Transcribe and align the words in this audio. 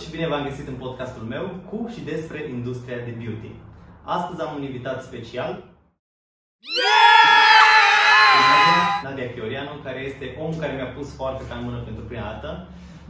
și 0.00 0.10
bine 0.10 0.26
v-am 0.28 0.46
găsit 0.48 0.66
în 0.68 0.78
podcastul 0.84 1.22
meu 1.22 1.44
cu 1.68 1.78
și 1.94 2.00
despre 2.12 2.48
industria 2.56 2.96
de 3.06 3.14
beauty. 3.20 3.52
Astăzi 4.16 4.40
am 4.40 4.54
un 4.56 4.62
invitat 4.62 4.98
special, 5.02 5.50
yeah! 6.78 7.30
Nadia 9.04 9.32
Chiorianu, 9.34 9.74
care 9.86 10.00
este 10.10 10.36
om 10.44 10.52
care 10.58 10.72
mi-a 10.74 10.90
pus 10.96 11.08
foarte 11.14 11.42
ca 11.48 11.54
în 11.54 11.64
mână 11.64 11.78
pentru 11.88 12.02
prima 12.04 12.28
dată 12.30 12.68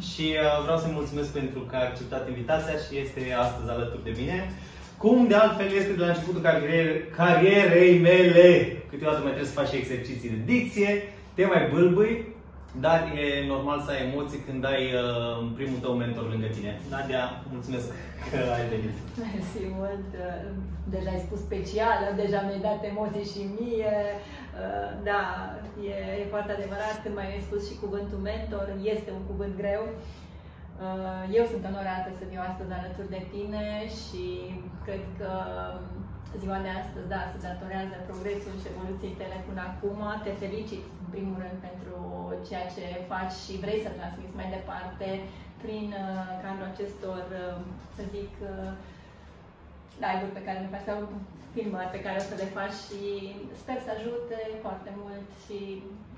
și 0.09 0.27
uh, 0.37 0.63
vreau 0.63 0.79
să-i 0.79 0.99
mulțumesc 0.99 1.31
pentru 1.41 1.61
că 1.61 1.77
a 1.77 1.87
acceptat 1.89 2.29
invitația 2.29 2.77
și 2.85 2.93
este 3.03 3.21
astăzi 3.45 3.71
alături 3.71 4.07
de 4.09 4.15
mine. 4.21 4.39
Cum 4.97 5.27
de 5.27 5.35
altfel 5.35 5.71
este 5.73 5.93
de 5.93 6.03
la 6.05 6.13
începutul 6.13 6.47
carierei 7.17 7.99
mele. 7.99 8.49
Câteodată 8.91 9.21
mai 9.21 9.33
trebuie 9.35 9.53
să 9.53 9.61
faci 9.61 9.73
exerciții 9.73 10.35
de 10.35 10.41
dicție, 10.53 10.91
te 11.35 11.45
mai 11.45 11.69
bâlbâi, 11.73 12.27
dar 12.85 12.99
e 13.23 13.47
normal 13.47 13.81
să 13.81 13.91
ai 13.91 14.07
emoții 14.09 14.45
când 14.47 14.65
ai 14.65 14.85
uh, 14.95 15.51
primul 15.59 15.79
tău 15.85 15.93
mentor 15.93 16.25
lângă 16.33 16.47
tine. 16.47 16.73
Nadia, 16.91 17.25
mulțumesc 17.53 17.89
că 18.31 18.39
ai 18.57 18.67
venit. 18.73 18.97
Mersi 19.23 19.63
mult. 19.79 20.09
Deja 20.95 21.11
ai 21.13 21.25
spus 21.27 21.41
specială, 21.49 22.07
deja 22.23 22.41
mi-ai 22.41 22.67
dat 22.69 22.81
emoții 22.93 23.31
și 23.33 23.43
mie. 23.59 23.97
Uh, 24.61 24.89
da, 25.09 25.23
e, 25.93 25.95
e 26.23 26.33
foarte 26.35 26.53
adevărat. 26.53 26.97
Când 27.03 27.15
mai 27.15 27.29
ai 27.33 27.47
spus 27.49 27.61
și 27.69 27.81
cuvântul 27.83 28.21
mentor, 28.31 28.67
este 28.95 29.11
un 29.19 29.25
cuvânt 29.31 29.55
greu. 29.63 29.85
Uh, 30.87 31.23
eu 31.39 31.45
sunt 31.53 31.65
onorată 31.71 32.09
să 32.19 32.25
fiu 32.31 32.41
astăzi 32.49 32.73
alături 32.79 33.15
de 33.17 33.23
tine 33.33 33.65
și 34.01 34.25
cred 34.85 35.05
că 35.19 35.31
ziua 36.43 36.59
de 36.67 36.73
astăzi, 36.81 37.11
da, 37.15 37.21
se 37.33 37.39
datorează 37.49 37.95
progresul 38.11 38.55
și 38.61 38.71
evoluției 38.73 39.19
tale 39.19 39.39
până 39.49 39.63
acum. 39.71 40.01
Te 40.25 40.33
felicit, 40.43 40.85
în 41.03 41.09
primul 41.15 41.37
rând, 41.45 41.59
pentru 41.69 41.99
ceea 42.47 42.67
ce 42.75 42.85
faci 43.13 43.35
și 43.45 43.55
vrei 43.65 43.85
să 43.85 43.91
transmiți 43.99 44.39
mai 44.41 44.49
departe 44.57 45.09
prin 45.63 45.87
uh, 46.03 46.29
cadrul 46.43 46.71
acestor, 46.73 47.23
uh, 47.43 47.57
să 47.97 48.03
zic, 48.15 48.33
uh, 48.53 48.73
live-uri 50.05 50.37
pe 50.37 50.47
care 50.47 50.59
le 50.59 50.73
faci 50.75 50.89
sau 50.91 50.99
filmări 51.55 51.95
pe 51.95 52.05
care 52.05 52.17
o 52.21 52.25
să 52.31 52.35
le 52.43 52.49
faci 52.59 52.79
și 52.87 53.01
sper 53.63 53.79
să 53.87 53.91
ajute 53.93 54.39
foarte 54.65 54.91
mult 55.03 55.29
și 55.45 55.59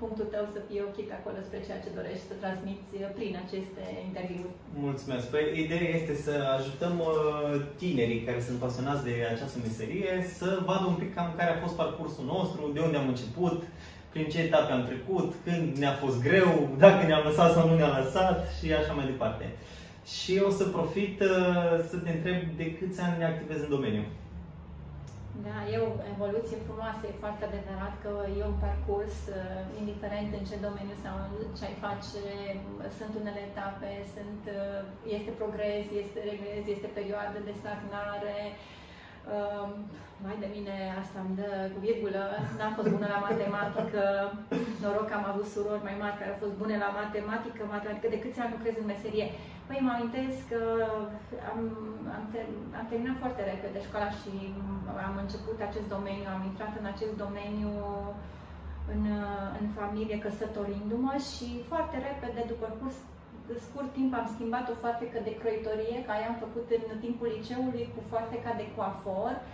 punctul 0.01 0.27
tău 0.33 0.45
să 0.55 0.59
fie 0.67 0.81
ochit 0.89 1.09
acolo 1.13 1.37
spre 1.41 1.65
ceea 1.65 1.83
ce 1.83 1.97
dorești 1.97 2.29
să 2.29 2.35
transmiți 2.41 2.89
prin 3.17 3.33
aceste 3.43 3.83
interviuri. 4.09 4.55
Mulțumesc! 4.87 5.25
Păi, 5.33 5.45
ideea 5.65 5.87
este 5.99 6.13
să 6.25 6.33
ajutăm 6.57 6.95
tinerii 7.81 8.25
care 8.27 8.39
sunt 8.47 8.57
pasionați 8.63 9.05
de 9.09 9.13
această 9.33 9.57
meserie 9.65 10.11
să 10.39 10.47
vadă 10.69 10.85
un 10.87 10.99
pic 11.01 11.11
cam 11.15 11.29
care 11.39 11.51
a 11.51 11.61
fost 11.63 11.75
parcursul 11.81 12.25
nostru, 12.35 12.61
de 12.75 12.81
unde 12.85 12.97
am 12.99 13.11
început, 13.13 13.57
prin 14.13 14.27
ce 14.31 14.39
etape 14.47 14.71
am 14.71 14.87
trecut, 14.91 15.29
când 15.45 15.77
ne-a 15.81 15.95
fost 16.03 16.17
greu, 16.27 16.51
dacă 16.83 17.01
ne-am 17.05 17.27
lăsat 17.29 17.49
sau 17.53 17.63
nu 17.67 17.75
ne-am 17.75 17.97
lăsat 18.03 18.37
și 18.57 18.65
așa 18.73 18.93
mai 18.93 19.05
departe. 19.05 19.45
Și 20.05 20.33
o 20.47 20.49
să 20.59 20.63
profit 20.77 21.17
uh, 21.21 21.75
să 21.89 21.95
te 22.03 22.11
întreb 22.15 22.39
de 22.59 22.67
câți 22.77 23.01
ani 23.05 23.17
ne 23.19 23.25
activezi 23.25 23.65
în 23.65 23.75
domeniu. 23.77 24.05
Da, 25.47 25.57
e 25.73 25.75
o 25.87 25.91
evoluție 26.13 26.57
frumoasă, 26.67 27.01
e 27.05 27.23
foarte 27.25 27.43
adevărat 27.45 27.93
că 28.03 28.11
e 28.39 28.51
un 28.53 28.59
parcurs, 28.67 29.17
uh, 29.27 29.35
indiferent 29.81 30.29
în 30.39 30.43
ce 30.49 30.65
domeniu 30.67 30.97
sau 31.05 31.15
ce 31.57 31.63
ai 31.69 31.77
face, 31.87 32.21
sunt 32.97 33.13
unele 33.21 33.41
etape, 33.49 33.91
sunt, 34.15 34.41
uh, 34.59 34.79
este 35.17 35.31
progres, 35.39 35.85
este 36.03 36.19
regres, 36.29 36.63
este 36.75 36.89
perioadă 36.99 37.37
de 37.47 37.53
stagnare, 37.61 38.39
Uh, 39.31 39.67
mai 40.25 40.37
de 40.43 40.49
mine 40.55 40.75
asta 41.01 41.17
îmi 41.21 41.37
dă 41.39 41.49
cu 41.73 41.79
virgulă, 41.87 42.23
n-am 42.57 42.73
fost 42.77 42.89
bună 42.95 43.07
la 43.15 43.23
matematică, 43.27 44.03
noroc 44.81 45.05
că 45.09 45.15
am 45.17 45.27
avut 45.31 45.47
surori 45.53 45.87
mai 45.87 45.97
mari 46.01 46.19
care 46.19 46.31
au 46.31 46.41
fost 46.43 46.55
bune 46.61 46.75
la 46.83 46.89
matematică, 47.01 47.61
matematică, 47.75 48.07
de 48.13 48.21
câți 48.23 48.39
ani 48.41 48.55
lucrez 48.55 48.75
în 48.77 48.89
meserie? 48.91 49.27
Păi 49.67 49.83
mă 49.85 49.91
amintesc 49.93 50.39
că 50.51 50.61
am, 51.51 51.59
am, 52.15 52.23
ter, 52.33 52.45
am 52.79 52.85
terminat 52.89 53.17
foarte 53.23 53.41
repede 53.51 53.79
școala 53.87 54.09
și 54.19 54.33
am 55.07 55.15
început 55.23 55.57
acest 55.61 55.87
domeniu, 55.95 56.27
am 56.35 56.43
intrat 56.49 56.73
în 56.81 56.87
acest 56.93 57.15
domeniu 57.23 57.71
în, 58.93 59.03
în 59.59 59.65
familie 59.79 60.17
căsătorindu-mă 60.25 61.13
și 61.29 61.47
foarte 61.69 61.95
repede, 62.07 62.41
după 62.53 62.67
curs 62.79 62.97
scurt 63.67 63.89
timp 63.97 64.11
am 64.21 64.27
schimbat 64.33 64.65
o 64.69 64.79
foarfecă 64.81 65.19
de 65.27 65.37
croitorie, 65.41 65.97
care 66.09 66.23
am 66.25 66.37
făcut 66.45 66.67
în 66.93 66.99
timpul 67.05 67.27
liceului 67.35 67.85
cu 67.93 67.99
foarfeca 68.09 68.51
de 68.61 68.67
coafor. 68.75 69.33
Uh, 69.41 69.45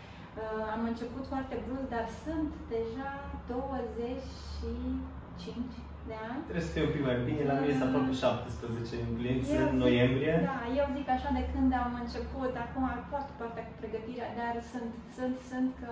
am 0.76 0.82
început 0.92 1.24
foarte 1.32 1.56
brusc, 1.66 1.88
dar 1.96 2.06
sunt 2.24 2.52
deja 2.76 3.12
25 3.54 5.74
de 6.10 6.16
ani. 6.30 6.42
Trebuie 6.48 6.68
să 6.68 6.74
fie 6.76 6.88
un 6.88 6.94
pic 6.96 7.04
mai 7.10 7.20
bine, 7.30 7.42
la 7.50 7.56
mine 7.58 7.72
este 7.74 7.86
aproape 7.88 8.14
17 8.24 9.08
împliniți 9.10 9.50
în 9.64 9.72
noiembrie. 9.86 10.34
Da, 10.52 10.60
eu 10.80 10.86
zic 10.98 11.08
așa 11.16 11.30
de 11.40 11.44
când 11.54 11.70
am 11.84 11.92
început, 12.04 12.52
acum 12.66 12.86
foarte 13.12 13.32
partea 13.40 13.64
cu 13.68 13.74
pregătirea, 13.82 14.30
dar 14.40 14.54
sunt, 14.72 14.92
sunt, 15.18 15.36
sunt 15.52 15.72
că 15.82 15.92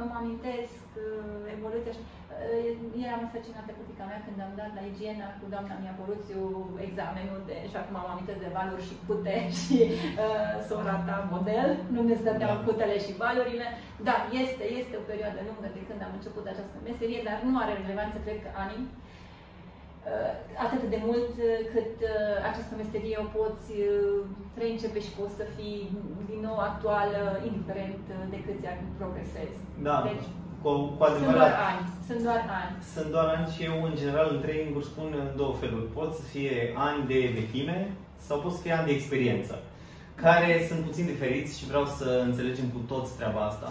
îmi 0.00 0.16
amintesc 0.20 0.82
uh, 0.94 1.54
evoluția 1.56 1.92
și 1.96 2.02
uh, 2.04 3.04
eram 3.06 3.22
însăcinată 3.26 3.70
cu 3.74 3.82
fica 3.90 4.04
mea 4.10 4.20
când 4.26 4.38
am 4.46 4.54
dat 4.60 4.70
la 4.78 4.82
igiena 4.92 5.26
cu 5.40 5.46
doamna 5.52 5.74
Mia 5.82 5.94
Poluțiu 6.00 6.40
examenul 6.86 7.40
de, 7.48 7.56
și 7.70 7.76
acum 7.78 7.96
am 7.98 8.08
amintesc 8.10 8.40
de 8.44 8.54
valuri 8.58 8.86
și 8.88 8.94
pute 9.06 9.36
și 9.62 9.78
uh, 10.24 10.54
sora 10.68 10.96
ta 11.06 11.16
model, 11.34 11.68
nu 11.94 12.00
ne 12.08 12.16
stăteau 12.22 12.54
da. 12.56 12.64
putele 12.66 12.96
și 13.04 13.18
valurile. 13.24 13.66
Da, 14.08 14.16
este, 14.42 14.64
este 14.80 14.94
o 15.00 15.08
perioadă 15.10 15.38
lungă 15.48 15.68
de 15.76 15.82
când 15.88 16.00
am 16.02 16.16
început 16.18 16.44
această 16.46 16.76
meserie, 16.88 17.20
dar 17.28 17.36
nu 17.46 17.52
are 17.62 17.72
relevanță, 17.80 18.16
cred 18.24 18.38
că 18.44 18.50
ani. 18.64 18.78
Uh, 20.00 20.32
atât 20.64 20.82
de 20.94 21.00
mult 21.08 21.32
uh, 21.38 21.58
cât 21.72 21.94
uh, 22.12 22.36
această 22.50 22.72
meserie 22.82 23.16
o 23.24 23.26
poți 23.38 23.70
reîncepe 24.60 25.00
și 25.06 25.16
poți 25.18 25.38
să 25.40 25.44
fii 25.56 25.80
din 26.30 26.40
nou 26.48 26.58
actuală, 26.70 27.20
indiferent 27.48 28.04
de 28.32 28.38
câți 28.46 28.66
ani 28.70 28.82
progresezi. 29.00 29.56
Da. 29.88 29.96
Deci, 30.08 30.26
cu, 30.62 30.70
cu 30.96 31.02
adevărat. 31.04 31.22
Sunt 31.26 31.38
doar 31.40 31.54
ani. 31.70 31.82
Sunt 32.08 32.22
doar 32.28 32.42
ani. 32.60 32.74
Sunt 32.94 33.08
doar 33.14 33.28
ani 33.36 33.52
și 33.54 33.60
eu, 33.68 33.76
în 33.88 33.94
general, 34.00 34.28
în 34.34 34.40
training 34.44 34.82
spun 34.90 35.08
în 35.22 35.28
două 35.40 35.54
feluri. 35.60 35.92
Pot 35.98 36.10
să 36.18 36.22
fie 36.32 36.54
ani 36.88 37.06
de 37.12 37.20
vechime 37.38 37.78
sau 38.26 38.36
pot 38.44 38.52
să 38.52 38.60
fie 38.64 38.72
ani 38.72 38.86
de 38.86 38.92
experiență, 38.92 39.54
care 40.14 40.50
sunt 40.68 40.80
puțin 40.88 41.04
diferiți 41.06 41.58
și 41.58 41.66
vreau 41.70 41.84
să 41.98 42.22
înțelegem 42.28 42.68
cu 42.74 42.80
toți 42.92 43.16
treaba 43.18 43.40
asta. 43.50 43.68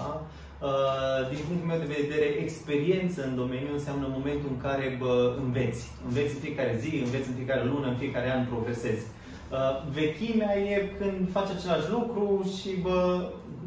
Uh, 0.68 1.30
din 1.32 1.42
punctul 1.48 1.68
meu 1.72 1.80
de 1.86 1.94
vedere, 2.00 2.28
experiență 2.46 3.20
în 3.24 3.36
domeniu 3.36 3.74
înseamnă 3.74 4.06
momentul 4.18 4.50
în 4.52 4.62
care 4.68 4.86
bă, 5.02 5.36
înveți. 5.44 5.82
Înveți 6.08 6.34
în 6.36 6.42
fiecare 6.46 6.74
zi, 6.84 6.92
înveți 7.06 7.30
în 7.30 7.36
fiecare 7.40 7.64
lună, 7.72 7.88
în 7.88 8.02
fiecare 8.04 8.30
an 8.32 8.46
progresezi. 8.52 9.06
Uh, 9.08 9.74
vechimea 10.00 10.54
e 10.58 10.76
când 11.00 11.32
faci 11.32 11.50
același 11.58 11.90
lucru 11.96 12.26
și, 12.58 12.70
bă, 12.86 13.00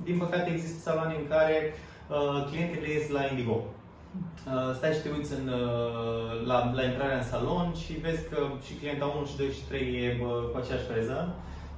din 0.04 0.16
păcate, 0.18 0.50
există 0.50 0.78
saloane 0.80 1.14
în 1.18 1.26
care 1.34 1.56
uh, 1.74 2.46
clientele 2.48 2.88
ies 2.90 3.08
la 3.08 3.22
Indigo. 3.30 3.58
Uh, 3.60 4.74
stai 4.76 4.92
și 4.96 5.02
te 5.02 5.08
uiți 5.16 5.32
în, 5.38 5.46
uh, 5.48 6.46
la, 6.50 6.58
la 6.78 6.82
intrarea 6.90 7.20
în 7.20 7.30
salon 7.32 7.68
și 7.82 7.92
vezi 8.04 8.28
că 8.30 8.38
și 8.66 8.72
clienta 8.80 9.06
1 9.06 9.26
și 9.30 9.36
2 9.36 9.50
și 9.56 9.62
3 9.68 9.80
e 10.06 10.18
bă, 10.20 10.32
cu 10.50 10.56
aceeași 10.58 10.88
freză 10.90 11.18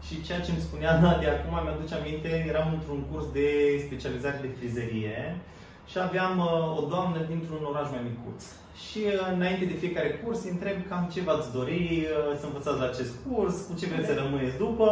și 0.07 0.23
ceea 0.27 0.41
ce 0.45 0.51
îmi 0.51 0.67
spunea 0.67 1.01
Nadia 1.01 1.33
acum, 1.35 1.55
mi-aduce 1.63 1.95
aminte, 1.95 2.31
eram 2.51 2.69
într-un 2.77 3.01
curs 3.11 3.27
de 3.39 3.49
specializare 3.87 4.39
de 4.45 4.55
frizerie 4.59 5.19
și 5.91 5.99
aveam 5.99 6.35
uh, 6.39 6.79
o 6.81 6.83
doamnă 6.93 7.19
dintr-un 7.31 7.63
oraș 7.71 7.87
mai 7.91 8.07
micuț. 8.11 8.41
Și 8.85 9.01
uh, 9.07 9.33
înainte 9.37 9.65
de 9.73 9.81
fiecare 9.83 10.11
curs 10.23 10.39
îi 10.45 10.55
întreb 10.57 10.77
cam 10.89 11.05
ce 11.13 11.21
v-ați 11.27 11.53
dori 11.59 11.85
uh, 12.03 12.39
să 12.39 12.45
învățați 12.47 12.81
la 12.83 12.89
acest 12.93 13.13
curs, 13.25 13.55
cu 13.67 13.73
ce 13.79 13.87
vreți 13.91 14.09
să 14.11 14.15
rămâneți 14.15 14.57
după. 14.65 14.87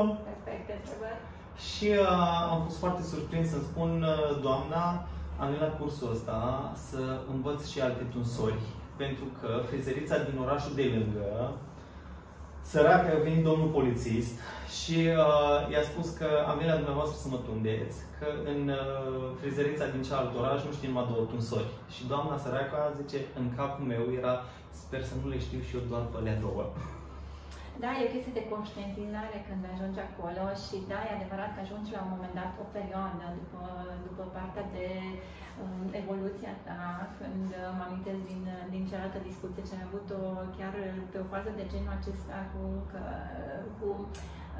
Și 1.68 1.88
uh, 2.00 2.50
am 2.52 2.58
fost 2.66 2.78
foarte 2.84 3.02
surprins 3.12 3.46
să-mi 3.50 3.68
spun, 3.70 3.90
uh, 4.02 4.40
doamna, 4.46 4.84
am 5.40 5.46
venit 5.50 5.64
la 5.66 5.76
cursul 5.78 6.12
ăsta 6.16 6.38
să 6.88 7.02
învăț 7.34 7.60
și 7.72 7.78
alte 7.80 8.04
tunsori, 8.12 8.64
pentru 9.02 9.26
că 9.38 9.48
frizerița 9.68 10.16
din 10.28 10.36
orașul 10.44 10.72
de 10.80 10.86
lângă 10.96 11.28
săracă 12.70 13.08
a 13.14 13.22
venit 13.22 13.44
domnul 13.44 13.68
polițist 13.78 14.34
și 14.78 14.98
uh, 15.22 15.58
i-a 15.72 15.84
spus 15.90 16.08
că 16.18 16.28
am 16.48 16.56
venit 16.56 16.72
la 16.72 16.80
dumneavoastră 16.82 17.16
să 17.20 17.28
mă 17.28 17.38
tundeți, 17.48 17.96
că 18.18 18.26
în 18.52 18.60
uh, 18.68 19.24
frizerița 19.40 19.86
din 19.94 20.02
cealaltă 20.06 20.38
oraș 20.42 20.60
nu 20.64 20.72
știu 20.72 20.88
numai 20.88 21.10
două 21.12 21.24
tunsori. 21.32 21.70
Și 21.94 22.02
doamna 22.12 22.42
săracă 22.44 22.76
zice, 23.00 23.18
în 23.40 23.46
capul 23.56 23.84
meu 23.92 24.04
era, 24.20 24.34
sper 24.82 25.02
să 25.10 25.14
nu 25.20 25.26
le 25.32 25.38
știu 25.46 25.60
și 25.66 25.74
eu 25.76 25.82
doar 25.90 26.04
pe 26.10 26.16
alea 26.18 26.40
două. 26.46 26.64
Da, 27.80 27.88
e 27.98 28.06
o 28.08 28.12
chestie 28.12 28.38
de 28.38 28.48
conștientizare 28.54 29.38
când 29.48 29.62
ajungi 29.72 30.00
acolo 30.08 30.44
și 30.64 30.76
da, 30.90 30.98
e 31.02 31.16
adevărat 31.18 31.50
că 31.52 31.60
ajungi 31.62 31.94
la 31.96 32.02
un 32.04 32.12
moment 32.14 32.34
dat 32.40 32.52
o 32.64 32.66
perioadă 32.76 33.24
după, 33.40 33.62
după 34.06 34.22
partea 34.36 34.64
de 34.76 34.88
um, 35.62 35.84
evoluția 36.00 36.54
ta, 36.66 36.82
când 37.18 37.48
uh, 37.54 37.70
mă 37.76 37.82
amintesc 37.86 38.20
din, 38.30 38.42
din 38.74 38.82
cealaltă 38.88 39.18
discuție 39.30 39.66
ce 39.66 39.74
am 39.74 39.86
avut-o 39.88 40.20
chiar 40.56 40.74
pe 41.10 41.18
o 41.24 41.30
fază 41.32 41.50
de 41.58 41.64
genul 41.72 41.96
acesta 41.98 42.38
cu, 42.52 42.62
că, 42.90 43.02
cu 43.78 43.88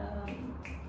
uh, 0.01 0.43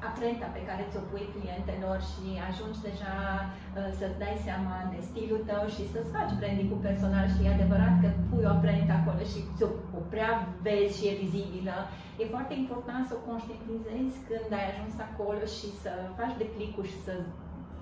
aprenta 0.09 0.47
pe 0.55 0.65
care 0.69 0.83
ți-o 0.91 1.03
pui 1.09 1.25
clientelor 1.35 1.99
și 2.11 2.25
ajungi 2.49 2.83
deja 2.89 3.15
uh, 3.45 3.89
să-ți 3.99 4.21
dai 4.23 4.37
seama 4.47 4.75
de 4.93 4.99
stilul 5.09 5.41
tău 5.49 5.63
și 5.75 5.83
să-ți 5.93 6.13
faci 6.15 6.33
branding 6.39 6.69
cu 6.71 6.79
personal 6.87 7.25
și 7.33 7.43
e 7.43 7.55
adevărat 7.57 7.95
că 8.01 8.07
pui 8.29 8.47
o 8.47 8.53
aprentă 8.57 8.93
acolo 8.95 9.21
și 9.31 9.39
o, 9.67 9.69
o 9.99 10.01
prea 10.13 10.31
vezi 10.65 10.95
și 10.97 11.07
e 11.09 11.21
vizibilă, 11.23 11.75
e 12.21 12.33
foarte 12.35 12.53
important 12.63 13.03
să 13.05 13.13
o 13.15 13.25
conștientizezi 13.29 14.15
când 14.27 14.49
ai 14.57 14.65
ajuns 14.69 14.95
acolo 15.07 15.43
și 15.57 15.67
să 15.83 15.91
faci 16.19 16.35
declicul 16.43 16.85
și 16.91 16.99
să 17.05 17.13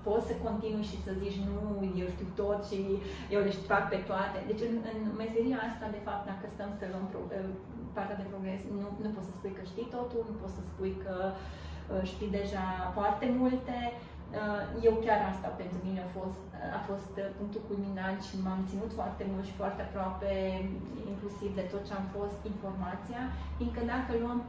poți 0.06 0.28
să 0.28 0.34
continui 0.46 0.90
și 0.90 1.02
să 1.04 1.12
zici 1.22 1.38
nu, 1.48 1.62
eu 2.02 2.08
știu 2.14 2.28
tot 2.42 2.60
și 2.70 2.78
eu 3.34 3.40
le 3.46 3.52
fac 3.72 3.84
pe 3.92 3.98
toate. 4.10 4.38
Deci 4.48 4.62
în, 4.68 4.74
în 4.90 4.98
meseria 5.22 5.58
asta, 5.68 5.86
de 5.96 6.04
fapt, 6.06 6.24
dacă 6.30 6.44
stăm 6.54 6.70
să 6.78 6.84
luăm 6.92 7.06
pro, 7.12 7.20
partea 7.96 8.20
de 8.20 8.30
progres, 8.32 8.60
nu, 8.80 8.86
nu 9.04 9.10
poți 9.14 9.28
să 9.28 9.34
spui 9.34 9.56
că 9.58 9.62
știi 9.72 9.92
totul, 9.96 10.22
nu 10.30 10.34
poți 10.40 10.56
să 10.58 10.62
spui 10.70 10.92
că 11.04 11.16
uh, 11.30 12.02
știi 12.12 12.34
deja 12.40 12.66
foarte 12.96 13.26
multe. 13.40 13.76
Uh, 14.40 14.62
eu 14.88 14.94
chiar 15.04 15.20
asta 15.32 15.48
pentru 15.60 15.78
mine 15.86 16.00
a 16.04 16.10
fost, 16.18 16.46
a 16.78 16.80
fost 16.90 17.12
punctul 17.38 17.62
culminant 17.68 18.18
și 18.28 18.34
m-am 18.44 18.60
ținut 18.70 18.90
foarte 19.00 19.24
mult 19.30 19.44
și 19.48 19.58
foarte 19.60 19.82
aproape, 19.84 20.32
inclusiv 21.12 21.50
de 21.58 21.64
tot 21.72 21.82
ce 21.88 21.92
am 22.00 22.06
fost, 22.16 22.38
informația, 22.52 23.22
fiindcă 23.56 23.80
dacă 23.94 24.10
luăm 24.22 24.40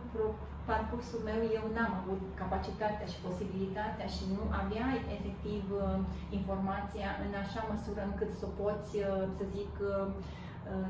parcursul 0.72 1.22
meu, 1.30 1.42
eu 1.58 1.66
n-am 1.76 1.94
avut 2.02 2.22
capacitatea 2.42 3.08
și 3.12 3.24
posibilitatea 3.28 4.08
și 4.16 4.24
nu 4.36 4.44
aveai 4.62 4.98
efectiv 5.18 5.64
uh, 5.72 6.00
informația 6.40 7.10
în 7.26 7.34
așa 7.44 7.62
măsură 7.72 8.02
încât 8.06 8.32
să 8.40 8.44
o 8.50 8.56
poți, 8.62 8.92
uh, 8.98 9.24
să 9.38 9.44
zic, 9.56 9.74
uh, 9.94 10.08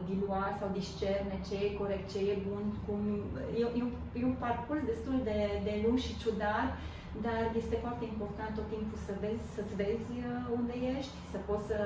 dilua 0.09 0.45
sau 0.59 0.67
discerne 0.79 1.35
ce 1.47 1.55
e 1.65 1.79
corect, 1.81 2.05
ce 2.13 2.19
e 2.31 2.35
bun. 2.49 2.63
Cum... 2.85 3.01
E, 3.59 3.61
e, 3.79 3.83
un, 3.87 3.91
e 4.19 4.29
un 4.31 4.37
parcurs 4.45 4.83
destul 4.91 5.17
de, 5.29 5.39
de 5.67 5.73
lung 5.83 5.97
și 6.05 6.19
ciudat, 6.21 6.69
dar 7.25 7.42
este 7.62 7.75
foarte 7.86 8.06
important 8.13 8.51
tot 8.56 8.68
timpul 8.75 9.00
să 9.07 9.13
vezi, 9.24 9.44
să-ți 9.56 9.75
vezi 9.81 10.12
unde 10.57 10.75
ești, 10.95 11.18
să 11.33 11.38
poți 11.48 11.65
să, 11.71 11.80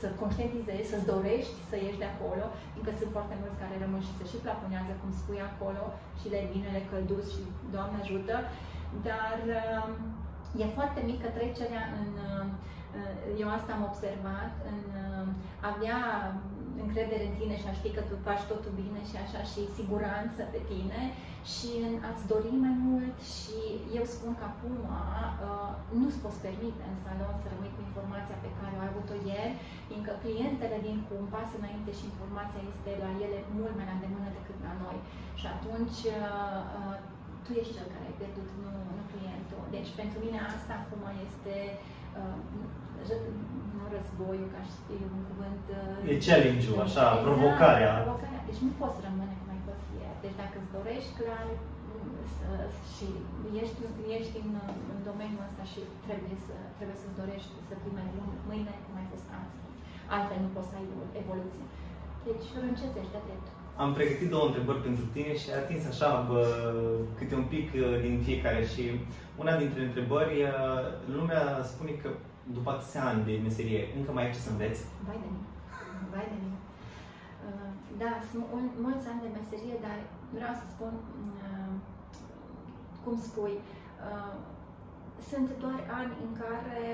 să 0.00 0.06
conștientizezi, 0.20 0.90
să-ți 0.92 1.10
dorești 1.12 1.56
să 1.70 1.76
ieși 1.76 2.02
de 2.02 2.08
acolo, 2.14 2.44
fiindcă 2.72 2.92
sunt 3.00 3.12
foarte 3.16 3.36
mulți 3.40 3.60
care 3.62 3.82
rămân 3.84 4.02
și 4.06 4.16
se 4.18 4.24
și 4.30 4.44
plafonează, 4.44 4.92
cum 5.00 5.10
spui 5.20 5.40
acolo, 5.50 5.84
și 6.20 6.26
le 6.34 6.40
vine, 6.52 6.68
le 6.76 6.82
călduț 6.90 7.24
și 7.34 7.42
Doamne 7.74 7.98
ajută, 8.00 8.36
dar 9.08 9.38
e 10.62 10.76
foarte 10.78 11.00
mică 11.10 11.26
trecerea 11.36 11.84
în, 12.00 12.10
eu 13.42 13.48
asta 13.56 13.70
am 13.72 13.88
observat, 13.90 14.52
în 14.72 14.82
avea 15.70 16.00
încredere 16.84 17.24
în 17.28 17.36
tine 17.40 17.54
și 17.60 17.68
a 17.70 17.74
ști 17.78 17.90
că 17.96 18.02
tu 18.08 18.14
faci 18.28 18.44
totul 18.52 18.72
bine 18.82 19.00
și 19.10 19.16
așa 19.24 19.40
și 19.50 19.74
siguranță 19.78 20.40
pe 20.52 20.60
tine 20.70 21.00
și 21.52 21.70
în 21.86 21.94
a-ți 22.08 22.28
dori 22.32 22.52
mai 22.64 22.76
mult 22.88 23.16
și 23.36 23.58
eu 23.98 24.04
spun 24.14 24.32
că 24.38 24.44
acum 24.52 24.74
uh, 24.86 25.72
nu-ți 25.98 26.22
poți 26.24 26.42
permite 26.46 26.82
în 26.92 26.96
salon 27.04 27.34
să 27.40 27.46
rămâi 27.48 27.74
cu 27.76 27.80
informația 27.88 28.36
pe 28.44 28.50
care 28.58 28.72
o 28.74 28.80
ai 28.82 28.90
avut-o 28.92 29.16
ieri, 29.30 29.54
fiindcă 29.88 30.12
clientele 30.24 30.78
din 30.86 30.98
cu 31.06 31.12
un 31.22 31.28
pas 31.34 31.48
înainte 31.58 31.90
și 31.98 32.08
informația 32.10 32.62
este 32.72 32.90
la 33.04 33.10
ele 33.24 33.38
mult 33.58 33.74
mai 33.76 33.88
la 33.88 33.96
îndemână 33.96 34.28
decât 34.38 34.58
la 34.66 34.74
noi. 34.84 34.98
Și 35.40 35.46
atunci 35.54 36.00
uh, 36.16 36.60
uh, 36.78 36.96
tu 37.44 37.50
ești 37.60 37.76
cel 37.76 37.88
care 37.94 38.04
ai 38.06 38.18
pierdut, 38.20 38.48
nu, 38.62 38.72
nu 38.96 39.02
clientul. 39.12 39.62
Deci 39.76 39.90
pentru 40.00 40.16
mine 40.24 40.38
asta 40.54 40.72
acum 40.82 41.02
este 41.26 41.56
uh, 42.20 42.36
nu 42.56 42.62
războiul, 43.94 44.48
ca 44.54 44.62
și 44.70 44.94
un 45.16 45.22
cuvânt... 45.30 45.64
Uh, 45.78 46.10
e 46.12 46.14
challenge-ul, 46.26 46.78
așa, 46.86 47.06
exact, 47.06 47.24
provocarea. 47.26 47.92
provocarea. 48.00 48.42
Deci 48.48 48.60
nu 48.66 48.72
poți 48.80 48.98
rămâne 49.06 49.34
cum 49.40 49.48
ai 49.54 49.62
fost 49.68 49.84
ieri. 49.98 50.18
Deci 50.24 50.36
dacă 50.42 50.54
îți 50.60 50.72
dorești 50.76 51.12
clar 51.20 51.46
să, 52.36 52.48
și 52.92 53.06
ești, 53.62 53.78
ești 54.16 54.36
în, 54.44 54.52
în 54.92 54.98
domeniul 55.10 55.46
ăsta 55.48 55.64
și 55.72 55.80
trebuie 56.06 56.36
să 56.46 56.54
trebuie 56.76 56.98
să-ți 57.02 57.18
dorești 57.22 57.52
să 57.68 57.74
fii 57.82 57.98
mai 57.98 58.08
bun 58.14 58.28
mâine 58.48 58.74
cum 58.84 58.94
ai 59.00 59.08
fost 59.12 59.26
azi. 59.40 59.56
Altfel 60.14 60.40
nu 60.44 60.50
poți 60.54 60.70
să 60.70 60.76
ai 60.80 60.88
evoluție. 61.22 61.64
Deci 62.26 62.46
râncețești 62.62 63.14
de 63.16 63.20
drept. 63.26 63.46
Am 63.84 63.90
pregătit 63.98 64.28
două 64.34 64.46
întrebări 64.46 64.86
pentru 64.88 65.04
tine 65.14 65.32
și 65.40 65.46
ai 65.50 65.60
atins 65.64 65.82
așa 65.92 66.08
bă, 66.28 66.42
câte 67.18 67.34
un 67.42 67.46
pic 67.54 67.66
uh, 67.74 67.82
din 68.04 68.14
fiecare 68.28 68.62
și 68.72 68.84
una 69.42 69.54
dintre 69.62 69.80
întrebări, 69.88 70.34
uh, 70.42 70.52
lumea 71.16 71.42
spune 71.72 71.92
că 72.02 72.08
după 72.56 72.70
atâția 72.70 73.02
ani 73.10 73.24
de 73.28 73.34
meserie, 73.46 73.80
încă 73.98 74.10
mai 74.12 74.24
ai 74.24 74.32
ce 74.34 74.38
să 74.46 74.50
înveți? 74.50 74.80
Vai 75.06 75.18
de 75.24 75.28
mine. 75.34 75.48
Vai 76.12 76.26
de 76.32 76.38
mine. 76.42 76.58
Uh, 77.46 77.70
da, 78.02 78.12
sunt 78.30 78.44
mulți 78.84 79.06
ani 79.10 79.24
de 79.24 79.36
meserie, 79.38 79.76
dar 79.86 79.98
vreau 80.36 80.54
să 80.60 80.64
spun, 80.74 80.92
uh, 81.46 81.72
cum 83.04 83.14
spui, 83.28 83.54
uh, 84.08 84.34
sunt 85.30 85.48
doar 85.62 85.80
ani 86.00 86.14
în 86.26 86.32
care 86.42 86.84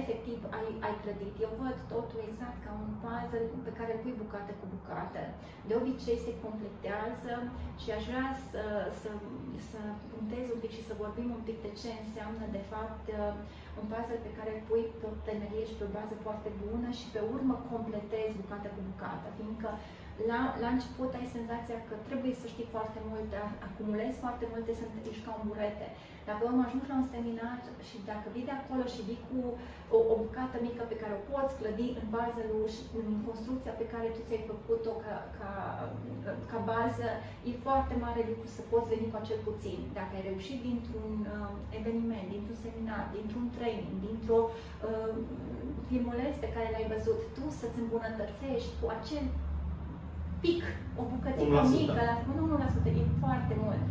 efectiv 0.00 0.38
ai, 0.58 0.68
ai 0.86 0.96
clădit. 1.02 1.34
Eu 1.46 1.52
văd 1.62 1.76
totul 1.94 2.20
exact 2.30 2.58
ca 2.66 2.72
un 2.82 2.90
puzzle 3.02 3.46
pe 3.66 3.76
care 3.78 3.90
îl 3.92 4.00
pui 4.02 4.20
bucată 4.22 4.52
cu 4.60 4.66
bucată. 4.74 5.22
De 5.68 5.74
obicei 5.80 6.24
se 6.26 6.32
completează 6.44 7.32
și 7.82 7.88
aș 7.96 8.04
vrea 8.10 8.28
să, 8.50 8.64
să, 9.00 9.10
să 9.70 9.80
puntez 10.14 10.44
un 10.54 10.60
pic 10.62 10.72
și 10.76 10.86
să 10.88 11.00
vorbim 11.04 11.28
un 11.38 11.42
pic 11.48 11.58
de 11.66 11.72
ce 11.80 11.90
înseamnă 12.02 12.44
de 12.56 12.62
fapt 12.72 13.06
un 13.80 13.86
puzzle 13.92 14.24
pe 14.26 14.34
care 14.38 14.50
îl 14.52 14.62
pui 14.68 14.84
pe 15.00 15.06
o 15.10 15.14
temelie 15.26 15.64
și 15.68 15.78
pe 15.78 15.86
o 15.88 15.94
bază 15.98 16.14
foarte 16.26 16.50
bună 16.64 16.88
și 16.98 17.06
pe 17.14 17.20
urmă 17.34 17.54
completezi 17.72 18.40
bucată 18.42 18.68
cu 18.74 18.80
bucată, 18.88 19.28
fiindcă 19.38 19.70
la, 20.30 20.40
la 20.62 20.68
început 20.72 21.10
ai 21.14 21.34
senzația 21.36 21.78
că 21.88 21.94
trebuie 22.08 22.34
să 22.40 22.46
știi 22.52 22.72
foarte 22.74 23.00
multe, 23.10 23.36
acumulezi 23.68 24.22
foarte 24.24 24.46
multe, 24.52 24.70
să 24.80 24.84
ești 25.10 25.24
ca 25.26 25.32
un 25.38 25.44
burete. 25.50 25.86
Dacă 26.28 26.40
urmă 26.44 26.62
ajungi 26.64 26.90
la 26.92 27.00
un 27.02 27.08
seminar 27.14 27.56
și 27.88 27.96
dacă 28.10 28.26
vii 28.34 28.48
de 28.48 28.54
acolo 28.60 28.84
și 28.94 29.06
vii 29.08 29.24
cu 29.28 29.38
o, 29.96 29.98
o 30.12 30.14
bucată 30.22 30.56
mică 30.68 30.82
pe 30.88 31.00
care 31.00 31.12
o 31.16 31.24
poți 31.30 31.56
clădi 31.60 31.88
în 32.00 32.06
puzzle 32.12 32.46
și 32.74 32.82
în 33.00 33.08
construcția 33.28 33.74
pe 33.78 33.90
care 33.92 34.06
tu 34.14 34.20
ți-ai 34.26 34.50
făcut-o 34.52 34.92
ca, 35.04 35.16
ca, 35.38 35.52
ca 36.50 36.58
bază, 36.70 37.08
e 37.48 37.64
foarte 37.66 37.94
mare 38.04 38.22
lucru 38.30 38.46
să 38.56 38.62
poți 38.72 38.90
veni 38.92 39.10
cu 39.10 39.18
acel 39.18 39.40
puțin. 39.48 39.78
Dacă 39.98 40.12
ai 40.14 40.26
reușit 40.30 40.58
dintr-un 40.68 41.14
uh, 41.34 41.52
eveniment, 41.78 42.26
dintr-un 42.34 42.58
seminar, 42.64 43.04
dintr-un 43.16 43.46
training, 43.56 43.96
dintr-o 44.06 44.40
uh, 44.48 45.12
filmuleț 45.88 46.34
pe 46.40 46.52
care 46.54 46.68
l-ai 46.74 46.92
văzut, 46.94 47.20
tu 47.36 47.44
să-ți 47.58 47.80
îmbunătățești 47.82 48.72
cu 48.80 48.86
acel 48.96 49.24
pic, 50.44 50.62
o 51.00 51.02
bucățică 51.12 51.60
mică, 51.76 52.00
la, 52.08 52.14
nu 52.26 52.44
1%, 52.56 52.86
e 53.00 53.04
foarte 53.24 53.54
mult. 53.64 53.82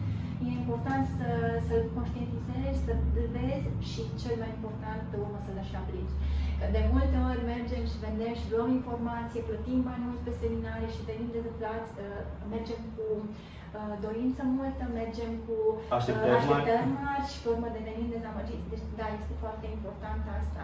E 0.47 0.51
important 0.61 1.03
să, 1.17 1.29
să 1.67 1.75
conștientizezi, 1.95 2.83
să 2.87 2.93
vezi 3.35 3.67
și 3.89 4.01
cel 4.21 4.35
mai 4.41 4.51
important, 4.57 5.01
pe 5.11 5.17
urmă, 5.23 5.37
să-l 5.45 5.59
și 5.69 5.75
aplici. 5.81 6.15
Că 6.59 6.65
de 6.75 6.81
multe 6.93 7.17
ori 7.29 7.41
mergem 7.53 7.83
și 7.91 8.01
vendem 8.05 8.33
și 8.39 8.51
luăm 8.53 8.69
informație, 8.79 9.47
plătim 9.49 9.79
bani 9.87 10.05
mulți 10.07 10.25
pe 10.27 10.33
seminare 10.41 10.87
și 10.93 11.07
venim 11.09 11.29
dezăplați, 11.37 11.91
uh, 11.95 12.21
mergem 12.53 12.81
cu 12.95 13.05
uh, 13.21 13.93
dorință 14.05 14.41
multă, 14.57 14.83
mergem 15.01 15.31
cu 15.45 15.55
uh, 15.71 15.97
așteptări, 15.97 16.37
așteptări 16.39 16.87
mari 17.03 17.29
și 17.31 17.37
pe 17.41 17.47
urmă 17.53 17.67
devenim 17.77 18.07
dezamăgiți. 18.15 18.69
Deci, 18.73 18.85
da, 18.99 19.07
este 19.19 19.33
foarte 19.43 19.65
important 19.77 20.23
asta. 20.41 20.63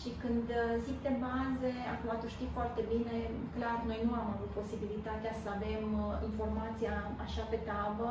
Și 0.00 0.10
când 0.22 0.46
uh, 0.60 0.72
zic 0.86 0.98
de 1.06 1.12
baze, 1.24 1.72
acum 1.94 2.10
tu 2.20 2.26
știi 2.34 2.54
foarte 2.56 2.82
bine, 2.92 3.14
clar, 3.54 3.78
noi 3.90 4.00
nu 4.06 4.12
am 4.20 4.28
avut 4.34 4.50
posibilitatea 4.60 5.32
să 5.42 5.48
avem 5.56 5.84
uh, 5.96 6.06
informația 6.30 6.94
așa 7.26 7.44
pe 7.50 7.58
tabă. 7.68 8.10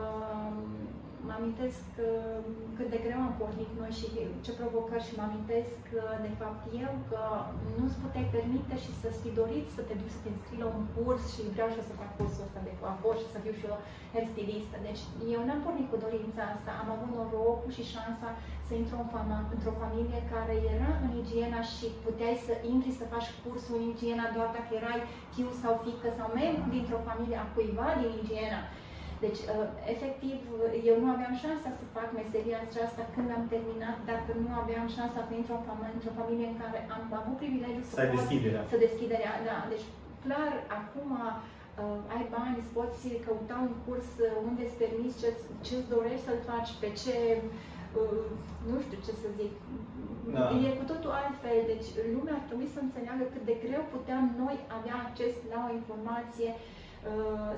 Uh, 0.00 0.52
mă 1.26 1.32
amintesc 1.38 1.84
cât 2.76 2.88
de 2.94 3.02
greu 3.04 3.20
am 3.24 3.34
pornit 3.42 3.70
noi 3.80 3.92
și 4.00 4.08
ce 4.44 4.52
provocări 4.60 5.06
și 5.08 5.16
mă 5.18 5.24
amintesc 5.26 5.80
de 6.26 6.32
fapt 6.40 6.62
eu 6.84 6.92
că 7.10 7.22
nu 7.76 7.82
îți 7.86 8.00
puteai 8.02 8.32
permite 8.36 8.74
și 8.84 8.92
să-ți 9.00 9.22
fi 9.24 9.30
dorit 9.40 9.66
să 9.76 9.82
te 9.88 9.94
duci 10.00 10.16
să 10.16 10.20
te 10.22 10.30
înscrii 10.32 10.62
la 10.62 10.68
un 10.78 10.84
curs 10.94 11.24
și 11.34 11.52
vreau 11.54 11.68
și 11.70 11.80
eu 11.80 11.86
să 11.90 12.00
fac 12.00 12.10
cursul 12.18 12.46
ăsta 12.46 12.60
de 12.68 12.72
coafor 12.80 13.14
și 13.20 13.32
să 13.32 13.38
fiu 13.44 13.54
și 13.58 13.68
eu 13.70 13.76
hairstylistă. 14.12 14.76
Deci 14.88 15.02
eu 15.34 15.40
n-am 15.44 15.60
pornit 15.64 15.88
cu 15.90 15.98
dorința 16.04 16.42
asta, 16.54 16.70
am 16.82 16.88
avut 16.94 17.10
norocul 17.16 17.72
și 17.76 17.90
șansa 17.92 18.28
să 18.66 18.72
intru 18.74 18.96
în 19.02 19.08
fama, 19.14 19.38
într-o 19.54 19.74
familie 19.82 20.20
care 20.34 20.54
era 20.74 20.90
în 21.06 21.12
igiena 21.22 21.60
și 21.74 21.86
puteai 22.06 22.36
să 22.46 22.52
intri 22.72 22.98
să 23.00 23.10
faci 23.12 23.28
cursul 23.42 23.76
în 23.78 23.86
igiena 23.94 24.26
doar 24.36 24.48
dacă 24.56 24.70
erai 24.80 25.00
fiu 25.34 25.48
sau 25.62 25.72
fică 25.84 26.08
sau 26.18 26.28
membru 26.40 26.66
dintr-o 26.76 27.04
familie 27.08 27.38
a 27.40 27.50
cuiva 27.54 27.88
din 28.00 28.12
igiena. 28.22 28.60
Deci, 29.24 29.40
uh, 29.52 29.68
efectiv, 29.94 30.38
eu 30.90 30.96
nu 31.02 31.08
aveam 31.14 31.34
șansa 31.44 31.70
să 31.78 31.84
fac 31.96 32.08
meseria 32.20 32.58
aceasta 32.68 33.02
când 33.14 33.28
am 33.36 33.44
terminat, 33.54 33.98
dacă 34.12 34.30
nu 34.44 34.50
aveam 34.62 34.86
șansa 34.96 35.20
să 35.26 35.32
intru 35.34 35.54
în 35.58 35.64
familie, 35.68 35.96
într-o 35.96 36.18
familie 36.20 36.48
în 36.50 36.58
care 36.62 36.78
am 36.96 37.04
avut 37.20 37.36
privilegiul 37.42 37.86
să, 37.86 37.94
să 37.98 38.04
pot, 38.04 38.14
deschiderea. 38.18 38.62
să 38.72 38.76
deschiderea. 38.86 39.32
Da, 39.48 39.58
deci, 39.72 39.86
clar, 40.24 40.52
acum 40.78 41.08
uh, 41.20 42.14
ai 42.14 42.24
bani, 42.34 42.58
îți 42.60 42.74
poți 42.78 43.04
căuta 43.26 43.56
un 43.68 43.74
curs 43.84 44.10
unde 44.48 44.62
îți 44.64 44.80
permiți 44.82 45.20
ce, 45.22 45.28
ce-ți 45.66 45.90
dorești 45.94 46.26
să-l 46.26 46.40
faci, 46.50 46.70
pe 46.82 46.88
ce 47.02 47.16
uh, 48.00 48.26
nu 48.70 48.76
știu 48.84 48.98
ce 49.06 49.12
să 49.22 49.28
zic, 49.38 49.52
da. 50.34 50.44
e 50.66 50.78
cu 50.80 50.86
totul 50.92 51.12
altfel. 51.22 51.58
Deci 51.72 51.88
lumea 52.14 52.34
ar 52.38 52.44
trebui 52.48 52.68
să 52.74 52.80
înțeleagă 52.82 53.24
cât 53.32 53.44
de 53.50 53.56
greu 53.64 53.82
puteam 53.94 54.24
noi 54.42 54.56
avea 54.76 54.96
acces 55.04 55.32
la 55.52 55.58
o 55.66 55.74
informație 55.80 56.50
uh, 56.54 56.60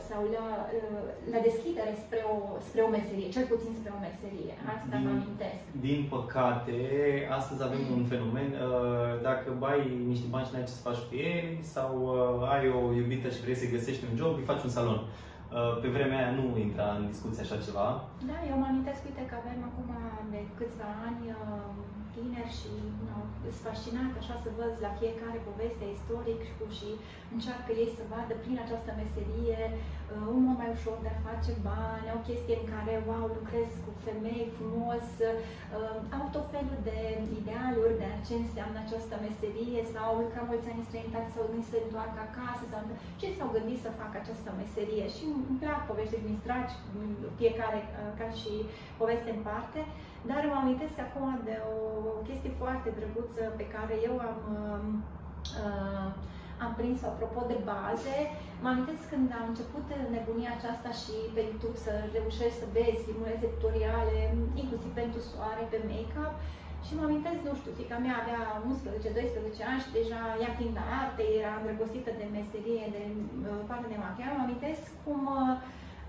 sau 0.08 0.20
la, 0.36 0.46
uh, 0.78 1.04
la 1.32 1.38
deschidere 1.48 1.92
spre 2.04 2.20
o, 2.32 2.36
spre 2.66 2.80
o 2.86 2.88
meserie, 2.96 3.34
cel 3.36 3.46
puțin 3.52 3.72
spre 3.78 3.92
o 3.96 4.00
meserie. 4.08 4.52
Asta 4.74 4.96
din, 4.96 5.04
mă 5.04 5.10
amintesc. 5.16 5.62
Din 5.86 6.00
păcate, 6.14 6.76
astăzi 7.38 7.62
avem 7.62 7.82
un 7.96 8.04
fenomen, 8.12 8.48
uh, 8.54 9.12
dacă 9.28 9.48
bai 9.64 9.80
niște 10.12 10.26
bani 10.32 10.46
și 10.46 10.52
n-ai 10.52 10.68
ce 10.68 10.76
să 10.78 10.86
faci 10.88 11.02
cu 11.08 11.14
ei, 11.30 11.46
sau 11.74 11.92
ai 12.54 12.64
o 12.78 12.80
iubită 13.00 13.28
și 13.34 13.42
vrei 13.44 13.60
să 13.62 13.72
găsești 13.74 14.06
un 14.08 14.16
job, 14.20 14.32
îi 14.36 14.50
faci 14.50 14.66
un 14.68 14.74
salon. 14.78 15.00
Pe 15.82 15.88
vremea 15.96 16.18
aia 16.20 16.36
nu 16.38 16.44
intra 16.66 16.86
în 16.98 17.04
discuție 17.12 17.44
așa 17.44 17.64
ceva. 17.66 17.86
Da, 18.30 18.38
eu 18.50 18.56
mă 18.60 18.66
amintesc, 18.68 19.00
uite, 19.08 19.22
că 19.30 19.34
avem 19.38 19.60
acum 19.68 19.88
de 20.34 20.40
câțiva 20.58 20.90
ani 21.08 21.20
tineri 22.14 22.56
și 22.60 22.72
nu, 23.08 23.16
sunt 23.40 23.64
fascinat 23.66 24.12
așa 24.20 24.36
să 24.44 24.48
văd 24.60 24.72
la 24.86 24.92
fiecare 25.00 25.38
poveste 25.48 25.84
istoric 25.96 26.40
și 26.78 26.88
încearcă 27.34 27.70
ei 27.82 27.90
să 27.98 28.10
vadă 28.12 28.34
prin 28.42 28.56
această 28.64 28.90
meserie 29.00 29.58
uh, 30.14 30.34
un 30.34 30.42
mod 30.46 30.56
mai 30.60 30.70
ușor 30.76 30.96
de 31.04 31.10
a 31.12 31.24
face 31.28 31.52
bani, 31.68 32.14
o 32.18 32.20
chestie 32.28 32.56
în 32.60 32.66
care, 32.74 32.92
wow, 33.08 33.24
lucrez 33.38 33.68
cu 33.84 33.90
femei 34.04 34.52
frumos, 34.56 35.06
uh, 35.20 36.16
au 36.18 36.24
tot 36.36 36.46
felul 36.54 36.78
de 36.90 36.98
idealuri 37.40 38.00
de 38.02 38.08
ce 38.26 38.34
înseamnă 38.44 38.78
această 38.80 39.14
meserie 39.26 39.80
sau 39.94 40.10
ca 40.34 40.40
mulți 40.48 40.68
ani 40.70 40.88
străinătate 40.88 41.28
s-au 41.34 41.46
gândit 41.48 41.68
să 41.72 41.78
întoarcă 41.80 42.20
acasă 42.28 42.64
sau 42.72 42.80
ce 43.20 43.28
s-au 43.36 43.48
gândit 43.56 43.78
să 43.84 43.98
facă 44.00 44.16
această 44.18 44.50
meserie? 44.60 45.04
Și 45.16 45.24
îmi 45.48 45.60
plac 45.62 45.80
povești 45.88 46.24
din 46.26 46.38
dragi, 46.46 46.76
fiecare 47.40 47.80
uh, 47.84 47.90
ca 48.20 48.28
și 48.40 48.54
poveste 49.00 49.30
în 49.36 49.42
parte, 49.50 49.80
dar 50.30 50.40
mă 50.50 50.56
amintesc 50.62 50.96
acum 51.06 51.28
de 51.48 51.56
o 51.74 51.76
chestie 52.28 52.52
foarte 52.60 52.88
drăguță 52.98 53.42
pe 53.60 53.66
care 53.74 53.94
eu 54.08 54.14
am, 54.28 54.38
uh, 55.62 56.08
am 56.64 56.72
prins 56.78 57.00
apropo 57.10 57.40
de 57.52 57.58
baze. 57.70 58.16
Mă 58.62 58.68
amintesc 58.70 59.04
când 59.12 59.28
am 59.40 59.46
început 59.48 59.86
nebunia 60.16 60.52
aceasta 60.54 60.90
și 61.00 61.16
pe 61.34 61.42
YouTube 61.48 61.78
să 61.86 61.92
reușești 62.16 62.60
să 62.62 62.66
vezi 62.76 63.04
filmulețe 63.06 63.46
tutoriale, 63.54 64.18
inclusiv 64.62 64.90
pentru 65.00 65.20
soare, 65.30 65.62
pe 65.68 65.78
make-up. 65.90 66.34
Și 66.86 66.92
mă 66.96 67.04
amintesc, 67.04 67.40
nu 67.48 67.54
știu, 67.60 67.72
fica 67.80 67.96
mea 68.04 68.16
avea 68.18 68.42
11-12 68.68 69.70
ani 69.70 69.82
și 69.84 69.94
deja 69.98 70.20
ea 70.42 70.52
fiind 70.58 70.76
la 70.80 70.86
arte, 71.02 71.22
era 71.40 71.52
îndrăgostită 71.56 72.10
de 72.20 72.26
meserie, 72.36 72.84
de 72.96 73.02
uh, 73.10 73.60
parte 73.70 73.86
de 73.92 74.02
machiaj. 74.04 74.32
Mă 74.34 74.44
amintesc 74.44 74.82
cum 75.04 75.20
uh, 75.38 75.54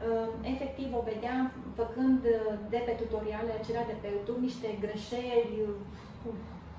Ehm, 0.04 0.32
efectiv 0.54 0.90
o 1.00 1.02
vedeam 1.12 1.44
făcând 1.80 2.22
uh, 2.24 2.54
de 2.74 2.80
pe 2.86 2.94
tutoriale 3.02 3.52
acelea 3.60 3.86
de 3.92 3.96
pe 4.02 4.08
YouTube 4.14 4.46
niște 4.48 4.70
greșeli, 4.84 5.54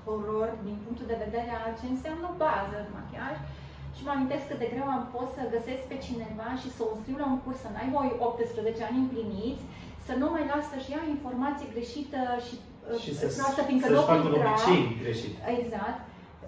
horror 0.07 0.49
din 0.67 0.77
punctul 0.83 1.07
de 1.11 1.21
vedere 1.25 1.53
al 1.63 1.71
ce 1.79 1.85
înseamnă 1.89 2.27
bază 2.43 2.75
în 2.81 2.89
machiaj. 2.97 3.35
Și 3.95 4.05
mă 4.05 4.11
amintesc 4.13 4.43
cât 4.47 4.59
de 4.63 4.71
greu 4.73 4.87
am 4.97 5.05
fost 5.15 5.31
să 5.37 5.53
găsesc 5.55 5.83
pe 5.91 5.97
cineva 6.07 6.49
și 6.61 6.69
să 6.75 6.81
o 6.83 6.91
înscriu 6.93 7.17
la 7.23 7.27
un 7.33 7.39
curs, 7.43 7.59
să 7.63 7.69
n-ai 7.71 7.89
voi 7.97 8.09
18 8.27 8.87
ani 8.87 9.03
împliniți, 9.03 9.63
să 10.07 10.13
nu 10.21 10.27
mai 10.35 10.45
lasă 10.51 10.75
și 10.83 10.93
ia 10.95 11.03
informație 11.15 11.71
greșită 11.73 12.21
și, 12.45 12.55
uh, 12.91 12.99
și 13.03 13.11
să, 13.19 13.25
să 13.57 13.61
fiindcă 13.67 13.87
să 13.89 14.07
facă 14.11 14.27
un 14.29 14.35
obicei 14.39 14.83
greșit. 15.03 15.33
Exact. 15.57 15.99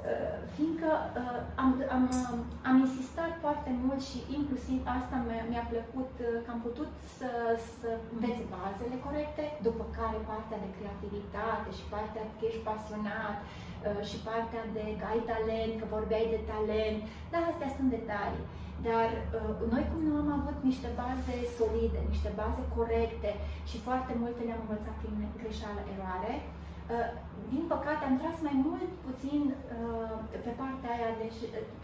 Uh, 0.08 0.38
fiindcă 0.56 0.92
uh, 1.22 1.40
am, 1.64 1.70
am, 1.98 2.06
am 2.70 2.76
insistat 2.86 3.34
foarte 3.44 3.72
mult 3.84 4.02
și 4.10 4.20
inclusiv 4.38 4.80
asta 4.98 5.16
mi-a 5.50 5.66
plăcut 5.74 6.12
uh, 6.20 6.28
că 6.44 6.50
am 6.56 6.62
putut 6.68 6.92
să, 7.18 7.30
să 7.80 7.90
înveți 8.14 8.50
bazele 8.54 8.98
corecte, 9.06 9.44
după 9.68 9.84
care 9.98 10.28
partea 10.32 10.60
de 10.66 10.70
creativitate 10.78 11.70
și 11.78 11.86
partea 11.96 12.24
că 12.38 12.42
ești 12.50 12.68
pasionat 12.70 13.38
și 14.10 14.18
partea 14.30 14.64
de 14.78 14.86
că 15.00 15.06
ai 15.14 15.22
talent, 15.32 15.74
că 15.78 15.86
vorbeai 15.98 16.34
de 16.36 16.42
talent, 16.54 17.00
dar 17.32 17.42
astea 17.46 17.70
sunt 17.78 17.90
detalii. 17.98 18.46
Dar 18.88 19.10
noi 19.74 19.84
cum 19.92 20.02
nu 20.08 20.16
am 20.22 20.32
avut 20.40 20.58
niște 20.70 20.90
baze 21.02 21.36
solide, 21.58 22.00
niște 22.14 22.30
baze 22.42 22.62
corecte 22.78 23.32
și 23.70 23.78
foarte 23.88 24.14
multe 24.22 24.42
le-am 24.48 24.64
învățat 24.66 24.96
prin 25.02 25.16
greșeală, 25.42 25.82
eroare, 25.94 26.34
Uh, 26.42 26.59
din 27.54 27.64
păcate, 27.74 28.04
am 28.06 28.18
tras 28.22 28.38
mai 28.48 28.58
mult 28.68 28.92
puțin 29.08 29.42
uh, 29.54 30.16
pe 30.46 30.52
partea 30.62 30.92
aia 30.96 31.12
de 31.22 31.28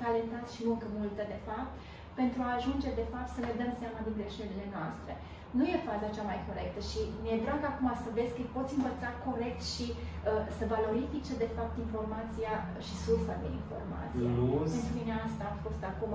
talentat 0.02 0.46
și 0.54 0.62
muncă 0.70 0.88
multă, 1.00 1.22
de 1.34 1.40
fapt, 1.48 1.74
pentru 2.20 2.40
a 2.44 2.56
ajunge, 2.58 2.90
de 3.02 3.08
fapt, 3.14 3.30
să 3.36 3.40
ne 3.44 3.54
dăm 3.60 3.72
seama 3.82 4.00
din 4.06 4.18
greșelile 4.20 4.68
noastre. 4.76 5.14
Nu 5.58 5.64
e 5.74 5.88
faza 5.90 6.16
cea 6.16 6.30
mai 6.32 6.40
corectă 6.48 6.80
și 6.90 7.00
mi-e 7.22 7.44
drag 7.46 7.62
acum 7.72 7.90
să 8.04 8.10
vezi 8.18 8.34
că 8.36 8.42
îi 8.42 8.54
poți 8.56 8.76
învăța 8.78 9.10
corect 9.28 9.62
și 9.74 9.86
uh, 9.94 10.44
să 10.58 10.64
valorifice, 10.76 11.34
de 11.44 11.50
fapt, 11.56 11.76
informația 11.86 12.54
și 12.86 12.94
sursa 13.06 13.36
de 13.44 13.50
informație. 13.60 14.24
Luz. 14.40 14.70
Pentru 14.76 14.94
mine 15.00 15.14
asta 15.28 15.44
a 15.48 15.60
fost 15.66 15.82
acum 15.92 16.14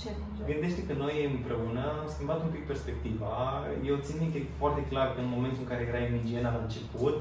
ce 0.00 0.08
Gândește 0.52 0.82
că 0.88 0.94
noi 1.04 1.14
împreună 1.34 1.82
am 2.00 2.08
schimbat 2.14 2.38
un 2.46 2.52
pic 2.56 2.64
perspectiva. 2.72 3.32
Eu 3.90 3.96
țin 4.06 4.16
minte 4.24 4.40
foarte 4.60 4.82
clar 4.90 5.06
că 5.14 5.18
în 5.22 5.30
momentul 5.36 5.62
în 5.62 5.70
care 5.72 5.82
erai 5.90 6.08
în 6.10 6.16
igiena 6.22 6.50
la 6.56 6.64
început, 6.66 7.16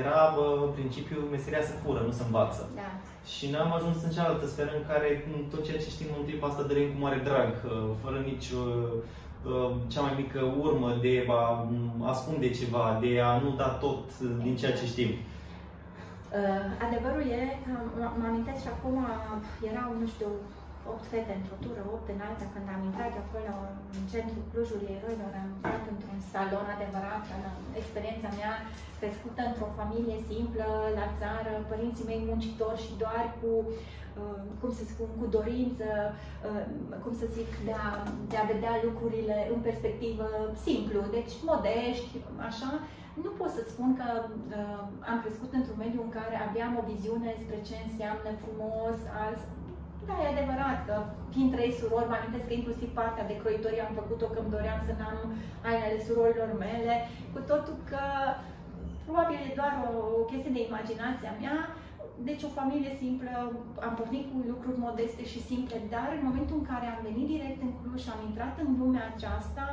era 0.00 0.32
bă, 0.36 0.44
principiu 0.78 1.18
meseria 1.30 1.62
să 1.62 1.80
fură, 1.82 2.00
nu 2.06 2.12
să 2.18 2.22
învață. 2.24 2.62
Da. 2.74 2.90
Și 3.34 3.50
n-am 3.50 3.72
ajuns 3.72 3.98
în 4.02 4.10
cealaltă 4.16 4.46
sferă 4.46 4.72
în 4.76 4.84
care 4.90 5.08
tot 5.50 5.64
ceea 5.64 5.82
ce 5.82 5.94
știm 5.94 6.10
în 6.18 6.24
clipa 6.26 6.46
asta 6.46 6.62
dărim 6.62 6.88
cu 6.92 7.00
mare 7.00 7.20
drag, 7.28 7.50
fără 8.02 8.18
nici 8.30 8.48
uh, 8.50 8.92
uh, 9.50 9.70
cea 9.92 10.00
mai 10.00 10.14
mică 10.16 10.40
urmă 10.66 10.90
de 11.00 11.26
a 11.28 11.42
ascunde 12.12 12.50
ceva, 12.50 12.98
de 13.02 13.20
a 13.20 13.38
nu 13.44 13.50
da 13.60 13.68
tot 13.84 14.18
din 14.44 14.56
ceea 14.56 14.76
ce 14.78 14.86
știm. 14.86 15.10
Uh, 16.38 16.64
adevărul 16.86 17.24
e 17.38 17.42
că 17.64 17.72
mă 18.20 18.26
amintesc 18.28 18.60
și 18.62 18.72
acum 18.74 18.96
erau, 19.70 19.88
nu 20.00 20.06
știu, 20.14 20.30
8 20.90 21.04
fete 21.12 21.32
într-o 21.40 21.58
tură, 21.64 21.82
8 21.96 22.08
în 22.14 22.20
alta, 22.28 22.46
când 22.54 22.66
am 22.74 22.82
intrat 22.88 23.14
acolo 23.24 23.54
în 23.96 24.04
centrul 24.12 24.44
Clujului 24.50 24.94
Eroilor, 24.98 25.32
am 25.42 25.50
intrat 25.56 25.84
într-un 25.92 26.18
salon 26.32 26.66
adevărat, 26.76 27.24
în 27.36 27.44
experiența 27.80 28.30
mea 28.40 28.54
crescută 29.00 29.40
într-o 29.46 29.76
familie 29.80 30.18
simplă, 30.30 30.68
la 30.98 31.06
țară, 31.20 31.52
părinții 31.72 32.08
mei 32.10 32.22
muncitori 32.28 32.84
și 32.84 32.92
doar 33.02 33.24
cu, 33.40 33.50
uh, 33.68 34.40
cum 34.60 34.70
să 34.78 34.82
spun, 34.84 35.10
cu 35.20 35.26
dorință, 35.36 35.88
uh, 36.48 36.62
cum 37.02 37.12
să 37.20 37.26
zic, 37.36 37.50
de 37.68 37.74
a, 37.86 37.88
de 38.30 38.36
a 38.38 38.50
vedea 38.52 38.74
lucrurile 38.86 39.36
în 39.54 39.60
perspectivă 39.68 40.26
simplu, 40.66 40.98
deci 41.16 41.34
modești, 41.48 42.14
așa, 42.48 42.70
nu 43.24 43.30
pot 43.38 43.50
să 43.58 43.62
spun 43.70 43.90
că 44.00 44.08
uh, 44.24 44.82
am 45.10 45.18
crescut 45.24 45.50
într-un 45.58 45.78
mediu 45.84 46.00
în 46.04 46.12
care 46.18 46.34
aveam 46.48 46.72
o 46.80 46.86
viziune 46.92 47.30
spre 47.42 47.58
ce 47.68 47.76
înseamnă 47.86 48.30
frumos, 48.42 48.96
azi, 49.26 49.44
da, 50.06 50.14
e 50.22 50.34
adevărat 50.34 50.78
că 50.88 50.94
fiind 51.32 51.50
trei 51.54 51.72
surori, 51.80 52.10
mă 52.10 52.16
amintesc 52.16 52.46
că 52.48 52.54
inclusiv 52.56 52.88
partea 53.00 53.28
de 53.30 53.40
croitorie 53.42 53.86
am 53.86 53.94
făcut-o 54.00 54.26
că 54.32 54.38
îmi 54.40 54.54
doream 54.56 54.80
să 54.88 54.92
n-am 55.00 55.18
ainele 55.68 55.98
surorilor 56.06 56.50
mele, 56.66 56.94
cu 57.32 57.40
totul 57.50 57.76
că 57.90 58.02
probabil 59.06 59.38
e 59.40 59.58
doar 59.60 59.74
o, 59.86 59.90
o 60.20 60.22
chestie 60.30 60.56
de 60.56 60.62
imaginația 60.68 61.32
mea, 61.44 61.58
deci 62.28 62.42
o 62.48 62.56
familie 62.60 62.92
simplă, 63.02 63.32
am 63.86 63.94
pornit 64.00 64.26
cu 64.32 64.36
lucruri 64.52 64.84
modeste 64.86 65.24
și 65.32 65.40
simple, 65.50 65.78
dar 65.94 66.08
în 66.16 66.24
momentul 66.28 66.56
în 66.58 66.66
care 66.72 66.86
am 66.86 67.00
venit 67.08 67.26
direct 67.34 67.60
în 67.62 67.72
Cluj 67.78 68.00
și 68.02 68.12
am 68.14 68.22
intrat 68.28 68.54
în 68.64 68.70
lumea 68.80 69.04
aceasta, 69.14 69.64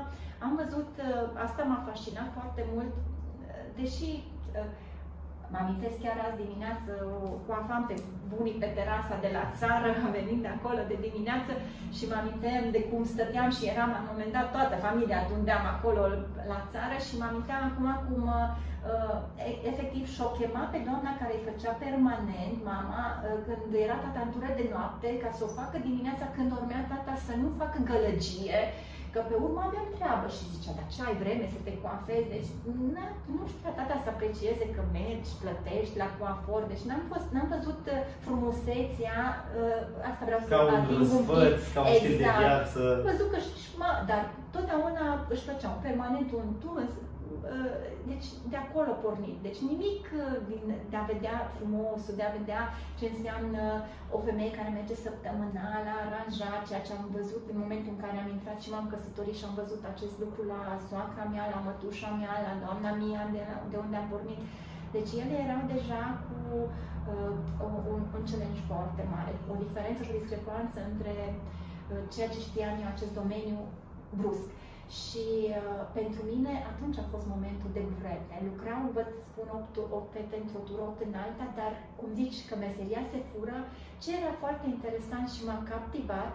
am 0.46 0.52
văzut, 0.62 0.90
uh, 0.98 1.44
asta 1.46 1.62
m-a 1.64 1.86
fascinat 1.90 2.30
foarte 2.38 2.64
mult, 2.74 2.94
uh, 2.96 3.66
deși 3.80 4.10
uh, 4.58 4.70
Mă 5.52 5.58
amintesc 5.62 5.98
chiar 6.04 6.18
azi 6.22 6.42
dimineață, 6.44 6.92
cu 7.44 7.52
afam 7.62 7.84
pe 7.90 7.96
bunii 8.34 8.62
pe 8.62 8.70
terasa 8.78 9.16
de 9.26 9.30
la 9.38 9.46
țară, 9.60 9.90
venind 10.18 10.42
de 10.46 10.52
acolo 10.58 10.82
de 10.92 10.98
dimineață 11.08 11.52
și 11.96 12.04
mă 12.10 12.16
aminteam 12.18 12.64
de 12.76 12.82
cum 12.90 13.04
stăteam 13.14 13.50
și 13.58 13.64
eram 13.74 13.90
la 13.94 14.02
un 14.02 14.10
moment 14.12 14.32
dat 14.38 14.48
toată 14.56 14.76
familia 14.86 15.18
adundeam 15.22 15.64
acolo 15.74 16.02
la 16.52 16.60
țară 16.74 16.96
și 17.06 17.14
mă 17.20 17.26
aminteam 17.28 17.62
acum 17.66 17.88
cum 18.06 18.22
uh, 18.34 18.50
efectiv 19.72 20.04
și-o 20.14 20.30
chema 20.38 20.64
pe 20.72 20.80
doamna 20.88 21.12
care 21.20 21.34
îi 21.36 21.48
făcea 21.50 21.74
permanent, 21.86 22.58
mama, 22.72 23.04
uh, 23.12 23.40
când 23.46 23.72
era 23.86 23.98
tata 24.04 24.22
de 24.60 24.66
noapte, 24.74 25.10
ca 25.24 25.30
să 25.38 25.42
o 25.46 25.56
facă 25.60 25.76
dimineața 25.88 26.26
când 26.36 26.48
dormea 26.56 26.84
tata 26.92 27.14
să 27.28 27.34
nu 27.42 27.48
facă 27.60 27.78
gălăgie, 27.92 28.60
Că 29.14 29.20
pe 29.30 29.36
urmă 29.46 29.62
aveam 29.64 29.88
treabă 29.98 30.28
și 30.36 30.50
zicea, 30.54 30.74
dar 30.78 30.88
ce 30.94 31.00
ai 31.08 31.16
vreme 31.24 31.46
să 31.54 31.60
te 31.66 31.74
coafezi? 31.84 32.32
Deci 32.36 32.50
nu 33.36 33.42
știu 33.52 33.72
tata 33.78 33.96
să 34.04 34.10
aprecieze 34.12 34.66
că 34.76 34.82
mergi, 35.00 35.40
plătești 35.44 36.00
la 36.04 36.10
coafor. 36.18 36.62
Deci 36.72 36.88
n-am, 36.88 37.04
fost, 37.12 37.28
n-am 37.34 37.50
văzut 37.56 37.82
uh, 37.90 38.00
frumusețea, 38.26 39.20
uh, 39.60 40.10
asta 40.10 40.24
vreau 40.28 40.40
să 40.42 40.50
ca 40.52 40.62
un 40.76 40.84
răsfăț, 41.00 41.60
ca 41.76 41.80
un 41.82 41.88
exact. 41.88 42.02
stil 42.02 42.16
de 42.22 42.26
exact. 42.26 42.42
viață. 42.44 42.82
Văzut 43.10 43.30
că 43.34 43.40
și, 43.46 43.70
mă, 43.82 43.90
dar 44.10 44.22
totdeauna 44.54 45.06
își 45.34 45.48
făceau 45.50 45.74
permanent 45.88 46.30
un 46.42 46.50
tuns, 46.64 46.92
Uh, 47.00 47.19
deci 48.12 48.28
de 48.52 48.58
acolo 48.66 48.92
pornit. 49.04 49.38
Deci 49.48 49.60
nimic 49.72 50.04
uh, 50.22 50.22
din, 50.50 50.64
de 50.92 50.98
a 51.00 51.10
vedea 51.14 51.38
frumosul, 51.56 52.16
de 52.20 52.26
a 52.26 52.36
vedea 52.40 52.64
ce 53.00 53.06
înseamnă 53.14 53.64
o 54.16 54.18
femeie 54.28 54.58
care 54.58 54.70
merge 54.72 54.96
săptămânal 55.08 55.80
la 55.90 55.96
aranjat, 56.06 56.62
ceea 56.68 56.86
ce 56.86 56.94
am 56.94 57.06
văzut 57.18 57.44
în 57.52 57.58
momentul 57.64 57.92
în 57.94 58.02
care 58.04 58.18
am 58.20 58.30
intrat 58.36 58.58
și 58.64 58.72
m-am 58.72 58.88
căsătorit 58.94 59.36
și 59.38 59.48
am 59.48 59.56
văzut 59.62 59.82
acest 59.94 60.16
lucru 60.24 60.42
la 60.54 60.62
soacra 60.88 61.26
mea, 61.34 61.46
la 61.54 61.60
mătușa 61.68 62.10
mea, 62.22 62.36
la 62.48 62.54
doamna 62.64 62.92
mea, 63.04 63.24
de, 63.36 63.42
de 63.72 63.78
unde 63.84 63.96
am 64.00 64.08
pornit. 64.14 64.42
Deci 64.96 65.12
ele 65.24 65.36
erau 65.46 65.62
deja 65.76 66.04
cu 66.26 66.38
uh, 67.14 67.34
un, 67.92 68.04
un 68.20 68.24
challenge 68.30 68.62
foarte 68.72 69.04
mare, 69.14 69.32
o 69.52 69.56
diferență 69.66 70.00
și 70.04 70.12
o 70.14 70.20
discrepanță 70.20 70.78
între 70.92 71.16
uh, 71.34 72.02
ceea 72.14 72.30
ce 72.34 72.40
știam 72.48 72.76
eu 72.84 72.90
acest 72.92 73.14
domeniu 73.22 73.60
brusc. 74.20 74.48
Și 74.98 75.26
uh, 75.50 75.82
pentru 76.00 76.22
mine 76.32 76.54
atunci 76.72 76.98
a 77.04 77.12
fost 77.14 77.28
momentul 77.36 77.70
de 77.78 77.84
burete. 77.92 78.36
Lucram, 78.50 78.82
vă 78.98 79.04
spun, 79.26 79.48
8, 79.60 79.78
8 80.00 80.14
fete 80.16 80.36
într-o 80.44 80.62
tură, 80.68 80.82
8 80.82 81.00
în 81.08 81.16
alta, 81.26 81.46
dar 81.60 81.74
cum 82.00 82.10
zici 82.22 82.40
că 82.48 82.54
meseria 82.56 83.04
se 83.12 83.20
fură, 83.30 83.58
ce 84.04 84.10
era 84.20 84.34
foarte 84.44 84.66
interesant 84.76 85.26
și 85.34 85.46
m-a 85.48 85.60
captivat, 85.72 86.32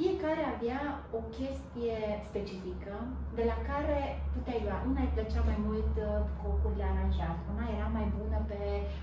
fiecare 0.00 0.42
avea 0.54 0.82
o 1.18 1.20
chestie 1.38 1.98
specifică 2.28 2.94
de 3.38 3.44
la 3.50 3.58
care 3.70 3.98
puteai 4.34 4.64
lua. 4.66 4.78
Una 4.90 5.02
îi 5.04 5.14
plăcea 5.16 5.42
mai 5.50 5.58
mult 5.68 5.92
uh, 6.00 6.08
cocurile 6.42 6.86
aranjate, 6.92 7.42
una 7.54 7.66
era 7.76 7.88
mai 7.98 8.06
bună 8.16 8.38
pe 8.50 8.60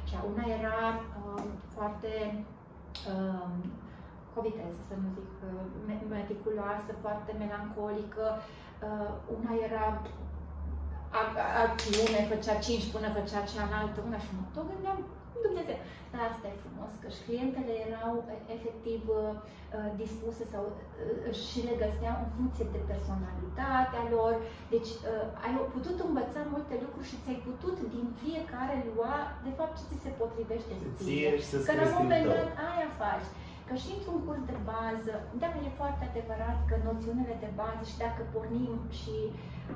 cea, 0.10 0.22
una 0.32 0.46
era 0.60 0.80
uh, 0.98 1.44
foarte 1.76 2.12
uh, 3.12 3.50
cu 4.32 4.38
viteză, 4.48 4.82
să 4.90 4.96
nu 5.02 5.08
zic, 5.18 5.32
uh, 5.50 5.64
meticuloasă, 6.16 6.92
foarte 7.04 7.32
melancolică, 7.42 8.26
uh, 8.34 8.65
una 9.38 9.54
era 9.68 9.86
acțiune, 11.66 12.20
făcea 12.34 12.56
5 12.68 12.92
până 12.94 13.08
făcea 13.18 13.42
cealaltă, 13.52 13.98
una 14.08 14.20
și 14.26 14.32
mă 14.38 14.44
tot 14.56 14.66
gândeam, 14.72 14.98
Dumnezeu, 15.48 15.80
dar 16.12 16.22
asta 16.32 16.46
e 16.48 16.64
frumos, 16.66 16.92
că 17.02 17.08
și 17.16 17.22
clientele 17.28 17.74
erau 17.88 18.14
efectiv 18.56 19.02
uh, 19.20 19.34
dispuse 20.02 20.44
sau 20.54 20.64
uh, 20.72 21.34
și 21.46 21.60
le 21.68 21.76
găseau 21.84 22.16
în 22.24 22.30
funcție 22.38 22.66
de 22.76 22.82
personalitatea 22.92 24.04
lor. 24.16 24.34
Deci 24.74 24.92
uh, 25.00 25.44
ai 25.46 25.52
putut 25.76 25.98
învăța 26.08 26.42
multe 26.54 26.76
lucruri 26.84 27.10
și 27.12 27.22
ți-ai 27.24 27.40
putut 27.50 27.78
din 27.96 28.06
fiecare 28.24 28.76
lua 28.90 29.16
de 29.48 29.52
fapt 29.58 29.74
ce 29.78 29.86
ți 29.90 30.04
se 30.06 30.12
potrivește 30.22 30.74
ție. 30.98 31.32
Că 31.68 31.74
la 31.80 31.86
un 31.90 31.96
moment 32.02 32.26
dat 32.36 32.50
aia 32.70 32.90
faci. 33.04 33.30
Că 33.68 33.74
și 33.84 33.90
într-un 33.98 34.20
curs 34.26 34.44
de 34.52 34.58
bază, 34.74 35.14
dacă 35.44 35.58
e 35.60 35.80
foarte 35.82 36.04
adevărat 36.06 36.58
că 36.70 36.76
noțiunile 36.90 37.36
de 37.44 37.52
bază 37.62 37.84
și 37.92 38.02
dacă 38.06 38.22
pornim 38.34 38.74
și 39.00 39.16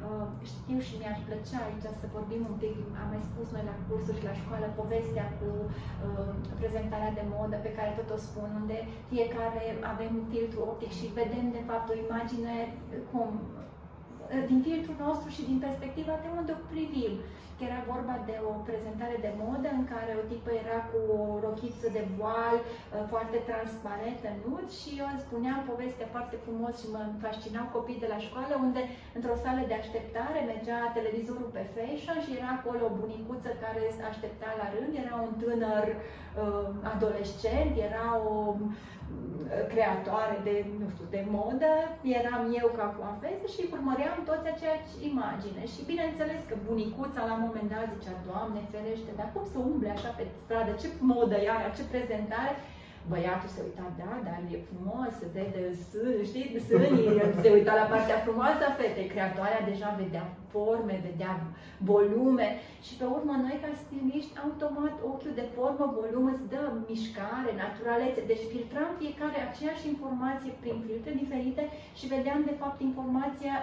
uh, 0.08 0.28
știu 0.52 0.80
și 0.88 0.98
mi-ar 1.00 1.18
plăcea 1.28 1.60
aici 1.64 1.88
să 2.02 2.14
vorbim 2.16 2.42
un 2.52 2.58
pic, 2.64 2.76
am 3.02 3.08
mai 3.14 3.28
spus 3.30 3.48
noi 3.56 3.66
la 3.72 3.76
cursuri 3.86 4.20
și 4.20 4.28
la 4.30 4.40
școală, 4.42 4.66
povestea 4.82 5.28
cu 5.40 5.50
uh, 5.66 6.32
prezentarea 6.60 7.16
de 7.18 7.26
modă 7.36 7.58
pe 7.62 7.76
care 7.78 7.92
tot 8.00 8.10
o 8.16 8.20
spun, 8.28 8.50
unde 8.62 8.78
fiecare 9.12 9.64
avem 9.94 10.12
un 10.20 10.26
filtru 10.34 10.60
optic 10.72 10.92
și 11.00 11.16
vedem 11.20 11.46
de 11.58 11.64
fapt 11.70 11.88
o 11.90 12.00
imagine 12.06 12.54
cum 13.12 13.30
din 14.50 14.60
filtrul 14.68 14.98
nostru 15.08 15.28
și 15.36 15.48
din 15.50 15.60
perspectiva 15.68 16.14
de 16.24 16.30
unde 16.40 16.52
o 16.58 16.62
privim. 16.74 17.14
Era 17.68 17.80
vorba 17.94 18.16
de 18.30 18.36
o 18.52 18.54
prezentare 18.68 19.18
de 19.26 19.32
modă 19.44 19.70
în 19.80 19.86
care 19.94 20.12
o 20.22 20.28
tipă 20.32 20.52
era 20.64 20.80
cu 20.92 21.00
o 21.20 21.22
rochiță 21.46 21.88
de 21.98 22.04
voal 22.18 22.56
uh, 22.62 22.68
foarte 23.12 23.38
transparentă, 23.50 24.28
nud 24.44 24.68
și 24.80 24.90
eu 25.02 25.08
îmi 25.10 25.24
spuneam 25.26 25.60
povestea 25.72 26.08
foarte 26.16 26.36
frumos 26.46 26.74
și 26.82 26.92
mă 26.96 27.02
fascinau 27.26 27.66
copiii 27.76 28.04
de 28.04 28.12
la 28.14 28.20
școală 28.28 28.54
unde 28.66 28.82
într-o 29.18 29.42
sală 29.44 29.62
de 29.68 29.76
așteptare 29.78 30.40
mergea 30.52 30.96
televizorul 30.98 31.50
pe 31.56 31.64
fashion 31.76 32.18
și 32.26 32.36
era 32.38 32.50
acolo 32.56 32.82
o 32.88 32.98
bunicuță 33.02 33.50
care 33.64 33.82
aștepta 34.12 34.50
la 34.62 34.68
rând, 34.74 34.92
era 35.04 35.16
un 35.28 35.34
tânăr 35.42 35.88
uh, 35.96 36.68
adolescent, 36.94 37.74
era 37.90 38.08
o 38.32 38.36
creatoare 39.74 40.38
de, 40.48 40.56
nu 40.82 40.88
știu, 40.94 41.06
de 41.16 41.22
modă, 41.38 41.72
eram 42.20 42.44
eu 42.62 42.68
ca 42.80 42.88
coafeză 42.98 43.46
și 43.54 43.62
urmăream 43.76 44.18
toți 44.30 44.50
aceeași 44.54 44.92
imagine. 45.12 45.62
Și 45.74 45.88
bineînțeles 45.92 46.42
că 46.50 46.56
bunicuța 46.70 47.22
la 47.30 47.36
un 47.44 47.49
moment 47.50 47.70
dat 47.74 47.88
zicea, 47.94 48.16
Doamne 48.30 48.62
ferește, 48.74 49.12
dar 49.20 49.30
cum 49.34 49.46
să 49.54 49.58
umble 49.72 49.90
așa 49.96 50.12
pe 50.18 50.24
stradă, 50.42 50.72
ce 50.82 50.88
modă 51.12 51.36
e 51.40 51.50
aia, 51.56 51.76
ce 51.78 51.84
prezentare? 51.94 52.54
Băiatul 53.12 53.50
se 53.56 53.62
uita, 53.68 53.86
da, 54.02 54.14
dar 54.28 54.40
e 54.56 54.68
frumos, 54.70 55.12
se 55.22 55.28
vede 55.36 55.62
știi, 56.30 56.48
sânii, 56.68 57.06
se 57.44 57.50
uita 57.58 57.74
la 57.82 57.90
partea 57.94 58.18
frumoasă 58.26 58.62
a 58.66 58.78
fetei. 58.80 59.12
Creatoarea 59.14 59.68
deja 59.72 59.90
vedea 60.04 60.26
forme, 60.54 61.06
vedea 61.10 61.34
volume 61.92 62.48
și 62.86 62.94
pe 63.00 63.06
urmă 63.16 63.34
noi 63.46 63.58
ca 63.64 63.70
stiliști, 63.84 64.38
automat 64.44 64.96
ochiul 65.12 65.34
de 65.40 65.46
formă, 65.56 65.86
volum 66.00 66.26
îți 66.34 66.50
dă 66.54 66.62
mișcare, 66.90 67.52
naturalețe. 67.64 68.22
Deci 68.32 68.50
filtram 68.54 68.92
fiecare 69.02 69.38
aceeași 69.42 69.88
informație 69.94 70.52
prin 70.62 70.78
filtre 70.88 71.12
diferite 71.22 71.64
și 72.00 72.12
vedeam 72.14 72.42
de 72.50 72.56
fapt 72.62 72.80
informația 72.90 73.56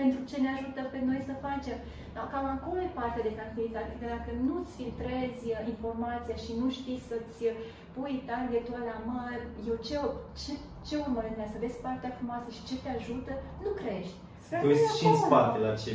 pentru 0.00 0.20
ce 0.30 0.36
ne 0.40 0.50
ajută 0.56 0.80
pe 0.92 1.00
noi 1.08 1.20
să 1.28 1.42
facem. 1.46 1.78
Dar 2.14 2.26
cam 2.32 2.46
acolo 2.56 2.78
e 2.80 2.98
partea 3.00 3.26
de 3.26 3.36
tranquilitate, 3.38 3.92
că 4.00 4.06
dacă 4.16 4.30
nu-ți 4.48 4.72
filtrezi 4.78 5.44
informația 5.74 6.36
și 6.44 6.52
nu 6.60 6.66
știi 6.78 7.04
să-ți 7.08 7.42
pui 7.94 8.16
targetul 8.30 8.78
ăla, 8.80 8.96
mă, 9.08 9.22
eu 9.70 9.76
ce, 9.86 9.96
ce, 10.40 10.52
ce 10.86 10.94
urmăresc 11.04 11.52
să 11.54 11.62
vezi 11.64 11.82
partea 11.86 12.16
frumoasă 12.18 12.48
și 12.56 12.66
ce 12.68 12.76
te 12.82 12.90
ajută, 12.98 13.32
nu 13.64 13.70
crești. 13.80 14.18
Tu 14.62 14.68
ești 14.74 14.98
și 14.98 15.06
în 15.12 15.18
spate 15.24 15.58
la 15.66 15.72
ce, 15.82 15.90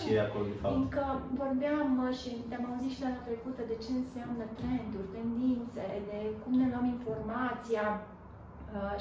ce 0.00 0.08
e 0.14 0.26
acolo, 0.26 0.44
de 0.52 0.56
fapt. 0.60 0.74
Încă 0.80 1.04
vorbeam 1.42 1.90
și 2.20 2.30
te-am 2.48 2.64
auzit 2.70 2.92
și 2.94 3.04
data 3.04 3.20
trecută 3.28 3.60
de 3.70 3.76
ce 3.82 3.90
înseamnă 4.00 4.44
trenduri, 4.58 5.12
tendințe, 5.16 5.84
de 6.08 6.18
cum 6.42 6.52
ne 6.60 6.66
luăm 6.72 6.86
informația 6.96 7.84
uh, 7.96 8.11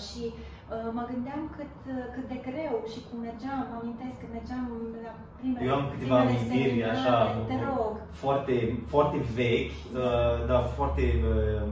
și 0.06 0.24
uh, 0.34 0.90
mă 0.98 1.04
gândeam 1.12 1.42
cât, 1.58 1.74
uh, 1.88 2.06
cât 2.14 2.26
de 2.34 2.40
greu 2.48 2.76
și 2.92 3.00
cum 3.08 3.18
mergeam, 3.28 3.60
mă 3.70 3.78
amintesc 3.82 4.16
că 4.22 4.28
mergeam 4.38 4.64
la 5.06 5.14
primele 5.38 5.66
Eu 5.68 5.74
am 5.80 5.86
câteva 5.92 6.18
amintiri 6.20 6.84
așa, 6.94 7.16
foarte, 8.22 8.56
foarte 8.94 9.18
vechi, 9.40 9.78
uh, 9.82 10.36
dar 10.50 10.62
foarte 10.78 11.06
uh, 11.32 11.68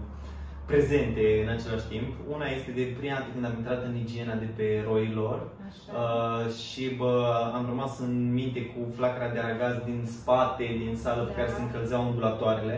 prezente 0.70 1.26
în 1.44 1.50
același 1.56 1.88
timp. 1.94 2.10
Una 2.36 2.48
este 2.58 2.72
de 2.80 2.86
prima 2.98 3.16
dată 3.16 3.30
când 3.34 3.46
am 3.46 3.56
intrat 3.58 3.82
în 3.90 3.96
igiena 4.04 4.36
de 4.44 4.50
pe 4.58 4.68
roilor 4.90 5.38
uh, 5.48 6.44
și 6.64 6.84
bă, 7.00 7.14
am 7.58 7.66
rămas 7.72 7.94
în 8.00 8.34
minte 8.40 8.62
cu 8.72 8.80
flacăra 8.98 9.30
de 9.34 9.40
aragaz 9.40 9.76
din 9.90 10.00
spate, 10.16 10.66
din 10.84 10.96
sală, 11.04 11.22
da. 11.22 11.28
pe 11.28 11.36
care 11.38 11.50
se 11.56 11.62
încălzeau 11.62 12.06
ondulatoarele. 12.08 12.78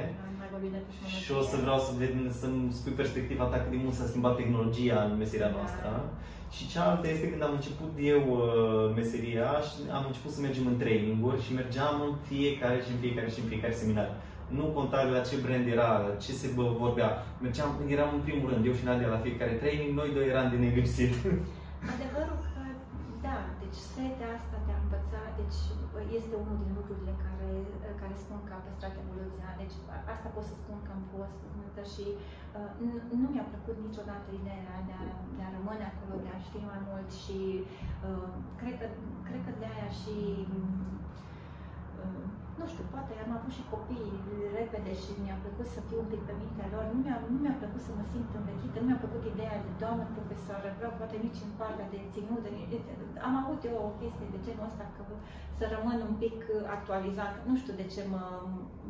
Și 1.24 1.32
o 1.39 1.41
să 1.50 1.56
vreau 1.63 1.80
să 1.86 1.91
ved, 2.00 2.13
să-mi 2.41 2.74
spui 2.78 2.91
perspectiva 3.02 3.43
ta 3.43 3.58
cât 3.62 3.71
de 3.71 3.80
mult 3.84 3.95
s-a 3.95 4.10
schimbat 4.12 4.36
tehnologia 4.36 5.00
în 5.10 5.17
meseria 5.17 5.52
da. 5.52 5.56
noastră. 5.58 5.89
Și 6.56 6.69
cealaltă 6.71 7.08
este 7.10 7.30
când 7.30 7.43
am 7.43 7.54
început 7.60 7.91
eu 8.13 8.21
uh, 8.32 8.95
meseria 9.00 9.50
și 9.67 9.78
am 9.97 10.04
început 10.08 10.32
să 10.36 10.41
mergem 10.41 10.65
în 10.67 10.78
traininguri 10.78 11.43
și 11.45 11.58
mergeam 11.60 11.95
în 12.08 12.13
fiecare 12.30 12.78
și 12.84 12.91
în 12.93 13.00
fiecare 13.04 13.30
și 13.34 13.39
în 13.41 13.47
fiecare 13.52 13.74
seminar 13.82 14.10
nu 14.58 14.65
conta 14.78 15.00
la 15.15 15.21
ce 15.28 15.36
brand 15.43 15.65
era, 15.76 15.89
ce 16.24 16.32
se 16.41 16.47
vorbea. 16.82 17.10
Mergeam, 17.43 17.69
eram 17.95 18.10
în 18.17 18.24
primul 18.28 18.47
rând, 18.52 18.63
eu 18.65 18.76
și 18.78 18.88
Nadia 18.88 19.15
la 19.15 19.24
fiecare 19.26 19.54
training, 19.62 19.91
noi 20.00 20.15
doi 20.17 20.28
eram 20.34 20.47
de 20.52 20.58
nelipsit. 20.63 21.13
Adevărul 21.93 22.39
că, 22.47 22.62
da, 23.26 23.38
deci 23.62 23.80
setea 23.95 24.30
asta 24.38 24.58
de 24.65 24.71
a 24.76 24.80
învăța, 24.84 25.21
deci 25.39 25.60
este 26.17 26.34
unul 26.43 26.58
din 26.63 26.71
lucrurile 26.80 27.13
care, 27.24 27.31
care 28.12 28.26
spun 28.28 28.41
că 28.47 28.54
a 28.56 28.65
păstrat 28.67 28.93
evoluția. 29.04 29.50
Deci 29.62 29.76
asta 30.13 30.28
pot 30.36 30.45
să 30.50 30.56
spun 30.62 30.78
că 30.86 30.91
am 30.97 31.04
fost 31.15 31.39
și 31.93 32.06
uh, 32.58 32.71
nu 33.21 33.28
mi-a 33.34 33.47
plăcut 33.52 33.78
niciodată 33.88 34.28
ideea 34.39 34.76
de 34.88 34.93
a, 35.02 35.04
de 35.38 35.41
a 35.47 35.54
rămâne 35.58 35.86
acolo, 35.88 36.15
de 36.26 36.32
a 36.32 36.43
ști 36.47 36.60
mai 36.71 36.82
mult 36.89 37.10
și 37.24 37.39
uh, 38.08 38.32
cred, 38.60 38.76
că, 38.82 38.88
cred 39.28 39.41
că 39.45 39.52
de 39.62 39.67
aia 39.74 39.89
și 40.02 40.15
uh, 42.02 42.24
nu 42.60 42.65
știu, 42.71 42.86
poate 42.95 43.13
am 43.26 43.32
avut 43.38 43.54
și 43.58 43.69
copii 43.74 44.10
repede 44.60 44.91
și 45.04 45.12
mi-a 45.24 45.38
plăcut 45.43 45.67
să 45.76 45.80
fiu 45.88 45.97
un 46.04 46.10
pic 46.12 46.21
pe 46.28 46.34
mintea 46.41 46.71
lor. 46.74 46.84
Nu 46.91 46.97
mi-a, 47.04 47.17
nu 47.34 47.38
mi-a 47.43 47.58
plăcut 47.62 47.82
să 47.88 47.91
mă 47.97 48.06
simt 48.12 48.32
învechită, 48.39 48.78
nu 48.80 48.88
mi-a 48.88 49.02
plăcut 49.04 49.24
ideea 49.34 49.56
de 49.65 49.71
doamnă 49.82 50.06
profesoară, 50.15 50.67
vreau 50.80 50.93
poate 51.00 51.15
nici 51.26 51.43
în 51.47 51.54
partea 51.62 51.88
de 51.93 52.00
ținut. 52.13 52.41
De, 52.45 52.50
am 53.28 53.36
avut 53.41 53.60
eu 53.69 53.78
o 53.89 53.91
chestie 54.02 54.28
de 54.34 54.39
genul 54.45 54.67
ăsta, 54.69 54.86
că 54.95 55.02
să 55.62 55.74
rămân 55.76 56.00
un 56.10 56.15
pic 56.24 56.38
actualizat. 56.78 57.34
Nu 57.50 57.56
știu 57.62 57.74
de 57.82 57.88
ce 57.93 58.02
mă, 58.13 58.26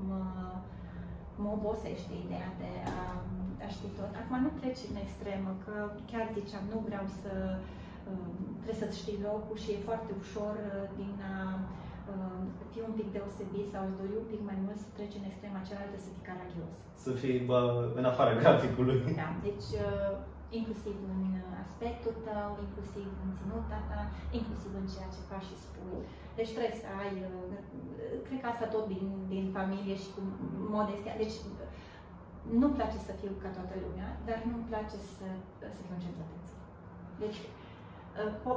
mă, 0.10 0.22
mă 1.42 1.50
obosește 1.58 2.14
ideea 2.26 2.50
de 2.64 2.72
a, 3.00 3.02
a 3.66 3.68
ști 3.76 3.90
tot. 4.00 4.12
Acum 4.22 4.38
nu 4.46 4.52
pleci 4.60 4.88
în 4.92 4.98
extremă, 5.06 5.52
că 5.66 5.74
chiar 6.12 6.26
ziceam, 6.38 6.64
nu 6.74 6.80
vreau 6.88 7.06
să 7.22 7.32
um, 8.10 8.34
trebuie 8.62 8.82
să-ți 8.84 9.02
știi 9.02 9.24
locul 9.30 9.58
și 9.64 9.70
e 9.72 9.88
foarte 9.90 10.12
ușor 10.24 10.56
uh, 10.64 10.86
din 11.00 11.14
a 11.36 11.38
să 12.58 12.64
fii 12.72 12.88
un 12.90 12.96
pic 13.00 13.08
deosebit 13.16 13.68
sau 13.74 13.82
îți 13.86 14.00
dori 14.02 14.14
un 14.24 14.28
pic 14.34 14.42
mai 14.50 14.58
mult 14.66 14.80
să 14.84 14.90
treci 14.96 15.20
în 15.20 15.26
extrema 15.30 15.68
cealaltă 15.68 15.98
să 16.06 16.10
fii 16.16 16.28
caragios. 16.30 16.74
Să 17.06 17.12
fii 17.22 17.40
bă, 17.50 17.60
în 18.00 18.06
afara 18.12 18.34
graficului. 18.42 19.00
Da, 19.22 19.30
deci 19.48 19.68
uh, 19.88 20.12
inclusiv 20.60 20.96
în 21.14 21.22
aspectul 21.64 22.16
tău, 22.28 22.50
inclusiv 22.66 23.08
în 23.24 23.30
ținuta 23.38 23.80
ta, 23.90 24.02
inclusiv 24.38 24.72
în 24.82 24.88
ceea 24.94 25.10
ce 25.16 25.30
faci 25.32 25.48
și 25.50 25.62
spui. 25.66 26.02
Deci 26.38 26.54
trebuie 26.56 26.78
să 26.84 26.88
ai, 27.02 27.14
uh, 27.30 27.58
cred 28.26 28.40
că 28.42 28.48
asta 28.50 28.66
tot 28.76 28.86
din, 28.94 29.06
din 29.34 29.46
familie 29.58 29.96
și 30.04 30.10
cu 30.16 30.22
modestia. 30.78 31.22
Deci 31.24 31.36
nu-mi 32.60 32.78
place 32.80 33.00
să 33.08 33.14
fiu 33.22 33.32
ca 33.44 33.50
toată 33.58 33.76
lumea, 33.86 34.10
dar 34.28 34.38
nu-mi 34.50 34.70
place 34.72 34.98
să, 35.16 35.28
să 35.76 35.82
fiu 35.86 35.96
în 35.96 36.04
centru 36.04 36.26
Deci 37.24 37.40
Uh, 37.46 37.61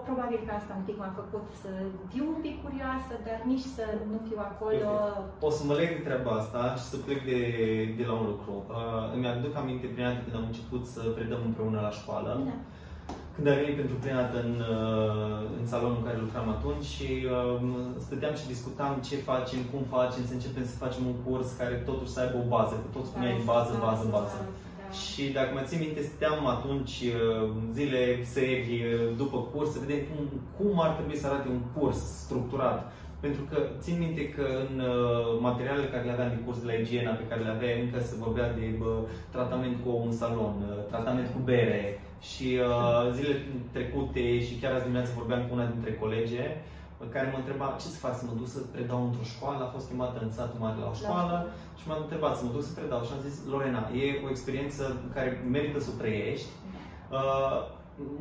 probabil 0.08 0.40
că 0.46 0.52
asta 0.54 0.72
un 0.80 0.86
pic 0.88 0.96
m-a 0.98 1.12
făcut 1.20 1.46
să 1.62 1.70
fiu 2.12 2.24
un 2.34 2.40
pic 2.46 2.56
curioasă, 2.64 3.12
dar 3.26 3.38
nici 3.52 3.66
să 3.76 3.84
nu 4.12 4.18
fiu 4.26 4.38
acolo. 4.48 4.88
O 5.48 5.50
să 5.56 5.62
mă 5.64 5.74
leg 5.80 5.88
de 5.94 6.02
treaba 6.06 6.32
asta 6.40 6.60
și 6.80 6.86
să 6.92 6.96
plec 7.04 7.20
de, 7.30 7.40
de 7.98 8.04
la 8.08 8.14
un 8.20 8.26
lucru. 8.32 8.52
Uh, 8.62 9.04
îmi 9.14 9.28
aduc 9.32 9.54
aminte 9.56 9.86
prima 9.94 10.08
dată 10.08 10.22
când 10.24 10.36
am 10.40 10.48
început 10.50 10.82
să 10.94 11.00
predăm 11.16 11.42
împreună 11.44 11.78
la 11.86 11.92
școală. 12.00 12.30
Da. 12.48 12.56
când 13.34 13.46
a 13.48 13.60
venit 13.60 13.76
pentru 13.80 13.96
prima 14.02 14.20
dată 14.22 14.38
în, 14.46 14.54
uh, 14.74 15.38
în 15.58 15.64
salonul 15.72 16.00
în 16.00 16.06
care 16.06 16.24
lucram 16.24 16.48
atunci 16.56 16.86
și 16.94 17.08
uh, 17.34 17.60
stăteam 18.06 18.34
și 18.40 18.52
discutam 18.54 18.92
ce 19.08 19.16
facem, 19.30 19.60
cum 19.70 19.82
facem, 19.96 20.22
să 20.28 20.34
începem 20.34 20.64
să 20.72 20.82
facem 20.84 21.02
un 21.10 21.16
curs 21.24 21.48
care 21.60 21.74
totuși 21.88 22.14
să 22.14 22.20
aibă 22.20 22.36
o 22.42 22.50
bază, 22.54 22.74
că 22.82 22.88
tot 22.96 23.04
spuneai 23.10 23.42
bază, 23.52 23.72
bază, 23.86 24.04
bază. 24.16 24.38
Și 25.02 25.32
dacă 25.32 25.50
mă 25.54 25.60
țin 25.68 25.78
minte, 25.78 26.02
stăteam 26.02 26.46
atunci 26.46 26.96
uh, 27.00 27.50
zile 27.72 28.22
sevi 28.22 28.82
după 29.16 29.38
curs 29.52 29.72
să 29.72 29.78
vedem 29.84 30.00
cum, 30.10 30.22
cum 30.56 30.80
ar 30.80 30.90
trebui 30.90 31.16
să 31.16 31.26
arate 31.26 31.48
un 31.48 31.62
curs 31.74 31.98
structurat. 32.24 32.92
Pentru 33.20 33.42
că 33.50 33.58
țin 33.78 33.96
minte 33.98 34.28
că 34.28 34.46
în 34.64 34.82
materialele 35.40 35.86
care 35.86 36.04
le 36.04 36.12
aveam 36.12 36.28
de 36.28 36.42
curs 36.44 36.58
de 36.60 36.66
la 36.66 36.72
igiena 36.72 37.10
pe 37.10 37.28
care 37.28 37.40
le 37.42 37.54
aveam, 37.56 37.80
încă 37.80 38.00
se 38.00 38.14
vorbea 38.18 38.52
de 38.52 38.66
bă, 38.78 38.92
tratament 39.30 39.76
cu 39.84 39.90
un 40.04 40.12
salon, 40.12 40.54
tratament 40.90 41.28
cu 41.34 41.40
bere, 41.44 41.98
și 42.30 42.46
uh, 42.68 43.12
zile 43.16 43.34
trecute 43.72 44.40
și 44.46 44.54
chiar 44.60 44.72
azi 44.72 44.82
dimineață 44.82 45.12
vorbeam 45.16 45.42
cu 45.44 45.54
una 45.54 45.66
dintre 45.74 45.92
colege 46.02 46.44
care 47.14 47.26
mă 47.32 47.38
întreba 47.40 47.66
ce 47.80 47.88
să 47.94 47.98
fac, 48.04 48.14
să 48.20 48.24
mă 48.26 48.34
duc 48.40 48.48
să 48.54 48.58
predau 48.74 49.00
într-o 49.04 49.30
școală, 49.34 49.60
a 49.64 49.74
fost 49.76 49.86
chemată 49.88 50.18
în 50.22 50.32
satul 50.36 50.62
mare 50.64 50.78
la 50.82 50.90
o 50.92 51.00
școală 51.02 51.34
la 51.34 51.50
și 51.78 51.84
m-a 51.88 51.98
întrebat 52.00 52.34
să 52.36 52.42
mă 52.44 52.52
duc 52.54 52.64
să 52.68 52.76
predau 52.78 53.00
și 53.06 53.14
am 53.14 53.24
zis, 53.28 53.36
Lorena, 53.52 53.82
e 54.02 54.04
o 54.26 54.32
experiență 54.34 54.82
care 55.14 55.28
merită 55.54 55.78
să 55.80 55.90
o 55.92 55.98
trăiești. 56.00 56.50
Da. 56.72 57.18
Uh, 57.18 57.58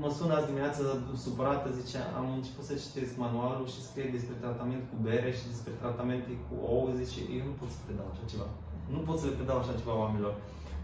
mă 0.04 0.10
sună 0.18 0.34
azi 0.36 0.50
dimineață 0.52 0.82
supărată, 1.26 1.68
zice, 1.80 1.98
am 2.20 2.26
început 2.38 2.66
să 2.70 2.82
citesc 2.84 3.12
manualul 3.26 3.68
și 3.74 3.86
scrie 3.88 4.10
despre 4.16 4.36
tratament 4.44 4.84
cu 4.90 4.96
bere 5.08 5.30
și 5.38 5.50
despre 5.52 5.72
tratamente 5.82 6.32
cu 6.46 6.54
ouă, 6.74 6.90
zice, 7.02 7.20
eu 7.38 7.44
nu 7.50 7.56
pot 7.60 7.70
să 7.76 7.80
predau 7.86 8.08
așa 8.12 8.26
ceva. 8.32 8.48
Nu 8.94 9.00
pot 9.08 9.18
să 9.20 9.26
le 9.28 9.38
predau 9.40 9.58
așa 9.60 9.80
ceva 9.82 9.96
oamenilor. 10.04 10.34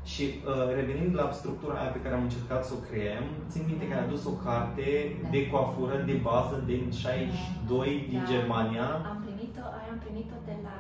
Și 0.04 0.24
uh, 0.26 0.76
revenind 0.80 1.12
la 1.22 1.26
structura 1.40 1.76
aia 1.80 1.96
pe 1.96 2.04
care 2.04 2.14
am 2.16 2.28
încercat 2.28 2.62
să 2.66 2.74
o 2.76 2.84
creăm, 2.90 3.26
țin 3.52 3.64
minte 3.70 3.86
că 3.88 3.96
am 3.96 4.04
adus 4.08 4.24
o 4.34 4.36
carte 4.48 4.88
da. 5.22 5.30
de 5.34 5.42
coafură 5.52 5.98
de 6.10 6.16
bază 6.30 6.58
din 6.72 6.84
62 6.92 8.06
din 8.12 8.22
da. 8.24 8.30
Germania. 8.34 8.88
Am 9.12 9.20
primit-o, 9.26 9.64
aia 9.78 9.92
am 9.96 10.00
primit-o 10.06 10.38
de 10.50 10.56
la 10.68 10.80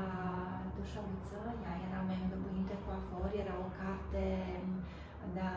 Dușăuță, 0.75 1.41
ea 1.63 1.75
era 1.87 1.99
membru 2.11 2.37
de 2.69 2.77
coafor, 2.85 3.29
era 3.43 3.55
o 3.65 3.67
carte 3.79 4.23
da, 5.39 5.51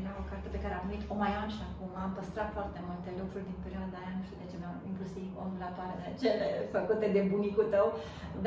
era 0.00 0.12
o 0.22 0.24
carte 0.30 0.48
pe 0.54 0.62
care 0.62 0.74
am 0.74 0.84
primit, 0.84 1.02
o 1.14 1.16
mai 1.22 1.32
am 1.40 1.48
și 1.56 1.62
acum, 1.68 1.90
am 2.04 2.12
păstrat 2.18 2.48
foarte 2.56 2.80
multe 2.88 3.10
lucruri 3.20 3.48
din 3.50 3.58
perioada 3.64 3.96
aia, 3.98 4.12
nu 4.18 4.24
știu 4.26 4.38
de 4.42 4.50
ce 4.50 4.56
mi-am, 4.60 4.76
inclusiv 4.90 5.26
ondulatoarele 5.44 6.08
cele 6.22 6.46
făcute 6.76 7.06
de 7.16 7.22
bunicul 7.32 7.66
tău. 7.74 7.86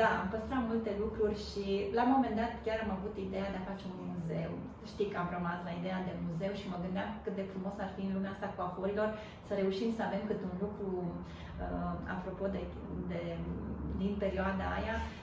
Da, 0.00 0.08
am 0.20 0.28
păstrat 0.34 0.62
multe 0.70 0.90
lucruri 1.02 1.36
și 1.48 1.66
la 1.96 2.02
un 2.06 2.12
moment 2.14 2.36
dat 2.40 2.52
chiar 2.64 2.78
am 2.82 2.92
avut 2.98 3.14
ideea 3.28 3.48
de 3.52 3.58
a 3.60 3.68
face 3.70 3.84
un 3.90 3.98
muzeu. 4.12 4.52
Știi 4.92 5.10
că 5.10 5.16
am 5.20 5.30
rămas 5.36 5.58
la 5.68 5.72
ideea 5.80 6.00
de 6.08 6.12
muzeu 6.26 6.52
și 6.60 6.70
mă 6.72 6.78
gândeam 6.84 7.10
cât 7.24 7.34
de 7.40 7.50
frumos 7.52 7.74
ar 7.78 7.90
fi 7.96 8.02
în 8.06 8.14
lumea 8.16 8.32
asta 8.34 8.48
cu 8.54 8.60
aforilor 8.62 9.08
să 9.46 9.52
reușim 9.54 9.90
să 9.96 10.02
avem 10.04 10.22
cât 10.30 10.40
un 10.48 10.54
lucru, 10.64 10.88
uh, 11.06 11.94
apropo 12.14 12.44
de, 12.56 12.62
de, 13.10 13.22
din 14.00 14.12
perioada 14.24 14.66
aia, 14.78 14.96
Ehm, 15.00 15.21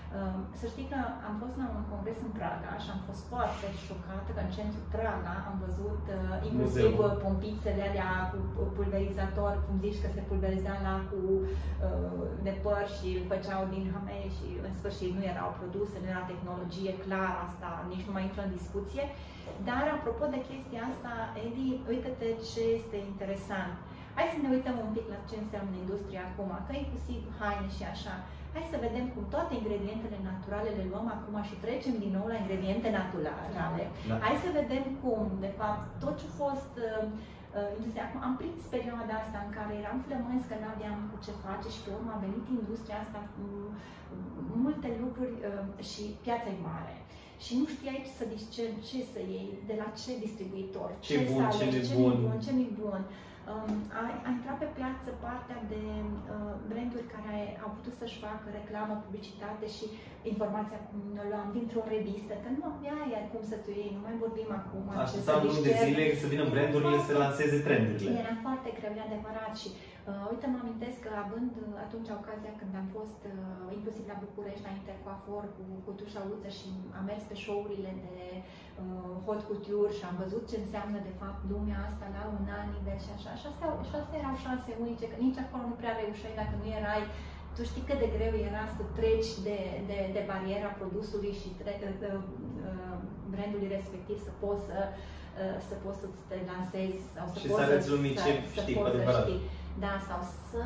să 0.60 0.65
știi 0.74 0.88
că 0.91 1.00
am 1.28 1.36
fost 1.41 1.56
la 1.62 1.67
un 1.78 1.84
congres 1.91 2.19
în 2.28 2.34
Praga 2.39 2.74
și 2.84 2.89
am 2.95 3.02
fost 3.10 3.24
foarte 3.32 3.67
șocată 3.86 4.30
că 4.36 4.41
în 4.43 4.52
centrul 4.58 4.88
Praga 4.95 5.36
am 5.50 5.56
văzut 5.65 6.04
uh, 6.10 6.48
inclusiv 6.50 6.91
Muzeu. 6.95 7.22
pompițele 7.26 7.84
alea 7.89 8.13
cu 8.32 8.63
pulverizator, 8.78 9.54
cum 9.65 9.76
zici 9.86 10.02
că 10.04 10.08
se 10.15 10.28
pulverizea 10.30 10.78
la 10.88 10.95
cu 11.10 11.22
uh, 11.39 12.24
de 12.45 12.54
păr 12.63 12.84
și 12.95 13.08
îl 13.17 13.26
făceau 13.34 13.62
din 13.74 13.84
hamei 13.93 14.30
și 14.38 14.48
în 14.67 14.74
sfârșit 14.80 15.12
nu 15.17 15.24
erau 15.34 15.50
produse, 15.60 15.95
nu 16.00 16.08
era 16.13 16.30
tehnologie 16.32 16.93
clar 17.06 17.34
asta, 17.48 17.69
nici 17.91 18.06
nu 18.08 18.13
mai 18.13 18.26
intră 18.28 18.41
în 18.43 18.56
discuție. 18.60 19.04
Dar 19.69 19.86
apropo 19.98 20.26
de 20.36 20.39
chestia 20.50 20.82
asta, 20.91 21.13
Edi, 21.45 21.69
uite-te 21.91 22.30
ce 22.50 22.62
este 22.78 22.98
interesant. 23.12 23.76
Hai 24.15 24.34
să 24.34 24.39
ne 24.41 24.54
uităm 24.56 24.78
un 24.86 24.91
pic 24.98 25.06
la 25.13 25.19
ce 25.30 25.36
înseamnă 25.39 25.76
industria 25.78 26.24
acum, 26.30 26.52
că 26.67 26.74
inclusiv 26.76 27.19
haine 27.39 27.69
și 27.78 27.86
așa. 27.93 28.15
Hai 28.54 28.66
să 28.74 28.78
vedem 28.86 29.06
cum 29.14 29.24
toate 29.36 29.54
ingredientele 29.56 30.20
naturale 30.30 30.70
le 30.80 30.86
luăm 30.92 31.08
acum 31.16 31.36
și 31.50 31.62
trecem 31.64 31.96
din 32.04 32.12
nou 32.18 32.26
la 32.32 32.38
ingrediente 32.44 32.90
naturale. 33.00 33.84
Da. 34.10 34.16
Hai 34.26 34.44
să 34.44 34.50
vedem 34.60 34.84
cum, 35.02 35.24
de 35.46 35.52
fapt, 35.60 35.84
tot 36.04 36.16
ce 36.20 36.28
a 36.30 36.38
fost 36.44 36.74
uh, 36.88 37.04
uh, 37.88 38.06
acum 38.06 38.20
am 38.28 38.36
prins 38.42 38.62
perioada 38.76 39.14
asta 39.20 39.40
în 39.46 39.52
care 39.58 39.74
eram 39.82 39.98
flămânzi 40.06 40.50
că 40.50 40.56
nu 40.62 40.68
aveam 40.76 41.00
cu 41.10 41.18
ce 41.26 41.34
face 41.46 41.68
și 41.76 41.84
pe 41.84 41.92
urmă 41.98 42.12
a 42.14 42.24
venit 42.26 42.46
industria 42.50 43.00
asta 43.06 43.20
cu 43.34 43.46
multe 44.66 44.90
lucruri 45.04 45.36
uh, 45.40 45.86
și 45.90 46.04
piața 46.26 46.50
e 46.56 46.68
mare. 46.72 46.96
Și 47.44 47.52
nu 47.60 47.66
știai 47.74 48.02
să 48.18 48.24
discerni 48.36 48.86
ce 48.90 49.00
să 49.14 49.20
iei, 49.34 49.50
de 49.70 49.76
la 49.82 49.88
ce 50.02 50.12
distribuitor, 50.26 50.90
ce, 51.06 51.14
ce 51.14 51.18
bun, 51.30 51.42
să 51.42 51.48
alegi, 51.50 51.88
ce 51.88 51.94
bun, 52.00 52.16
bun, 52.26 52.38
ce 52.46 52.52
nu 52.60 52.66
bun. 52.82 53.02
Um, 53.54 53.74
a, 54.00 54.02
a 54.28 54.30
intrat 54.36 54.58
pe 54.62 54.70
piață 54.80 55.10
partea 55.26 55.60
de 55.74 55.84
uh, 56.06 56.54
branduri 56.70 57.08
care 57.16 57.40
au 57.64 57.70
putut 57.78 57.94
să-și 58.02 58.22
facă 58.26 58.48
reclamă, 58.60 58.94
publicitate 59.06 59.66
și 59.76 59.86
informația 60.34 60.80
cum 60.88 61.00
ne 61.18 61.24
luam 61.32 61.48
dintr-o 61.58 61.84
revistă, 61.96 62.34
că 62.44 62.50
nu 62.58 62.64
avea 62.72 62.98
ea 63.14 63.24
cum 63.32 63.44
să 63.52 63.58
tu 63.64 63.70
iei, 63.74 63.96
nu 63.98 64.02
mai 64.06 64.16
vorbim 64.24 64.50
acum. 64.60 64.84
Așa 65.04 65.18
stau 65.26 65.40
luni 65.46 65.66
de 65.68 65.74
zile 65.86 66.04
să 66.22 66.28
vină 66.34 66.46
brandurile 66.54 66.98
să 67.08 67.14
lanseze 67.24 67.58
trendurile. 67.68 68.12
Era 68.24 68.36
foarte 68.46 68.70
greu, 68.78 68.92
e 68.96 69.08
adevărat 69.10 69.54
și 69.62 69.70
uh, 69.76 70.32
uite, 70.32 70.46
mă 70.54 70.60
amintesc 70.64 70.98
că 71.06 71.12
având 71.26 71.52
atunci 71.86 72.10
ocazia 72.20 72.54
când 72.60 72.74
am 72.82 72.88
fost 72.98 73.20
uh, 73.28 73.68
inclusiv 73.78 74.04
la 74.12 74.22
București, 74.26 74.66
la 74.68 74.76
Intercoafor 74.80 75.44
cu, 75.56 75.64
cu 75.84 75.92
Tușa 76.00 76.22
Uță 76.32 76.50
și 76.58 76.68
am 76.98 77.04
mers 77.10 77.24
pe 77.30 77.36
show-urile 77.44 77.92
de 78.06 78.18
uh, 78.38 78.38
hot 79.26 79.42
couture 79.50 79.92
și 79.98 80.04
am 80.10 80.15
văzut 80.24 80.44
ce 80.50 80.58
înseamnă 80.60 80.98
de 81.10 81.13
fapt 81.22 81.42
lumea 81.52 81.80
asta 81.89 82.06
la 82.18 82.24
un 82.38 82.46
an 82.60 82.68
nivel 82.76 83.00
și 83.06 83.12
așa. 83.18 83.32
Și 83.39 83.46
astea, 83.52 83.68
și 83.88 83.94
astea 84.00 84.20
erau 84.22 84.36
șanse 84.44 84.72
unice, 84.86 85.06
că 85.12 85.18
nici 85.26 85.44
acolo 85.44 85.63
nu 85.68 85.78
prea 85.80 85.94
reușeai 86.02 86.39
dacă 86.42 86.54
nu 86.62 86.68
erai 86.80 87.04
tu 87.56 87.62
știi 87.72 87.88
cât 87.88 88.00
de 88.04 88.10
greu 88.15 88.34
era 88.50 88.63
să 88.78 88.84
treci 89.00 89.32
de, 89.48 89.60
de, 89.89 90.00
de 90.15 90.22
bariera 90.32 90.70
produsului 90.80 91.34
și 91.42 91.50
tre, 91.60 91.72
de, 91.82 91.88
de, 92.02 92.10
uh, 92.15 92.98
brandului 93.34 93.70
respectiv 93.78 94.18
să 94.28 94.32
poți 94.44 94.63
să, 94.70 94.80
uh, 95.42 95.58
să 95.68 95.74
poți 95.84 96.00
să 96.02 96.08
te 96.30 96.38
lansezi 96.52 97.02
sau 97.15 97.26
să 97.32 97.36
și 97.42 97.48
poți 97.48 97.60
să 97.60 97.65
arăți 97.68 97.89
lumii 97.94 98.15
ce 98.24 98.32
știi 98.60 98.76
cu 98.80 98.86
adevărat. 98.92 99.24
Știi. 99.26 99.42
Da, 99.84 99.94
sau 100.10 100.20
să... 100.50 100.62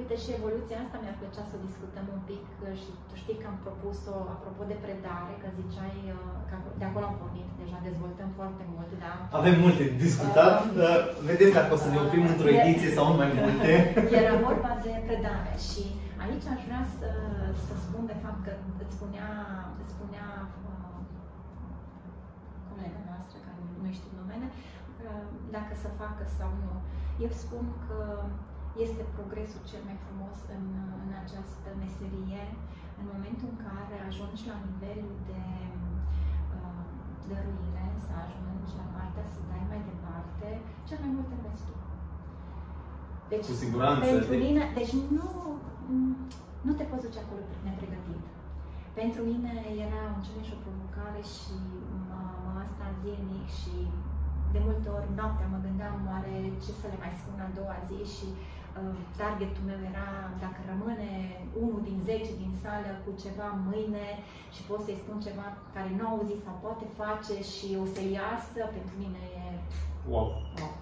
Uite, 0.00 0.14
și 0.22 0.30
evoluția 0.38 0.78
asta 0.80 0.96
mi-ar 1.02 1.16
plăcea 1.20 1.44
să 1.50 1.56
discutăm 1.66 2.06
un 2.16 2.22
pic 2.30 2.44
și 2.82 2.90
tu 3.08 3.14
știi 3.22 3.40
că 3.40 3.46
am 3.52 3.58
propus-o, 3.66 4.14
apropo 4.34 4.62
de 4.72 4.78
predare, 4.84 5.34
că 5.42 5.48
ziceai 5.60 5.98
uh, 6.16 6.38
că 6.48 6.54
de 6.80 6.86
acolo 6.88 7.04
am 7.08 7.16
pornit, 7.20 7.48
deja 7.62 7.78
dezvoltăm 7.90 8.30
foarte 8.38 8.64
mult, 8.74 8.90
da? 9.04 9.12
Avem 9.40 9.54
multe 9.64 9.82
de 9.90 9.96
discutat, 10.06 10.56
uh, 10.64 10.72
dar 10.80 10.96
vedem 11.30 11.50
dacă 11.58 11.70
o 11.76 11.78
să 11.84 11.88
ne 11.90 11.98
oprim 12.04 12.24
uh, 12.26 12.30
într-o 12.32 12.54
ediție 12.58 12.90
sau 12.96 13.04
mai 13.20 13.30
multe. 13.38 13.70
Era 14.20 14.34
vorba 14.48 14.72
de 14.86 14.92
predare 15.08 15.54
și 15.68 15.82
aici 16.24 16.46
aș 16.54 16.60
vrea 16.68 16.84
să, 16.98 17.08
să 17.66 17.72
spun 17.84 18.02
de 18.12 18.16
fapt 18.22 18.40
că 18.46 18.52
îți 18.82 18.94
spunea, 18.96 19.28
îți 19.80 19.92
spunea 19.94 20.26
uh, 20.70 20.98
colega 22.70 23.00
noastră, 23.10 23.36
care 23.46 23.58
nu 23.84 23.90
știu 23.98 24.12
numele, 24.20 24.46
uh, 25.06 25.24
dacă 25.56 25.72
să 25.82 25.88
facă 26.02 26.24
sau 26.38 26.50
nu. 26.64 26.74
Eu 27.24 27.32
spun 27.44 27.64
că 27.86 27.98
este 28.84 29.02
progresul 29.16 29.62
cel 29.70 29.82
mai 29.88 29.96
frumos 30.04 30.36
în, 30.56 30.64
în 31.04 31.10
această 31.22 31.68
meserie, 31.82 32.42
în 33.00 33.04
momentul 33.12 33.46
în 33.52 33.58
care 33.68 33.96
ajungi 34.08 34.42
la 34.52 34.58
nivelul 34.68 35.16
de 35.30 35.42
uh, 36.56 36.84
dăruire, 37.28 37.86
să 38.06 38.12
ajungi 38.24 38.72
la 38.80 38.86
partea 38.94 39.26
să 39.32 39.38
dai 39.50 39.64
mai 39.72 39.82
departe, 39.90 40.48
cel 40.88 40.98
mai 41.02 41.12
mult 41.16 41.28
înveți 41.36 41.64
tu. 41.66 41.74
Deci, 43.32 43.48
Cu 43.52 43.60
siguranță. 43.64 44.04
Pentru 44.10 44.34
mine, 44.44 44.62
deci 44.78 44.92
nu, 45.16 45.28
nu 46.66 46.72
te 46.78 46.84
poți 46.90 47.04
duce 47.06 47.20
acolo 47.22 47.42
nepregătit. 47.68 48.24
Pentru 49.00 49.20
mine 49.30 49.52
era 49.84 50.00
un 50.14 50.20
challenge 50.24 50.48
și 50.48 50.56
o 50.56 50.62
provocare 50.64 51.22
și 51.34 51.54
mă, 52.10 52.20
mă 52.44 52.52
asta 52.64 52.86
zilnic 53.00 53.48
și 53.60 53.74
de 54.54 54.60
multe 54.66 54.88
ori 54.96 55.08
noaptea 55.18 55.52
mă 55.52 55.58
gândeam 55.66 55.96
oare 56.10 56.34
ce 56.64 56.70
să 56.80 56.86
le 56.92 56.98
mai 57.02 57.12
spun 57.20 57.38
a 57.46 57.50
doua 57.58 57.78
zi 57.88 58.00
și 58.16 58.28
uh, 58.32 58.59
targetul 59.20 59.64
meu 59.70 59.80
era 59.90 60.08
dacă 60.44 60.58
rămâne 60.70 61.10
unul 61.64 61.80
din 61.88 61.98
10 62.04 62.40
din 62.42 62.52
sală 62.62 62.90
cu 63.04 63.10
ceva 63.24 63.48
mâine 63.68 64.06
și 64.54 64.60
pot 64.68 64.80
să-i 64.84 65.02
spun 65.02 65.18
ceva 65.26 65.46
care 65.74 65.90
nu 65.98 66.04
auzi 66.10 66.44
sau 66.46 66.54
poate 66.64 66.86
face 67.02 67.34
și 67.52 67.68
o 67.82 67.86
să 67.94 68.00
iasă, 68.18 68.60
pentru 68.76 68.94
mine 69.02 69.22
e 69.42 69.44
wow. 70.10 70.28
wow. 70.58 70.74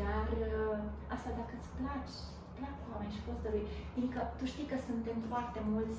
Dar 0.00 0.26
uh, 0.48 0.78
asta 1.14 1.30
dacă 1.40 1.52
îți 1.58 1.72
place, 1.78 2.16
plac 2.56 2.76
oameni 2.90 3.14
și 3.14 3.24
poți 3.26 3.42
dărui. 3.44 3.66
Adică 3.96 4.18
tu 4.38 4.44
știi 4.52 4.70
că 4.70 4.76
suntem 4.88 5.16
foarte 5.30 5.60
mulți 5.72 5.96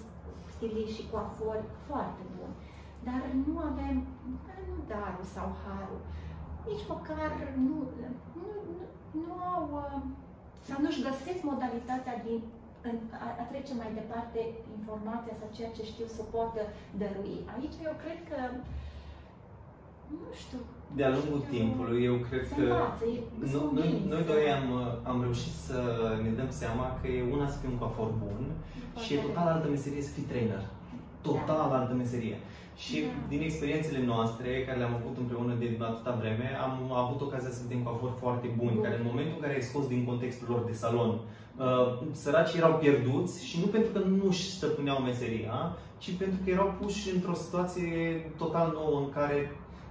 stiliști 0.53 0.97
și 0.97 1.09
coafori 1.11 1.65
foarte 1.87 2.23
buni, 2.35 2.55
dar 3.07 3.21
nu 3.45 3.53
avem 3.69 3.95
nu 4.69 4.77
darul 4.91 5.27
sau 5.35 5.47
harul 5.63 6.01
nici 6.65 6.87
măcar 6.93 7.31
nu, 7.67 7.77
nu, 8.39 8.49
nu, 8.77 8.85
nu 9.25 9.33
au 9.53 9.65
uh, 9.83 10.01
sau 10.67 10.77
nu-și 10.83 11.05
găsesc 11.07 11.41
modalitatea 11.51 12.15
din 12.27 12.39
a, 13.25 13.27
a 13.41 13.43
trece 13.51 13.73
mai 13.81 13.91
departe 13.99 14.39
informația 14.77 15.35
sau 15.39 15.47
ceea 15.57 15.71
ce 15.77 15.83
știu 15.91 16.07
să 16.17 16.21
poată 16.35 16.61
dărui. 17.01 17.37
Aici 17.53 17.77
eu 17.87 17.93
cred 18.03 18.19
că 18.29 18.39
nu 20.19 20.29
știu. 20.41 20.59
De-a 20.97 21.11
lungul 21.17 21.41
timpului, 21.55 22.03
eu 22.09 22.17
cred 22.27 22.45
că 22.57 22.65
noi, 23.77 23.89
noi 24.13 24.23
doi 24.31 24.45
am, 24.59 24.67
am 25.11 25.17
reușit 25.21 25.53
să 25.67 25.79
ne 26.23 26.29
dăm 26.29 26.51
seama 26.61 26.85
că 26.99 27.07
e 27.07 27.33
una 27.35 27.47
să 27.49 27.57
fii 27.59 27.69
un 27.71 27.77
coafor 27.77 28.09
bun 28.21 28.41
și 29.03 29.13
e 29.13 29.25
total 29.27 29.47
altă 29.47 29.67
meserie 29.67 30.01
să 30.07 30.11
fii 30.15 30.29
trainer. 30.31 30.63
Total 31.21 31.69
da. 31.69 31.77
altă 31.79 31.93
meserie. 31.93 32.37
Și 32.75 33.01
da. 33.01 33.07
din 33.29 33.41
experiențele 33.41 34.05
noastre, 34.05 34.63
care 34.65 34.77
le-am 34.77 34.93
avut 34.93 35.15
împreună 35.17 35.53
de 35.59 35.77
atâta 35.79 36.17
vreme, 36.19 36.47
am 36.65 36.91
avut 36.93 37.21
ocazia 37.21 37.49
să 37.49 37.61
vedem 37.67 37.83
coafori 37.83 38.19
foarte 38.19 38.47
buni, 38.57 38.73
Bun. 38.73 38.83
care 38.83 38.95
în 38.97 39.09
momentul 39.11 39.35
în 39.35 39.41
care 39.41 39.53
ai 39.53 39.69
scos 39.69 39.87
din 39.87 40.05
contextul 40.05 40.47
lor 40.49 40.63
de 40.69 40.73
salon, 40.73 41.09
uh, 41.09 41.97
săracii 42.11 42.59
erau 42.59 42.73
pierduți 42.77 43.45
și 43.45 43.59
nu 43.59 43.65
pentru 43.65 43.91
că 43.91 43.99
nu 43.99 44.25
își 44.27 44.51
stăpâneau 44.57 44.99
meseria, 44.99 45.75
ci 45.97 46.11
pentru 46.11 46.37
că 46.43 46.49
erau 46.49 46.73
puși 46.79 47.13
într-o 47.15 47.33
situație 47.33 47.91
total 48.37 48.71
nouă 48.73 48.99
în 48.99 49.09
care 49.09 49.37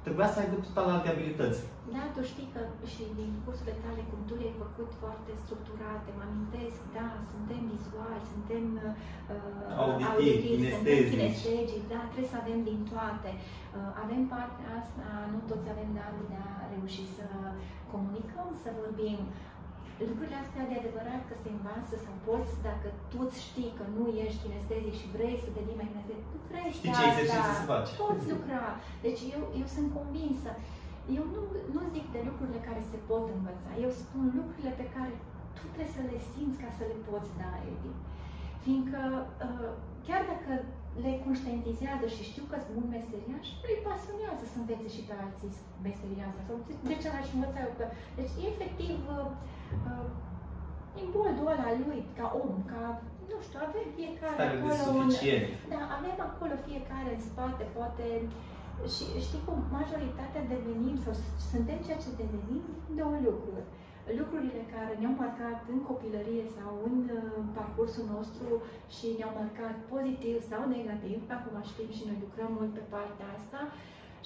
trebuia 0.03 0.29
să 0.33 0.39
aibă 0.39 0.55
total 0.55 0.91
alte 0.91 1.09
abilități. 1.09 1.61
Da, 1.95 2.03
tu 2.15 2.21
știi 2.33 2.49
că 2.55 2.61
și 2.95 3.05
din 3.21 3.33
cursurile 3.45 3.77
tale, 3.85 4.03
cum 4.11 4.21
tu 4.29 4.35
le-ai 4.41 4.61
făcut 4.65 4.91
foarte 5.03 5.33
structurate, 5.43 6.09
mă 6.19 6.25
amintesc, 6.29 6.79
da, 6.99 7.09
suntem 7.33 7.61
vizuali, 7.73 8.31
suntem 8.35 8.65
uh, 8.77 10.09
auditivi, 10.11 10.71
kinestezici, 11.13 11.91
da, 11.93 12.01
trebuie 12.11 12.33
să 12.35 12.39
avem 12.43 12.61
din 12.71 12.81
toate. 12.93 13.31
Uh, 13.39 13.91
avem 14.03 14.23
partea 14.35 14.71
asta, 14.83 15.07
nu 15.33 15.39
toți 15.51 15.67
avem 15.75 15.91
darul 15.99 16.25
de 16.33 16.39
a 16.51 16.53
reuși 16.73 17.05
să 17.17 17.27
comunicăm, 17.93 18.49
să 18.63 18.69
vorbim, 18.83 19.19
lucrurile 20.09 20.39
astea 20.45 20.65
de 20.71 20.77
adevărat 20.81 21.23
că 21.29 21.35
se 21.43 21.49
învață 21.57 21.95
sau 22.05 22.15
poți, 22.29 22.53
dacă 22.69 22.89
tu 23.13 23.21
știi 23.47 23.73
că 23.79 23.85
nu 23.97 24.05
ești 24.25 24.43
kinestezic 24.45 24.95
și 25.01 25.07
vrei 25.17 25.37
să 25.45 25.49
devii 25.57 25.81
mai 25.81 25.91
kinestezic, 25.93 26.27
tu 26.33 26.39
vrei 26.51 26.71
Știi 26.79 26.93
ce 26.99 27.05
exerciții 27.09 27.59
să 27.61 27.67
faci. 27.75 27.91
Poți 28.05 28.27
lucra. 28.35 28.65
Deci 29.07 29.21
eu, 29.35 29.43
eu 29.61 29.67
sunt 29.77 29.89
convinsă. 29.99 30.51
Eu 31.19 31.25
nu, 31.35 31.43
nu 31.75 31.81
zic 31.95 32.07
de 32.15 32.21
lucrurile 32.29 32.61
care 32.69 32.83
se 32.91 32.99
pot 33.09 33.25
învăța. 33.37 33.71
Eu 33.85 33.91
spun 34.03 34.25
lucrurile 34.39 34.73
pe 34.81 34.87
care 34.95 35.13
tu 35.57 35.65
trebuie 35.73 35.97
să 35.99 36.03
le 36.11 36.19
simți 36.31 36.61
ca 36.63 36.71
să 36.79 36.83
le 36.91 36.99
poți 37.09 37.31
da, 37.41 37.53
Edi. 37.73 37.93
Fiindcă 38.65 39.01
uh, 39.47 39.71
chiar 40.07 40.23
dacă 40.33 40.53
le 41.05 41.13
conștientizează 41.25 42.07
și 42.15 42.29
știu 42.31 42.45
că 42.51 42.57
sunt 42.59 42.75
bun 42.77 42.89
meseriaș, 42.97 43.47
îi 43.69 43.83
pasionează 43.87 44.45
să 44.53 44.57
învețe 44.59 44.89
și 44.97 45.03
pe 45.09 45.15
alții 45.23 45.53
meseriază. 45.89 46.39
Sau 46.47 46.57
de 46.91 46.95
ce 47.03 47.09
l-aș 47.13 47.29
învăța 47.37 47.61
eu? 47.67 47.75
Că... 47.79 47.87
Deci, 48.19 48.35
efectiv, 48.51 48.99
uh, 49.17 49.29
uh, 49.91 50.09
imboldul 51.05 51.51
ăla 51.55 51.71
lui, 51.83 52.01
ca 52.19 52.27
om, 52.45 52.55
ca, 52.73 52.83
nu 53.31 53.39
știu, 53.47 53.59
avem 53.67 53.87
fiecare 53.99 54.37
Stare 54.39 54.57
acolo 54.59 54.83
un... 55.01 55.09
Da, 55.73 55.81
avem 55.99 56.19
acolo 56.29 56.55
fiecare 56.69 57.11
în 57.17 57.23
spate, 57.29 57.65
poate 57.79 58.07
și 58.95 59.05
știi 59.27 59.45
cum, 59.47 59.59
majoritatea 59.79 60.49
devenim 60.53 60.97
sau 61.05 61.15
suntem 61.51 61.79
ceea 61.87 62.03
ce 62.03 62.19
devenim 62.23 62.65
două 63.01 63.17
lucruri. 63.29 63.67
Lucrurile 64.21 64.63
care 64.75 64.93
ne-au 64.97 65.17
marcat 65.23 65.59
în 65.73 65.79
copilărie 65.91 66.45
sau 66.57 66.71
în 66.89 66.97
uh, 67.19 67.21
parcursul 67.59 68.07
nostru 68.17 68.51
și 68.97 69.07
ne-au 69.19 69.33
marcat 69.41 69.77
pozitiv 69.93 70.37
sau 70.51 70.61
negativ, 70.77 71.19
acum 71.37 71.57
știm 71.71 71.91
și 71.97 72.07
noi 72.09 72.23
lucrăm 72.25 72.51
mult 72.59 72.73
pe 72.75 72.85
partea 72.95 73.29
asta, 73.39 73.61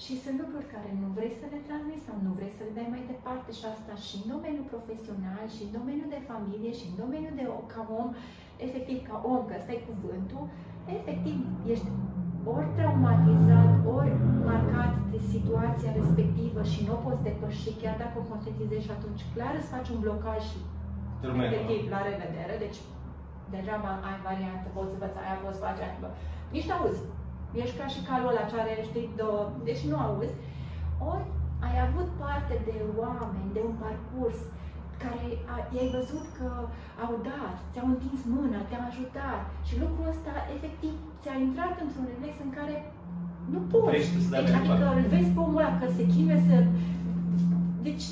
și 0.03 0.13
sunt 0.23 0.37
lucruri 0.43 0.71
care 0.75 0.89
nu 1.01 1.07
vrei 1.17 1.33
să 1.39 1.45
le 1.53 1.59
transmiți 1.67 2.05
sau 2.07 2.15
nu 2.25 2.31
vrei 2.37 2.55
să 2.57 2.61
le 2.65 2.75
dai 2.77 2.93
mai 2.93 3.03
departe 3.13 3.49
și 3.59 3.65
asta 3.73 3.93
și 4.05 4.15
în 4.19 4.25
domeniul 4.33 4.71
profesional, 4.73 5.45
și 5.55 5.61
în 5.65 5.71
domeniul 5.77 6.13
de 6.15 6.21
familie, 6.31 6.71
și 6.79 6.85
în 6.89 6.95
domeniul 7.03 7.35
de 7.39 7.45
ca 7.73 7.83
om, 8.01 8.09
efectiv 8.67 8.97
ca 9.09 9.15
om, 9.33 9.41
că 9.47 9.53
ăsta 9.59 9.71
e 9.73 9.89
cuvântul, 9.91 10.43
efectiv 10.97 11.37
ești 11.73 11.87
ori 12.53 12.69
traumatizat, 12.77 13.71
ori 13.97 14.13
marcat 14.49 14.93
de 15.13 15.19
situația 15.33 15.91
respectivă 15.99 16.61
și 16.71 16.79
nu 16.85 16.93
o 16.97 17.03
poți 17.05 17.25
depăși, 17.29 17.69
chiar 17.81 17.95
dacă 18.03 18.15
o 18.17 18.27
conștientizezi 18.29 18.85
și 18.85 18.95
atunci 18.97 19.21
clar 19.33 19.53
îți 19.57 19.71
faci 19.73 19.89
un 19.93 19.99
blocaj 20.03 20.41
și 20.51 20.59
efectiv 21.47 21.81
la 21.93 22.01
revedere, 22.09 22.55
deci 22.65 22.79
degeaba 23.53 23.91
ai 24.09 24.17
variantă, 24.27 24.67
poți 24.75 24.95
învăța 24.95 25.19
aia, 25.23 25.43
poți 25.43 25.63
face 25.65 25.81
aia, 25.83 25.95
nici 26.53 26.67
nu 26.69 26.75
auzi. 26.79 27.03
Ești 27.63 27.77
ca 27.79 27.87
și 27.93 28.05
calul 28.09 28.31
ăla 28.31 28.49
ce 28.49 28.55
are, 28.57 28.75
știi, 28.89 29.13
două, 29.21 29.41
deci 29.67 29.83
nu 29.89 29.95
auzi. 30.05 30.35
Ori 31.11 31.27
ai 31.67 31.75
avut 31.87 32.09
parte 32.23 32.55
de 32.67 32.75
oameni, 33.01 33.55
de 33.55 33.61
un 33.69 33.75
parcurs, 33.83 34.39
care 35.03 35.25
i-ai 35.73 35.93
văzut 35.97 36.25
că 36.37 36.47
au 37.05 37.13
dat, 37.29 37.55
ți-au 37.71 37.87
întins 37.93 38.21
mâna, 38.35 38.59
te-au 38.67 38.83
ajutat 38.87 39.41
și 39.67 39.73
lucrul 39.83 40.11
ăsta 40.13 40.33
efectiv 40.55 40.93
ți-a 41.25 41.37
intrat 41.47 41.75
într-un 41.85 42.05
reflex 42.11 42.33
în 42.45 42.51
care 42.57 42.75
nu 43.53 43.59
poți. 43.71 43.91
Deci, 44.35 44.55
adică 44.59 44.85
îl 44.99 45.05
vezi 45.13 45.29
pe 45.35 45.41
omul 45.45 45.61
ăla 45.61 45.71
că 45.81 45.87
se 45.97 46.03
chinuie 46.13 46.41
să... 46.49 46.55
Deci, 47.87 48.05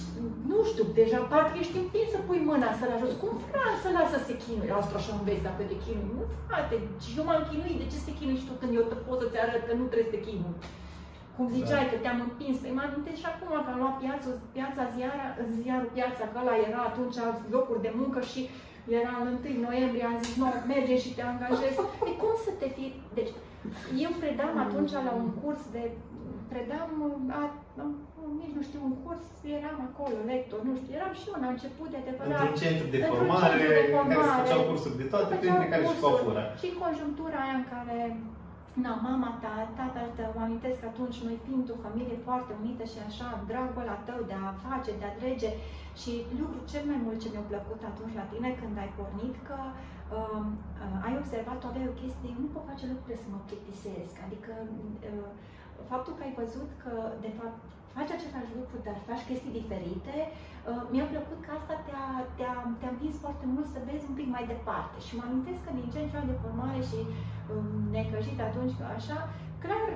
nu 0.49 0.57
știu, 0.69 0.85
deja 0.99 1.19
parcă 1.31 1.55
ești 1.61 1.81
împins 1.83 2.09
să 2.13 2.19
pui 2.27 2.41
mâna 2.49 2.69
să-l 2.79 2.95
ajuți. 2.95 3.19
Cum 3.21 3.33
frate 3.49 3.77
să 3.83 3.89
lasă 3.97 4.15
să 4.15 4.19
se 4.27 4.35
chinuie? 4.43 4.71
Asta 4.71 4.93
așa 4.97 5.11
înveți 5.15 5.45
dacă 5.47 5.61
te 5.69 5.77
chinui. 5.83 6.09
Nu, 6.17 6.23
frate, 6.47 6.75
și 7.03 7.17
eu 7.19 7.25
m-am 7.27 7.43
chinuit. 7.49 7.77
De 7.81 7.85
ce 7.91 7.97
să 8.01 8.07
te 8.07 8.17
chinui 8.19 8.39
și 8.41 8.47
tu 8.47 8.53
când 8.59 8.71
eu 8.77 8.85
te 8.91 8.97
pot 9.05 9.17
să-ți 9.21 9.41
arăt 9.43 9.63
că 9.67 9.73
nu 9.79 9.85
trebuie 9.89 10.09
să 10.09 10.15
te 10.15 10.25
chinui? 10.27 10.55
Cum 11.35 11.45
ziceai, 11.57 11.85
da. 11.87 11.91
că 11.91 11.97
te-am 12.03 12.19
împins. 12.27 12.55
Păi 12.61 12.75
mă 12.77 12.83
amintesc 12.85 13.19
și 13.21 13.29
acum 13.31 13.51
că 13.65 13.69
am 13.71 13.79
luat 13.81 13.95
piața, 14.03 14.29
piața 14.55 14.83
ziara, 14.95 15.25
ziarul 15.57 15.91
piața, 15.97 16.23
că 16.31 16.37
ăla 16.41 16.55
era 16.67 16.81
atunci 16.89 17.17
locuri 17.55 17.85
de 17.85 17.91
muncă 17.99 18.19
și 18.31 18.41
era 18.99 19.13
în 19.23 19.29
1 19.55 19.61
noiembrie, 19.67 20.03
am 20.05 20.17
zis, 20.23 20.35
nu, 20.41 20.47
merge 20.73 20.95
și 21.03 21.13
te 21.15 21.23
angajezi. 21.33 21.77
E 22.09 22.11
cum 22.21 22.33
să 22.45 22.51
te 22.59 22.67
fi... 22.75 22.85
Deci, 23.19 23.31
eu 24.05 24.11
predam 24.21 24.55
atunci 24.65 24.93
la 25.07 25.13
un 25.21 25.29
curs 25.41 25.63
de... 25.75 25.83
Predam, 26.51 26.91
a, 27.39 27.41
a, 27.81 27.85
nici 28.41 28.55
nu 28.57 28.63
știu, 28.67 28.79
un 28.89 28.95
curs, 29.03 29.25
eram 29.57 29.77
acolo, 29.89 30.17
lector, 30.31 30.59
nu 30.69 30.73
știu, 30.79 30.91
eram 30.99 31.13
și 31.19 31.25
eu 31.29 31.37
la 31.43 31.49
început 31.55 31.87
de 31.93 31.97
adevărat. 32.01 32.31
Într-un 32.31 32.59
centru 32.63 32.87
de 32.95 32.99
formare, 33.11 33.53
centru 33.53 33.79
de 33.81 33.85
formare 33.93 34.15
care 34.15 34.31
se 34.31 34.41
făceau 34.41 34.61
cursuri 34.69 34.99
de 35.01 35.07
toate, 35.13 35.33
printre 35.41 35.67
care 35.73 35.83
și 35.91 36.01
coafura. 36.03 36.43
Și 36.61 36.69
conjunctura 36.83 37.37
aia 37.43 37.57
în 37.61 37.67
care 37.73 37.97
Na, 38.85 38.93
mama 39.07 39.31
ta, 39.43 39.55
tatăl 39.79 40.09
tău, 40.17 40.31
mă 40.35 40.43
amintesc 40.43 40.77
că 40.79 40.87
atunci 40.89 41.17
noi 41.27 41.37
fiind 41.45 41.65
o 41.75 41.83
familie 41.85 42.17
foarte 42.27 42.51
unită 42.61 42.83
și 42.91 42.99
așa, 43.07 43.27
dragul 43.49 43.85
la 43.91 43.97
tău 44.07 44.19
de 44.29 44.35
a 44.47 44.49
face, 44.65 44.91
de 45.01 45.05
a 45.07 45.17
trece 45.21 45.49
și 46.01 46.11
lucrul 46.39 46.63
cel 46.73 46.83
mai 46.91 46.99
mult 47.05 47.17
ce 47.21 47.29
mi-a 47.31 47.45
plăcut 47.51 47.81
atunci 47.91 48.17
la 48.21 48.29
tine 48.31 48.49
când 48.59 48.75
ai 48.83 48.91
pornit, 48.99 49.35
că 49.47 49.57
uh, 50.17 50.45
uh, 50.83 51.05
ai 51.07 51.13
observat, 51.21 51.57
tu 51.59 51.67
aveai 51.67 51.91
o 51.91 51.99
chestie, 52.01 52.41
nu 52.43 52.53
pot 52.53 52.63
face 52.71 52.85
lucrurile 52.91 53.23
să 53.23 53.29
mă 53.33 53.39
plictisesc, 53.47 54.15
adică 54.27 54.51
uh, 55.11 55.29
faptul 55.91 56.13
că 56.15 56.21
ai 56.23 56.37
văzut 56.41 56.69
că, 56.83 56.93
de 57.25 57.31
fapt, 57.39 57.59
faci 57.95 58.11
același 58.17 58.53
lucru, 58.59 58.75
dar 58.87 58.97
faci 59.07 59.27
chestii 59.29 59.57
diferite, 59.59 60.15
uh, 60.29 60.83
mi-a 60.93 61.07
plăcut 61.13 61.39
că 61.45 61.49
asta 61.59 61.75
te-a, 61.87 62.07
te-a, 62.37 62.55
te-a 62.79 62.93
învins 62.93 63.15
foarte 63.25 63.45
mult 63.53 63.67
să 63.73 63.79
vezi 63.89 64.07
un 64.09 64.15
pic 64.19 64.29
mai 64.35 64.45
departe. 64.53 64.97
Și 65.05 65.15
mă 65.17 65.23
amintesc 65.25 65.59
că 65.63 65.71
din 65.79 65.87
ce 65.93 65.99
în 66.01 66.09
ce 66.11 66.19
de 66.31 66.41
formare 66.43 66.81
și 66.89 66.99
um, 67.53 67.67
necăjit 67.95 68.39
atunci, 68.49 68.75
așa, 68.97 69.17
clar, 69.63 69.87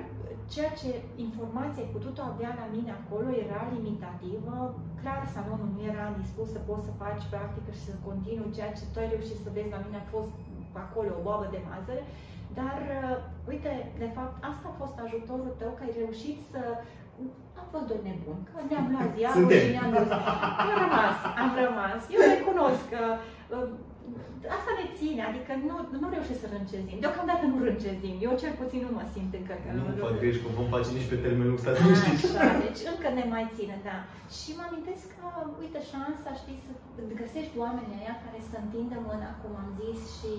ceea 0.52 0.72
ce 0.80 0.90
informația 1.26 1.82
ai 1.82 1.94
putut 1.96 2.16
avea 2.18 2.52
la 2.60 2.66
mine 2.74 2.92
acolo 3.00 3.28
era 3.44 3.60
limitativă, 3.74 4.54
clar 5.00 5.20
salonul 5.34 5.70
nu 5.74 5.82
era 5.92 6.06
dispus 6.20 6.48
să 6.56 6.60
poți 6.68 6.86
să 6.86 6.98
faci 7.02 7.24
practică 7.32 7.70
și 7.76 7.86
să 7.88 8.04
continui 8.08 8.56
ceea 8.56 8.72
ce 8.78 8.84
tu 8.92 8.98
ai 9.00 9.12
reușit 9.14 9.38
să 9.44 9.50
vezi. 9.56 9.74
La 9.74 9.84
mine 9.84 9.98
a 10.00 10.12
fost 10.14 10.32
acolo 10.84 11.10
o 11.14 11.24
boabă 11.26 11.46
de 11.54 11.60
mazăre, 11.68 12.04
dar, 12.58 12.78
uh, 12.98 13.16
uite, 13.52 13.72
de 14.02 14.08
fapt, 14.16 14.34
asta 14.50 14.66
a 14.68 14.78
fost 14.82 14.96
ajutorul 15.04 15.52
tău, 15.60 15.70
că 15.74 15.82
ai 15.84 15.98
reușit 16.02 16.38
să 16.52 16.60
am 17.60 17.66
fost 17.74 17.86
doi 17.90 18.00
nebuni, 18.08 18.46
că 18.48 18.56
ne-am 18.70 18.86
luat 18.92 19.10
diavolul 19.18 19.60
și 19.64 19.74
ne-am 19.76 19.90
luat... 19.94 20.10
Am 20.62 20.70
rămas, 20.82 21.16
am 21.42 21.50
rămas. 21.64 22.00
Eu 22.14 22.20
recunosc 22.34 22.82
că 22.94 23.02
uh, 23.54 23.68
asta 24.56 24.70
ne 24.78 24.86
ține, 24.98 25.22
adică 25.30 25.52
nu, 25.68 25.74
nu 26.02 26.08
reușesc 26.14 26.40
să 26.44 26.48
râncezim. 26.54 26.98
Deocamdată 27.04 27.44
nu 27.52 27.58
râncezim. 27.68 28.14
Eu 28.26 28.32
cel 28.42 28.54
puțin 28.60 28.80
nu 28.86 28.92
mă 28.98 29.04
simt 29.14 29.32
încă 29.40 29.54
că 29.62 29.68
nu. 29.76 29.82
Nu 29.88 30.02
fac 30.06 30.14
greș 30.22 30.36
că 30.42 30.48
vom 30.58 30.68
face 30.74 30.90
nici 30.96 31.10
pe 31.12 31.18
termenul 31.24 31.58
ăsta, 31.58 31.70
să 31.78 31.84
știți. 32.00 32.24
Așa, 32.26 32.46
deci 32.66 32.82
încă 32.92 33.08
ne 33.18 33.24
mai 33.34 33.44
ține, 33.56 33.76
da. 33.88 33.96
Și 34.38 34.50
mă 34.58 34.64
amintesc 34.68 35.04
că, 35.16 35.26
uite, 35.62 35.80
șansa, 35.90 36.30
știi, 36.40 36.58
să 36.66 36.72
găsești 37.22 37.54
oamenii 37.64 37.98
aia 38.00 38.16
care 38.24 38.38
să 38.50 38.56
întindă 38.58 38.98
mâna, 39.08 39.30
cum 39.40 39.52
am 39.62 39.70
zis, 39.80 40.00
și 40.16 40.34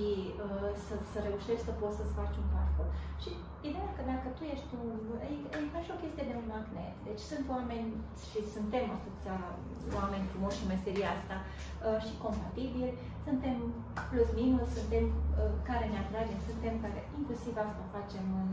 uh, 0.46 0.70
să, 0.86 0.94
să 1.12 1.18
reușești 1.28 1.68
să 1.68 1.74
poți 1.80 1.98
să-ți 2.00 2.18
faci 2.20 2.40
un 2.42 2.48
parcurs. 2.56 2.92
Și 3.24 3.30
ideea 3.70 3.92
că 3.98 4.02
dacă 4.12 4.28
tu 4.38 4.44
ești 4.56 4.72
un, 4.84 5.00
e, 5.32 5.34
e 5.58 5.74
ca 5.74 5.80
și 5.86 5.94
o 5.96 6.02
chestie 6.04 6.26
de 6.30 6.36
un 6.42 6.48
magnet. 6.54 6.96
Deci 7.08 7.24
sunt 7.32 7.46
oameni 7.56 7.90
și 8.30 8.40
suntem 8.56 8.86
atâția 8.98 9.38
oameni 10.00 10.30
frumoși 10.32 10.62
în 10.64 10.72
meseria 10.74 11.10
asta 11.18 11.36
uh, 11.44 12.00
și 12.06 12.14
compatibili, 12.26 12.98
suntem 13.28 13.58
plus 14.10 14.28
minus, 14.42 14.70
suntem 14.80 15.06
uh, 15.12 15.54
care 15.70 15.86
ne 15.94 16.00
atragem, 16.06 16.40
suntem 16.50 16.74
care 16.86 17.00
inclusiv 17.20 17.54
asta 17.66 17.84
facem 17.98 18.26
în, 18.44 18.52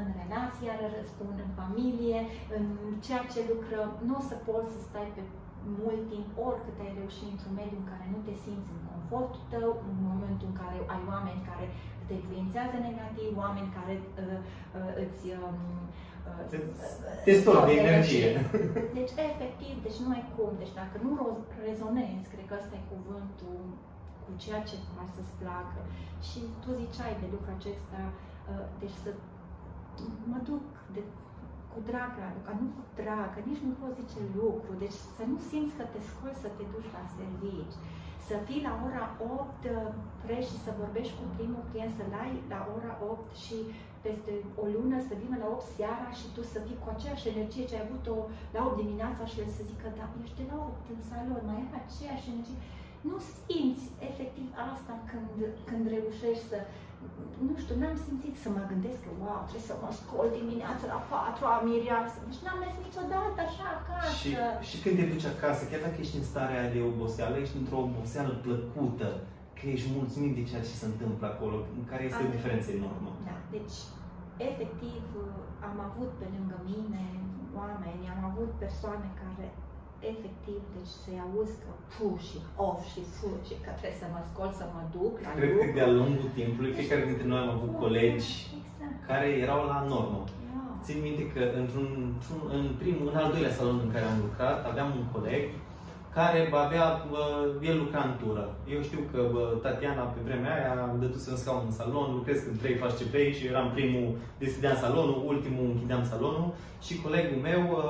în 0.00 0.06
relație, 0.22 0.66
iar 0.68 0.80
răspund 1.00 1.36
în 1.46 1.52
familie, 1.60 2.18
în 2.56 2.64
ceea 3.06 3.24
ce 3.32 3.50
lucrăm, 3.52 3.88
nu 4.08 4.14
o 4.20 4.22
să 4.30 4.36
poți 4.48 4.72
să 4.74 4.80
stai 4.88 5.08
pe 5.16 5.22
mult 5.82 6.02
timp, 6.12 6.28
oricât 6.48 6.76
ai 6.84 6.96
reușit 7.00 7.28
într-un 7.32 7.54
mediu 7.60 7.78
în 7.80 7.88
care 7.92 8.04
nu 8.12 8.18
te 8.26 8.34
simți 8.44 8.72
în 8.76 8.82
confortul 8.90 9.44
tău, 9.54 9.68
în 9.88 9.96
momentul 10.10 10.46
în 10.50 10.56
care 10.62 10.78
ai 10.94 11.02
oameni 11.12 11.48
care 11.50 11.66
te 12.06 12.12
influențează 12.20 12.76
negativ, 12.78 13.30
oameni 13.44 13.74
care 13.78 13.94
uh, 14.00 14.38
uh, 14.78 14.92
îți, 15.02 15.22
um, 15.40 15.60
te 17.24 17.32
stor 17.40 17.60
de 17.68 17.74
energie. 17.84 18.30
Deci, 18.98 19.12
efectiv, 19.30 19.74
deci 19.86 19.98
nu 20.02 20.08
ai 20.16 20.24
cum. 20.34 20.50
Deci 20.62 20.74
dacă 20.80 20.96
nu 21.04 21.12
rezonezi, 21.66 22.30
cred 22.32 22.46
că 22.48 22.54
ăsta 22.60 22.74
e 22.76 22.92
cuvântul 22.94 23.60
cu 24.26 24.32
ceea 24.44 24.62
ce 24.68 24.76
faci 24.96 25.16
să-ți 25.16 25.36
placă. 25.40 25.80
Și 26.28 26.40
tu 26.62 26.68
ziceai 26.82 27.20
de 27.22 27.26
lucrul 27.34 27.56
acesta, 27.58 28.00
uh, 28.10 28.66
deci 28.80 28.96
să 29.04 29.10
mă 30.30 30.38
duc 30.48 30.64
de, 30.94 31.02
cu 31.72 31.78
drag 31.90 32.12
la 32.22 32.28
lucru, 32.36 32.52
nu 32.60 32.66
cu 32.76 32.84
drag, 33.00 33.28
că 33.34 33.40
nici 33.48 33.64
nu 33.66 33.72
poți 33.80 33.98
zice 34.00 34.18
lucru, 34.40 34.72
deci 34.82 34.98
să 35.16 35.22
nu 35.30 35.38
simți 35.48 35.76
că 35.78 35.84
te 35.92 36.00
scoli 36.08 36.42
să 36.44 36.48
te 36.56 36.64
duci 36.72 36.94
la 36.96 37.04
servici, 37.16 37.76
să 38.28 38.36
fii 38.46 38.66
la 38.68 38.74
ora 38.86 39.04
8 39.18 39.64
uh, 39.64 39.88
fresh 40.22 40.48
și 40.50 40.62
să 40.64 40.80
vorbești 40.82 41.14
cu 41.18 41.24
primul 41.36 41.62
client, 41.70 41.92
să-l 41.98 42.14
ai 42.24 42.32
la 42.52 42.60
ora 42.76 42.92
8 43.12 43.30
și 43.44 43.58
peste 44.04 44.32
o 44.62 44.64
lună 44.76 44.98
să 45.08 45.14
vină 45.22 45.36
la 45.42 45.48
8 45.54 45.64
seara 45.76 46.08
și 46.18 46.26
tu 46.34 46.42
să 46.52 46.58
fii 46.66 46.82
cu 46.82 46.88
aceeași 46.94 47.30
energie 47.32 47.68
ce 47.68 47.74
ai 47.76 47.86
avut-o 47.86 48.16
la 48.54 48.60
8 48.68 48.76
dimineața 48.82 49.22
și 49.30 49.40
el 49.42 49.50
să 49.56 49.62
zică, 49.70 49.86
da, 49.98 50.06
ești 50.22 50.38
de 50.40 50.44
la 50.50 50.56
8 50.68 50.84
în 50.94 51.00
salon, 51.10 51.42
mai 51.48 51.58
ai 51.60 51.70
aceeași 51.82 52.30
energie. 52.32 52.60
Nu 53.08 53.16
simți 53.42 53.84
efectiv 54.08 54.46
asta 54.70 54.92
când, 55.10 55.30
când 55.68 55.84
reușești 55.94 56.46
să 56.52 56.58
nu 57.48 57.54
știu, 57.62 57.74
n-am 57.80 57.98
simțit 58.06 58.34
să 58.42 58.48
mă 58.56 58.62
gândesc 58.72 58.98
că, 59.04 59.10
wow, 59.22 59.40
trebuie 59.48 59.70
să 59.70 59.76
mă 59.82 59.90
scol 60.00 60.28
dimineața 60.40 60.84
la 60.94 61.00
4, 61.12 61.44
am 61.54 61.62
mireasă. 61.68 62.16
Deci 62.28 62.42
n-am 62.44 62.58
mers 62.62 62.76
niciodată 62.86 63.38
așa 63.46 63.66
acasă. 63.78 64.12
Și, 64.20 64.30
și 64.68 64.76
când 64.82 64.94
te 64.98 65.06
duci 65.12 65.32
acasă, 65.34 65.62
chiar 65.70 65.82
dacă 65.86 65.98
ești 66.00 66.18
în 66.20 66.26
starea 66.32 66.64
de 66.74 66.80
oboseală, 66.90 67.34
ești 67.36 67.58
într-o 67.60 67.82
oboseală 67.86 68.32
plăcută, 68.46 69.08
că 69.56 69.64
ești 69.74 69.88
mulțumit 69.98 70.32
de 70.38 70.46
ceea 70.48 70.66
ce 70.68 70.74
se 70.80 70.86
întâmplă 70.92 71.26
acolo, 71.32 71.56
în 71.78 71.84
care 71.90 72.02
este 72.04 72.22
am, 72.22 72.28
o 72.28 72.34
diferență 72.36 72.68
enormă. 72.78 73.10
Da, 73.28 73.36
deci 73.54 73.76
efectiv 74.50 75.02
am 75.68 75.76
avut 75.88 76.10
pe 76.20 76.26
lângă 76.34 76.56
mine 76.70 77.04
oameni, 77.60 78.02
am 78.14 78.22
avut 78.30 78.50
persoane 78.64 79.06
care 79.18 79.25
efectiv, 80.12 80.60
deci 80.76 80.92
să-i 81.02 81.22
auzi 81.24 81.56
că 81.62 81.70
fu 81.94 82.08
și 82.26 82.38
off 82.66 82.80
și 82.92 83.00
fu 83.14 83.28
și 83.46 83.54
că 83.64 83.70
trebuie 83.78 84.02
să 84.02 84.06
mă 84.14 84.20
scol, 84.30 84.50
să 84.60 84.64
mă 84.74 84.82
duc 84.96 85.14
la 85.22 85.28
Cred 85.38 85.52
că 85.58 85.66
de-a 85.78 85.90
lungul 86.00 86.30
timpului, 86.38 86.76
fiecare 86.78 87.04
dintre 87.10 87.26
noi 87.30 87.40
am 87.42 87.52
avut 87.56 87.72
colegi 87.84 88.32
exact. 88.58 88.98
care 89.10 89.28
erau 89.44 89.60
la 89.72 89.78
normă. 89.92 90.20
Yeah. 90.24 90.84
Țin 90.86 90.98
minte 91.06 91.24
că 91.34 91.42
într-un, 91.60 91.88
în 92.56 92.64
primul, 92.82 93.06
în 93.12 93.18
al 93.22 93.28
doilea 93.34 93.56
salon 93.58 93.78
în 93.84 93.92
care 93.94 94.06
am 94.08 94.18
lucrat, 94.26 94.58
aveam 94.70 94.88
un 95.00 95.06
coleg 95.14 95.42
care 96.18 96.40
avea, 96.64 96.86
el 97.68 97.76
lucra 97.82 98.00
în 98.08 98.14
tură. 98.22 98.44
Eu 98.74 98.80
știu 98.88 99.00
că 99.10 99.18
bă, 99.32 99.42
Tatiana 99.62 100.02
pe 100.02 100.20
vremea 100.26 100.54
aia 100.56 100.72
am 100.88 100.96
dăduse 101.02 101.30
un 101.30 101.40
scaun 101.42 101.62
în 101.66 101.78
salon, 101.80 102.08
lucrez 102.18 102.38
când 102.42 102.56
trei 102.58 102.80
faci 102.82 102.98
CP 102.98 103.14
și 103.36 103.46
eram 103.52 103.68
primul, 103.76 104.08
deschideam 104.42 104.76
salonul, 104.84 105.22
ultimul 105.32 105.66
închideam 105.70 106.04
salonul 106.12 106.48
și 106.86 107.02
colegul 107.04 107.38
meu 107.48 107.62
uh, 107.70 107.82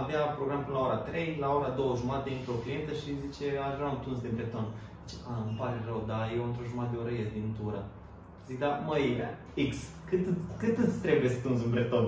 avea 0.00 0.22
program 0.36 0.62
până 0.64 0.78
la 0.78 0.87
ora 0.98 1.10
3, 1.10 1.36
la 1.44 1.48
ora 1.58 1.70
2 1.76 2.00
jumate 2.02 2.28
intră 2.30 2.50
o 2.52 2.62
clientă 2.64 2.92
și 3.00 3.20
zice, 3.24 3.46
aș 3.66 3.74
vrea 3.78 3.94
un 3.94 4.00
tuns 4.04 4.20
de 4.26 4.30
breton. 4.36 4.66
Zice, 5.00 5.16
a, 5.30 5.32
îmi 5.46 5.56
pare 5.60 5.78
rău, 5.88 6.00
dar 6.10 6.24
eu 6.36 6.42
într-o 6.46 6.68
jumătate 6.70 6.94
de 6.94 7.00
oră 7.02 7.12
ies 7.12 7.30
din 7.38 7.48
tură. 7.58 7.80
Zic, 8.46 8.58
da, 8.64 8.70
măi, 8.88 9.04
X, 9.70 9.72
cât, 10.08 10.22
cât 10.62 10.76
îți 10.84 10.98
trebuie 11.06 11.30
să 11.34 11.38
tunzi 11.44 11.64
un 11.66 11.74
breton? 11.76 12.06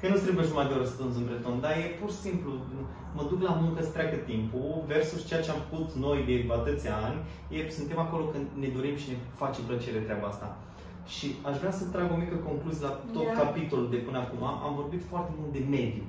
Că 0.00 0.06
nu 0.08 0.18
trebuie 0.24 0.50
jumătate 0.50 0.72
de 0.72 0.78
oră 0.78 0.88
să 0.90 0.96
tunzi 1.00 1.18
un 1.20 1.28
breton, 1.30 1.56
dar 1.64 1.72
e 1.82 1.98
pur 2.00 2.10
și 2.14 2.20
simplu, 2.26 2.50
mă 3.16 3.22
duc 3.30 3.40
la 3.48 3.54
muncă 3.62 3.80
să 3.82 3.94
treacă 3.96 4.16
timpul 4.30 4.68
versus 4.92 5.20
ceea 5.28 5.44
ce 5.44 5.50
am 5.50 5.62
făcut 5.64 5.88
noi 6.04 6.18
de 6.28 6.34
atâția 6.58 6.94
ani, 7.08 7.18
e, 7.56 7.58
suntem 7.78 7.98
acolo 8.06 8.24
când 8.32 8.46
ne 8.62 8.68
dorim 8.76 8.96
și 9.02 9.10
ne 9.10 9.16
face 9.40 9.60
plăcere 9.68 10.00
treaba 10.06 10.26
asta. 10.32 10.48
Și 11.14 11.26
aș 11.48 11.56
vrea 11.62 11.74
să 11.78 11.84
trag 11.84 12.08
o 12.12 12.16
mică 12.24 12.36
concluzie 12.48 12.86
la 12.88 12.94
tot 13.14 13.26
yeah. 13.28 13.38
capitolul 13.42 13.88
de 13.94 14.00
până 14.06 14.18
acum. 14.18 14.42
Am 14.66 14.72
vorbit 14.80 15.02
foarte 15.12 15.32
mult 15.38 15.52
de 15.56 15.62
mediu. 15.76 16.04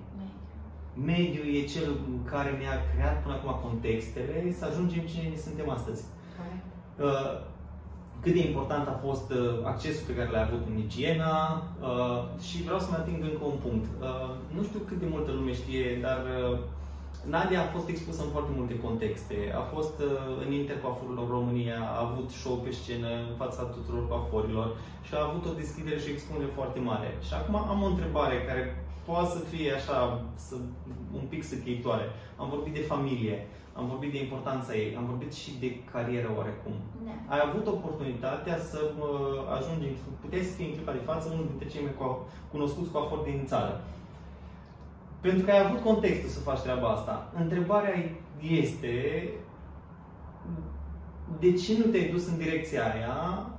Mediul 0.94 1.56
e 1.56 1.72
cel 1.74 1.98
care 2.26 2.52
ne-a 2.60 2.78
creat 2.94 3.22
până 3.22 3.34
acum 3.36 3.70
contextele 3.70 4.56
să 4.58 4.66
ajungem 4.66 5.04
cine 5.06 5.36
suntem 5.36 5.70
astăzi. 5.70 6.04
Uh, 7.00 7.50
cât 8.22 8.34
de 8.34 8.48
important 8.48 8.88
a 8.88 9.02
fost 9.06 9.28
uh, 9.32 9.40
accesul 9.72 10.06
pe 10.08 10.16
care 10.18 10.30
l-ai 10.32 10.48
avut 10.48 10.64
în 10.72 10.78
igiena 10.78 11.36
uh, 11.58 12.22
și 12.48 12.64
vreau 12.68 12.80
să 12.80 12.88
mai 12.90 13.00
ating 13.00 13.24
încă 13.24 13.44
un 13.54 13.60
punct. 13.66 13.88
Uh, 13.92 14.30
nu 14.56 14.62
știu 14.68 14.80
cât 14.88 15.00
de 15.04 15.12
multă 15.16 15.32
lume 15.32 15.54
știe, 15.62 15.88
dar 16.06 16.22
Nadia 17.34 17.62
a 17.62 17.74
fost 17.76 17.88
expusă 17.90 18.22
în 18.24 18.34
foarte 18.36 18.52
multe 18.58 18.76
contexte. 18.86 19.38
A 19.62 19.64
fost 19.74 19.96
în 20.44 20.50
Intercoafurilor 20.62 21.28
România, 21.38 21.80
a 21.96 22.00
avut 22.08 22.28
show 22.42 22.56
pe 22.64 22.72
scenă 22.80 23.10
în 23.30 23.36
fața 23.42 23.62
tuturor 23.76 24.04
coaforilor 24.08 24.68
și 25.08 25.14
a 25.16 25.28
avut 25.30 25.44
o 25.46 25.58
deschidere 25.62 26.00
și 26.04 26.10
expunere 26.12 26.56
foarte 26.58 26.80
mare. 26.90 27.10
Și 27.28 27.34
acum 27.40 27.56
am 27.56 27.80
o 27.84 27.92
întrebare 27.94 28.38
care 28.50 28.64
poate 29.12 29.30
să 29.38 29.40
fie 29.52 29.72
așa, 29.74 29.98
să, 30.36 30.56
un 31.20 31.26
pic 31.30 31.44
săcheitoare. 31.44 32.06
Am 32.42 32.50
vorbit 32.50 32.74
de 32.74 32.90
familie 32.94 33.38
am 33.74 33.86
vorbit 33.88 34.12
de 34.12 34.22
importanța 34.22 34.76
ei, 34.76 34.96
am 34.96 35.06
vorbit 35.06 35.34
și 35.34 35.52
de 35.60 35.70
carieră 35.92 36.30
oarecum. 36.38 36.74
Da. 37.06 37.34
Ai 37.34 37.42
avut 37.48 37.68
oportunitatea 37.68 38.58
să 38.58 38.80
ajungi, 39.58 39.88
puteai 40.22 40.42
să 40.44 40.56
fii 40.56 40.66
în 40.66 40.74
clipa 40.74 40.92
de 40.92 41.08
față 41.10 41.30
unul 41.34 41.46
dintre 41.50 41.68
cei 41.68 41.82
mai 41.82 42.18
cunoscuți 42.52 42.92
coafori 42.92 43.30
din 43.32 43.46
țară. 43.46 43.82
Pentru 45.22 45.46
că 45.46 45.52
ai 45.52 45.66
avut 45.66 45.82
contextul 45.84 46.30
să 46.30 46.40
faci 46.40 46.60
treaba 46.60 46.88
asta. 46.88 47.32
Întrebarea 47.40 47.96
este 48.40 48.94
de 51.40 51.54
ce 51.54 51.78
nu 51.78 51.86
te-ai 51.86 52.10
dus 52.10 52.28
în 52.28 52.38
direcția 52.38 52.94
aia 52.94 53.50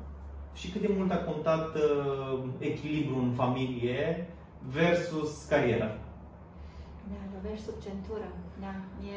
și 0.55 0.71
cât 0.71 0.81
de 0.81 0.95
mult 0.97 1.11
a 1.11 1.17
contat 1.17 1.75
uh, 1.75 2.38
echilibru 2.59 3.19
în 3.19 3.33
familie 3.33 4.29
versus 4.70 5.44
cariera? 5.48 5.90
Da, 7.11 7.18
lovești 7.35 7.64
sub 7.64 7.75
centură. 7.83 8.29
Da, 8.61 8.75
e 9.12 9.16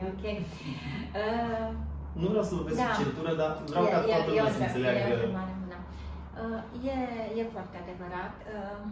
E 0.00 0.02
ok. 0.14 0.24
Uh, 0.24 1.68
nu 2.20 2.26
vreau 2.32 2.44
să 2.48 2.54
vorbesc 2.54 2.78
da. 2.82 2.98
centură, 3.00 3.32
dar 3.40 3.50
vreau 3.70 3.84
e, 3.86 3.90
ca 3.94 4.00
toată 4.00 4.30
lumea 4.30 4.52
să 4.58 4.62
înțeleagă. 4.62 4.98
E, 4.98 5.30
da. 5.72 5.78
uh, 6.42 6.60
e, 6.92 6.96
e 7.40 7.42
foarte 7.54 7.76
adevărat. 7.84 8.34
Uh, 8.56 8.84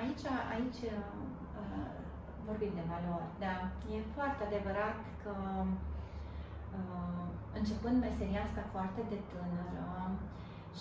aici, 0.00 0.24
aici 0.54 0.80
uh, 0.96 1.90
vorbim 2.46 2.72
de 2.78 2.84
valori, 2.92 3.28
da. 3.44 3.56
E 3.94 3.96
foarte 4.16 4.40
adevărat 4.48 4.98
că 5.22 5.34
uh, 6.78 7.26
începând 7.58 7.96
meseria 8.06 8.42
asta 8.44 8.62
foarte 8.74 9.00
de 9.12 9.18
tânără 9.30 9.84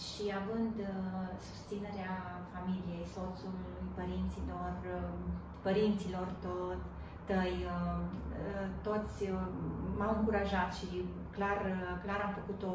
și 0.04 0.24
având 0.42 0.76
uh, 0.80 1.28
susținerea 1.48 2.16
familiei, 2.54 3.12
soțului, 3.16 3.76
părinților, 3.98 4.72
uh, 4.98 5.14
părinților 5.66 6.28
tot, 6.46 6.82
tăi, 7.30 7.56
uh, 7.76 8.02
uh, 8.42 8.68
toți 8.88 9.18
uh, 9.24 9.48
m-au 9.98 10.14
încurajat 10.18 10.70
și 10.80 10.88
clar, 11.36 11.60
clar 12.04 12.20
am 12.24 12.34
făcut-o 12.40 12.74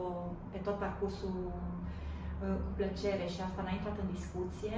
pe 0.52 0.58
tot 0.66 0.76
parcursul 0.84 1.36
cu 2.64 2.70
plăcere 2.76 3.26
și 3.34 3.40
asta 3.40 3.62
n-a 3.62 3.76
intrat 3.78 3.96
în 4.02 4.08
discuție. 4.16 4.76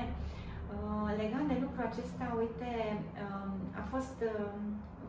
Legat 1.20 1.44
de 1.50 1.56
lucrul 1.64 1.88
acesta, 1.90 2.26
uite, 2.42 2.70
a 3.80 3.82
fost, 3.92 4.18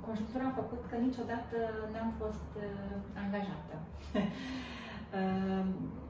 conjunctura 0.05 0.45
a 0.47 0.59
făcut 0.61 0.81
că 0.89 0.95
niciodată 0.95 1.57
n-am 1.93 2.11
fost 2.21 2.49
angajată. 3.23 3.75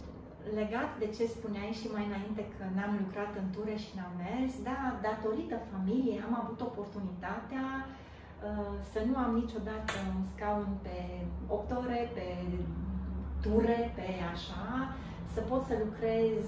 legat 0.59 0.89
de 1.01 1.07
ce 1.15 1.23
spuneai 1.35 1.79
și 1.79 1.87
mai 1.95 2.05
înainte 2.09 2.43
că 2.55 2.63
n-am 2.75 2.93
lucrat 3.03 3.31
în 3.41 3.47
ture 3.55 3.75
și 3.83 3.95
n-am 3.97 4.13
mers, 4.23 4.53
da, 4.69 4.79
datorită 5.07 5.55
familiei 5.71 6.25
am 6.27 6.35
avut 6.41 6.59
oportunitatea 6.69 7.65
uh, 7.85 8.73
să 8.91 8.99
nu 9.07 9.15
am 9.25 9.31
niciodată 9.41 9.93
un 10.15 10.21
scaun 10.31 10.71
pe 10.85 10.97
8 11.47 11.71
ore, 11.81 12.01
pe 12.17 12.27
ture, 13.43 13.81
pe 13.97 14.07
așa, 14.33 14.65
să 15.33 15.39
pot 15.49 15.63
să 15.69 15.75
lucrez 15.85 16.45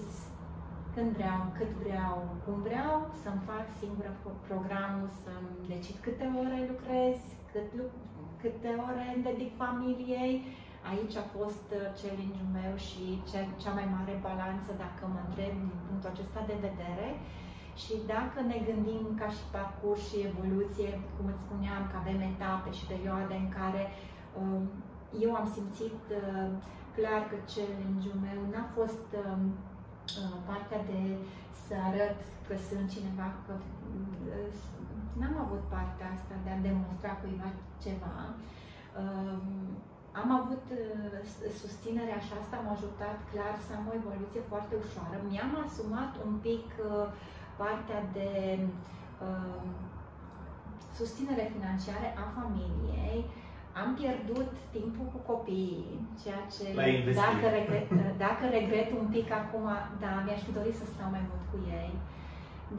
când 0.96 1.10
vreau, 1.18 1.42
cât 1.58 1.72
vreau, 1.84 2.16
cum 2.46 2.58
vreau, 2.68 2.94
să-mi 3.22 3.46
fac 3.50 3.66
singur 3.82 4.12
programul, 4.48 5.10
să-mi 5.24 5.68
decid 5.74 5.96
câte 6.06 6.26
ore 6.42 6.60
lucrez, 6.72 7.18
cât, 7.52 7.68
câte 8.42 8.72
ore 8.88 9.06
îmi 9.14 9.28
dedic 9.30 9.52
familiei, 9.64 10.36
Aici 10.89 11.15
a 11.24 11.26
fost 11.38 11.67
uh, 11.80 11.86
challenge-ul 12.00 12.50
meu 12.60 12.74
și 12.88 13.04
cea 13.62 13.74
mai 13.80 13.88
mare 13.96 14.15
balanță, 14.28 14.70
dacă 14.84 15.02
mă 15.13 15.20
întreb 15.28 15.54
din 15.63 15.80
punctul 15.88 16.12
acesta 16.13 16.41
de 16.52 16.58
vedere. 16.67 17.08
Și 17.82 17.94
dacă 18.15 18.38
ne 18.52 18.58
gândim 18.70 19.04
ca 19.22 19.28
și 19.36 19.44
parcurs 19.56 20.01
și 20.10 20.28
evoluție, 20.30 20.89
cum 21.16 21.26
îți 21.32 21.45
spuneam, 21.45 21.82
că 21.89 21.95
avem 21.97 22.20
etape 22.32 22.70
și 22.78 22.89
perioade 22.93 23.36
în 23.43 23.49
care 23.60 23.84
um, 24.39 24.62
eu 25.26 25.32
am 25.39 25.47
simțit 25.56 25.99
uh, 26.20 26.49
clar 26.97 27.22
că 27.30 27.38
challenge-ul 27.53 28.20
meu 28.28 28.39
n-a 28.51 28.66
fost 28.78 29.08
um, 29.22 29.43
uh, 30.22 30.38
partea 30.49 30.82
de 30.91 31.01
să 31.66 31.74
arăt 31.89 32.20
că 32.47 32.56
sunt 32.68 32.86
cineva, 32.95 33.28
că 33.45 33.53
n-am 35.20 35.38
avut 35.45 35.64
partea 35.76 36.08
asta 36.18 36.36
de 36.43 36.49
a 36.53 36.64
demonstra 36.68 37.12
cuiva 37.22 37.49
ceva. 37.84 38.16
Um, 39.01 39.45
am 40.20 40.30
avut 40.39 40.66
uh, 40.72 41.18
susținerea 41.62 42.20
și 42.26 42.32
asta 42.41 42.55
m-a 42.64 42.74
ajutat 42.76 43.18
clar 43.32 43.55
să 43.66 43.72
am 43.74 43.86
o 43.91 43.97
evoluție 44.01 44.41
foarte 44.51 44.74
ușoară. 44.84 45.16
Mi-am 45.30 45.51
asumat 45.66 46.12
un 46.28 46.34
pic 46.47 46.68
uh, 46.78 47.07
partea 47.62 48.01
de 48.18 48.30
uh, 49.28 49.64
susținere 50.99 51.45
financiară 51.55 52.07
a 52.24 52.26
familiei, 52.38 53.20
am 53.82 53.89
pierdut 53.99 54.51
timpul 54.76 55.07
cu 55.14 55.20
copiii, 55.32 55.91
ceea 56.22 56.43
ce 56.53 56.66
dacă 57.24 57.45
regret, 57.57 57.88
dacă 58.26 58.43
regret 58.57 58.89
un 59.01 59.07
pic 59.16 59.28
acum, 59.41 59.66
da, 60.03 60.12
mi-aș 60.24 60.41
fi 60.47 60.57
dorit 60.59 60.76
să 60.82 60.86
stau 60.88 61.09
mai 61.16 61.24
mult 61.30 61.43
cu 61.51 61.57
ei. 61.82 61.93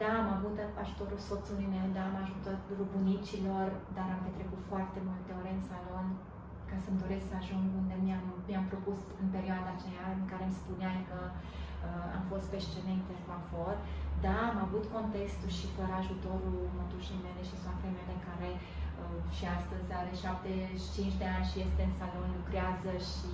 Da, 0.01 0.09
am 0.21 0.29
avut 0.37 0.57
ajutorul 0.83 1.19
soțului 1.29 1.67
meu, 1.75 1.87
da, 1.95 2.01
am 2.09 2.17
ajutat 2.23 2.59
bunicilor, 2.95 3.67
dar 3.95 4.07
am 4.15 4.21
petrecut 4.27 4.61
foarte 4.71 4.99
multe 5.09 5.31
ore 5.39 5.51
în 5.57 5.63
salon 5.71 6.07
ca 6.73 6.79
să-mi 6.85 7.03
doresc 7.03 7.25
să 7.31 7.35
ajung 7.41 7.65
unde 7.81 7.95
mi-am, 8.05 8.25
mi-am 8.49 8.67
propus 8.73 8.99
în 9.21 9.27
perioada 9.35 9.69
aceea 9.73 10.05
în 10.19 10.25
care 10.31 10.43
îmi 10.45 10.59
spuneai 10.61 10.99
că 11.09 11.19
uh, 11.29 12.17
am 12.17 12.23
fost 12.31 12.45
pe 12.51 12.59
scenă 12.65 12.91
interfafor. 12.93 13.73
Da, 14.25 14.37
am 14.51 14.59
avut 14.67 14.85
contextul 14.97 15.51
și 15.59 15.67
fără 15.75 15.93
ajutorul 15.97 16.59
mătușii 16.77 17.23
mele 17.25 17.41
și 17.49 17.61
soacrei 17.61 17.97
mele 17.99 18.15
care 18.27 18.49
uh, 18.57 19.19
și 19.35 19.43
astăzi 19.57 19.89
are 19.99 20.11
75 20.13 21.21
de 21.21 21.27
ani 21.35 21.49
și 21.49 21.57
este 21.65 21.81
în 21.85 21.93
salon, 21.99 22.29
lucrează 22.39 22.91
și 23.09 23.33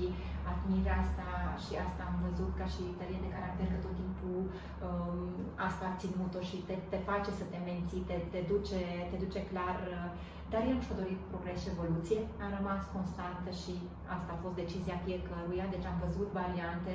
admir 0.52 0.88
asta 1.02 1.28
și 1.64 1.74
asta 1.88 2.02
am 2.10 2.18
văzut 2.26 2.52
ca 2.60 2.68
și 2.74 2.84
tărie 3.00 3.24
de 3.26 3.34
caracter 3.36 3.68
că 3.72 3.80
tot 3.86 3.96
timpul 4.02 4.40
um, 4.48 5.32
asta 5.68 5.84
a 5.88 5.98
ținut-o 6.02 6.42
și 6.50 6.58
te, 6.68 6.76
te 6.92 7.00
face 7.10 7.32
să 7.40 7.46
te 7.52 7.60
menții, 7.70 8.06
te, 8.10 8.16
te, 8.34 8.42
duce, 8.52 8.82
te 9.10 9.18
duce 9.24 9.42
clar 9.52 9.78
uh, 9.94 10.10
dar 10.52 10.62
el 10.72 10.80
și-a 10.86 11.00
dorit 11.02 11.22
progres 11.32 11.58
și 11.64 11.74
evoluție, 11.76 12.22
a 12.44 12.46
rămas 12.58 12.82
constantă 12.96 13.50
și 13.62 13.74
asta 14.16 14.30
a 14.34 14.42
fost 14.44 14.56
decizia 14.62 14.98
fiecăruia, 15.06 15.66
deci 15.74 15.90
am 15.92 15.98
văzut 16.06 16.30
variante, 16.42 16.94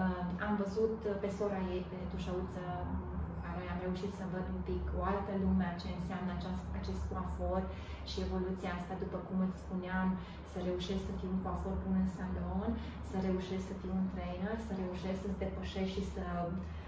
uh, 0.00 0.22
am 0.46 0.54
văzut 0.62 0.96
pe 1.22 1.28
sora 1.38 1.60
ei, 1.74 1.82
pe 1.90 1.98
Tușăuță, 2.10 2.64
care 3.60 3.74
am 3.74 3.84
reușit 3.86 4.12
să 4.18 4.24
văd 4.34 4.46
un 4.56 4.62
pic 4.70 4.84
o 4.98 5.00
altă 5.12 5.32
lume 5.44 5.68
ce 5.82 5.88
înseamnă 5.98 6.30
acest, 6.34 6.64
acest 6.80 7.02
coafor 7.10 7.62
și 8.10 8.16
evoluția 8.26 8.72
asta, 8.78 8.94
după 9.04 9.18
cum 9.26 9.38
îți 9.46 9.60
spuneam, 9.62 10.08
să 10.52 10.58
reușești 10.68 11.08
să 11.08 11.14
fii 11.18 11.32
un 11.34 11.40
coafor 11.44 11.74
bun 11.84 11.96
în 12.04 12.10
salon, 12.18 12.70
să 13.10 13.16
reușești 13.26 13.68
să 13.70 13.74
fii 13.80 13.96
un 14.00 14.06
trainer, 14.14 14.56
să 14.66 14.72
reușești 14.82 15.22
să-ți 15.22 15.40
depășești 15.42 15.94
și 15.96 16.04
să 16.14 16.24
Uh, 16.46 16.79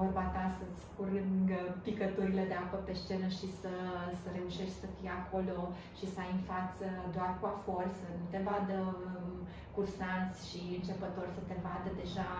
vorba 0.00 0.24
ta 0.34 0.44
să-ți 0.58 0.82
curângă 0.96 1.60
picăturile 1.86 2.44
de 2.50 2.56
apă 2.62 2.78
pe 2.86 2.94
scenă 3.02 3.28
și 3.38 3.46
să, 3.60 3.72
să 4.20 4.28
reușești 4.38 4.80
să 4.82 4.88
fii 4.96 5.10
acolo 5.20 5.58
și 5.98 6.06
să 6.12 6.18
ai 6.20 6.32
în 6.36 6.42
față 6.52 6.86
doar 7.16 7.30
cu 7.38 7.44
afor, 7.54 7.84
să 8.00 8.06
nu 8.18 8.26
te 8.32 8.40
vadă 8.48 8.76
um, 8.88 9.36
cursanți 9.76 10.38
și 10.48 10.60
începători, 10.78 11.36
să 11.38 11.42
te 11.50 11.56
vadă 11.66 11.90
deja 12.02 12.30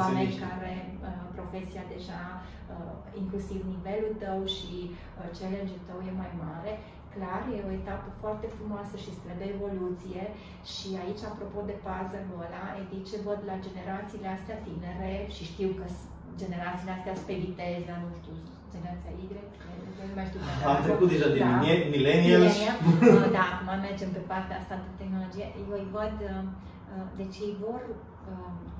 oameni 0.00 0.40
care, 0.46 0.74
uh, 0.86 1.24
profesia 1.36 1.84
deja, 1.94 2.22
uh, 2.40 2.94
inclusiv 3.22 3.60
nivelul 3.74 4.14
tău 4.24 4.38
și 4.56 4.74
challenge-ul 5.38 5.86
tău 5.88 5.98
e 6.08 6.20
mai 6.22 6.32
mare, 6.44 6.72
clar, 7.14 7.42
e 7.56 7.68
o 7.68 7.76
etapă 7.80 8.08
foarte 8.22 8.46
frumoasă 8.56 8.94
și 9.04 9.20
trebuie 9.24 9.54
evoluție 9.56 10.22
și 10.72 10.88
aici, 11.02 11.22
apropo 11.30 11.60
de 11.70 11.76
puzzle-ul 11.84 12.44
ăla, 12.46 12.64
Edice, 12.82 13.16
văd 13.26 13.40
la 13.50 13.62
generațiile 13.66 14.28
astea 14.36 14.62
tinere 14.66 15.12
și 15.34 15.42
știu 15.52 15.70
că 15.78 15.86
generațiile 16.42 16.92
astea 16.96 17.14
sunt 17.16 17.28
pe 17.30 17.36
viteză, 17.44 17.92
nu 18.02 18.08
știu, 18.20 18.34
generația 18.74 19.12
Y, 19.22 19.24
nu 20.10 20.14
mai 20.18 20.26
știu. 20.28 20.40
Am 20.70 20.78
trecut 20.86 21.08
deja 21.14 21.28
de 21.34 21.40
da. 21.44 21.50
millennials. 21.94 22.56
Uh, 22.58 23.26
da, 23.36 23.44
acum 23.52 23.70
mergem 23.86 24.10
pe 24.16 24.22
partea 24.32 24.56
asta 24.62 24.74
de 24.84 24.90
tehnologie. 25.00 25.46
Eu 25.60 25.68
îi 25.80 25.88
văd, 25.96 26.16
uh, 26.30 26.34
uh, 26.94 27.06
deci 27.20 27.36
ei 27.46 27.54
vor 27.64 27.80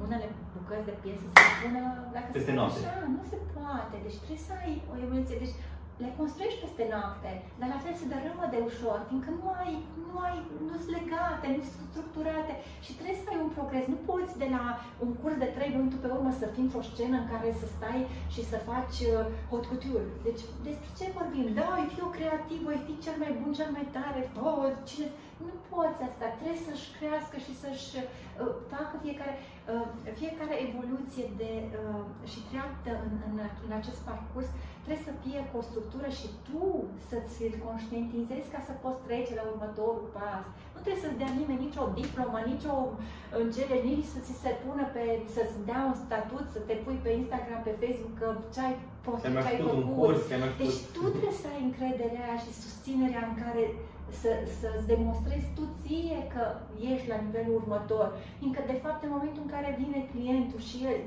unele 0.04 0.26
bucăți 0.54 0.88
de 0.90 0.94
piesă 1.02 1.24
să 1.34 1.42
pună 1.60 1.82
dacă 2.14 2.28
Peste 2.36 2.52
noapte. 2.58 2.78
Așa, 2.80 2.94
nu 3.16 3.22
se 3.32 3.38
poate. 3.56 3.94
Deci 4.06 4.18
trebuie 4.22 4.46
să 4.48 4.54
ai 4.62 4.72
o 4.92 4.94
evoluție. 5.04 5.36
Deci 5.44 5.56
le 6.02 6.08
construiești 6.18 6.62
peste 6.64 6.84
noapte, 6.94 7.30
dar 7.58 7.68
la 7.74 7.82
fel 7.84 7.94
se 7.98 8.10
dărâmă 8.12 8.44
de 8.50 8.60
ușor, 8.68 8.98
fiindcă 9.08 9.30
nu 9.40 9.46
ai, 9.60 9.72
nu 10.06 10.14
ai, 10.26 10.38
nu 10.68 10.74
sunt 10.82 10.94
legate, 10.98 11.46
nu 11.56 11.64
sunt 11.72 11.86
structurate 11.92 12.52
și 12.84 12.92
trebuie 12.96 13.22
să 13.22 13.28
ai 13.30 13.42
un 13.44 13.52
progres. 13.56 13.84
Nu 13.92 13.98
poți 14.10 14.40
de 14.42 14.48
la 14.56 14.64
un 15.04 15.12
curs 15.20 15.36
de 15.42 15.50
trei 15.56 15.72
luni 15.76 15.92
pe 16.02 16.08
urmă 16.16 16.32
să 16.40 16.46
fii 16.52 16.64
într-o 16.66 16.88
scenă 16.90 17.16
în 17.18 17.28
care 17.32 17.48
să 17.60 17.66
stai 17.76 18.00
și 18.34 18.42
să 18.50 18.66
faci 18.70 18.98
uh, 19.10 19.14
hot 19.50 19.64
couture. 19.70 20.06
Deci 20.26 20.42
despre 20.66 20.90
ce 20.98 21.16
vorbim? 21.18 21.46
Da, 21.58 21.66
ai 21.78 21.86
fi 21.92 22.00
o 22.08 22.14
creativ, 22.16 22.60
ai 22.72 22.80
fi 22.86 22.94
cel 23.04 23.16
mai 23.22 23.32
bun, 23.40 23.50
cel 23.58 23.70
mai 23.76 23.86
tare, 23.96 24.20
oh, 24.48 24.64
cine... 24.88 25.08
Nu 25.46 25.52
poți 25.72 26.00
asta, 26.08 26.26
trebuie 26.38 26.66
să-și 26.68 26.88
crească 26.98 27.36
și 27.46 27.52
să-și 27.62 27.90
uh, 28.00 28.52
facă 28.72 28.94
fiecare, 29.04 29.34
uh, 29.72 29.86
fiecare 30.20 30.54
evoluție 30.68 31.26
de, 31.40 31.52
uh, 31.80 32.04
și 32.32 32.40
treaptă 32.50 32.90
în, 33.06 33.14
în, 33.28 33.36
în 33.66 33.72
acest 33.80 34.00
parcurs 34.10 34.48
trebuie 34.84 35.08
să 35.10 35.20
fie 35.24 35.40
cu 35.50 35.54
o 35.60 35.66
structură 35.70 36.08
și 36.18 36.28
tu 36.48 36.64
să-ți 37.08 37.38
conștientizezi 37.66 38.52
ca 38.54 38.60
să 38.68 38.72
poți 38.84 39.04
trece 39.06 39.32
la 39.40 39.44
următorul 39.52 40.06
pas. 40.16 40.44
Nu 40.74 40.78
trebuie 40.82 41.04
să-ți 41.04 41.20
dea 41.22 41.32
nimeni 41.40 41.64
nicio 41.66 41.84
diplomă, 42.00 42.38
nicio 42.52 42.74
încele, 43.42 43.76
nici 43.90 44.12
să 44.14 44.18
ți 44.26 44.34
se 44.44 44.52
pună 44.62 44.84
pe, 44.94 45.04
să-ți 45.34 45.56
dea 45.68 45.82
un 45.90 45.96
statut, 46.04 46.44
să 46.54 46.60
te 46.68 46.74
pui 46.84 46.98
pe 47.04 47.10
Instagram, 47.20 47.60
pe 47.64 47.74
Facebook, 47.82 48.14
că 48.20 48.28
ce 48.54 48.60
ai 48.68 48.76
postat, 49.06 49.30
ce 49.44 49.50
ai 49.50 49.58
făcut. 49.66 49.82
Un 49.82 49.88
curs, 49.98 50.22
deci 50.62 50.78
tu 50.94 51.02
trebuie 51.14 51.36
să 51.42 51.46
ai 51.52 51.60
încrederea 51.68 52.30
și 52.42 52.50
susținerea 52.62 53.22
în 53.30 53.34
care 53.42 53.62
să, 54.20 54.30
să-ți 54.58 54.90
demonstrezi 54.92 55.48
tu 55.56 55.64
ție 55.82 56.18
că 56.34 56.44
ești 56.92 57.10
la 57.12 57.18
nivelul 57.26 57.58
următor. 57.60 58.06
Fiindcă, 58.38 58.60
de 58.72 58.78
fapt, 58.84 59.00
în 59.06 59.14
momentul 59.16 59.42
în 59.44 59.52
care 59.54 59.78
vine 59.82 60.00
clientul 60.12 60.60
și 60.68 60.76
el, 60.88 60.98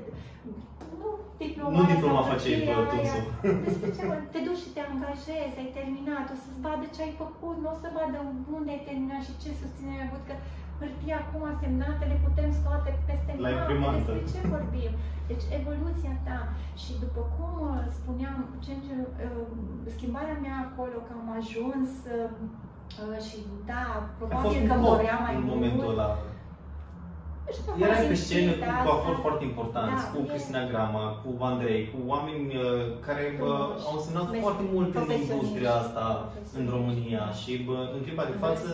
nu 1.00 1.08
diploma, 1.42 1.74
nu 1.78 1.84
diploma 1.94 2.22
face 2.32 2.48
tunsul. 2.92 3.24
Despre 3.66 3.88
ce 3.96 4.02
te 4.34 4.40
duci 4.46 4.62
și 4.64 4.74
te 4.74 4.82
angajezi, 4.92 5.60
ai 5.62 5.70
terminat, 5.78 6.26
o 6.34 6.36
să-ți 6.42 6.62
vadă 6.66 6.86
ce 6.94 7.00
ai 7.06 7.14
făcut, 7.22 7.56
nu 7.62 7.68
o 7.74 7.76
să 7.82 7.88
vadă 7.96 8.18
unde 8.56 8.70
ai 8.72 8.86
terminat 8.88 9.22
și 9.26 9.38
ce 9.42 9.50
susținere 9.60 9.98
ai 10.00 10.06
avut, 10.08 10.22
că 10.28 10.34
hârtia 10.78 11.16
acum 11.22 11.44
semnate 11.62 12.04
le 12.10 12.18
putem 12.26 12.48
scoate 12.58 12.90
peste 13.08 13.32
noapte, 13.38 13.74
despre 13.96 14.20
ce 14.30 14.40
vorbim. 14.54 14.92
Deci 15.30 15.44
evoluția 15.58 16.14
ta 16.26 16.40
și 16.82 16.92
după 17.04 17.22
cum 17.34 17.52
uh, 17.68 17.82
spuneam, 17.98 18.36
ce, 18.64 18.72
uh, 18.84 19.46
schimbarea 19.94 20.38
mea 20.44 20.56
acolo, 20.66 20.96
că 21.06 21.12
am 21.20 21.28
ajuns 21.40 21.90
uh, 22.88 22.98
Uh, 23.02 23.18
și 23.26 23.36
da, 23.66 23.82
probabil 24.18 24.68
că 24.68 24.74
vorea 24.80 25.18
mai 25.24 25.34
în 25.34 25.46
momentul 25.52 25.90
ăla. 25.90 26.18
Erai 27.80 28.06
pe 28.06 28.14
scenă 28.14 28.52
cu 28.52 28.64
coafor 28.84 29.16
foarte 29.20 29.44
important, 29.44 29.94
da, 29.96 30.10
cu 30.12 30.20
Cristina 30.30 30.66
Grama, 30.72 31.04
cu 31.22 31.44
Andrei, 31.44 31.90
cu 31.90 31.98
oameni 32.12 32.46
uh, 32.56 32.64
care 33.06 33.24
bă, 33.40 33.52
au 33.86 33.94
însemnat 33.96 34.28
foarte 34.40 34.64
mult 34.72 34.94
în 34.94 35.10
industria 35.20 35.72
asta 35.74 36.32
în 36.58 36.68
România 36.70 37.24
și 37.40 37.52
bă, 37.66 37.78
în 37.94 38.00
clipa 38.02 38.24
de 38.24 38.36
față 38.44 38.68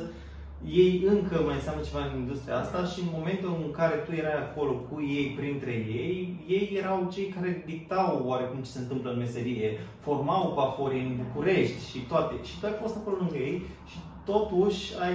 ei 0.66 1.04
încă 1.06 1.36
mai 1.46 1.54
înseamnă 1.54 1.82
ceva 1.82 2.04
în 2.04 2.18
industria 2.18 2.58
asta 2.58 2.84
și 2.84 3.00
în 3.00 3.08
momentul 3.12 3.52
în 3.64 3.70
care 3.70 3.96
tu 3.96 4.12
erai 4.12 4.38
acolo 4.42 4.72
cu 4.72 5.02
ei, 5.02 5.26
printre 5.38 5.72
ei, 5.72 6.44
ei 6.46 6.76
erau 6.80 7.10
cei 7.12 7.28
care 7.28 7.62
dictau 7.66 8.22
oarecum 8.24 8.60
ce 8.62 8.70
se 8.70 8.78
întâmplă 8.78 9.10
în 9.10 9.18
meserie, 9.18 9.78
formau 9.98 10.52
coafori 10.54 10.98
în 11.00 11.16
București 11.22 11.90
și 11.90 11.98
toate. 11.98 12.34
Și 12.42 12.60
tu 12.60 12.66
ai 12.66 12.80
fost 12.82 12.96
acolo 12.96 13.16
lângă 13.16 13.36
ei 13.36 13.58
și 13.90 13.98
totuși 14.24 14.82
ai 15.04 15.14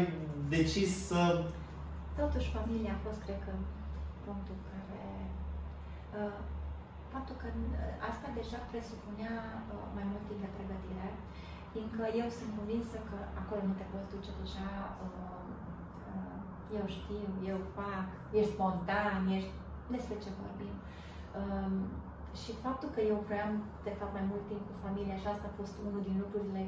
decis 0.49 0.91
să... 1.07 1.21
Totuși 2.21 2.53
familia 2.57 2.91
a 2.95 3.03
fost, 3.05 3.19
cred 3.25 3.39
că, 3.45 3.51
punctul 4.25 4.57
care... 4.69 5.01
Uh, 6.19 6.37
faptul 7.13 7.35
că 7.41 7.47
uh, 7.53 8.09
asta 8.09 8.27
deja 8.39 8.59
presupunea 8.71 9.35
uh, 9.71 9.85
mai 9.95 10.05
mult 10.11 10.23
timp 10.27 10.39
de 10.45 10.49
pregătire, 10.55 11.07
fiindcă 11.71 12.03
eu 12.21 12.27
sunt 12.37 12.51
convinsă 12.57 12.97
că 13.09 13.17
acolo 13.41 13.61
nu 13.69 13.73
te 13.79 13.85
poți 13.91 14.11
duce 14.13 14.31
deja 14.41 14.69
uh, 15.03 15.09
uh, 15.23 15.38
eu 16.77 16.85
știu, 16.97 17.27
eu 17.51 17.59
fac, 17.77 18.07
ești 18.39 18.55
spontan, 18.55 19.21
ești... 19.37 19.53
despre 19.95 20.15
ce 20.23 20.29
vorbim. 20.41 20.75
Um, 21.39 21.73
și 22.41 22.51
faptul 22.65 22.89
că 22.95 23.01
eu 23.11 23.17
vreau, 23.29 23.49
de 23.87 23.93
fapt, 23.99 24.13
mai 24.17 24.25
mult 24.31 24.45
timp 24.49 24.63
cu 24.69 24.75
familia 24.85 25.17
și 25.21 25.27
asta 25.29 25.47
a 25.49 25.57
fost 25.59 25.75
unul 25.87 26.01
din 26.07 26.17
lucrurile 26.23 26.63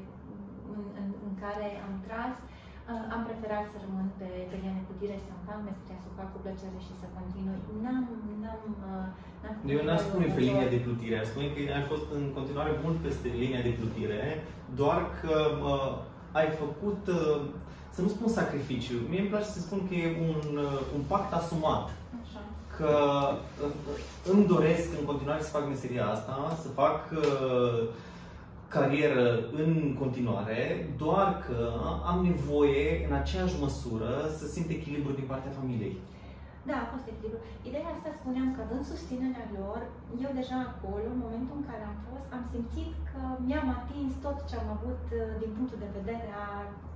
în, 0.74 0.82
în, 1.00 1.08
în 1.28 1.34
care 1.44 1.68
am 1.88 1.96
tras, 2.06 2.36
uh, 2.44 3.04
am 3.16 3.22
preferat 3.28 3.66
să 3.72 3.78
rămân 3.86 4.08
pe, 4.20 4.30
pe 4.50 4.56
linia 4.60 4.78
de 4.80 4.88
plutire, 4.90 5.16
să-mi 5.26 5.48
fac 5.50 5.60
meseria, 5.68 6.04
să 6.04 6.10
o 6.12 6.18
fac 6.20 6.30
cu 6.34 6.40
plăcere 6.44 6.80
și 6.88 6.94
să 7.02 7.06
continui. 7.18 7.62
N-am, 7.84 8.06
n-am, 8.44 8.64
uh, 8.90 9.08
n-am 9.42 9.56
Eu 9.76 9.82
n-aș 9.88 10.02
spune 10.08 10.28
pe 10.36 10.42
linia 10.48 10.70
de 10.76 10.84
plutire, 10.86 11.16
aș 11.18 11.28
spune 11.32 11.48
că 11.54 11.60
ai 11.78 11.86
fost 11.92 12.08
în 12.18 12.24
continuare 12.38 12.72
mult 12.86 12.98
peste 13.06 13.28
linia 13.42 13.62
de 13.68 13.78
plutire, 13.80 14.22
doar 14.80 15.02
că 15.20 15.36
uh, 15.72 15.92
ai 16.40 16.50
făcut, 16.62 17.02
uh, 17.20 17.42
să 17.96 18.02
nu 18.02 18.08
spun 18.08 18.28
sacrificiu, 18.28 18.94
mie 19.10 19.20
îmi 19.20 19.30
place 19.30 19.46
să 19.46 19.60
spun 19.60 19.88
că 19.88 19.94
e 19.94 20.18
un, 20.30 20.58
uh, 20.58 20.80
un 20.96 21.02
pact 21.08 21.34
asumat. 21.34 21.90
Așa. 22.24 22.42
Că 22.78 22.94
uh, 23.64 23.72
îmi 24.32 24.46
doresc 24.46 24.88
în 25.00 25.06
continuare 25.06 25.42
să 25.42 25.50
fac 25.50 25.68
meseria 25.68 26.06
asta, 26.06 26.58
să 26.62 26.68
fac 26.68 27.12
uh, 27.12 27.88
carieră 28.68 29.40
în 29.52 29.96
continuare, 30.00 30.90
doar 30.98 31.44
că 31.46 31.72
am 32.06 32.26
nevoie, 32.26 33.08
în 33.10 33.16
aceeași 33.16 33.56
măsură, 33.60 34.12
să 34.38 34.48
simt 34.48 34.70
echilibru 34.70 35.12
din 35.12 35.24
partea 35.28 35.52
familiei. 35.60 35.98
Da, 36.70 36.76
a 36.82 36.92
fost 36.94 37.06
echilibru. 37.12 37.40
Ideea 37.70 37.90
asta 37.94 38.10
spuneam 38.20 38.50
că 38.54 38.60
având 38.62 38.84
susținerea 38.94 39.48
lor, 39.60 39.80
eu 40.26 40.32
deja 40.40 40.58
acolo, 40.70 41.08
în 41.12 41.20
momentul 41.26 41.56
în 41.58 41.68
care 41.70 41.84
am 41.86 41.98
fost, 42.08 42.28
am 42.36 42.44
simțit 42.54 42.92
că 43.12 43.22
mi-am 43.48 43.70
atins 43.80 44.12
tot 44.26 44.38
ce 44.50 44.56
am 44.62 44.70
avut 44.78 45.04
uh, 45.12 45.20
din 45.42 45.52
punctul 45.58 45.80
de 45.86 45.96
vedere 46.00 46.28
a 46.46 46.48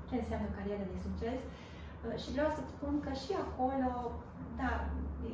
ce 0.07 0.15
înseamnă 0.17 0.49
carieră 0.57 0.85
de 0.93 0.99
succes. 1.07 1.39
Uh, 1.45 2.15
și 2.21 2.33
vreau 2.35 2.49
să 2.57 2.61
spun 2.63 2.93
că 3.05 3.11
și 3.23 3.33
acolo, 3.45 3.91
da, 4.61 4.71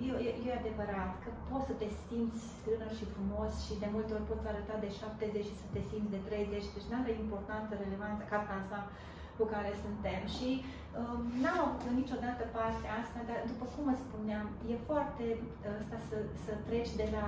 e, 0.07 0.11
e, 0.27 0.32
e 0.47 0.59
adevărat 0.61 1.11
că 1.23 1.29
poți 1.49 1.67
să 1.69 1.73
te 1.82 1.89
simți 2.05 2.43
tânăr 2.63 2.91
și 2.99 3.11
frumos 3.13 3.51
și 3.65 3.73
de 3.82 3.88
multe 3.95 4.11
ori 4.15 4.29
poți 4.29 4.49
arăta 4.51 4.75
de 4.86 4.89
70 4.99 5.49
și 5.49 5.59
să 5.61 5.67
te 5.73 5.82
simți 5.89 6.13
de 6.15 6.21
30, 6.27 6.75
deci 6.75 6.89
nu 6.89 6.97
are 7.01 7.13
importanță, 7.23 7.71
relevanță 7.73 8.23
ca 8.32 8.39
casa 8.51 8.79
cu 9.41 9.47
care 9.55 9.71
suntem. 9.85 10.21
Și 10.35 10.49
uh, 10.61 11.17
n-am 11.41 11.59
avut 11.63 11.83
niciodată 12.01 12.43
partea 12.57 12.93
asta, 13.01 13.19
dar 13.29 13.39
după 13.51 13.65
cum 13.73 13.83
vă 13.89 13.95
spuneam, 14.05 14.45
e 14.71 14.87
foarte 14.89 15.25
uh, 15.39 15.79
asta 15.79 15.97
să, 16.07 16.17
să 16.43 16.51
treci 16.67 16.93
de 17.01 17.07
la 17.15 17.27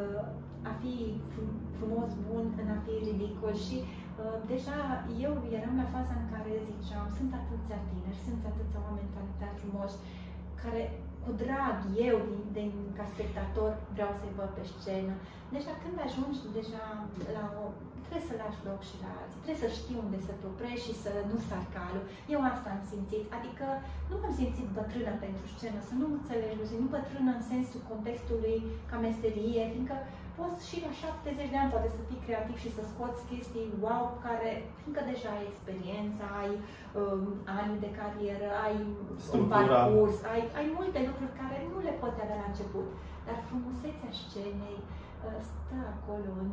uh, 0.00 0.70
a 0.70 0.72
fi 0.82 0.94
frumos, 1.76 2.10
bun, 2.28 2.44
în 2.62 2.68
a 2.76 2.78
fi 2.84 2.94
ridicol 3.08 3.54
și 3.66 3.76
uh, 3.84 4.38
deja 4.52 4.78
eu 5.24 5.32
eram 5.58 5.74
la 5.82 5.92
faza 5.94 6.14
în 6.22 6.26
care 6.32 6.52
ziceam, 6.70 7.06
sunt 7.18 7.32
atâția 7.40 7.78
tineri, 7.88 8.24
sunt 8.28 8.42
atâția 8.50 8.84
oameni 8.86 9.12
tare 9.14 9.54
frumoși, 9.60 10.00
care 10.62 10.82
cu 11.24 11.30
drag, 11.42 11.76
eu, 12.08 12.16
din, 12.30 12.42
din, 12.56 12.72
ca 12.96 13.04
spectator, 13.12 13.70
vreau 13.94 14.12
să-i 14.18 14.36
văd 14.38 14.50
pe 14.56 14.64
scenă. 14.72 15.14
Deci, 15.52 15.68
când 15.82 15.96
ajungi 16.06 16.40
deja 16.58 16.84
la 17.36 17.44
o... 17.62 17.64
trebuie 18.12 18.32
să 18.32 18.42
lași 18.44 18.64
loc 18.68 18.80
și 18.90 18.96
la 19.04 19.10
alții, 19.20 19.42
trebuie 19.44 19.64
să 19.66 19.70
știi 19.78 20.02
unde 20.04 20.18
să 20.28 20.32
te 20.38 20.46
oprești 20.52 20.86
și 20.88 21.00
să 21.04 21.12
nu 21.30 21.36
sar 21.48 21.64
calul. 21.76 22.04
Eu 22.34 22.40
asta 22.52 22.68
am 22.70 22.82
simțit, 22.92 23.24
adică 23.38 23.66
nu 24.10 24.14
m-am 24.20 24.34
simțit 24.40 24.68
bătrână 24.78 25.12
pentru 25.24 25.44
scenă, 25.54 25.78
să 25.88 25.94
nu 26.00 26.06
înțelegi, 26.16 26.80
nu 26.82 26.88
bătrână 26.96 27.30
în 27.34 27.44
sensul 27.52 27.80
contextului 27.90 28.56
ca 28.90 28.96
meserie, 29.06 29.62
fiindcă 29.72 29.96
poți 30.38 30.62
și 30.70 30.76
la 30.86 30.92
70 31.00 31.52
de 31.52 31.58
ani 31.60 31.72
poate 31.74 31.90
să 31.96 32.00
fii 32.08 32.24
creativ 32.26 32.56
și 32.64 32.74
să 32.76 32.82
scoți 32.90 33.26
chestii 33.30 33.72
wow, 33.84 34.04
care, 34.26 34.50
fiindcă 34.80 35.02
deja 35.12 35.30
ai 35.34 35.48
experiență, 35.50 36.22
ai 36.40 36.52
um, 37.00 37.22
ani 37.60 37.74
de 37.84 37.90
carieră, 38.00 38.48
ai 38.66 38.76
Structura. 39.24 39.40
un 39.40 39.48
parcurs, 39.54 40.16
ai, 40.32 40.42
ai 40.58 40.66
multe 40.78 40.98
lucruri 41.08 41.38
care 41.42 41.58
nu 41.72 41.78
le 41.88 41.94
poți 42.02 42.22
avea 42.22 42.38
la 42.42 42.50
început. 42.50 42.88
Dar 43.26 43.36
frumusețea 43.48 44.12
scenei 44.22 44.78
uh, 45.26 45.38
stă 45.50 45.78
acolo 45.94 46.30
în, 46.44 46.52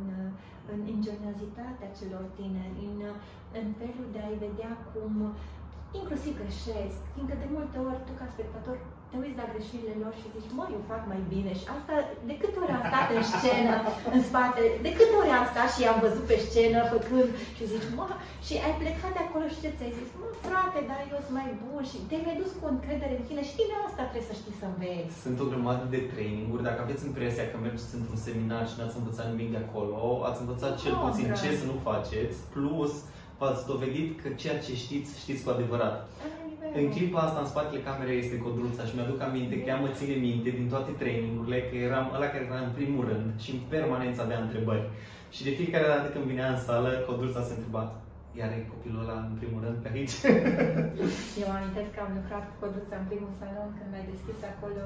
în 0.74 0.80
ingeniozitatea 0.96 1.94
celor 1.98 2.24
tineri, 2.38 2.80
în, 2.90 3.00
în 3.60 3.66
felul 3.80 4.08
de 4.14 4.20
a-i 4.22 4.42
vedea 4.46 4.72
cum 4.92 5.12
inclusiv 6.00 6.32
greșesc, 6.42 7.00
fiindcă 7.12 7.36
de 7.42 7.48
multe 7.56 7.76
ori 7.88 8.04
tu 8.06 8.12
ca 8.20 8.26
spectator 8.34 8.76
te 9.10 9.16
uiți 9.22 9.40
la 9.42 9.50
greșelile 9.52 9.94
lor 10.02 10.12
și 10.20 10.32
zici, 10.34 10.54
mă, 10.58 10.64
eu 10.76 10.82
fac 10.92 11.02
mai 11.12 11.22
bine. 11.32 11.52
Și 11.60 11.66
asta, 11.76 11.94
de 12.28 12.34
câte 12.40 12.58
ori 12.62 12.76
am 12.78 12.84
stat 12.90 13.08
în 13.18 13.24
scenă, 13.34 13.74
în 14.14 14.20
spate, 14.28 14.62
de 14.86 14.90
câte 14.98 15.14
ori 15.20 15.32
am 15.38 15.46
stat 15.52 15.68
și 15.74 15.82
am 15.92 15.98
văzut 16.06 16.24
pe 16.30 16.36
scenă 16.46 16.78
făcând 16.94 17.28
și 17.56 17.64
zici, 17.72 17.88
mă, 17.98 18.08
și 18.46 18.54
ai 18.66 18.74
plecat 18.82 19.12
de 19.16 19.22
acolo 19.24 19.44
și 19.52 19.62
ce 19.62 19.70
ți-ai 19.76 19.96
zis, 19.98 20.08
mă, 20.20 20.26
frate, 20.46 20.78
dar 20.90 21.00
eu 21.12 21.20
sunt 21.26 21.36
mai 21.40 21.50
bun 21.64 21.82
și 21.90 21.96
te-ai 22.08 22.40
dus 22.42 22.50
cu 22.58 22.64
încredere 22.74 23.14
în 23.16 23.24
tine 23.28 23.42
și 23.48 23.58
din 23.60 23.70
asta 23.86 24.02
trebuie 24.10 24.30
să 24.30 24.38
știi 24.40 24.60
să 24.60 24.66
înveți. 24.68 25.12
Sunt 25.24 25.38
o 25.44 25.50
grămadă 25.52 25.84
de 25.94 26.00
traininguri, 26.12 26.66
dacă 26.68 26.78
aveți 26.82 27.06
impresia 27.10 27.44
că 27.48 27.56
mergeți 27.58 27.96
într-un 27.98 28.20
seminar 28.26 28.64
și 28.68 28.76
n-ați 28.78 28.98
învățat 29.00 29.26
nimic 29.32 29.48
de 29.54 29.60
acolo, 29.64 29.98
ați 30.28 30.40
învățat 30.42 30.72
cel 30.82 30.94
oh, 30.96 31.02
puțin 31.04 31.28
ce 31.40 31.48
să 31.60 31.64
nu 31.70 31.76
faceți, 31.88 32.36
plus 32.54 32.92
v-ați 33.40 33.66
dovedit 33.72 34.08
că 34.22 34.28
ceea 34.40 34.58
ce 34.64 34.72
știți, 34.84 35.10
știți 35.22 35.42
cu 35.44 35.50
adevărat. 35.50 35.96
În 36.78 36.90
clipa 36.94 37.20
asta, 37.20 37.40
în 37.40 37.46
spatele 37.52 37.80
camerei 37.80 38.18
este 38.18 38.38
Codruța 38.38 38.84
și 38.84 38.94
mi-aduc 38.94 39.20
aminte 39.22 39.54
că 39.60 39.68
ea 39.68 39.78
mă 39.80 39.88
ține 39.98 40.14
minte 40.14 40.50
din 40.58 40.68
toate 40.68 40.90
trainingurile 40.90 41.58
că 41.68 41.76
eram 41.76 42.06
ăla 42.14 42.28
care 42.32 42.44
era 42.48 42.60
în 42.68 42.72
primul 42.78 43.04
rând 43.10 43.28
și 43.42 43.50
în 43.50 43.60
permanență 43.68 44.20
avea 44.22 44.40
întrebări. 44.40 44.88
Și 45.34 45.44
de 45.46 45.50
fiecare 45.50 45.86
dată 45.86 46.06
când 46.08 46.24
vinea 46.24 46.48
în 46.50 46.60
sală, 46.66 46.90
Codruța 47.06 47.42
se 47.42 47.54
întreba, 47.54 47.84
iar 48.38 48.50
e 48.56 48.70
copilul 48.74 49.02
ăla 49.04 49.16
în 49.28 49.34
primul 49.40 49.60
rând 49.64 49.78
pe 49.82 49.90
aici. 49.94 50.16
Eu 51.40 51.48
am 51.50 51.58
amintesc 51.60 51.90
că 51.94 52.00
am 52.02 52.12
lucrat 52.18 52.44
cu 52.48 52.54
Codruța 52.60 52.96
în 53.00 53.06
primul 53.10 53.32
salon 53.40 53.68
când 53.76 53.88
mi-ai 53.90 54.10
deschis 54.12 54.38
acolo 54.52 54.84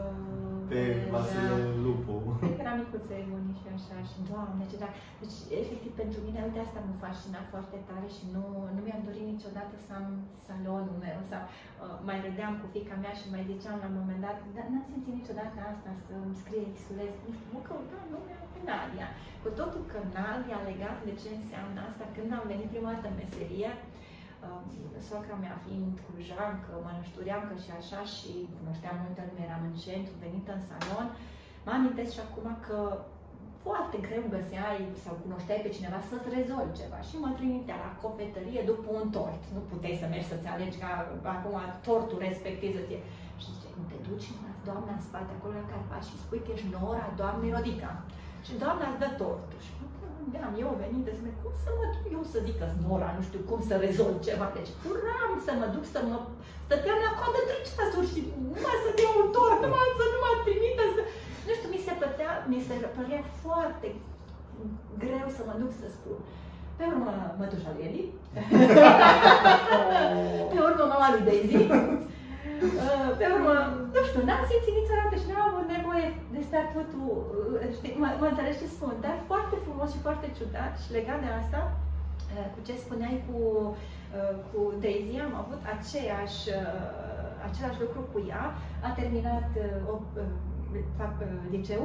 pe 0.71 0.81
Vasile 1.13 1.49
da, 1.51 1.73
Lupu. 1.85 2.17
Era 2.63 2.73
micuțe 2.81 3.17
buni 3.31 3.59
și 3.61 3.69
așa 3.77 3.99
și 4.11 4.19
doamne 4.31 4.65
ce 4.71 4.77
da. 4.83 4.91
Deci 5.23 5.39
efectiv 5.61 5.93
pentru 6.03 6.19
mine, 6.27 6.41
uite 6.47 6.61
asta 6.63 6.81
mă 6.89 6.95
fascina 7.03 7.41
foarte 7.53 7.79
tare 7.89 8.09
și 8.17 8.25
nu, 8.35 8.45
nu 8.75 8.81
mi-am 8.83 9.03
dorit 9.09 9.27
niciodată 9.35 9.75
să 9.87 9.91
am 10.01 10.09
salonul 10.47 10.99
meu 11.07 11.19
sau 11.31 11.43
uh, 11.47 11.97
mai 12.09 12.19
râdeam 12.27 12.53
cu 12.61 12.67
fica 12.75 12.97
mea 13.03 13.15
și 13.21 13.33
mai 13.35 13.49
ziceam 13.51 13.77
la 13.83 13.89
un 13.91 13.99
moment 14.01 14.21
dat, 14.27 14.39
dar 14.57 14.67
n-am 14.71 14.87
simțit 14.91 15.15
niciodată 15.21 15.59
asta 15.73 15.91
să 16.07 16.13
îmi 16.25 16.41
scrie 16.43 16.65
Xulez, 16.77 17.15
nu 17.25 17.31
știu, 17.37 17.49
mă 17.55 17.61
căutam 17.69 18.05
numele 18.13 18.37
pe 18.41 18.44
Nadia. 18.71 19.09
Cu 19.43 19.49
totul 19.61 19.83
că 19.93 19.99
Nadia 20.19 20.59
legat 20.71 20.99
de 21.09 21.15
ce 21.21 21.29
înseamnă 21.39 21.79
asta, 21.89 22.05
când 22.17 22.29
am 22.39 22.47
venit 22.53 22.69
prima 22.73 22.91
dată 22.95 23.07
în 23.11 23.19
meserie, 23.23 23.71
uh, 23.79 24.61
soacra 25.09 25.37
mea 25.45 25.57
fiind 25.65 25.95
că 26.65 26.73
mă 26.85 26.91
năștuream 26.97 27.43
că 27.49 27.55
și 27.65 27.73
așa 27.81 28.01
și 28.15 28.33
cunoșteam 28.59 28.97
multă 29.05 29.23
lume, 29.29 29.43
eram 29.47 29.63
în 29.71 29.77
centru, 29.85 30.15
venită 30.25 30.51
în 30.55 30.63
salon, 30.69 31.07
mă 31.65 31.73
amintesc 31.75 32.11
și 32.17 32.25
acum 32.27 32.47
că 32.67 32.79
foarte 33.65 33.97
greu 34.07 34.25
găseai 34.37 34.81
sau 35.05 35.15
cunoșteai 35.25 35.65
pe 35.65 35.75
cineva 35.77 36.01
să-ți 36.11 36.33
rezolvi 36.37 36.79
ceva 36.81 37.01
și 37.09 37.15
mă 37.23 37.31
trimitea 37.39 37.77
la 37.85 37.91
cofetărie 38.03 38.63
după 38.73 38.89
un 38.99 39.07
tort. 39.17 39.43
Nu 39.55 39.61
puteai 39.71 40.01
să 40.03 40.07
mergi 40.07 40.31
să-ți 40.33 40.51
alegi 40.55 40.81
ca 40.83 40.91
acum 41.37 41.57
tortul 41.87 42.19
respectiv 42.29 42.71
să 42.77 42.83
ție. 42.89 43.01
Și 43.41 43.49
zice, 43.55 43.69
nu 43.79 43.85
te 43.91 43.99
duci 44.09 44.29
doamna 44.69 44.93
în 44.97 45.03
spate, 45.09 45.31
acolo 45.33 45.53
la 45.59 45.69
Carpați 45.71 46.09
și 46.11 46.23
spui 46.25 46.41
că 46.45 46.51
ești 46.55 46.73
nora 46.77 47.07
doamnei 47.21 47.55
Rodica. 47.57 47.93
Și 48.47 48.53
doamna 48.63 48.87
îți 48.89 49.01
dă 49.03 49.09
tortul. 49.21 49.59
Și 49.67 49.73
gândeam 50.19 50.53
eu 50.63 50.83
venit 50.85 51.03
de 51.07 51.13
spune, 51.17 51.33
cum 51.43 51.55
să 51.65 51.71
mă 51.77 51.85
duc 51.95 52.05
eu 52.17 52.23
să 52.33 52.39
zic 52.47 52.57
că 52.61 52.67
Nora, 52.85 53.11
nu 53.17 53.23
știu 53.29 53.41
cum 53.49 53.61
să 53.69 53.75
rezolv 53.87 54.17
ceva. 54.27 54.47
Deci 54.57 54.71
curam 54.83 55.33
să 55.47 55.53
mă 55.61 55.67
duc 55.75 55.85
să 55.95 55.99
mă... 56.09 56.17
Stăteam 56.67 56.99
la 57.07 57.13
coadă 57.19 57.41
trei 57.49 57.67
ceasuri 57.69 58.11
și 58.13 58.21
numai 58.53 58.79
să 58.85 58.91
dea 58.99 59.11
un 59.23 59.29
tort, 59.37 59.59
numai 59.65 59.89
să 59.99 60.05
nu 60.13 60.19
mă 60.25 60.31
trimită 60.47 60.85
să... 60.97 61.03
Nu 61.47 61.53
știu, 61.57 61.69
mi 61.75 61.85
se, 61.87 61.93
pătea, 62.03 62.31
mi 62.51 62.61
se 62.67 62.75
părea 62.97 63.23
foarte 63.43 63.89
greu 65.03 65.27
să 65.37 65.43
mă 65.49 65.55
duc 65.63 65.73
să 65.81 65.87
spun. 65.97 66.19
Pe 66.77 66.85
urmă, 66.91 67.13
mătușa 67.39 67.71
lui 67.75 67.87
Eli. 67.89 68.05
Pe 70.51 70.59
urmă, 70.67 70.85
mama 70.93 71.09
lui 71.13 71.27
Daisy. 71.29 71.61
Uh, 72.63 73.11
pe 73.21 73.27
urmă, 73.37 73.55
nu 73.95 74.01
știu, 74.09 74.23
n-am 74.29 74.45
simțit 74.51 74.75
niciodată 74.81 75.15
și 75.19 75.29
n-am 75.29 75.45
avut 75.51 75.67
nevoie 75.77 76.07
de 76.35 76.41
statutul, 76.49 77.11
uh, 77.11 77.69
știi, 77.77 77.95
mă, 78.03 78.09
mă 78.21 78.27
înțelegi 78.29 78.61
ce 78.63 78.75
spun, 78.77 78.95
dar 79.07 79.17
foarte 79.31 79.57
frumos 79.65 79.89
și 79.93 80.05
foarte 80.07 80.27
ciudat 80.37 80.73
și 80.83 80.95
legat 80.97 81.21
de 81.25 81.31
asta, 81.41 81.61
uh, 81.71 82.47
cu 82.53 82.59
ce 82.67 82.75
spuneai 82.85 83.17
cu, 83.27 83.39
cu 84.51 84.61
Daisy, 84.83 85.17
am 85.27 85.35
avut 85.43 85.63
aceeași, 85.75 86.43
același 87.49 87.83
lucru 87.85 88.01
cu 88.13 88.19
ea, 88.33 88.45
a 88.89 88.91
terminat 89.01 89.51
o, 89.93 89.95
fac 91.01 91.15
liceu, 91.55 91.85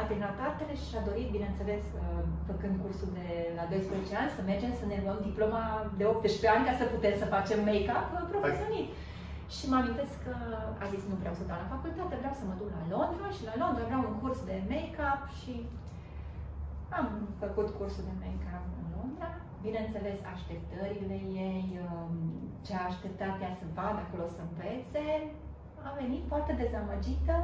a 0.00 0.02
terminat 0.08 0.36
artele 0.46 0.74
și 0.80 0.88
și-a 0.90 1.06
dorit, 1.08 1.28
bineînțeles, 1.36 1.82
făcând 2.48 2.74
cursul 2.82 3.10
de 3.20 3.28
la 3.58 3.64
12 3.70 4.20
ani, 4.20 4.34
să 4.36 4.42
mergem 4.50 4.72
să 4.80 4.84
ne 4.86 4.98
luăm 5.04 5.20
diploma 5.28 5.62
de 6.00 6.04
18 6.04 6.54
ani 6.54 6.66
ca 6.68 6.74
să 6.80 6.84
putem 6.94 7.14
să 7.22 7.32
facem 7.36 7.58
make-up 7.68 8.06
profesionist. 8.32 8.92
Și 9.54 9.64
mă 9.70 9.76
amintesc 9.80 10.14
că 10.26 10.34
a 10.84 10.86
zis 10.92 11.02
nu 11.10 11.16
vreau 11.20 11.34
să 11.38 11.48
dau 11.48 11.58
la 11.62 11.72
facultate, 11.74 12.20
vreau 12.22 12.36
să 12.40 12.44
mă 12.46 12.54
duc 12.60 12.68
la 12.78 12.84
Londra 12.94 13.28
și 13.36 13.46
la 13.50 13.58
Londra 13.62 13.88
vreau 13.88 14.02
un 14.10 14.18
curs 14.22 14.40
de 14.50 14.56
make-up 14.72 15.22
și 15.40 15.54
am 16.98 17.06
făcut 17.42 17.68
cursul 17.78 18.04
de 18.08 18.14
make-up 18.24 18.64
în 18.80 18.86
Londra. 18.96 19.28
Bineînțeles, 19.66 20.18
așteptările 20.34 21.18
ei, 21.48 21.66
um, 21.86 22.14
ce 22.64 22.72
a 22.76 22.88
așteptat 22.90 23.34
ea 23.44 23.52
să 23.60 23.66
vadă 23.78 24.00
acolo 24.02 24.26
să 24.36 24.40
învețe, 24.42 25.06
a 25.88 25.90
venit 26.00 26.22
foarte 26.30 26.52
dezamăgită 26.62 27.36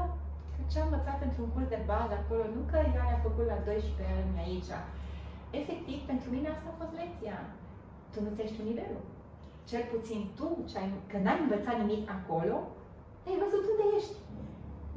că 0.55 0.63
ce 0.71 0.79
a 0.79 0.87
învățat 0.87 1.19
într-un 1.27 1.49
curs 1.55 1.69
de 1.75 1.81
bază 1.93 2.15
acolo, 2.17 2.45
nu 2.57 2.63
că 2.71 2.79
ea 2.95 3.05
a 3.15 3.25
făcut 3.27 3.47
la 3.53 3.59
12 3.65 4.15
ani 4.19 4.43
aici. 4.45 4.73
Efectiv, 5.61 5.99
pentru 6.11 6.29
mine 6.35 6.49
asta 6.51 6.69
a 6.71 6.79
fost 6.81 6.95
lecția. 7.03 7.39
Tu 8.13 8.19
nu 8.25 8.31
ți-ai 8.35 8.53
știu 8.53 8.65
nivelul 8.73 9.05
cel 9.71 9.85
puțin 9.93 10.21
tu, 10.39 10.49
ce 10.71 10.77
ai, 10.81 10.89
că 11.11 11.17
n-ai 11.25 11.43
învățat 11.45 11.77
nimic 11.79 12.03
acolo, 12.19 12.57
ai 13.27 13.43
văzut 13.45 13.63
unde 13.73 13.85
ești. 13.99 14.17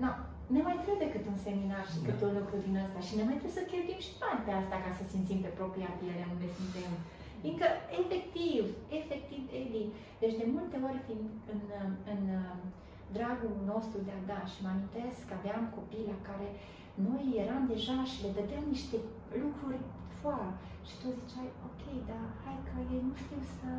No, 0.04 0.12
ne 0.54 0.62
mai 0.66 0.78
trebuie 0.84 1.06
decât 1.06 1.24
un 1.34 1.40
seminar 1.46 1.86
și 1.92 2.00
cât 2.06 2.20
un 2.28 2.34
lucru 2.40 2.56
din 2.66 2.76
asta 2.84 3.00
și 3.08 3.18
ne 3.18 3.24
mai 3.28 3.38
trebuie 3.40 3.60
să 3.60 3.70
cheltuim 3.72 4.02
și 4.06 4.18
bani 4.22 4.46
pe 4.46 4.52
asta 4.62 4.76
ca 4.84 4.92
să 4.98 5.04
simțim 5.06 5.40
pe 5.44 5.58
propria 5.60 5.92
piele 6.00 6.26
unde 6.34 6.48
suntem. 6.58 6.92
Fiindcă, 7.42 7.68
efectiv, 8.02 8.64
efectiv, 9.00 9.42
Edi, 9.62 9.84
deci 10.22 10.40
de 10.42 10.48
multe 10.56 10.78
ori 10.88 11.00
fiind 11.08 11.28
în, 11.54 11.62
în, 11.84 11.92
în 12.14 12.22
dragul 13.18 13.56
nostru 13.74 14.00
de 14.08 14.14
a 14.16 14.22
da 14.32 14.42
și 14.52 14.58
mă 14.64 14.70
amintesc 14.72 15.20
că 15.28 15.34
aveam 15.38 15.64
copii 15.78 16.12
la 16.14 16.20
care 16.30 16.48
noi 17.08 17.24
eram 17.44 17.64
deja 17.74 17.98
și 18.12 18.22
le 18.24 18.32
dădeam 18.38 18.66
niște 18.76 18.98
lucruri 19.44 19.82
foa. 20.20 20.48
Și 20.88 20.94
tu 21.02 21.08
ziceai, 21.20 21.50
ok, 21.68 21.77
dar 22.10 22.26
hai 22.44 22.58
că 22.68 22.76
ei 22.94 23.02
nu 23.08 23.14
știu 23.24 23.42
să 23.58 23.70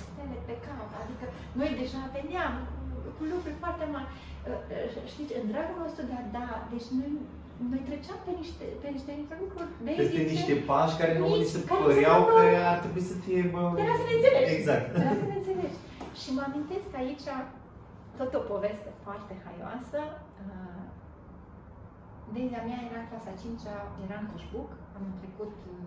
stele 0.00 0.38
pe 0.48 0.54
cap. 0.66 0.88
Adică 1.02 1.24
noi 1.58 1.70
deja 1.80 2.02
veneam 2.16 2.54
cu, 2.70 2.80
cu 3.16 3.22
lucruri 3.32 3.62
foarte 3.64 3.86
mari. 3.94 4.08
Uh, 4.12 4.60
uh, 4.94 5.10
știți, 5.12 5.32
în 5.40 5.46
dragul 5.52 5.78
nostru 5.84 6.02
de 6.10 6.14
a 6.20 6.24
da, 6.36 6.48
deci 6.72 6.88
noi 6.98 7.12
noi 7.72 7.82
treceam 7.88 8.20
pe 8.26 8.32
niște, 8.40 8.64
pe 8.82 8.88
niște 8.96 9.12
lucruri 9.42 9.70
basice. 9.84 10.00
Peste 10.00 10.22
niște 10.34 10.54
pași 10.68 10.98
care 11.00 11.12
nu 11.20 11.26
ni 11.42 11.52
se 11.54 11.60
păreau 11.70 12.20
că 12.34 12.44
ar 12.72 12.78
trebui 12.84 13.04
să 13.10 13.14
fie... 13.24 13.40
Bă, 13.52 13.62
Era 13.82 13.94
să 14.00 14.04
ne 14.08 14.14
înțelegi. 14.18 14.52
Exact. 14.58 14.86
Era 15.04 15.14
să 15.22 15.26
ne 15.30 15.36
înțelegi. 15.40 15.78
Și 16.20 16.28
mă 16.36 16.42
amintesc 16.48 16.86
că 16.92 16.98
aici 17.02 17.26
tot 18.18 18.30
o 18.40 18.42
poveste 18.52 18.90
foarte 19.04 19.32
haioasă. 19.44 20.00
Uh, 20.48 20.82
Dezia 22.34 22.62
mea 22.68 22.80
era 22.88 22.98
în 23.02 23.08
clasa 23.10 23.32
5 23.42 23.60
era 24.06 24.16
în 24.22 24.28
Coșbuc, 24.32 24.70
am 24.96 25.04
trecut 25.20 25.54
uh, 25.72 25.83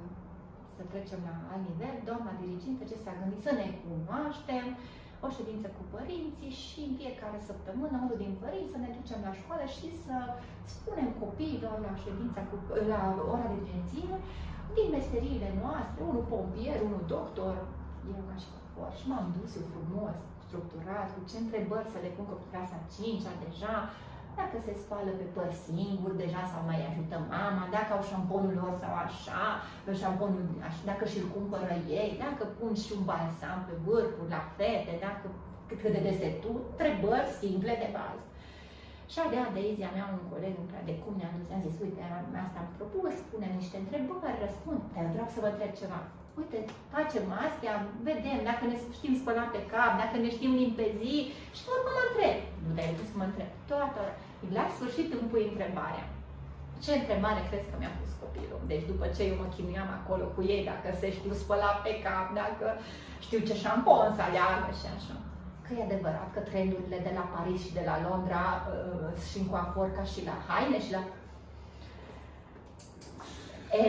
să 0.77 0.83
trecem 0.91 1.21
la 1.29 1.35
alt 1.51 1.63
nivel, 1.69 1.95
doamna 2.09 2.31
dirigintă 2.41 2.81
ce 2.89 2.97
s-a 3.03 3.13
gândit? 3.19 3.41
Să 3.47 3.53
ne 3.59 3.67
cunoaștem, 3.85 4.67
o 5.25 5.27
ședință 5.37 5.67
cu 5.77 5.83
părinții 5.95 6.53
și 6.63 6.79
în 6.87 6.93
fiecare 6.99 7.39
săptămână 7.49 7.95
unul 8.05 8.19
din 8.23 8.33
părinți 8.43 8.73
să 8.73 8.79
ne 8.81 8.89
ducem 8.97 9.19
la 9.27 9.33
școală 9.41 9.65
și 9.77 9.87
să 10.05 10.15
spunem 10.75 11.09
copiilor 11.23 11.77
la 11.87 11.93
ședința 12.03 12.41
cu, 12.49 12.55
la 12.93 13.01
ora 13.33 13.45
de 13.49 13.53
dirigenție 13.53 14.15
din 14.77 14.87
meseriile 14.97 15.49
noastre, 15.63 15.99
unul 16.09 16.25
pompier, 16.33 16.77
unul 16.87 17.03
doctor, 17.15 17.55
eu 18.11 18.21
ca 18.29 18.35
și 18.43 18.49
for 18.73 18.91
și 18.99 19.05
m-am 19.09 19.27
dus 19.37 19.51
eu 19.59 19.65
frumos, 19.73 20.15
structurat, 20.45 21.07
cu 21.13 21.21
ce 21.29 21.37
întrebări 21.39 21.91
să 21.93 21.99
le 22.05 22.11
pun 22.15 22.25
cu 22.29 22.37
clasa 22.51 22.77
5 22.95 23.23
deja, 23.45 23.75
dacă 24.39 24.57
se 24.65 24.73
spală 24.83 25.11
pe 25.19 25.27
păr 25.35 25.49
singur, 25.67 26.11
deja 26.23 26.43
sau 26.51 26.61
mai 26.69 26.79
ajută 26.89 27.17
mama, 27.33 27.36
dacă 27.77 27.91
au 27.93 28.03
șamponul 28.11 28.53
lor 28.61 28.73
sau 28.83 28.93
așa, 29.05 29.43
șamponul, 30.01 30.43
așa 30.67 30.81
dacă 30.91 31.03
și-l 31.11 31.27
cumpără 31.35 31.75
ei, 31.99 32.09
dacă 32.25 32.43
pun 32.59 32.71
și 32.83 32.91
un 32.97 33.03
balsam 33.09 33.59
pe 33.67 33.73
vârfuri 33.85 34.33
la 34.35 34.41
fete, 34.57 34.93
dacă 35.07 35.25
cât 35.81 35.91
de 35.95 36.01
desetul, 36.09 36.55
întrebări 36.69 37.35
simple 37.41 37.73
de 37.83 37.89
bază. 37.97 38.23
Și 39.11 39.19
avea 39.25 39.43
Daisy, 39.55 39.83
avea 39.91 40.05
un 40.15 40.21
coleg 40.31 40.55
de 40.89 40.93
cum 41.01 41.13
ne-a 41.17 41.33
dus, 41.35 41.49
a 41.55 41.57
zis, 41.65 41.75
uite, 41.85 42.01
asta 42.45 42.57
am 42.61 42.69
propus, 42.77 43.15
punem 43.31 43.53
niște 43.61 43.77
întrebări, 43.83 44.41
răspund, 44.45 44.81
dar 44.93 45.05
vreau 45.13 45.27
să 45.33 45.41
vă 45.43 45.49
întreb 45.51 45.71
ceva. 45.81 45.99
Uite, 46.39 46.59
facem 46.95 47.25
astea, 47.45 47.73
vedem 48.09 48.39
dacă 48.49 48.63
ne 48.65 48.77
știm 48.97 49.13
spăla 49.21 49.45
pe 49.53 49.61
cap, 49.71 49.91
dacă 50.03 50.15
ne 50.19 50.29
știm 50.35 50.53
limpezi 50.61 51.15
și 51.57 51.63
urmă 51.73 51.91
mă 51.95 52.03
întreb. 52.07 52.37
Nu 52.63 52.71
de 52.77 53.05
să 53.11 53.15
mă 53.19 53.25
întreb. 53.29 53.49
Toată 53.71 54.01
La 54.55 54.65
sfârșit 54.75 55.09
îmi 55.13 55.29
pui 55.31 55.49
întrebarea. 55.51 56.05
Ce 56.83 56.91
întrebare 56.95 57.41
crezi 57.49 57.69
că 57.69 57.75
mi-a 57.79 57.93
pus 57.99 58.11
copilul? 58.23 58.61
Deci 58.71 58.85
după 58.91 59.05
ce 59.15 59.21
eu 59.29 59.35
mă 59.41 59.47
chinuiam 59.53 59.89
acolo 59.99 60.25
cu 60.35 60.41
ei, 60.53 60.61
dacă 60.71 60.87
se 61.01 61.07
știu 61.17 61.33
spăla 61.41 61.71
pe 61.85 61.93
cap, 62.05 62.27
dacă 62.41 62.67
știu 63.25 63.39
ce 63.47 63.55
șampon 63.63 64.07
să 64.17 64.21
aleagă 64.25 64.69
și 64.79 64.87
așa 64.97 65.15
că 65.67 65.73
e 65.73 65.89
adevărat 65.89 66.27
că 66.33 66.39
trendurile 66.49 66.99
de 67.07 67.11
la 67.19 67.25
Paris 67.33 67.59
și 67.65 67.75
de 67.77 67.83
la 67.89 67.97
Londra 68.07 68.45
uh, 68.61 69.09
și 69.27 69.35
în 69.39 69.47
coafor 69.51 69.87
ca 69.97 70.03
și 70.11 70.19
la 70.29 70.35
haine 70.47 70.79
și 70.85 70.91
la... 70.97 71.01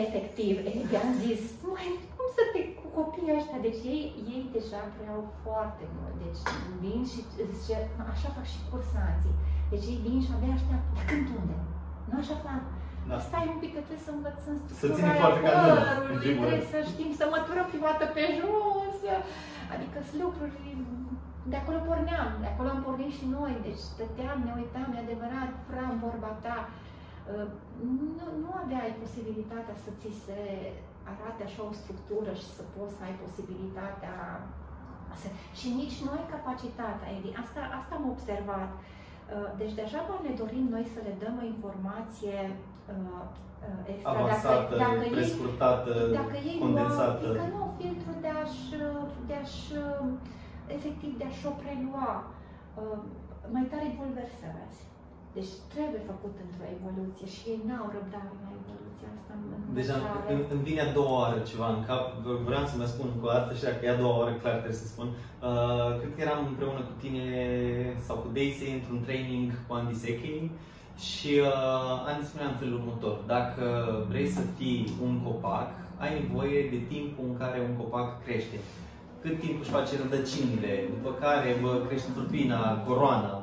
Efectiv, 0.01 0.55
i-am 0.93 1.11
zis, 1.25 1.43
mai 1.75 1.89
cum 2.15 2.29
să 2.37 2.43
te 2.53 2.61
cu 2.79 2.87
copiii 2.99 3.37
ăștia? 3.39 3.59
Deci 3.67 3.81
ei, 3.95 4.05
ei 4.35 4.45
deja 4.57 4.81
vreau 4.99 5.21
foarte 5.45 5.85
mult. 5.97 6.15
Deci 6.25 6.43
vin 6.83 7.01
și 7.11 7.21
zice, 7.53 7.77
așa 8.13 8.29
fac 8.37 8.47
și 8.55 8.61
cursanții. 8.71 9.35
Deci 9.73 9.87
ei 9.91 10.03
vin 10.05 10.19
și 10.25 10.31
abia 10.35 10.55
așteaptă. 10.57 10.91
Dar 10.97 11.05
când 11.11 11.27
unde? 11.39 11.57
Nu 12.09 12.17
așa 12.23 12.37
fac. 12.47 12.63
Da. 13.11 13.17
Stai 13.29 13.47
un 13.55 13.59
pic 13.63 13.73
că 13.75 13.81
trebuie 13.87 14.07
să 14.09 14.13
învățăm 14.19 14.55
să 14.83 14.87
ținem 14.97 15.15
foarte 15.23 15.41
ca 15.45 15.53
trebuie 16.25 16.61
să 16.73 16.79
știm 16.93 17.11
să 17.21 17.25
măturăm 17.35 17.67
prima 17.73 17.89
dată 17.93 18.07
pe 18.17 18.25
jos. 18.39 18.99
Adică 19.75 19.99
sunt 20.09 20.21
lucruri 20.27 20.59
de 21.53 21.57
acolo 21.61 21.79
porneam, 21.89 22.31
de 22.43 22.49
acolo 22.51 22.69
am 22.71 22.83
pornit 22.87 23.13
și 23.19 23.27
noi, 23.37 23.53
deci 23.67 23.83
stăteam, 23.93 24.39
ne 24.47 24.53
uitam, 24.61 24.89
e 24.91 24.99
adevărat, 25.07 25.51
fra 25.69 25.83
în 25.93 25.99
vorba 26.07 26.31
ta. 26.45 26.59
Uh, 26.69 27.49
nu, 28.19 28.27
nu 28.43 28.51
aveai 28.63 29.01
posibilitatea 29.03 29.77
să 29.85 29.91
ți 30.01 30.11
se 30.25 30.41
arate 31.13 31.43
așa 31.45 31.63
o 31.71 31.73
structură 31.81 32.33
și 32.41 32.49
să 32.57 32.63
poți 32.75 32.97
să 32.97 33.03
ai 33.07 33.17
posibilitatea 33.25 34.17
să... 35.21 35.29
și 35.59 35.69
nici 35.81 35.99
noi 36.09 36.23
capacitatea, 36.35 37.09
Edi. 37.17 37.31
Asta, 37.43 37.61
asta 37.79 37.93
am 37.97 38.07
observat. 38.15 38.71
Uh, 38.77 39.49
deci 39.61 39.75
deja 39.83 40.01
ne 40.27 40.33
dorim 40.43 40.67
noi 40.75 40.85
să 40.95 41.01
le 41.07 41.15
dăm 41.23 41.35
o 41.43 41.51
informație 41.55 42.37
uh, 42.95 43.93
extra, 43.93 44.11
avansată, 44.11 44.73
dacă, 44.83 44.97
dacă 44.99 45.15
prescurtată, 45.17 45.93
ei, 46.03 46.17
dacă 46.21 46.37
ei 46.51 46.59
condensată. 46.65 47.27
Adică 47.29 47.47
nu 47.57 47.63
filtru 47.79 48.13
de 48.25 48.31
a-și, 48.41 48.69
de 49.29 49.35
a-și 49.43 49.69
efectiv 50.77 51.11
de 51.21 51.25
a-și 51.31 51.45
o 51.51 51.53
prelua. 51.63 52.11
Uh, 52.81 52.99
mai 53.55 53.65
tare 53.71 53.89
bulversați. 53.99 54.79
Deci 55.37 55.53
trebuie 55.75 56.03
făcut 56.13 56.35
într-o 56.45 56.67
evoluție 56.77 57.27
și 57.35 57.43
ei 57.53 57.61
n-au 57.69 57.87
răbdare 57.97 58.33
la 58.45 58.51
evoluția 58.61 59.09
asta. 59.17 59.33
În 59.35 59.75
Deja 59.79 59.95
îmi, 60.33 60.45
îmi 60.55 60.65
vine 60.69 60.83
a 60.85 60.91
doua 60.99 61.17
oară 61.23 61.39
ceva 61.51 61.69
în 61.77 61.81
cap, 61.89 62.05
vreau 62.49 62.65
să 62.71 62.77
mă 62.77 62.87
spun 62.93 63.07
încă 63.15 63.27
o 63.29 63.33
dată 63.37 63.51
și 63.57 63.65
dacă 63.69 63.81
e 63.85 63.95
a 63.95 64.03
doua 64.03 64.17
oară, 64.21 64.33
clar 64.41 64.57
trebuie 64.63 64.83
să 64.85 64.91
spun. 64.93 65.09
Uh, 65.49 65.91
cred 65.99 66.13
că 66.15 66.21
eram 66.27 66.41
împreună 66.47 66.83
cu 66.89 66.95
tine 67.03 67.25
sau 68.07 68.17
cu 68.23 68.29
Daisy 68.37 68.69
într-un 68.79 69.01
training 69.07 69.49
cu 69.65 69.71
Andy 69.79 69.97
Sechi 70.03 70.37
și 70.99 71.31
uh, 71.41 72.09
Andy 72.09 72.27
spunea 72.27 72.49
în 72.49 72.59
felul 72.61 72.79
următor, 72.81 73.17
dacă 73.27 73.65
vrei 74.09 74.29
să 74.29 74.41
fii 74.57 74.93
un 75.03 75.21
copac, 75.27 75.69
ai 75.99 76.13
nevoie 76.21 76.61
de 76.73 76.79
timpul 76.89 77.25
în 77.29 77.37
care 77.37 77.59
un 77.69 77.75
copac 77.77 78.25
crește 78.25 78.59
cât 79.23 79.41
timp 79.41 79.61
își 79.61 79.75
face 79.77 79.93
rădăcinile, 80.03 80.73
după 80.95 81.11
care 81.25 81.49
vă 81.63 81.73
crește 81.87 82.11
turpina, 82.15 82.83
coroana. 82.87 83.35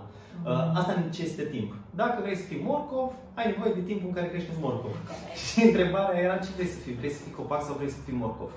Uh, 0.45 0.79
asta 0.79 1.03
necesită 1.05 1.43
timp. 1.43 1.69
Dacă 2.01 2.17
vrei 2.21 2.41
să 2.41 2.45
fii 2.49 2.65
morcov, 2.67 3.11
ai 3.33 3.47
nevoie 3.51 3.73
de 3.73 3.87
timpul 3.89 4.07
în 4.07 4.15
care 4.17 4.27
crești 4.29 4.49
morcov. 4.61 4.95
Și 5.43 5.57
întrebarea 5.67 6.19
era 6.27 6.37
ce 6.37 6.49
vrei 6.55 6.73
să 6.73 6.79
fii? 6.83 6.95
Vrei 6.99 7.15
să 7.17 7.21
fii 7.23 7.37
copac 7.39 7.61
sau 7.63 7.75
vrei 7.79 7.95
să 7.95 7.99
fii 8.05 8.19
morcov? 8.21 8.51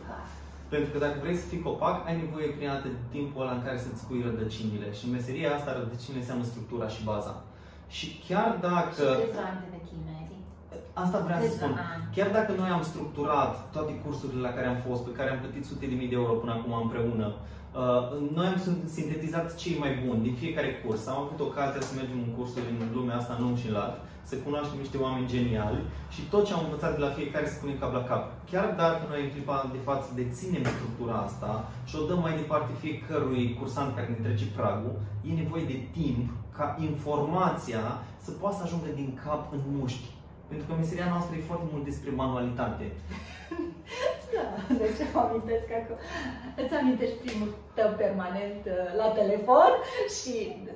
Pentru 0.72 0.88
că 0.92 0.98
dacă 0.98 1.16
vrei 1.24 1.40
să 1.42 1.46
fii 1.50 1.66
copac, 1.68 1.96
ai 2.06 2.16
nevoie 2.22 2.46
prima 2.46 2.72
dată 2.72 2.88
de 2.96 3.02
timpul 3.16 3.42
ăla 3.42 3.54
în 3.56 3.62
care 3.66 3.78
să-ți 3.78 4.06
pui 4.06 4.24
rădăcinile. 4.28 4.88
Și 4.96 5.04
în 5.06 5.12
meseria 5.16 5.50
asta, 5.54 5.78
rădăcinile 5.78 6.20
înseamnă 6.22 6.44
structura 6.44 6.88
și 6.94 7.04
baza. 7.10 7.34
Și 7.96 8.06
chiar 8.28 8.50
dacă... 8.60 9.04
Și 9.14 9.24
câțiva 9.24 9.44
ani 9.50 9.60
de 9.64 9.68
vechime? 9.76 10.14
Asta 10.92 11.18
vreau 11.26 11.40
să 11.40 11.50
spun. 11.50 11.72
Chiar 12.14 12.30
dacă 12.38 12.52
noi 12.60 12.70
am 12.76 12.82
structurat 12.82 13.52
toate 13.74 13.92
cursurile 14.04 14.40
la 14.48 14.52
care 14.56 14.66
am 14.66 14.80
fost, 14.86 15.02
pe 15.04 15.16
care 15.18 15.30
am 15.30 15.38
plătit 15.38 15.64
sute 15.64 15.86
de 15.86 15.94
mii 15.94 16.12
de 16.12 16.14
euro 16.14 16.32
până 16.32 16.52
acum 16.52 16.72
împreună, 16.82 17.26
uh, 17.26 17.57
noi 18.34 18.46
am 18.46 18.58
sintetizat 18.96 19.54
cei 19.54 19.76
mai 19.78 19.92
buni 20.04 20.22
din 20.22 20.34
fiecare 20.34 20.70
curs. 20.82 21.06
Am 21.06 21.20
avut 21.22 21.40
ocazia 21.40 21.80
să 21.80 21.92
mergem 21.94 22.18
în 22.26 22.32
cursuri 22.36 22.70
în 22.72 22.78
lumea 22.96 23.16
asta 23.16 23.36
nou 23.40 23.54
și 23.62 23.70
lat, 23.70 23.94
să 24.30 24.34
cunoaștem 24.36 24.78
niște 24.78 24.98
oameni 25.04 25.32
geniali 25.34 25.82
și 26.14 26.20
tot 26.32 26.42
ce 26.46 26.52
am 26.52 26.64
învățat 26.64 26.92
de 26.94 27.02
la 27.06 27.14
fiecare 27.18 27.46
să 27.48 27.58
punem 27.60 27.78
cap 27.78 27.92
la 27.92 28.04
cap. 28.10 28.24
Chiar 28.50 28.68
dacă 28.82 29.02
noi 29.08 29.22
în 29.22 29.30
clipa 29.34 29.70
de 29.72 29.80
față 29.88 30.06
deținem 30.14 30.64
structura 30.74 31.16
asta 31.28 31.52
și 31.88 31.96
o 31.96 32.06
dăm 32.08 32.20
mai 32.26 32.34
departe 32.40 32.72
fiecărui 32.84 33.56
cursant 33.58 33.94
care 33.94 34.08
ne 34.08 34.24
trece 34.26 34.46
pragul, 34.56 34.94
e 35.28 35.40
nevoie 35.42 35.64
de 35.72 35.78
timp 35.98 36.26
ca 36.58 36.76
informația 36.88 37.82
să 38.24 38.30
poată 38.30 38.56
să 38.56 38.62
ajungă 38.64 38.90
din 39.00 39.10
cap 39.24 39.52
în 39.52 39.60
mușchi 39.76 40.16
pentru 40.48 40.64
că 40.66 40.72
meseria 40.74 41.08
noastră 41.14 41.32
e 41.36 41.50
foarte 41.50 41.66
mult 41.72 41.84
despre 41.90 42.10
manualitate. 42.22 42.86
da, 44.34 44.46
deci 44.80 45.00
îmi 45.04 45.22
amintesc 45.24 45.64
că 45.70 45.94
îți 46.60 46.74
amintești 46.80 47.22
primul 47.24 47.50
tău 47.78 47.90
permanent 48.02 48.62
uh, 48.66 48.88
la 49.00 49.08
telefon 49.20 49.70
și 50.16 50.34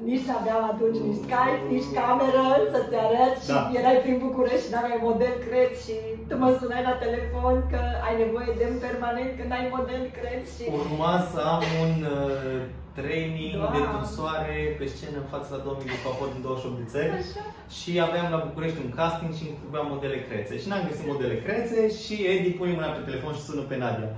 nici 0.08 0.26
nu 0.28 0.34
aveam 0.40 0.62
atunci 0.72 0.98
nici 1.06 1.22
Skype, 1.24 1.66
nici 1.74 1.92
cameră 1.98 2.46
să-ți 2.72 2.96
arăt 3.04 3.34
și 3.44 3.52
da. 3.54 3.60
erai 3.78 3.98
prin 4.04 4.16
București 4.24 4.64
și 4.64 4.72
n-aveai 4.72 5.06
model, 5.08 5.34
cred, 5.46 5.70
și 5.84 5.94
tu 6.28 6.34
mă 6.42 6.48
sunai 6.60 6.82
la 6.88 6.94
telefon 7.04 7.54
că 7.72 7.80
ai 8.06 8.14
nevoie 8.22 8.50
de 8.58 8.64
un 8.72 8.78
permanent 8.86 9.30
când 9.38 9.50
ai 9.58 9.66
model, 9.76 10.02
cred, 10.18 10.42
și... 10.54 10.62
Urma 10.80 11.14
să 11.30 11.40
am 11.54 11.62
un 11.84 11.94
uh, 12.16 12.60
training 12.99 13.55
wow. 13.61 13.72
de 13.74 13.80
tunsoare 13.93 14.57
pe 14.78 14.86
scenă 14.95 15.18
în 15.20 15.28
fața 15.34 15.49
la 15.55 15.61
2000 15.62 15.95
de 15.95 15.99
papor 16.07 16.28
din 16.34 16.43
28 16.43 16.78
de 16.80 16.86
țări 16.95 17.12
Așa. 17.20 17.43
și 17.76 17.90
aveam 18.07 18.26
la 18.34 18.45
București 18.49 18.82
un 18.84 18.93
casting 18.99 19.32
și 19.38 19.45
îmi 19.49 19.59
trebuiau 19.61 19.93
modele 19.95 20.18
crețe. 20.26 20.53
Și 20.61 20.68
n-am 20.68 20.86
găsit 20.88 21.07
modele 21.12 21.36
crețe 21.45 21.78
și 22.03 22.14
Edi 22.32 22.59
pune 22.59 22.72
mâna 22.76 22.97
pe 22.97 23.07
telefon 23.09 23.32
și 23.36 23.47
sună 23.47 23.62
pe 23.70 23.76
Nadia. 23.82 24.11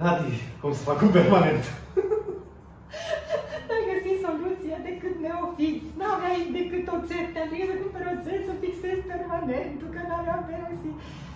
Nadi, 0.00 0.34
cum 0.60 0.72
să 0.78 0.82
fac 0.88 0.98
un 1.06 1.12
permanent? 1.18 1.64
N-ai 3.66 3.84
găsit 3.92 4.18
soluția 4.26 4.78
decât 4.88 5.14
neofix. 5.24 5.78
N-aveai 5.98 6.40
decât 6.58 6.84
oțet. 6.96 7.26
Te-am 7.34 7.50
să 7.70 7.74
cumperi 7.82 8.10
oțet 8.14 8.40
să 8.48 8.54
fixezi 8.62 9.04
permanent 9.12 9.32
permanentul, 9.44 9.88
că 9.94 10.00
n-aveam 10.08 10.42
perusi. 10.48 10.92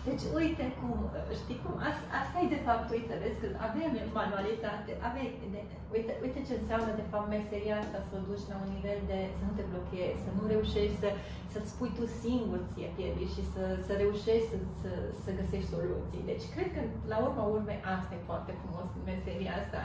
Deci, 0.06 0.24
uite 0.40 0.64
cum, 0.78 0.96
știi 1.42 1.60
cum, 1.62 1.74
asta, 1.90 2.06
asta 2.22 2.36
e 2.38 2.54
de 2.56 2.64
fapt, 2.66 2.86
uite, 2.96 3.14
vezi, 3.22 3.40
că 3.42 3.48
avem 3.68 3.90
manualitate, 4.20 4.90
avem, 5.08 5.28
de, 5.54 5.60
uite, 5.94 6.12
uite 6.24 6.40
ce 6.48 6.54
înseamnă 6.56 6.90
de 7.00 7.06
fapt 7.10 7.28
meseria 7.36 7.76
asta, 7.82 7.98
să 8.08 8.12
o 8.18 8.20
duci 8.28 8.48
la 8.50 8.56
un 8.62 8.70
nivel 8.76 9.00
de 9.10 9.18
să 9.36 9.42
nu 9.48 9.52
te 9.58 9.64
blochezi, 9.70 10.24
să 10.26 10.30
nu 10.36 10.42
reușești 10.54 10.96
să, 11.02 11.08
să-ți 11.52 11.72
spui 11.74 11.90
tu 11.98 12.04
singur 12.22 12.60
ție 12.70 12.88
pierdii 12.96 13.34
și 13.36 13.42
să, 13.52 13.62
să 13.86 13.92
reușești 14.02 14.48
să, 14.52 14.58
să, 14.82 14.90
să 15.22 15.30
găsești 15.40 15.72
soluții. 15.74 16.28
Deci, 16.30 16.44
cred 16.54 16.68
că, 16.74 16.80
la 17.12 17.18
urma 17.26 17.44
urmei, 17.56 17.80
asta 17.96 18.12
e 18.14 18.30
foarte 18.30 18.52
frumos 18.60 18.88
în 18.96 19.04
meseria 19.12 19.54
asta. 19.62 19.80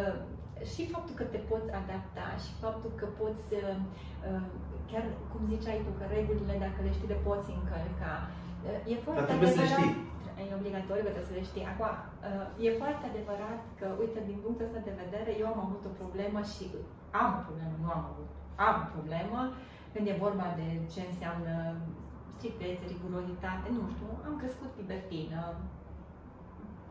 Uh, 0.00 0.16
și 0.72 0.82
faptul 0.94 1.14
că 1.20 1.24
te 1.32 1.40
poți 1.50 1.70
adapta 1.80 2.26
și 2.44 2.50
faptul 2.64 2.92
că 3.00 3.06
poți, 3.20 3.44
uh, 3.60 3.78
uh, 4.28 4.44
chiar 4.90 5.04
cum 5.30 5.42
ziceai 5.52 5.84
tu, 5.84 5.90
că 5.98 6.04
regulile, 6.16 6.56
dacă 6.66 6.78
le 6.84 6.92
știi, 6.96 7.12
le 7.14 7.20
poți 7.28 7.48
încălca. 7.58 8.14
Uh, 8.66 8.92
e 8.92 8.94
foarte 9.04 9.20
Dar 9.20 9.28
trebuie 9.30 9.50
adevărat, 9.50 9.70
să 9.70 9.74
le 9.74 9.74
știi. 9.74 9.94
E 10.50 10.60
obligatoriu 10.60 11.04
că 11.06 11.12
trebuie 11.14 11.32
să 11.32 11.38
le 11.40 11.48
știi. 11.50 11.64
Acum, 11.72 11.90
e 12.66 12.80
foarte 12.82 13.04
adevărat 13.12 13.60
că, 13.78 13.86
uite, 14.02 14.20
din 14.30 14.38
punctul 14.44 14.66
ăsta 14.66 14.80
de 14.88 14.98
vedere, 15.02 15.30
eu 15.42 15.46
am 15.52 15.60
avut 15.66 15.82
o 15.90 15.96
problemă 16.00 16.40
și 16.52 16.64
am 17.20 17.30
o 17.38 17.42
problemă, 17.46 17.74
nu 17.82 17.88
am 17.96 18.02
avut, 18.10 18.30
am 18.66 18.76
o 18.84 18.86
problemă 18.96 19.40
când 19.92 20.04
e 20.08 20.24
vorba 20.26 20.48
de 20.60 20.68
ce 20.92 21.00
înseamnă 21.10 21.54
strictețe, 22.36 22.84
rigurozitate, 22.94 23.66
nu 23.76 23.82
știu, 23.94 24.10
am 24.28 24.34
crescut 24.42 24.70
libertină, 24.80 25.40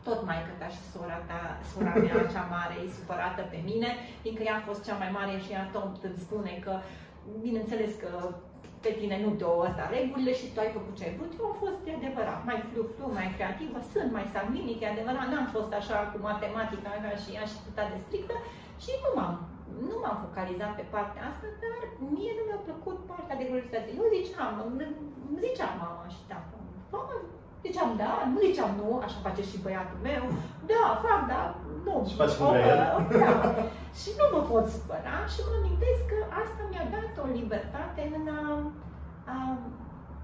tot 0.08 0.20
mai 0.30 0.40
ta 0.60 0.68
și 0.76 0.82
sora 0.94 1.20
ta, 1.30 1.42
sora 1.72 1.94
mea 2.04 2.28
cea 2.34 2.46
mare, 2.56 2.76
e 2.78 2.98
supărată 3.00 3.42
pe 3.54 3.60
mine, 3.70 3.90
fiindcă 4.22 4.44
ea 4.44 4.56
a 4.58 4.68
fost 4.70 4.82
cea 4.88 4.98
mai 5.02 5.12
mare 5.18 5.34
și 5.44 5.52
ea 5.56 5.66
tot 5.76 5.92
îmi 6.10 6.24
spune 6.26 6.54
că, 6.66 6.74
bineînțeles 7.46 7.92
că 8.04 8.12
pe 8.86 8.92
tine 9.00 9.18
nu 9.26 9.32
te-o 9.40 9.54
asta 9.68 9.84
regulile 9.98 10.34
și 10.40 10.52
tu 10.54 10.60
ai 10.62 10.76
făcut 10.78 10.94
ce 10.98 11.06
ai 11.06 11.16
vrut. 11.18 11.32
Eu 11.40 11.46
am 11.50 11.56
fost, 11.64 11.80
de 11.86 11.92
adevărat, 12.00 12.40
mai 12.50 12.60
flu-flu, 12.70 13.06
mai 13.18 13.30
creativă, 13.38 13.78
sunt 13.94 14.10
mai 14.18 14.26
sanguinic, 14.34 14.80
e 14.82 14.88
adevărat, 14.88 15.28
n-am 15.30 15.48
fost 15.56 15.72
așa 15.80 15.98
cu 16.12 16.18
matematica 16.30 16.92
ca 17.04 17.12
și 17.22 17.30
ea 17.38 17.46
și 17.50 17.58
atât 17.60 17.78
de 17.94 18.00
strictă 18.06 18.36
și 18.84 18.92
nu 19.04 19.12
m-am 19.18 19.36
nu 19.90 19.96
m-am 20.02 20.18
focalizat 20.26 20.74
pe 20.76 20.86
partea 20.94 21.24
asta, 21.30 21.48
dar 21.62 21.80
mie 22.16 22.34
nu 22.38 22.44
mi-a 22.48 22.62
plăcut 22.68 22.98
partea 23.12 23.40
de 23.40 23.48
gloritate. 23.50 23.90
Eu 24.00 24.06
ziceam, 24.16 24.54
îmi 24.66 25.42
zicea 25.44 25.70
mama 25.82 26.06
și 26.16 26.22
tata, 26.30 26.56
Ziceam 27.66 27.92
da, 28.04 28.14
nu 28.34 28.40
ziceam 28.48 28.72
nu, 28.80 28.88
așa 29.06 29.26
face 29.28 29.44
și 29.50 29.62
băiatul 29.64 30.00
meu. 30.10 30.24
Da, 30.72 30.84
fac, 31.06 31.22
da, 31.32 31.42
nu. 31.88 31.96
Și 32.10 32.16
faci 32.20 32.36
cum 32.38 32.48
vrea 32.54 32.76
da. 32.84 32.90
Și 34.00 34.10
nu 34.20 34.26
mă 34.34 34.42
pot 34.52 34.66
spăra 34.78 35.18
și 35.34 35.40
mă 35.48 35.54
amintesc 35.60 36.02
că 36.12 36.20
asta 36.42 36.62
mi-a 36.72 36.88
dat 36.96 37.12
o 37.24 37.26
libertate 37.40 38.02
în 38.18 38.26
a, 38.40 38.44
a, 39.34 39.38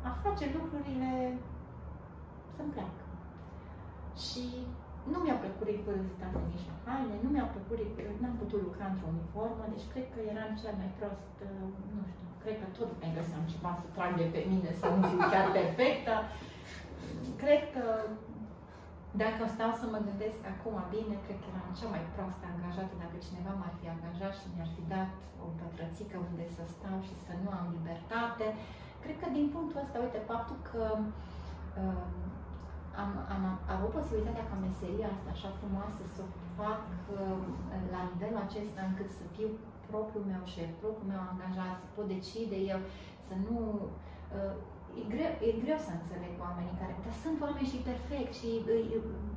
a 0.09 0.11
face 0.23 0.45
lucrurile 0.57 1.11
să-mi 2.55 2.73
placă. 2.75 3.03
Și 4.25 4.45
nu 5.11 5.17
mi-a 5.21 5.37
plăcut 5.43 5.67
rigurozitatea 5.71 6.41
nici 6.51 6.67
la 6.69 6.75
haine, 6.85 7.15
nu 7.23 7.29
mi-a 7.33 7.47
plăcut 7.53 7.77
n-am 8.21 8.35
putut 8.41 8.59
lucra 8.67 8.85
într-o 8.89 9.11
uniformă, 9.15 9.63
deci 9.73 9.89
cred 9.93 10.07
că 10.13 10.19
eram 10.31 10.51
cel 10.61 10.73
mai 10.81 10.89
prost, 10.97 11.33
uh, 11.47 11.67
nu 11.95 12.01
știu, 12.11 12.27
cred 12.43 12.55
că 12.61 12.67
tot 12.77 12.89
mai 13.01 13.11
găseam 13.17 13.43
ceva 13.53 13.71
să 13.81 13.85
trag 13.95 14.11
de 14.21 14.27
pe 14.33 14.41
mine, 14.51 14.69
să 14.79 14.85
nu 14.93 14.99
fiu 15.09 15.19
chiar 15.33 15.47
perfectă 15.59 16.15
cred 17.43 17.61
că 17.75 17.85
dacă 19.23 19.43
stau 19.55 19.71
să 19.79 19.85
mă 19.93 19.99
gândesc 20.07 20.41
acum 20.53 20.75
bine, 20.95 21.15
cred 21.25 21.37
că 21.41 21.47
eram 21.51 21.71
cea 21.79 21.89
mai 21.93 22.03
proastă 22.15 22.43
angajată 22.47 22.93
dacă 23.03 23.17
cineva 23.27 23.53
m-ar 23.55 23.73
fi 23.79 23.87
angajat 23.95 24.33
și 24.39 24.45
mi-ar 24.55 24.71
fi 24.75 24.83
dat 24.95 25.09
o 25.45 25.47
pătrățică 25.59 26.17
unde 26.29 26.45
să 26.55 26.63
stau 26.75 26.97
și 27.07 27.15
să 27.25 27.33
nu 27.43 27.49
am 27.59 27.67
libertate. 27.77 28.47
Cred 29.03 29.17
că 29.21 29.27
din 29.37 29.47
punctul 29.55 29.81
ăsta, 29.83 29.97
uite, 30.05 30.19
faptul 30.31 30.57
că 30.69 30.83
uh, 31.81 32.05
am, 33.01 33.11
am, 33.33 33.43
am 33.71 33.77
avut 33.77 33.91
posibilitatea 33.97 34.49
ca 34.49 34.57
meseria 34.67 35.09
asta 35.11 35.29
așa 35.33 35.49
frumoasă 35.59 36.01
să 36.13 36.19
o 36.25 36.29
fac 36.59 36.81
uh, 37.15 37.41
la 37.93 38.01
nivelul 38.11 38.41
acesta 38.47 38.81
încât 38.89 39.09
să 39.19 39.25
fiu 39.35 39.49
propriul 39.89 40.29
meu 40.31 40.43
șef, 40.53 40.71
propriul 40.81 41.11
meu 41.13 41.21
angajat, 41.23 41.75
să 41.81 41.87
pot 41.95 42.07
decide 42.15 42.57
eu, 42.73 42.79
să 43.27 43.33
nu 43.47 43.57
uh, 44.37 44.55
e 44.99 45.01
greu, 45.13 45.31
e 45.47 45.49
greu 45.63 45.79
să 45.87 45.91
înțeleg 45.93 46.33
oamenii 46.45 46.79
care, 46.81 46.93
dar 47.05 47.15
sunt 47.23 47.37
oameni 47.45 47.71
și 47.71 47.85
perfect 47.89 48.31
și 48.39 48.49
îi, 48.73 48.85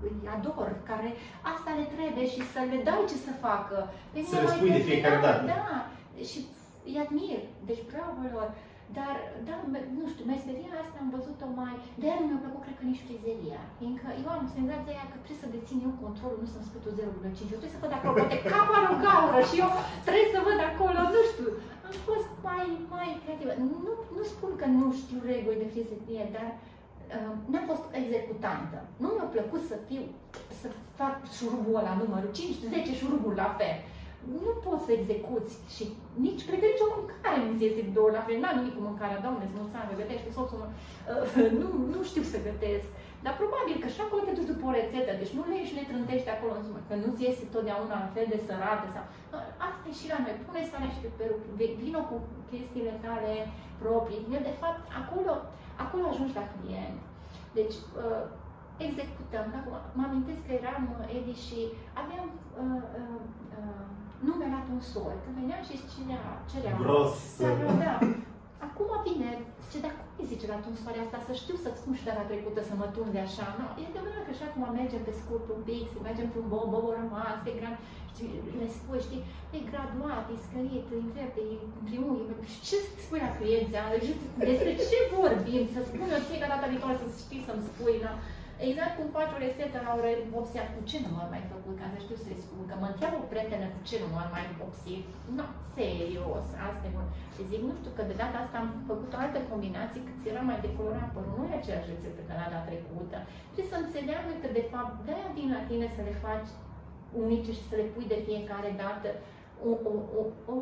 îi 0.07 0.17
ador, 0.35 0.71
care 0.91 1.11
asta 1.53 1.71
le 1.79 1.87
trebuie 1.95 2.27
și 2.35 2.41
să 2.53 2.61
le 2.71 2.79
dai 2.89 3.11
ce 3.11 3.19
să 3.27 3.33
facă. 3.47 3.77
Pe 4.13 4.19
să 4.31 4.37
le 4.41 4.49
spui 4.55 4.77
de 4.79 4.87
fiecare 4.91 5.19
dată. 5.27 5.43
Da, 5.55 5.75
și 6.31 6.41
îi 6.89 6.97
admir, 7.05 7.41
deci 7.69 7.83
bravo 7.91 8.21
lor. 8.37 8.49
Dar, 8.99 9.15
da, 9.49 9.55
nu 9.99 10.05
știu, 10.13 10.25
meseria 10.35 10.73
asta 10.83 10.97
am 11.03 11.11
văzut-o 11.17 11.47
mai... 11.61 11.75
De 12.01 12.05
aia 12.07 12.21
nu 12.21 12.29
mi-a 12.29 12.43
plăcut, 12.45 12.63
cred 12.65 12.77
că 12.79 12.85
nici 12.87 13.05
frizeria. 13.07 13.61
Fiindcă 13.79 14.09
eu 14.25 14.31
am 14.37 14.45
senzația 14.57 14.95
aia 14.95 15.07
că 15.11 15.17
trebuie 15.19 15.43
să 15.45 15.55
dețin 15.57 15.79
eu 15.87 15.93
controlul, 16.05 16.39
nu 16.43 16.49
să-mi 16.53 16.67
spui 16.69 16.83
tu 16.85 16.91
0,5. 16.99 17.55
Eu 17.55 17.61
trebuie 17.61 17.77
să 17.77 17.83
văd 17.85 17.93
acolo, 17.97 18.15
poate 18.21 18.39
cap 18.53 18.69
are 18.77 18.89
o 18.95 18.97
gaură 19.07 19.41
și 19.49 19.57
eu 19.65 19.71
trebuie 20.07 20.29
să 20.35 20.41
văd 20.49 20.59
acolo, 20.71 21.01
nu 21.15 21.23
știu. 21.31 21.51
Am 21.89 21.95
fost 22.09 22.29
mai, 22.49 22.67
mai 22.95 23.09
creativă. 23.23 23.53
Nu, 23.85 23.93
nu 24.17 24.23
spun 24.33 24.53
că 24.61 24.67
nu 24.81 24.87
știu 25.01 25.19
reguli 25.33 25.61
de 25.63 25.71
frizerie, 25.73 26.25
dar 26.37 26.49
uh, 27.17 27.33
n-am 27.51 27.67
fost 27.73 27.85
executantă. 28.01 28.79
Nu 29.03 29.09
mi-a 29.15 29.29
plăcut 29.35 29.63
să 29.71 29.77
fiu, 29.89 30.03
să 30.61 30.69
fac 31.01 31.15
șurubul 31.37 31.79
ăla 31.81 31.95
numărul 32.03 32.33
5, 32.33 32.57
10 32.75 33.01
șuruburi 33.01 33.41
la 33.45 33.51
fel 33.59 33.77
nu 34.45 34.53
poți 34.65 34.87
să 34.87 34.93
execuți 34.95 35.53
și 35.75 35.85
nici, 36.25 36.47
cred 36.47 36.59
că 36.61 36.67
nici 36.69 36.87
o 36.87 36.95
mâncare 36.97 37.39
nu 37.43 37.53
ți 37.57 37.65
iese 37.67 37.83
două 37.97 38.11
la 38.17 38.23
fel. 38.27 38.37
N-am 38.41 38.57
nimic 38.59 38.75
cu 38.77 38.83
mâncarea, 38.89 39.25
doamne, 39.25 39.45
să 39.51 39.57
nu 39.57 39.67
să 39.73 40.01
gătești 40.03 40.27
cu 40.27 40.33
soțul 40.37 40.61
meu. 40.63 40.71
Uh, 40.73 41.51
nu, 41.61 41.69
nu 41.95 42.01
știu 42.11 42.25
să 42.33 42.47
gătesc. 42.49 42.89
Dar 43.25 43.35
probabil 43.43 43.77
că 43.81 43.89
și 43.95 44.01
acolo 44.03 44.23
te 44.25 44.37
duci 44.39 44.53
după 44.53 44.65
o 44.69 44.77
rețetă, 44.79 45.11
deci 45.21 45.37
nu 45.37 45.43
le 45.49 45.57
ieși 45.57 45.79
le 45.79 45.89
trântești 45.91 46.31
acolo, 46.35 46.53
că 46.89 46.95
nu 47.03 47.09
ți 47.15 47.25
iese 47.27 47.45
totdeauna 47.55 47.97
la 48.05 48.15
fel 48.15 48.27
de 48.33 48.39
sărate. 48.47 48.87
Sau... 48.95 49.05
Uh, 49.35 49.47
asta 49.69 49.85
e 49.91 50.01
și 50.01 50.11
la 50.13 50.19
noi. 50.25 50.43
Pune 50.47 50.63
sarea 50.71 50.93
și 50.95 51.03
pe 51.05 51.11
peruc, 51.19 51.43
vină 51.83 52.01
cu 52.11 52.17
chestiile 52.51 52.95
tale 53.05 53.33
proprii. 53.83 54.27
Eu, 54.35 54.43
de 54.51 54.55
fapt, 54.63 54.83
acolo, 55.01 55.33
acolo 55.85 56.05
ajungi 56.07 56.39
la 56.41 56.51
client. 56.53 56.99
Deci, 57.59 57.77
uh, 58.03 58.25
executăm. 58.87 59.47
Mă 59.97 60.05
amintesc 60.09 60.41
că 60.47 60.53
eram 60.61 60.83
uh, 60.91 61.17
Edi 61.17 61.35
și 61.47 61.61
aveam 62.03 62.27
uh, 62.63 62.83
uh, 63.01 63.21
uh, 63.59 63.84
numele 64.29 64.55
un 64.75 64.83
sol. 64.93 65.13
Când 65.23 65.37
venea 65.41 65.61
și 65.67 65.75
cerea, 65.93 66.23
cerea 66.51 66.75
Gros. 66.83 67.17
Da. 67.85 67.95
Acum 68.67 68.91
vine, 69.07 69.31
zice, 69.65 69.79
dar 69.85 69.93
cum 69.99 70.07
îi 70.21 70.31
zice 70.33 70.47
la 70.53 70.63
tunsoarea 70.65 71.05
asta? 71.05 71.19
Să 71.29 71.35
știu 71.43 71.57
să-ți 71.65 71.81
spun 71.81 71.95
și 71.99 72.09
data 72.09 72.25
trecută 72.31 72.61
să 72.71 72.75
mă 72.81 72.87
tunde 72.95 73.21
așa. 73.29 73.47
No, 73.59 73.67
e 73.81 73.85
adevărat 73.93 74.23
că 74.25 74.33
așa 74.35 74.47
acum 74.49 74.65
mergem 74.81 75.03
pe 75.07 75.15
scurt 75.21 75.47
un 75.57 75.63
pic, 75.69 75.85
să 75.95 75.99
mergem 76.09 76.29
pe 76.31 76.39
un 76.43 76.49
bob, 76.53 76.67
bob 76.75 76.87
rămas, 77.01 77.37
pe 77.45 77.53
gran, 77.59 77.77
știi, 78.13 78.31
le 78.61 78.69
spui, 78.77 79.01
știi, 79.07 79.23
e 79.57 79.59
graduat, 79.71 80.25
e 80.33 80.37
scărit, 80.47 80.85
e 80.93 80.97
inverte, 81.09 81.41
e 81.53 81.55
primul, 81.89 82.17
și 82.53 82.59
ce 82.69 82.77
spui 83.05 83.21
la 83.27 83.31
clienții? 83.39 83.79
Despre 84.51 84.71
ce 84.91 84.99
vorbim? 85.19 85.65
Să 85.75 85.81
spun 85.89 86.07
eu 86.15 86.23
fiecare 86.29 86.53
data 86.55 86.73
viitoare 86.73 86.97
să 87.01 87.07
știi 87.25 87.47
să-mi 87.47 87.67
spui, 87.71 87.97
na? 88.07 88.13
Exact 88.69 88.95
cum 88.97 89.09
faci 89.17 89.35
o 89.37 89.43
rețetă 89.47 89.79
la 89.87 89.93
o 89.97 90.01
vopsea, 90.35 90.65
cu 90.75 90.81
ce 90.91 90.97
nu 91.05 91.11
m-ar 91.15 91.29
mai 91.35 91.45
făcut, 91.53 91.75
ca 91.79 91.87
să 91.93 91.99
știu 92.05 92.19
să-i 92.25 92.43
spun, 92.45 92.63
că 92.67 92.75
mă 92.79 92.89
întreabă 92.91 93.17
o 93.21 93.31
prietenă 93.33 93.67
cu 93.75 93.81
ce 93.89 93.97
nu 94.03 94.09
m-ar 94.15 94.29
mai 94.37 94.45
vopsi. 94.59 94.97
Nu, 95.37 95.45
serios, 95.77 96.47
asta 96.69 96.85
e 96.89 96.95
bun. 96.97 97.09
Și 97.35 97.49
zic, 97.51 97.61
nu 97.69 97.75
știu, 97.79 97.93
că 97.95 98.03
de 98.11 98.17
data 98.23 98.37
asta 98.41 98.57
am 98.61 98.69
făcut 98.91 99.11
o 99.15 99.19
altă 99.25 99.39
combinație, 99.53 100.07
cât 100.07 100.19
era 100.33 100.43
mai 100.51 100.59
decolorat 100.67 101.09
părul, 101.15 101.35
nu 101.37 101.45
e 101.47 101.59
aceeași 101.59 101.91
rețetă 101.93 102.21
ca 102.25 102.35
la 102.41 102.53
data 102.53 102.69
trecută. 102.69 103.19
Și 103.55 103.63
să 103.71 103.77
înțeleagă 103.79 104.33
că, 104.43 104.49
de 104.59 104.65
fapt, 104.73 104.95
de-aia 105.07 105.31
vin 105.37 105.49
la 105.57 105.63
tine 105.69 105.87
să 105.97 106.01
le 106.09 106.15
faci 106.27 106.51
unice 107.23 107.51
și 107.59 107.69
să 107.69 107.75
le 107.81 107.87
pui 107.93 108.07
de 108.13 108.25
fiecare 108.29 108.71
dată 108.83 109.09
o, 109.69 109.71
o, 109.91 109.95
o, 110.19 110.23
o 110.53 110.57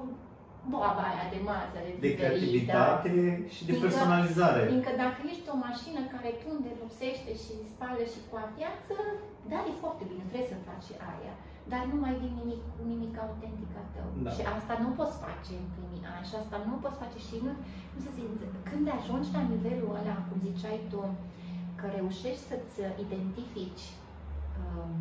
boaba 0.70 1.02
aia 1.10 1.26
de 1.34 1.40
masă, 1.50 1.76
de, 1.86 1.92
de 2.06 2.10
creativitate 2.18 3.12
și 3.54 3.62
de 3.68 3.74
personalizare. 3.84 4.60
Fiindcă 4.70 4.92
dacă 5.04 5.20
ești 5.32 5.48
o 5.54 5.56
mașină 5.66 6.00
care 6.14 6.30
tunde, 6.42 6.70
vopsește 6.82 7.32
și 7.42 7.52
spală 7.72 8.02
și 8.12 8.20
coafiață, 8.30 8.96
da, 9.50 9.58
e 9.68 9.82
foarte 9.84 10.04
bine, 10.10 10.22
trebuie 10.28 10.52
să 10.52 10.66
faci 10.68 10.88
aia. 11.12 11.34
Dar 11.72 11.82
nu 11.92 11.96
mai 12.04 12.14
vin 12.20 12.32
nimic, 12.40 12.62
nimic 12.92 13.14
autentic 13.24 13.70
al 13.80 13.88
tău. 13.94 14.08
Da. 14.26 14.30
Și 14.36 14.42
asta 14.56 14.74
nu 14.84 14.90
poți 14.98 15.16
face 15.26 15.52
în 15.62 15.68
primii 15.74 16.06
ani 16.14 16.28
și 16.28 16.34
asta 16.42 16.56
nu 16.68 16.74
poți 16.82 17.00
face 17.02 17.18
și 17.28 17.36
nu, 17.46 17.52
nu 17.92 17.98
să 18.04 18.10
zic, 18.16 18.26
când 18.70 18.84
ajungi 18.98 19.34
la 19.36 19.42
nivelul 19.52 19.90
ăla, 20.00 20.16
cum 20.26 20.38
ziceai 20.48 20.80
tu, 20.92 21.02
că 21.78 21.84
reușești 21.98 22.48
să-ți 22.50 22.76
identifici 23.06 23.86
um, 24.62 24.92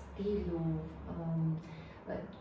stilul, 0.00 0.70
um, 1.12 1.42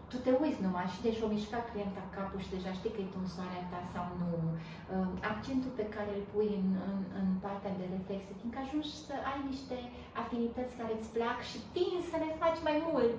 tu 0.09 0.17
te 0.23 0.31
uiți 0.41 0.63
numai 0.65 0.87
și 0.93 1.03
deja 1.05 1.21
o 1.25 1.33
mișca 1.35 1.59
clienta 1.69 2.03
capul 2.15 2.39
și 2.43 2.53
deja 2.55 2.71
știi 2.79 2.93
că 2.93 2.99
e 3.01 3.15
tunsoarea 3.15 3.63
ta 3.71 3.81
sau 3.93 4.05
nu. 4.21 4.29
Uh, 4.47 5.09
accentul 5.31 5.71
pe 5.79 5.87
care 5.95 6.11
îl 6.15 6.23
pui 6.31 6.51
în, 6.61 6.69
în, 6.89 6.99
în 7.19 7.27
partea 7.45 7.73
de 7.79 7.85
reflexe, 7.95 8.31
fiindcă 8.39 8.59
ajungi 8.61 8.91
să 9.07 9.15
ai 9.31 9.39
niște 9.51 9.77
afinități 10.21 10.77
care 10.79 10.93
îți 10.95 11.13
plac 11.15 11.37
și 11.49 11.57
tinzi 11.75 12.09
să 12.11 12.17
le 12.23 12.31
faci 12.41 12.59
mai 12.67 12.77
mult. 12.89 13.17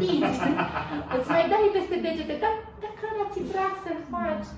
Tinzi. 0.00 0.40
îți 1.16 1.30
mai 1.34 1.44
dai 1.52 1.74
peste 1.76 1.96
degete, 2.06 2.34
dar, 2.44 2.56
dar 2.82 2.92
care 3.02 3.22
ți 3.32 3.42
plac 3.52 3.72
să-l 3.84 4.02
faci? 4.14 4.48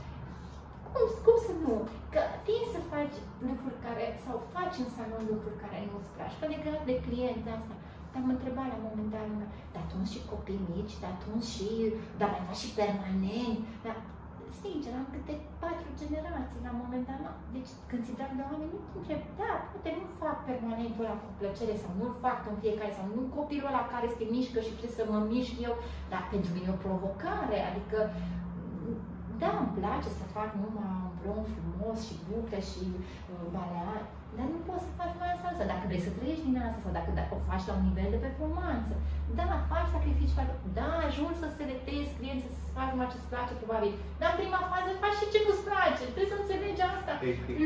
cum, 0.93 1.07
cum 1.27 1.37
să 1.47 1.53
nu? 1.65 1.75
Că 2.15 2.21
tin 2.47 2.63
să 2.75 2.81
faci 2.93 3.17
lucruri 3.49 3.79
care, 3.87 4.05
sau 4.25 4.37
faci 4.55 4.77
în 4.83 4.89
salon 4.97 5.23
lucruri 5.33 5.61
care 5.65 5.79
nu-ți 5.91 6.11
plac. 6.15 6.31
Că 6.41 6.47
legat 6.55 6.81
de 6.91 6.97
client 7.07 7.41
de 7.47 7.53
asta. 7.59 7.75
Dar 8.13 8.23
mă 8.27 8.33
întreba 8.37 8.63
la 8.71 8.77
un 8.79 8.87
moment 8.89 9.11
dat, 9.15 9.27
dar 9.73 9.83
atunci 9.87 10.13
și 10.15 10.21
copii 10.33 10.67
mici, 10.73 11.01
dar 11.03 11.13
atunci 11.19 11.49
și, 11.55 11.69
dar 12.19 12.29
mai 12.33 12.47
faci 12.49 12.63
și 12.65 12.77
permanent. 12.81 13.59
Dar, 13.85 13.97
sincer, 14.63 14.93
am 15.01 15.09
câte 15.15 15.35
patru 15.63 15.89
generații 16.03 16.65
la 16.67 16.71
un 16.75 16.81
moment 16.85 17.05
dat. 17.09 17.21
Nu. 17.25 17.33
Deci 17.57 17.71
când 17.89 18.03
ți 18.05 18.17
drag 18.19 18.33
de 18.39 18.45
oameni, 18.49 18.73
nu 18.75 18.81
te 18.85 18.97
întreb, 18.99 19.23
da, 19.41 19.53
poate 19.71 19.91
nu 19.99 20.07
fac 20.23 20.37
permanentul 20.51 21.05
ăla 21.05 21.17
cu 21.23 21.29
plăcere 21.39 21.75
sau 21.83 21.91
nu-l 21.99 22.15
fac 22.25 22.39
în 22.51 22.57
fiecare 22.63 22.93
sau 22.99 23.07
nu 23.17 23.23
copilul 23.39 23.71
ăla 23.71 23.83
care 23.95 24.09
se 24.17 24.25
mișcă 24.35 24.59
și 24.67 24.77
trebuie 24.77 24.99
să 25.01 25.05
mă 25.11 25.19
mișc 25.33 25.55
eu, 25.69 25.75
dar 26.13 26.23
pentru 26.33 26.51
mine 26.55 26.69
e 26.69 26.77
o 26.77 26.85
provocare, 26.87 27.59
adică 27.71 27.99
da, 29.43 29.53
îmi 29.63 29.77
place 29.79 30.11
să 30.21 30.35
fac 30.37 30.51
numai 30.63 30.91
un 31.07 31.13
blond 31.21 31.47
frumos 31.57 31.99
și 32.07 32.15
bucle 32.27 32.61
și 32.71 32.85
uh, 33.33 33.45
balear, 33.55 34.01
dar 34.37 34.47
nu 34.55 34.61
poți 34.69 34.85
să 34.87 34.93
faci 35.01 35.15
mai 35.21 35.31
asta. 35.61 35.73
Dacă 35.73 35.85
vrei 35.91 36.07
să 36.07 36.13
trăiești 36.17 36.47
din 36.49 36.59
asta 36.67 36.79
sau 36.85 36.93
dacă, 36.99 37.11
dacă 37.21 37.33
o 37.35 37.41
faci 37.49 37.69
la 37.69 37.77
un 37.79 37.85
nivel 37.89 38.09
de 38.15 38.25
performanță. 38.27 38.93
Da, 39.39 39.47
faci 39.73 39.95
sacrificii, 39.97 40.39
faci, 40.41 40.55
da, 40.79 40.89
ajungi 41.09 41.43
să 41.43 41.49
selectezi 41.59 42.17
clienți, 42.19 42.47
să 42.67 42.75
faci 42.77 42.91
numai 42.93 43.11
ce-ți 43.13 43.31
place, 43.33 43.53
probabil. 43.63 43.93
Dar 44.21 44.29
în 44.31 44.39
prima 44.41 44.61
fază 44.73 44.91
faci 45.03 45.19
și 45.21 45.33
ce 45.33 45.41
nu-ți 45.47 45.67
place. 45.69 46.05
Trebuie 46.15 46.35
să 46.35 46.41
înțelegi 46.41 46.83
asta. 46.95 47.13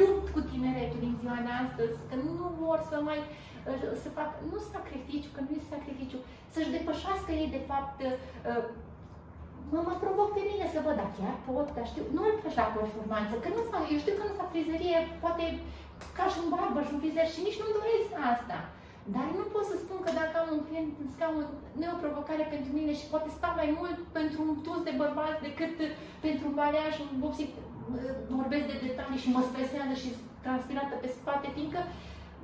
Lupt 0.00 0.26
cu 0.34 0.40
tineretul 0.50 1.00
din 1.04 1.14
ziua 1.20 1.38
de 1.46 1.52
astăzi, 1.64 1.96
că 2.08 2.14
nu 2.26 2.32
vor 2.62 2.78
să 2.90 2.96
mai 3.08 3.20
uh, 3.68 3.94
să 4.02 4.08
fac, 4.18 4.28
nu 4.50 4.58
sacrificiu, 4.74 5.30
că 5.32 5.40
nu 5.44 5.52
e 5.54 5.72
sacrificiu, 5.74 6.18
să-și 6.52 6.74
depășească 6.76 7.30
ei, 7.40 7.54
de 7.56 7.62
fapt, 7.70 7.96
uh, 8.08 8.64
mă, 9.72 9.80
mă 9.88 9.94
provoc 10.04 10.28
pe 10.34 10.42
mine 10.50 10.66
să 10.74 10.80
văd, 10.86 10.96
dar 11.00 11.10
chiar 11.18 11.36
pot, 11.48 11.68
dar 11.76 11.86
știu, 11.92 12.04
nu 12.16 12.22
îl 12.28 12.34
faci 12.42 12.60
la 12.60 12.74
performanță, 12.76 13.34
că 13.42 13.48
nu 13.56 13.62
fac, 13.72 13.82
eu 13.92 14.00
știu 14.02 14.14
că 14.18 14.24
nu 14.26 14.38
fac 14.40 14.48
frizerie, 14.54 14.98
poate 15.24 15.44
ca 16.18 16.24
și 16.32 16.38
un 16.42 16.48
barbă 16.54 16.80
și 16.82 16.92
un 16.94 17.00
frizer 17.02 17.28
și 17.34 17.44
nici 17.46 17.60
nu-mi 17.60 17.78
doresc 17.78 18.08
asta. 18.32 18.58
Dar 19.14 19.26
nu 19.38 19.44
pot 19.54 19.64
să 19.70 19.76
spun 19.78 19.98
că 20.04 20.10
dacă 20.20 20.34
am 20.38 20.48
un 20.56 20.62
client 20.66 20.90
în 21.02 21.08
scaun, 21.14 21.44
nu 21.76 21.82
e 21.84 21.96
o 21.96 22.02
provocare 22.04 22.44
pentru 22.54 22.70
mine 22.78 22.92
și 23.00 23.10
poate 23.12 23.28
sta 23.36 23.48
mai 23.60 23.68
mult 23.78 23.98
pentru 24.18 24.38
un 24.48 24.54
tuz 24.64 24.80
de 24.88 24.94
bărbați 25.02 25.44
decât 25.48 25.74
pentru 26.24 26.44
un 26.48 26.54
baleaj, 26.60 26.94
un 27.04 27.12
boxing, 27.22 27.52
vorbesc 28.38 28.66
de 28.70 28.82
detalii 28.86 29.22
și 29.22 29.32
mă 29.34 29.42
stresează 29.50 29.94
și 30.02 30.08
transpirată 30.44 30.94
pe 30.98 31.08
spate, 31.16 31.46
fiindcă 31.56 31.80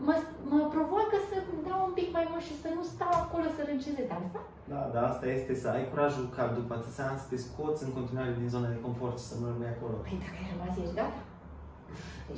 mă, 0.06 0.14
mă 0.52 0.60
provoacă 0.74 1.16
să 1.28 1.36
dau 1.68 1.80
un 1.88 1.94
pic 1.98 2.08
mai 2.16 2.26
mult 2.30 2.44
și 2.48 2.54
să 2.62 2.68
nu 2.76 2.82
stau 2.92 3.12
acolo 3.24 3.46
să 3.56 3.60
rânceze 3.68 4.02
de 4.08 4.14
asta. 4.22 4.40
Da, 4.72 4.80
da, 4.94 5.00
asta 5.10 5.26
este 5.36 5.52
să 5.62 5.66
ai 5.76 5.84
curajul 5.90 6.26
ca 6.36 6.44
după 6.58 6.72
atâția 6.78 7.04
ani 7.10 7.22
să 7.22 7.26
te 7.30 7.38
scoți 7.46 7.84
în 7.86 7.92
continuare 7.98 8.32
din 8.38 8.48
zona 8.54 8.68
de 8.74 8.84
confort 8.86 9.16
și 9.18 9.28
să 9.30 9.34
nu 9.40 9.46
rămâi 9.50 9.74
acolo. 9.76 9.96
Păi 10.06 10.22
dacă 10.24 10.36
ai 10.42 10.50
rămas, 10.52 10.74
ești 10.82 10.98
gata? 11.00 11.20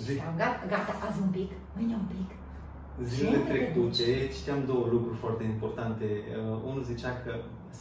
Deci 0.07 0.22
gata, 0.42 0.64
gata, 0.72 0.92
azi 1.07 1.20
un 1.26 1.30
pic, 1.36 1.50
mâine 1.76 1.94
un 2.03 2.09
pic. 2.14 2.28
Zilele 3.11 3.42
trecute 3.50 4.09
citeam 4.34 4.61
două 4.70 4.84
lucruri 4.94 5.22
foarte 5.24 5.44
importante. 5.55 6.05
Uh, 6.05 6.68
unul 6.68 6.82
zicea 6.90 7.12
că 7.24 7.32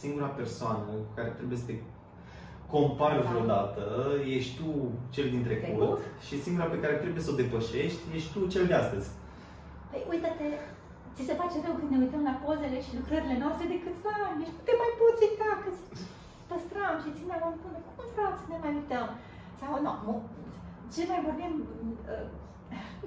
singura 0.02 0.28
persoană 0.40 0.82
cu 0.88 0.96
care 1.16 1.30
trebuie 1.38 1.58
să 1.62 1.66
te 1.68 1.76
compari 2.74 3.22
da. 3.22 3.28
vreodată 3.30 3.82
ești 4.36 4.52
tu 4.58 4.70
cel 5.14 5.26
din 5.34 5.42
trecut, 5.48 5.64
trecut 5.64 6.00
și 6.26 6.42
singura 6.44 6.66
pe 6.72 6.82
care 6.82 6.94
trebuie 7.02 7.24
să 7.26 7.32
o 7.32 7.40
depășești 7.42 8.02
ești 8.16 8.32
tu 8.34 8.40
cel 8.54 8.66
de 8.70 8.76
astăzi. 8.82 9.08
Păi 9.90 10.02
uite-te, 10.12 10.48
ți 11.14 11.26
se 11.28 11.38
face 11.40 11.56
rău 11.64 11.74
când 11.78 11.90
ne 11.92 12.02
uităm 12.04 12.22
la 12.30 12.36
pozele 12.44 12.78
și 12.86 12.96
lucrările 12.98 13.36
noastre 13.42 13.64
de 13.72 13.78
câțiva 13.84 14.14
ani. 14.28 14.40
Deci 14.40 14.54
nu 14.56 14.60
te 14.66 14.74
mai 14.82 14.92
poți 15.00 15.22
uita, 15.26 15.50
că 15.62 15.70
păstram 16.50 16.96
și 17.02 17.14
țineam 17.16 17.44
în 17.50 17.56
până. 17.62 17.78
Cum 17.96 18.06
vreau 18.14 18.32
să 18.40 18.44
ne 18.52 18.58
mai 18.62 18.72
uităm? 18.78 19.08
Sau 19.58 19.70
nu, 19.86 19.92
ce 20.94 21.02
mai 21.10 21.20
vorbim... 21.28 21.52
Uh, 22.12 22.26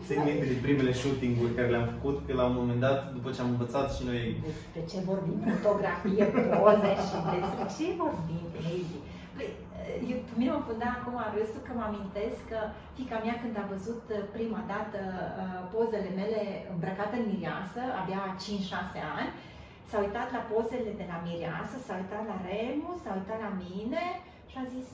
Țin 0.07 0.19
minte 0.29 0.45
de 0.51 0.57
primele 0.65 0.93
shooting-uri 1.01 1.55
care 1.57 1.69
le-am 1.73 1.87
făcut, 1.95 2.17
că 2.25 2.31
la 2.39 2.45
un 2.49 2.55
moment 2.61 2.79
dat, 2.87 2.99
după 3.17 3.29
ce 3.31 3.41
am 3.41 3.53
învățat 3.55 3.87
și 3.95 4.01
noi... 4.09 4.21
Despre 4.49 4.81
ce 4.91 4.97
vorbim? 5.11 5.37
Fotografie, 5.55 6.23
poze 6.59 6.91
și 7.07 7.17
despre 7.33 7.65
ce 7.75 7.85
vorbim, 8.03 8.45
Heidi? 8.65 8.99
Păi, 9.35 9.47
eu, 10.11 10.19
pe 10.27 10.33
mine 10.39 10.51
mă 10.55 10.61
pundea 10.67 10.91
acum 10.97 11.17
râsul 11.35 11.61
că 11.65 11.71
mă 11.77 11.83
amintesc 11.89 12.39
că 12.51 12.59
fica 12.97 13.17
mea 13.25 13.37
când 13.43 13.55
a 13.57 13.71
văzut 13.73 14.03
uh, 14.11 14.19
prima 14.35 14.61
dată 14.73 14.99
uh, 15.11 15.59
pozele 15.73 16.11
mele 16.19 16.41
îmbrăcată 16.73 17.15
în 17.17 17.27
mireasă, 17.31 17.81
abia 17.99 18.23
5-6 18.43 19.19
ani, 19.19 19.31
s-a 19.89 19.97
uitat 20.05 20.27
la 20.35 20.41
pozele 20.51 20.91
de 21.01 21.05
la 21.11 21.17
mireasă, 21.27 21.75
s-a 21.85 21.95
uitat 22.01 22.23
la 22.31 22.37
Remu, 22.47 22.91
s-a 23.01 23.11
uitat 23.19 23.39
la 23.45 23.51
mine 23.65 24.03
și 24.51 24.57
a 24.63 24.65
zis 24.75 24.89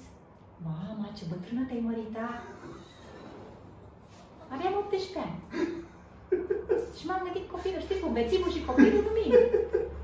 Mama, 0.69 1.07
ce 1.17 1.23
bătrână 1.31 1.63
te-ai 1.65 1.87
măritat! 1.89 2.41
Aveam 4.55 4.73
18 4.77 5.19
ani. 5.25 5.37
și 6.97 7.03
m-am 7.07 7.23
gândit 7.25 7.45
copilul, 7.53 7.81
știi 7.83 8.01
cum, 8.01 8.11
bețivul 8.17 8.51
și 8.55 8.67
copilul 8.69 9.03
cu 9.07 9.13
mine. 9.19 9.39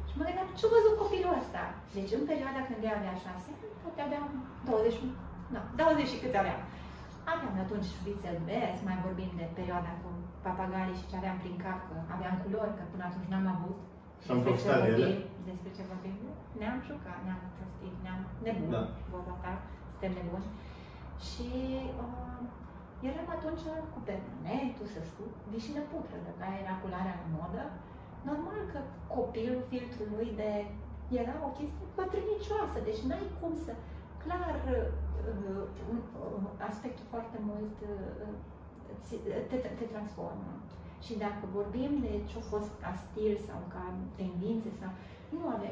Și 0.09 0.13
mă 0.17 0.23
gândeam, 0.27 0.49
ce-a 0.57 0.69
văzut 0.75 0.95
copilul 1.03 1.37
ăsta? 1.41 1.63
Deci 1.97 2.11
în 2.17 2.23
perioada 2.29 2.61
când 2.67 2.81
ea 2.85 2.95
avea 2.97 3.15
6 3.25 3.49
poate 3.83 4.01
aveam 4.07 4.25
20, 4.69 4.95
nu, 5.53 5.59
20 5.79 6.11
și 6.11 6.21
câți 6.21 6.39
aveam. 6.41 6.61
Aveam 7.31 7.55
atunci 7.63 7.91
șuvițe 7.93 8.29
bezi, 8.49 8.85
mai 8.87 8.97
vorbim 9.05 9.31
de 9.41 9.47
perioada 9.59 9.91
cu 10.01 10.09
papagalii 10.45 10.99
și 10.99 11.07
ce 11.09 11.15
aveam 11.17 11.37
prin 11.43 11.55
cap, 11.65 11.79
că 11.87 11.95
aveam 12.15 12.35
culori, 12.43 12.77
că 12.77 12.83
până 12.91 13.03
atunci 13.05 13.31
n-am 13.31 13.47
avut. 13.55 13.77
Și 14.23 14.29
am 14.33 14.39
profitat 14.45 14.79
de 14.83 14.89
ele. 14.95 15.09
Despre 15.49 15.69
ce 15.75 15.89
vorbim? 15.91 16.15
Ne-am 16.59 16.79
jucat, 16.89 17.19
ne-am 17.25 17.41
prostit, 17.57 17.95
ne-am 18.03 18.21
nebun, 18.45 18.69
da. 18.75 18.81
vorba 19.13 19.35
ta, 19.43 19.53
suntem 19.91 20.11
nebuni. 20.17 20.49
Și 21.27 21.49
uh, 22.03 22.39
eram 23.09 23.27
atunci 23.37 23.63
cu 23.93 23.99
permanentul, 24.09 24.87
să 24.95 25.01
spun, 25.09 25.29
vișină 25.53 25.81
putră, 25.91 26.17
de 26.25 26.31
la 26.41 26.49
era 26.61 26.73
cularea 26.83 27.17
în 27.23 27.29
modă. 27.39 27.63
Normal 28.29 28.61
că 28.71 28.79
copilul, 29.15 29.61
filtrul 29.71 30.09
lui 30.15 30.29
de 30.41 30.51
era 31.21 31.35
o 31.47 31.51
chestie 31.57 31.85
bătrânicioasă, 31.97 32.77
deci 32.87 33.01
n-ai 33.07 33.27
cum 33.39 33.53
să... 33.65 33.71
Clar, 34.23 34.55
uh, 34.75 34.87
uh, 35.53 36.47
aspectul 36.69 37.05
foarte 37.13 37.37
mult 37.49 37.75
uh, 37.91 38.33
te, 39.49 39.57
te 39.79 39.85
transformă. 39.93 40.51
Și 41.05 41.13
dacă 41.25 41.43
vorbim 41.57 41.91
de 42.05 42.13
ce 42.29 42.35
a 42.37 42.49
fost 42.53 42.71
ca 42.83 42.91
stil 43.03 43.33
sau 43.47 43.59
ca 43.73 43.83
tendințe 44.19 44.69
sau... 44.79 44.91
Nu 45.35 45.41
are, 45.55 45.69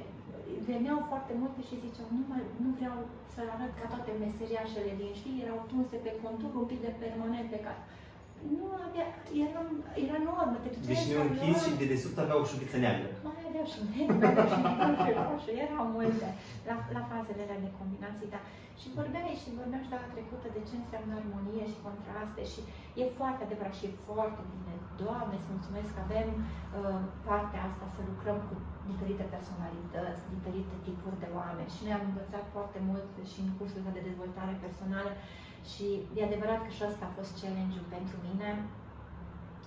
veneau 0.70 1.00
foarte 1.12 1.34
multe 1.42 1.62
și 1.68 1.82
ziceau, 1.84 2.08
nu, 2.18 2.22
mai, 2.32 2.44
nu 2.64 2.70
vreau 2.78 2.98
să 3.34 3.40
arăt 3.54 3.72
ca 3.80 3.86
toate 3.94 4.12
meseriașele 4.26 4.92
din 5.02 5.12
știi, 5.20 5.42
erau 5.46 5.60
tunse 5.72 5.98
pe 6.06 6.12
contur, 6.24 6.52
un 6.62 6.68
pic 6.72 6.80
de 6.88 6.94
permanent 7.04 7.48
pe 7.52 7.64
care 7.66 7.82
nu 8.58 8.68
avea, 8.86 9.08
era, 9.46 9.62
era 10.06 10.18
normă. 10.30 10.56
Te 10.64 10.70
deci 10.92 11.08
ne 11.10 11.16
închis 11.26 11.58
și 11.66 11.80
de 11.82 11.86
desubt 11.94 12.18
avea 12.18 12.38
o 12.42 12.46
șuviță 12.50 12.78
neagră. 12.84 13.08
Mai 13.28 13.42
avea 13.50 13.66
și 13.72 13.80
negru, 13.94 14.18
mai 14.22 14.32
avea 14.34 14.48
și 14.52 14.60
negru 15.08 15.38
și 15.44 15.52
erau 15.66 15.84
multe 15.96 16.28
la, 16.68 16.76
la 16.96 17.04
fazele 17.12 17.42
alea 17.44 17.64
de 17.66 17.72
combinații, 17.80 18.34
da. 18.36 18.42
Și 18.82 18.88
vorbeai 19.00 19.34
și 19.42 19.58
vorbeam 19.60 19.84
și 19.86 19.94
data 19.94 20.16
trecută 20.16 20.48
de 20.56 20.62
ce 20.68 20.76
înseamnă 20.78 21.12
armonie 21.14 21.66
și 21.72 21.84
contraste 21.88 22.42
și 22.52 22.62
e 23.02 23.18
foarte 23.20 23.42
adevărat 23.44 23.76
și 23.78 23.88
e 23.88 24.02
foarte 24.10 24.42
bine. 24.54 24.74
Doamne, 25.04 25.36
îți 25.38 25.52
mulțumesc 25.54 25.90
că 25.94 26.02
avem 26.04 26.30
uh, 26.40 27.02
partea 27.28 27.62
asta 27.70 27.86
să 27.96 28.02
lucrăm 28.12 28.38
cu 28.48 28.56
diferite 28.92 29.26
personalități, 29.34 30.22
diferite 30.36 30.76
tipuri 30.88 31.22
de 31.24 31.30
oameni 31.40 31.74
și 31.76 31.84
noi 31.86 31.98
am 31.98 32.06
învățat 32.12 32.46
foarte 32.56 32.80
mult 32.90 33.10
și 33.32 33.40
în 33.46 33.52
cursul 33.58 33.82
de 33.98 34.08
dezvoltare 34.10 34.54
personală 34.66 35.12
și 35.72 35.88
e 36.18 36.22
adevărat 36.30 36.60
că 36.64 36.72
și 36.76 36.84
ăsta 36.90 37.04
a 37.08 37.16
fost 37.18 37.32
challenge-ul 37.42 37.88
pentru 37.96 38.16
mine. 38.28 38.50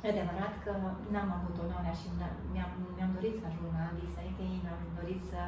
E 0.02 0.14
adevărat 0.14 0.54
că 0.64 0.70
n-am 1.12 1.30
avut 1.38 1.56
onoarea 1.64 1.94
și 2.00 2.06
mi-am, 2.54 2.72
mi-am 2.96 3.12
dorit 3.16 3.34
să 3.40 3.44
ajung 3.46 3.70
la 3.76 3.82
Andy 3.88 4.08
Seichei, 4.14 4.62
mi-am 4.64 4.82
dorit 4.98 5.20
să 5.30 5.40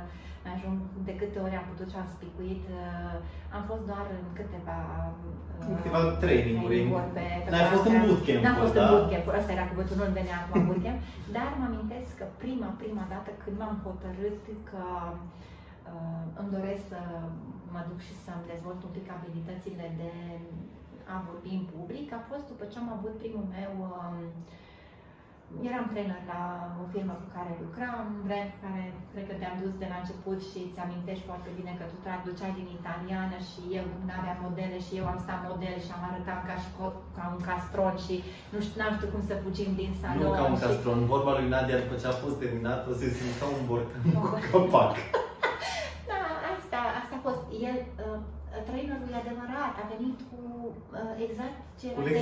ajung 0.55 0.77
de 1.09 1.15
câte 1.21 1.39
ori 1.45 1.55
am 1.61 1.67
putut 1.71 1.89
și 1.93 1.99
am 2.03 2.09
spicuit. 2.17 2.65
Uh, 2.81 3.17
am 3.57 3.63
fost 3.71 3.85
doar 3.91 4.07
în 4.19 4.27
câteva, 4.39 4.79
uh, 5.59 5.69
în 5.71 5.75
câteva 5.79 6.01
training-uri. 6.23 6.79
Pe, 7.17 7.25
N-ai 7.53 7.71
fost 7.73 7.87
în 7.89 7.97
bootcamp. 8.05 8.43
N-am 8.47 8.59
fost 8.63 8.75
da? 8.77 8.81
în 8.83 8.89
bootcamp, 8.93 9.27
ăsta 9.39 9.53
era 9.57 9.67
cuvântul, 9.71 9.97
nu 9.99 10.05
venea 10.21 10.39
acum 10.41 10.61
bootcamp. 10.69 10.99
Dar 11.37 11.49
mă 11.59 11.65
amintesc 11.71 12.11
că 12.21 12.27
prima, 12.43 12.69
prima 12.83 13.05
dată 13.13 13.31
când 13.43 13.55
m-am 13.61 13.77
hotărât 13.87 14.43
că 14.71 14.83
uh, 14.99 15.13
îmi 16.41 16.53
doresc 16.57 16.85
să 16.93 17.01
mă 17.75 17.81
duc 17.89 18.01
și 18.09 18.15
să-mi 18.25 18.49
dezvolt 18.53 18.81
un 18.87 18.93
pic 18.97 19.07
abilitățile 19.11 19.87
de 20.03 20.13
a 21.15 21.17
vorbi 21.29 21.53
în 21.61 21.67
public 21.75 22.09
a 22.13 22.23
fost 22.31 22.45
după 22.53 22.65
ce 22.71 22.77
am 22.79 22.91
avut 22.97 23.15
primul 23.23 23.47
meu 23.57 23.73
um, 23.87 24.17
eram 25.69 25.87
trainer 25.93 26.21
la 26.33 26.43
o 26.83 26.85
firmă 26.95 27.15
cu 27.23 27.29
care 27.37 27.53
lucram, 27.65 28.05
brand 28.27 28.53
care 28.65 28.83
cred 29.13 29.25
că 29.29 29.35
te-am 29.41 29.57
dus 29.63 29.75
de 29.83 29.89
la 29.93 29.99
început 30.01 30.39
și 30.51 30.59
îți 30.65 30.83
amintești 30.85 31.29
foarte 31.31 31.51
bine 31.59 31.73
că 31.79 31.85
tu 31.91 31.97
traduceai 32.07 32.59
din 32.59 32.69
italiană 32.79 33.37
și 33.51 33.61
eu 33.79 33.85
nu 34.07 34.13
aveam 34.19 34.39
modele 34.47 34.79
și 34.87 34.93
eu 35.01 35.07
am 35.13 35.19
stat 35.25 35.41
model 35.51 35.77
și 35.85 35.91
am 35.97 36.03
arătat 36.11 36.41
ca, 36.49 36.57
șco- 36.67 37.01
ca 37.17 37.25
un 37.35 37.41
castron 37.49 37.95
și 38.05 38.15
nu 38.53 38.59
știu, 38.65 38.77
n-am 38.79 38.95
știut 38.97 39.13
cum 39.15 39.23
să 39.31 39.35
fugim 39.45 39.71
din 39.81 39.93
salon. 40.01 40.23
Nu 40.25 40.37
ca 40.39 40.45
un 40.51 40.59
și... 40.59 40.65
castron, 40.65 40.99
vorba 41.15 41.33
lui 41.39 41.53
Nadia 41.55 41.83
după 41.85 41.97
ce 42.01 42.07
a 42.09 42.21
fost 42.25 42.37
terminat 42.43 42.81
o 42.91 42.93
să 43.01 43.07
se 43.17 43.23
ca 43.41 43.47
un 43.57 43.63
borcan 43.69 44.03
cu 44.15 44.21
capac. 44.51 44.95
Da, 46.11 46.21
asta, 46.55 46.79
asta 47.01 47.15
a 47.17 47.25
fost. 47.27 47.43
El, 47.71 47.79
uh, 48.05 48.21
trainerul 48.69 49.11
e 49.13 49.23
adevărat, 49.25 49.75
a 49.83 49.85
venit 49.95 50.19
cu 50.31 50.41
uh, 50.67 51.13
exact 51.27 51.59
ce 51.79 51.85
era 51.89 52.01
de 52.07 52.13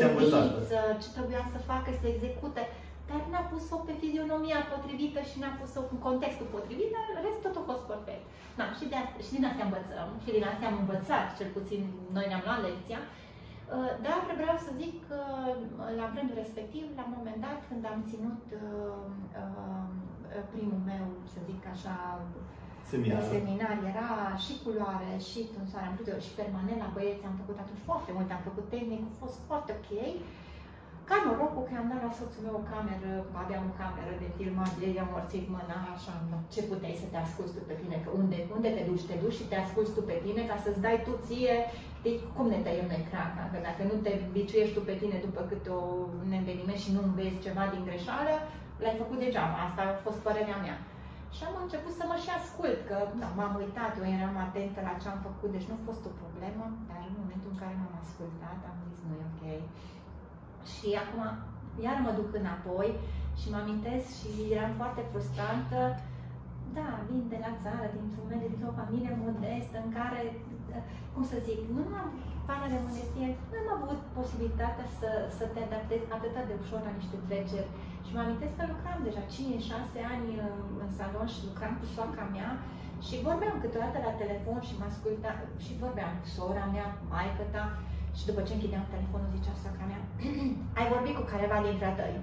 ce 1.03 1.09
trebuia 1.17 1.43
să 1.55 1.59
facă, 1.71 1.89
să 2.01 2.07
execute, 2.09 2.63
dar 3.09 3.21
n-a 3.33 3.45
pus-o 3.53 3.77
pe 3.87 3.95
fizionomia 4.03 4.61
potrivită 4.73 5.21
și 5.31 5.37
n-a 5.43 5.53
pus-o 5.61 5.81
în 5.93 5.99
contextul 6.07 6.53
potrivit, 6.55 6.91
dar 6.97 7.07
restul 7.27 7.51
tot 7.55 7.57
a 7.61 7.69
fost 7.71 7.85
perfect. 7.93 8.25
Da, 8.59 8.67
și, 8.79 8.85
de 8.91 8.97
asta, 9.03 9.19
și 9.27 9.33
din 9.37 9.45
asta 9.49 9.63
învățăm, 9.69 10.09
și 10.25 10.31
din 10.37 10.45
asta 10.51 10.65
am 10.67 10.79
învățat, 10.83 11.27
cel 11.39 11.51
puțin 11.59 11.81
noi 12.17 12.27
ne-am 12.29 12.47
luat 12.47 12.61
lecția, 12.67 13.01
uh, 13.07 13.91
dar 14.05 14.19
vreau 14.41 14.57
să 14.67 14.71
zic 14.83 14.95
că 15.09 15.21
la 16.01 16.07
vremul 16.13 16.37
respectiv, 16.43 16.85
la 16.99 17.05
un 17.09 17.15
moment 17.19 17.41
dat, 17.47 17.59
când 17.69 17.83
am 17.93 18.01
ținut 18.11 18.43
uh, 18.61 19.05
uh, 19.41 19.87
primul 20.55 20.81
meu, 20.91 21.07
să 21.33 21.39
zic 21.49 21.63
așa, 21.75 21.97
seminar, 22.91 23.23
seminar 23.35 23.77
era 23.93 24.11
și 24.45 24.55
culoare, 24.65 25.11
și 25.29 25.41
tunsoare, 25.53 25.87
am 25.89 25.97
făcut 25.99 26.23
și 26.27 26.37
permanent 26.41 26.81
la 26.85 26.95
băieți, 26.97 27.29
am 27.29 27.37
făcut 27.41 27.57
atunci 27.61 27.87
foarte 27.89 28.11
mult, 28.17 28.29
am 28.31 28.43
făcut 28.49 28.67
tehnic, 28.75 29.01
a 29.05 29.13
fost 29.23 29.37
foarte 29.49 29.71
ok. 29.79 29.91
Ca 31.09 31.17
norocul 31.27 31.65
că 31.67 31.75
am 31.77 31.91
dat 31.93 32.01
la 32.07 32.13
soțul 32.19 32.45
meu 32.47 32.57
o 32.61 32.69
cameră, 32.73 33.11
avea 33.43 33.61
o 33.69 33.71
cameră 33.81 34.13
de 34.23 34.29
filmat, 34.37 34.73
de 34.81 34.89
i-am 34.91 35.11
morțit 35.15 35.47
mâna, 35.55 35.79
așa, 35.97 36.15
ce 36.53 36.61
puteai 36.71 37.03
să 37.03 37.07
te 37.11 37.19
asculti 37.27 37.55
tu 37.57 37.63
pe 37.69 37.79
tine, 37.81 37.97
că 38.05 38.11
unde, 38.21 38.39
unde 38.57 38.71
te 38.77 38.83
duci, 38.89 39.09
te 39.09 39.17
duci 39.23 39.39
și 39.39 39.49
te 39.51 39.57
asculti 39.65 39.95
tu 39.97 40.03
pe 40.11 40.17
tine 40.25 40.43
ca 40.51 40.57
să-ți 40.65 40.85
dai 40.87 40.99
tu 41.07 41.13
ție, 41.27 41.57
deci 42.05 42.21
cum 42.37 42.47
ne 42.51 42.61
tăiem 42.65 42.89
noi 42.93 43.07
craca, 43.11 43.45
că 43.53 43.59
dacă 43.69 43.83
nu 43.91 43.97
te 44.05 44.13
biciuiești 44.35 44.77
tu 44.77 44.83
pe 44.89 44.99
tine 45.01 45.17
după 45.27 45.41
câte 45.51 45.71
o 45.81 45.83
neveniment 46.35 46.81
și 46.85 46.95
nu 46.95 47.01
înveți 47.05 47.45
ceva 47.47 47.65
din 47.73 47.83
greșeală, 47.89 48.35
l-ai 48.83 49.01
făcut 49.03 49.19
degeaba, 49.25 49.59
asta 49.67 49.81
a 49.85 50.01
fost 50.07 50.19
părerea 50.27 50.59
mea. 50.67 50.77
Și 51.37 51.43
am 51.49 51.57
început 51.65 51.95
să 51.97 52.05
mă 52.07 52.17
și 52.25 52.31
ascult, 52.39 52.81
că 52.89 52.97
da, 53.21 53.29
m-am 53.39 53.55
uitat, 53.63 53.93
eu 54.01 54.07
eram 54.17 54.37
atentă 54.47 54.79
la 54.89 54.95
ce 55.01 55.07
am 55.09 55.21
făcut, 55.29 55.51
deci 55.53 55.69
nu 55.69 55.77
a 55.77 55.87
fost 55.89 56.03
o 56.11 56.19
problemă, 56.23 56.65
dar 56.89 57.01
în 57.11 57.17
momentul 57.23 57.51
în 57.53 57.61
care 57.63 57.75
m-am 57.77 57.97
ascultat, 58.05 58.61
am 58.71 58.79
zis, 58.89 58.99
nu 59.07 59.15
e 59.21 59.31
ok. 59.33 59.45
Și 60.73 60.89
acum, 61.03 61.23
iar 61.85 61.97
mă 62.05 62.13
duc 62.19 62.31
înapoi 62.41 62.91
și 63.41 63.47
mă 63.53 63.59
amintesc 63.61 64.07
și 64.19 64.31
eram 64.57 64.73
foarte 64.81 65.03
frustrantă. 65.11 65.81
Da, 66.79 66.89
vin 67.09 67.25
de 67.33 67.39
la 67.45 67.53
țară, 67.65 67.87
dintr-un 67.97 68.27
mediu, 68.31 68.49
dintr-o 68.53 68.79
familie 68.81 69.13
modestă, 69.27 69.77
în 69.85 69.91
care, 69.99 70.21
cum 71.13 71.25
să 71.31 71.37
zic, 71.49 71.61
nu 71.77 71.83
am 72.03 72.09
pară 72.49 72.67
de 72.75 72.81
modestie, 72.87 73.29
nu 73.65 73.71
am 73.75 73.83
avut 73.87 74.01
posibilitatea 74.19 74.87
să, 74.99 75.11
să 75.39 75.45
te 75.53 75.61
adaptezi 75.69 76.07
atât 76.17 76.35
de 76.49 76.55
ușor 76.63 76.81
la 76.87 76.97
niște 76.99 77.17
treceri 77.27 77.71
și 78.05 78.15
mă 78.15 78.21
amintesc 78.23 78.55
că 78.57 78.65
lucram 78.67 79.01
deja 79.09 79.23
5-6 79.33 79.35
ani 80.15 80.29
în, 80.47 80.57
în 80.83 80.91
salon 80.99 81.29
și 81.35 81.47
lucram 81.49 81.75
cu 81.81 81.87
soacra 81.95 82.27
mea 82.37 82.51
și 83.07 83.25
vorbeam 83.29 83.57
câteodată 83.59 83.99
la 84.07 84.19
telefon 84.23 84.61
și 84.69 84.79
mă 84.79 84.87
asculta 84.91 85.33
și 85.65 85.81
vorbeam 85.85 86.13
cu 86.21 86.29
sora 86.37 86.67
mea, 86.75 86.89
maică 87.13 87.45
ta 87.55 87.65
și 88.19 88.27
după 88.29 88.41
ce 88.47 88.53
închideam 88.55 88.87
telefonul 88.95 89.35
zicea 89.35 89.55
soacra 89.63 89.87
mea 89.91 90.03
ai 90.79 90.87
vorbit 90.95 91.15
cu 91.17 91.25
careva 91.33 91.59
dintre 91.67 91.91
tăi? 91.99 92.17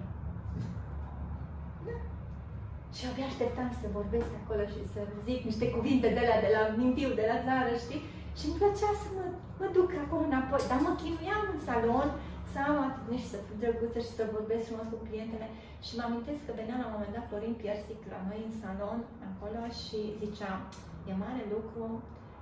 Da. 1.88 1.98
Și 2.96 3.04
abia 3.10 3.28
așteptam 3.30 3.70
să 3.82 3.96
vorbesc 3.98 4.30
acolo 4.42 4.64
și 4.74 4.82
să 4.94 5.00
zic 5.28 5.40
niște 5.50 5.66
cuvinte 5.76 6.08
de 6.18 6.24
la, 6.30 6.36
de 6.46 6.50
la 6.56 6.64
mintiu, 6.82 7.10
de 7.20 7.26
la 7.32 7.38
țară, 7.48 7.72
știi? 7.86 8.02
Și 8.38 8.44
îmi 8.46 8.58
plăcea 8.60 8.92
să 9.02 9.08
mă, 9.18 9.26
mă 9.60 9.68
duc 9.78 9.90
acolo 10.04 10.24
înapoi, 10.28 10.70
dar 10.72 10.80
mă 10.86 10.92
chinuiam 11.02 11.44
în 11.54 11.60
salon 11.70 12.08
să 12.52 12.58
am 12.70 12.78
atitudine 12.88 13.20
și 13.24 13.32
să 13.34 13.38
fiu 13.46 13.56
drăguță 13.62 14.00
și 14.06 14.16
să 14.18 14.34
vorbesc 14.36 14.64
frumos 14.68 14.88
cu 14.92 15.00
clientele. 15.08 15.48
Și 15.86 15.92
mă 15.98 16.04
amintesc 16.06 16.42
că 16.44 16.52
venea 16.60 16.78
la 16.80 16.88
un 16.88 16.94
moment 16.96 17.14
dat 17.16 17.28
Florin 17.30 17.56
Piersic 17.62 18.00
la 18.14 18.20
noi 18.28 18.40
în 18.48 18.54
salon, 18.62 19.00
acolo, 19.30 19.62
și 19.82 20.00
zicea, 20.22 20.52
e 21.10 21.24
mare 21.26 21.44
lucru, 21.56 21.84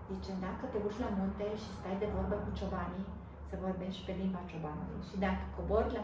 zice, 0.09 0.31
dacă 0.45 0.63
te 0.71 0.77
urci 0.85 1.03
la 1.05 1.11
munte 1.17 1.47
și 1.61 1.69
stai 1.77 2.01
de 2.03 2.09
vorbă 2.15 2.35
cu 2.43 2.49
ciobanii, 2.59 3.07
să 3.49 3.63
vorbești 3.65 4.05
pe 4.05 4.13
limba 4.21 4.41
ciobanului. 4.49 5.07
Și 5.09 5.15
dacă 5.25 5.43
cobori 5.55 5.93
la 5.97 6.03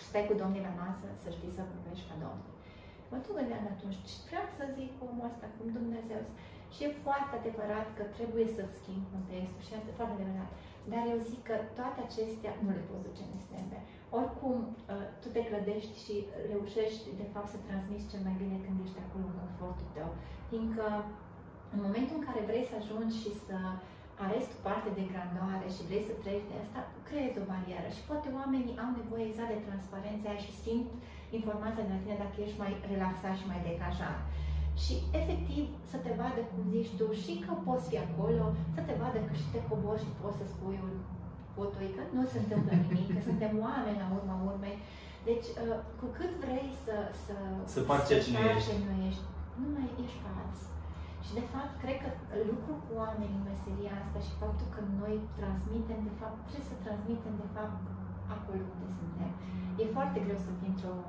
și 0.00 0.04
stai 0.10 0.28
cu 0.28 0.34
domnii 0.42 0.66
la 0.68 0.74
masă, 0.82 1.06
să 1.22 1.28
știi 1.36 1.56
să 1.56 1.70
vorbești 1.72 2.08
ca 2.08 2.16
domnul. 2.24 2.52
Mă 3.10 3.16
tot 3.24 3.34
gândeam 3.38 3.64
atunci, 3.74 3.98
ce 4.08 4.16
vreau 4.26 4.46
să 4.56 4.64
zic 4.76 4.90
omul 5.06 5.28
ăsta, 5.30 5.46
cum 5.56 5.66
Dumnezeu. 5.78 6.22
Și 6.74 6.80
e 6.86 7.02
foarte 7.06 7.32
adevărat 7.40 7.88
că 7.98 8.04
trebuie 8.16 8.46
să 8.56 8.62
schimb 8.76 9.02
contextul 9.14 9.62
și 9.66 9.72
e 9.74 9.98
foarte 9.98 10.16
adevărat. 10.18 10.50
Dar 10.92 11.02
eu 11.12 11.18
zic 11.30 11.40
că 11.48 11.56
toate 11.78 11.98
acestea 12.02 12.52
nu 12.64 12.70
le 12.76 12.84
poți 12.88 13.06
duce 13.06 13.22
în 13.24 13.32
extreme. 13.36 13.78
Oricum, 14.18 14.56
uh, 14.66 15.06
tu 15.20 15.28
te 15.34 15.42
clădești 15.48 15.96
și 16.04 16.14
reușești, 16.52 17.06
de 17.20 17.26
fapt, 17.32 17.48
să 17.52 17.58
transmiți 17.66 18.10
cel 18.12 18.22
mai 18.26 18.36
bine 18.42 18.56
când 18.64 18.76
ești 18.84 19.04
acolo 19.04 19.26
în 19.28 19.38
confortul 19.42 19.88
tău. 19.96 20.10
Fiindcă 20.50 20.86
în 21.74 21.80
momentul 21.86 22.16
în 22.18 22.26
care 22.28 22.48
vrei 22.50 22.68
să 22.70 22.74
ajungi 22.76 23.16
și 23.22 23.32
să 23.46 23.56
arezi 24.24 24.50
tu 24.52 24.58
parte 24.68 24.90
de 24.98 25.04
grandoare 25.10 25.68
și 25.74 25.86
vrei 25.88 26.08
să 26.08 26.14
treci 26.22 26.48
de 26.50 26.56
asta, 26.62 26.80
creezi 27.08 27.40
o 27.42 27.48
barieră. 27.50 27.88
Și 27.96 28.06
poate 28.08 28.28
oamenii 28.40 28.78
au 28.84 28.90
nevoie 29.00 29.24
exact 29.26 29.52
de 29.54 29.66
transparența 29.68 30.26
aia 30.28 30.44
și 30.46 30.60
simt 30.64 30.90
informația 31.38 31.86
de 31.86 31.92
la 31.94 32.02
tine 32.02 32.22
dacă 32.24 32.36
ești 32.44 32.60
mai 32.62 32.72
relaxat 32.92 33.34
și 33.40 33.50
mai 33.50 33.60
decajat 33.68 34.18
și 34.82 34.94
efectiv 35.20 35.64
să 35.90 35.96
te 36.04 36.12
vadă, 36.20 36.40
cum 36.50 36.62
zici 36.74 36.94
tu, 36.98 37.06
și 37.22 37.32
că 37.44 37.52
poți 37.68 37.88
fi 37.90 37.96
acolo, 38.06 38.44
să 38.74 38.80
te 38.86 38.94
vadă 39.02 39.18
că 39.26 39.32
și 39.40 39.46
te 39.52 39.60
cobori 39.70 40.02
și 40.04 40.18
poți 40.20 40.38
să 40.40 40.44
spui 40.54 40.76
un 40.86 40.94
fotoi, 41.56 41.88
că 41.96 42.02
nu 42.16 42.22
se 42.32 42.38
întâmplă 42.42 42.72
nimic, 42.82 43.06
că 43.14 43.20
suntem 43.28 43.52
oameni 43.66 44.02
la 44.02 44.08
urma 44.16 44.36
urmei. 44.50 44.76
Deci, 45.28 45.48
uh, 45.64 45.78
cu 46.00 46.06
cât 46.18 46.32
vrei 46.44 46.68
să, 46.84 46.96
să, 47.24 47.36
să 47.74 47.78
faci 47.90 48.06
ceea 48.08 48.22
ce 48.24 48.30
nu 48.34 48.42
ești, 48.54 48.72
nu 48.86 48.94
ești, 49.08 49.24
nu 49.60 49.66
mai 49.76 49.88
ești 50.04 50.22
fals. 50.24 50.58
Și 51.24 51.32
de 51.40 51.44
fapt, 51.52 51.72
cred 51.82 51.98
că 52.04 52.10
lucrul 52.50 52.78
cu 52.84 52.90
oamenii 53.02 53.38
în 53.40 53.48
meseria 53.50 53.94
asta 54.02 54.18
și 54.26 54.40
faptul 54.42 54.68
că 54.74 54.80
noi 55.00 55.14
transmitem, 55.38 56.00
de 56.08 56.14
fapt, 56.20 56.38
trebuie 56.48 56.70
să 56.72 56.82
transmitem, 56.84 57.34
de 57.42 57.48
fapt, 57.56 57.78
acolo 58.34 58.62
unde 58.74 58.88
suntem. 59.00 59.30
E 59.80 59.96
foarte 59.96 60.18
greu 60.24 60.38
să 60.46 60.52
fii 60.58 60.72
într-un 60.72 61.00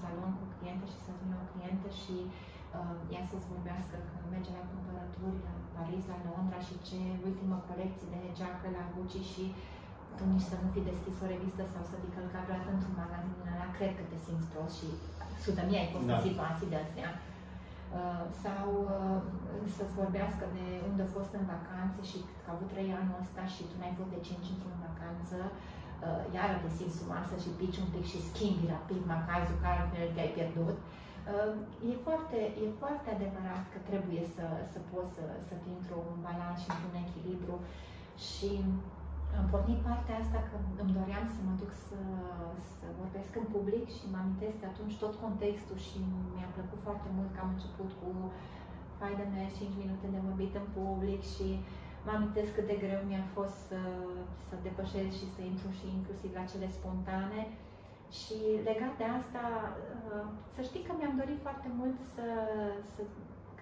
salon 0.00 0.32
cu 0.38 0.44
cliente 0.54 0.86
și 0.92 0.98
să 1.06 1.10
vină 1.20 1.36
o 1.42 1.46
clientă 1.52 1.88
și 2.02 2.16
uh, 2.22 2.30
uh, 2.30 2.51
ea 3.14 3.24
să-ți 3.30 3.50
vorbească 3.54 3.94
când 4.08 4.26
merge 4.34 4.52
la 4.58 4.64
cumpărături 4.70 5.38
la 5.46 5.54
Paris, 5.76 6.02
la 6.12 6.18
Londra 6.28 6.58
și 6.66 6.74
ce 6.88 6.98
ultimă 7.28 7.56
colecție 7.68 8.08
de 8.14 8.20
geacă 8.38 8.66
la 8.76 8.84
Gucci 8.92 9.30
și 9.32 9.44
tu 10.16 10.22
nici 10.32 10.48
să 10.50 10.56
nu 10.62 10.68
fi 10.74 10.82
deschis 10.90 11.16
o 11.24 11.26
revistă 11.32 11.62
sau 11.72 11.82
să 11.90 11.94
fi 12.02 12.14
călcat 12.16 12.44
vreodată 12.46 12.70
într-un 12.72 12.96
magazin 13.02 13.34
din 13.38 13.52
ăla, 13.54 13.68
cred 13.76 13.92
că 13.96 14.02
te 14.10 14.18
simți 14.24 14.50
prost 14.52 14.74
și 14.80 14.88
sută 15.44 15.62
mie 15.64 15.80
ai 15.82 15.92
fost 15.94 16.06
da. 16.08 16.14
în 16.14 16.24
situații 16.28 16.72
de 16.72 16.78
astea. 16.84 17.10
Uh, 17.98 18.24
sau 18.44 18.66
uh, 18.94 19.18
să-ți 19.76 19.98
vorbească 20.02 20.44
de 20.56 20.66
unde 20.88 21.02
a 21.04 21.14
fost 21.16 21.32
în 21.38 21.44
vacanță 21.54 22.00
și 22.10 22.18
că 22.42 22.48
a 22.48 22.54
avut 22.56 22.68
trei 22.72 22.90
anul 22.98 23.20
ăsta 23.24 23.42
și 23.54 23.62
tu 23.68 23.74
n-ai 23.76 23.98
fost 23.98 24.12
de 24.14 24.20
cinci 24.28 24.52
într-o 24.54 24.82
vacanță, 24.86 25.36
uh, 25.50 26.22
iară 26.36 26.54
te 26.62 26.70
simți 26.76 26.98
sumasă 27.00 27.34
și 27.42 27.56
pici 27.60 27.80
un 27.82 27.88
pic 27.94 28.04
și 28.12 28.26
schimbi 28.28 28.72
rapid 28.74 29.00
macazul 29.14 29.58
care 29.64 29.80
te-ai 30.14 30.34
pierdut. 30.36 30.78
Uh, 30.80 30.84
Ehm, 30.84 31.01
e 31.90 31.94
foarte, 32.06 32.38
e 32.64 32.66
foarte 32.82 33.08
adevărat 33.16 33.64
că 33.72 33.78
trebuie 33.90 34.22
să, 34.36 34.46
să 34.72 34.78
poți 34.90 35.12
să, 35.16 35.24
să 35.48 35.54
fii 35.62 35.78
într-un 35.80 36.08
balans 36.26 36.58
și 36.62 36.70
într-un 36.72 36.96
echilibru 37.04 37.56
și 38.28 38.50
am 39.38 39.46
pornit 39.52 39.80
partea 39.88 40.16
asta 40.22 40.38
că 40.48 40.56
îmi 40.82 40.96
doream 40.98 41.26
să 41.34 41.40
mă 41.48 41.54
duc 41.62 41.72
să, 41.88 42.00
să 42.76 42.86
vorbesc 43.00 43.30
în 43.40 43.46
public 43.54 43.84
și 43.96 44.04
mă 44.12 44.18
amintesc 44.20 44.56
că 44.60 44.66
atunci 44.68 45.00
tot 45.02 45.14
contextul 45.24 45.78
și 45.88 45.98
mi-a 46.34 46.50
plăcut 46.56 46.80
foarte 46.86 47.08
mult 47.16 47.30
că 47.32 47.40
am 47.42 47.50
început 47.54 47.90
cu 48.00 48.08
fai 48.98 49.12
de 49.20 49.26
mers 49.34 49.52
5 49.58 49.80
minute 49.82 50.06
de 50.14 50.20
vorbit 50.28 50.52
în 50.60 50.66
public 50.78 51.20
și 51.34 51.48
mă 52.04 52.12
amintesc 52.14 52.50
cât 52.54 52.66
de 52.70 52.76
greu 52.84 53.00
mi-a 53.10 53.26
fost 53.36 53.56
să, 53.68 53.80
să 54.48 54.54
depășesc 54.66 55.12
și 55.20 55.26
să 55.34 55.40
intru 55.42 55.70
și 55.78 55.86
inclusiv 55.98 56.30
la 56.38 56.50
cele 56.52 56.68
spontane. 56.76 57.40
Și 58.18 58.36
legat 58.68 58.94
de 59.00 59.06
asta, 59.20 59.44
uh, 60.12 60.26
să 60.54 60.60
știi 60.68 60.86
că 60.86 60.92
mi-am 60.94 61.16
dorit 61.22 61.40
foarte 61.46 61.68
mult 61.78 61.96
să, 62.14 62.26
să 62.94 63.02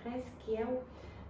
cresc 0.00 0.34
eu, 0.62 0.70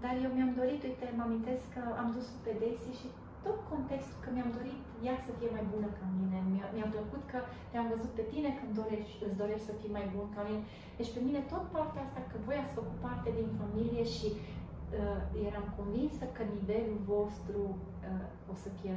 dar 0.02 0.14
eu 0.24 0.30
mi-am 0.36 0.52
dorit, 0.60 0.80
uite, 0.88 1.06
mă 1.18 1.24
amintesc 1.26 1.64
că 1.76 1.82
am 2.02 2.08
dus 2.16 2.26
pe 2.44 2.52
Daisy 2.60 2.92
și 3.00 3.08
tot 3.46 3.58
contextul 3.72 4.18
că 4.24 4.28
mi-am 4.32 4.52
dorit 4.58 4.80
ea 5.06 5.16
să 5.26 5.30
fie 5.38 5.50
mai 5.56 5.64
bună 5.72 5.88
ca 5.98 6.06
mine. 6.18 6.38
Mi-a, 6.52 6.66
mi-a 6.76 6.88
plăcut 6.94 7.22
că 7.32 7.38
te-am 7.70 7.88
văzut 7.94 8.12
pe 8.18 8.24
tine 8.32 8.50
când 8.58 8.70
dorești, 8.80 9.22
îți 9.26 9.40
dorești 9.42 9.68
să 9.70 9.78
fii 9.80 9.96
mai 9.98 10.06
bun 10.14 10.26
ca 10.34 10.40
mine. 10.48 10.62
Deci 10.98 11.14
pe 11.14 11.20
mine 11.26 11.40
tot 11.52 11.64
partea 11.74 12.04
asta, 12.06 12.20
că 12.30 12.36
voi 12.46 12.56
ați 12.60 12.76
făcut 12.78 12.98
parte 13.06 13.28
din 13.38 13.48
familie 13.60 14.04
și 14.16 14.28
uh, 14.34 15.20
eram 15.48 15.66
convinsă 15.78 16.24
că 16.36 16.42
nivelul 16.56 17.00
vostru 17.14 17.60
uh, 17.76 18.52
o 18.52 18.54
să 18.62 18.68
fie 18.78 18.96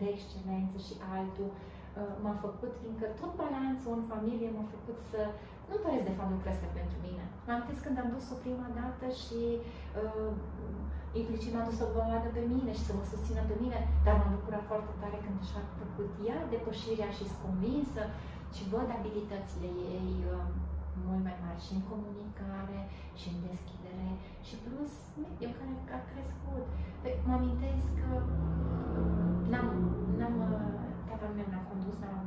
de 0.00 0.06
excelență 0.14 0.76
și 0.86 0.94
altul. 1.16 1.50
Uh, 1.52 1.54
Uh, 1.54 1.75
m-a 2.22 2.34
făcut, 2.44 2.72
fiindcă 2.80 3.06
tot 3.20 3.32
balanțul 3.42 3.92
în 3.98 4.04
familie 4.12 4.48
m-a 4.56 4.66
făcut 4.74 4.98
să 5.10 5.20
nu 5.68 5.74
doresc 5.84 6.06
de 6.08 6.16
fapt 6.18 6.32
lucrurile 6.34 6.78
pentru 6.80 6.98
mine. 7.06 7.24
M-am 7.46 7.62
zis 7.68 7.78
când 7.84 7.96
am 8.02 8.12
dus-o 8.16 8.36
prima 8.44 8.68
dată 8.80 9.06
și 9.22 9.40
uh, 10.00 10.30
implicit 11.20 11.52
m-a 11.52 11.66
dus 11.68 11.76
să 11.78 11.86
o 11.86 11.92
vadă 11.96 12.28
pe 12.36 12.42
mine 12.54 12.70
și 12.78 12.86
să 12.88 12.92
mă 12.98 13.04
susțină 13.12 13.42
pe 13.50 13.56
mine, 13.62 13.78
dar 14.04 14.14
m-am 14.16 14.34
bucurat 14.38 14.64
foarte 14.70 14.92
tare 15.00 15.18
când 15.24 15.38
și-a 15.48 15.64
făcut 15.82 16.10
ea 16.28 16.38
depășirea 16.54 17.10
și 17.16 17.24
sunt 17.30 17.42
convinsă 17.44 18.02
și 18.54 18.62
văd 18.72 18.88
abilitățile 18.98 19.68
ei 19.98 20.12
uh, 20.34 20.46
mult 21.06 21.22
mai 21.26 21.36
mari 21.44 21.64
și 21.64 21.72
în 21.76 21.82
comunicare 21.90 22.80
și 23.20 23.26
în 23.32 23.38
deschidere 23.48 24.08
și 24.46 24.54
plus 24.64 24.92
mediul 25.22 25.56
care 25.58 25.72
a 25.98 26.00
crescut. 26.12 26.66
Păi, 27.02 27.14
mă 27.26 27.32
amintesc 27.38 27.88
că 28.00 28.10
n-am, 29.50 29.68
n-am 30.18 30.36
tatăl 31.08 31.32
meu 31.38 31.48
n-a 31.52 31.62
condus, 31.64 31.64
n-am 31.64 31.64
avut 31.64 31.65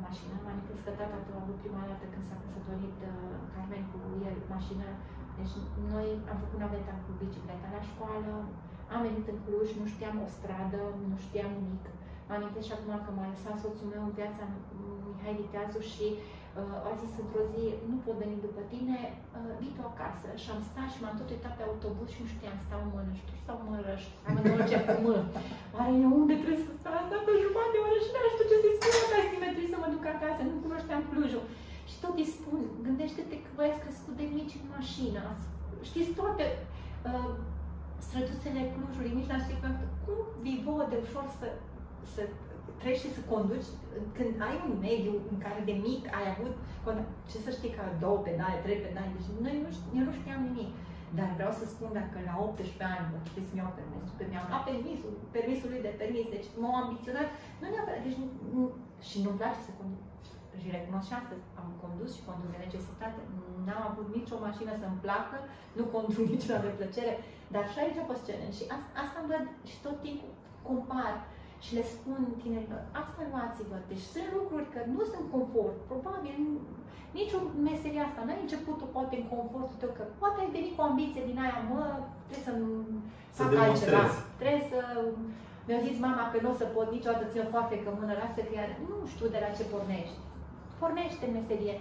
mașină, 0.10 0.36
mă 0.43 0.49
amintesc 0.51 0.82
că 0.86 0.91
tata 0.99 1.18
a 1.32 1.41
avut 1.43 1.57
prima 1.64 1.84
dată 1.89 2.05
când 2.12 2.26
s-a 2.28 2.38
căsătorit 2.43 2.97
uh, 3.10 3.14
Carmen 3.53 3.84
cu 3.91 3.99
el 4.28 4.38
mașină, 4.55 4.88
deci 5.38 5.55
noi 5.93 6.07
am 6.32 6.38
făcut 6.43 6.60
naveta 6.62 6.93
cu 7.03 7.12
bicicleta 7.22 7.68
la 7.76 7.82
școală, 7.89 8.34
am 8.93 9.01
venit 9.07 9.26
în 9.34 9.39
Cluj, 9.45 9.68
nu 9.80 9.86
știam 9.93 10.18
o 10.26 10.28
stradă, 10.36 10.82
nu 11.10 11.18
știam 11.26 11.51
nimic. 11.57 11.86
Mă 12.28 12.34
amintesc 12.36 12.66
și 12.68 12.76
acum 12.76 12.93
că 13.05 13.12
m-a 13.14 13.32
lăsat 13.34 13.57
soțul 13.64 13.91
meu 13.93 14.03
în 14.05 14.16
piața 14.20 14.43
Mihai 15.05 15.39
Viteazu 15.39 15.80
și 15.93 16.05
uh, 16.14 16.39
a 16.89 16.91
zis 17.01 17.14
într-o 17.24 17.43
zi, 17.53 17.64
nu 17.91 17.97
pot 18.03 18.16
veni 18.24 18.45
după 18.47 18.62
tine, 18.72 18.97
uh, 19.12 19.51
vii 19.60 19.76
tu 19.78 19.84
acasă. 19.91 20.28
Și 20.41 20.47
am 20.53 20.62
stat 20.70 20.89
și 20.93 21.01
m-am 21.01 21.18
tot 21.20 21.30
uitat 21.36 21.53
pe 21.57 21.64
autobuz 21.70 22.10
și 22.14 22.22
nu 22.24 22.30
știam, 22.34 22.57
stau 22.66 22.80
în 22.86 22.91
Mănăști 22.95 23.32
sau 23.45 23.55
Mărăști, 23.70 24.14
am 24.28 24.36
încep 24.62 24.84
cu 24.89 24.97
mă. 25.05 25.16
Oare 25.76 25.93
eu 26.03 26.12
unde 26.22 26.36
trebuie 26.41 26.66
să 26.68 26.72
stau? 26.80 26.93
Asta 27.01 27.16
pe 27.26 27.32
jumătate 27.43 27.74
de 27.74 27.80
oră 27.86 27.97
și 28.05 28.12
nu 28.14 28.30
știu 28.34 28.45
ce 28.49 28.57
să-i 28.62 28.76
spun 28.78 28.91
la 29.01 29.07
taximetrist 29.14 29.72
să 29.74 29.78
mă 29.80 29.88
duc 29.93 30.05
acasă, 30.14 30.41
nu 30.43 30.64
cunoșteam 30.66 31.01
Clujul. 31.12 31.45
Și 31.89 31.95
tot 32.03 32.16
îi 32.22 32.34
spun, 32.38 32.60
gândește-te 32.86 33.36
că 33.43 33.49
voi 33.57 33.70
ați 33.70 33.84
crescut 33.84 34.16
de 34.20 34.26
mici 34.38 34.57
în 34.60 34.66
mașină, 34.76 35.24
știți 35.89 36.12
toate 36.20 36.45
uh, 37.10 37.32
străduțele 38.05 38.62
Clujului, 38.74 39.16
nici 39.18 39.30
n-ați 39.30 39.45
știut 39.45 39.64
cum 40.03 40.20
vii 40.43 40.64
de 40.91 40.97
ușor 41.05 41.26
să, 41.39 41.47
să 42.14 42.22
treci 42.82 43.03
și 43.03 43.15
să 43.15 43.21
conduci 43.34 43.69
când 44.17 44.32
ai 44.47 44.55
un 44.67 44.73
mediu 44.88 45.13
în 45.32 45.38
care 45.45 45.59
de 45.69 45.75
mic 45.88 46.03
ai 46.17 46.25
avut, 46.34 46.53
ce 47.30 47.38
să 47.45 47.51
știi, 47.57 47.75
că 47.75 47.84
două 48.03 48.17
pedale, 48.27 48.57
trei 48.65 48.80
pedale, 48.86 49.09
deci 49.15 49.30
noi 49.45 49.55
nu, 49.63 49.69
eu 49.97 50.03
nu 50.07 50.13
știam 50.19 50.41
nimic. 50.49 50.71
Dar 51.17 51.30
vreau 51.38 51.53
să 51.59 51.65
spun 51.65 51.89
dacă 51.99 52.17
la 52.30 52.36
18 52.39 52.84
ani 52.93 53.09
mă 53.11 53.17
să 53.47 53.53
mi-au 53.55 53.71
permisul, 53.80 54.15
că 54.17 54.23
mi-am 54.32 54.47
luat 54.51 54.63
permisul, 54.69 55.13
permisul 55.38 55.69
lui 55.73 55.86
de 55.88 55.93
permis, 56.01 56.25
deci 56.36 56.49
m-au 56.59 56.75
ambiționat, 56.82 57.27
nu 57.59 57.65
neapărat, 57.67 58.01
deci 58.07 58.19
nu, 58.53 58.61
și 59.07 59.17
nu-mi 59.23 59.39
place 59.39 59.61
să 59.67 59.71
conduc. 59.80 60.03
Și 60.61 60.75
recunosc 60.75 61.07
și 61.09 61.17
astăzi, 61.19 61.43
am 61.61 61.69
condus 61.84 62.09
și 62.15 62.25
conduc 62.27 62.49
de 62.53 62.59
necesitate, 62.65 63.19
n-am 63.65 63.84
avut 63.89 64.07
nicio 64.17 64.38
mașină 64.45 64.71
să-mi 64.82 65.01
placă, 65.05 65.38
nu 65.77 65.84
conduc 65.93 66.25
niciuna 66.34 66.59
de 66.65 66.77
plăcere, 66.80 67.13
dar 67.53 67.63
și 67.71 67.80
aici 67.80 68.01
a 68.01 68.09
fost 68.11 68.23
challenge 68.27 68.57
și 68.59 68.65
asta, 68.75 68.89
asta 69.03 69.17
îmi 69.19 69.32
văd 69.32 69.43
și 69.69 69.77
tot 69.86 69.97
timpul 70.05 70.32
compar 70.67 71.13
și 71.64 71.72
le 71.78 71.84
spun 71.93 72.20
tinerilor, 72.41 72.82
asta 73.01 73.22
luați-vă. 73.32 73.78
Deci 73.91 74.05
sunt 74.14 74.30
lucruri 74.38 74.68
că 74.74 74.80
nu 74.95 75.01
sunt 75.12 75.26
confort. 75.36 75.76
Probabil 75.91 76.36
nici 77.18 77.36
o 77.38 77.39
meserie 77.70 78.01
asta. 78.03 78.22
N-ai 78.24 78.43
început-o 78.45 78.86
poate 78.95 79.16
în 79.18 79.28
confortul 79.34 79.78
tău, 79.82 79.91
că 79.97 80.03
poate 80.22 80.38
ai 80.39 80.55
venit 80.57 80.74
cu 80.76 80.82
ambiție 80.89 81.24
din 81.30 81.38
aia, 81.43 81.60
mă, 81.72 81.84
trebuie 82.28 82.47
să 82.47 82.53
să 83.36 83.41
fac 83.43 83.51
altceva. 83.64 84.03
Trebuie 84.41 84.66
să... 84.72 84.80
Mi-a 85.68 85.86
zis 85.88 85.97
mama 86.07 86.24
că 86.32 86.38
nu 86.41 86.51
o 86.53 86.60
să 86.62 86.66
pot 86.76 86.88
niciodată 86.91 87.32
ține 87.32 87.53
foarte 87.53 87.76
că 87.84 87.89
mână, 87.99 88.14
lasă 88.22 88.41
că 88.47 88.62
nu 88.89 88.95
știu 89.14 89.28
de 89.34 89.39
la 89.43 89.55
ce 89.57 89.64
pornești. 89.72 90.20
Pornește 90.82 91.26
meserie. 91.38 91.76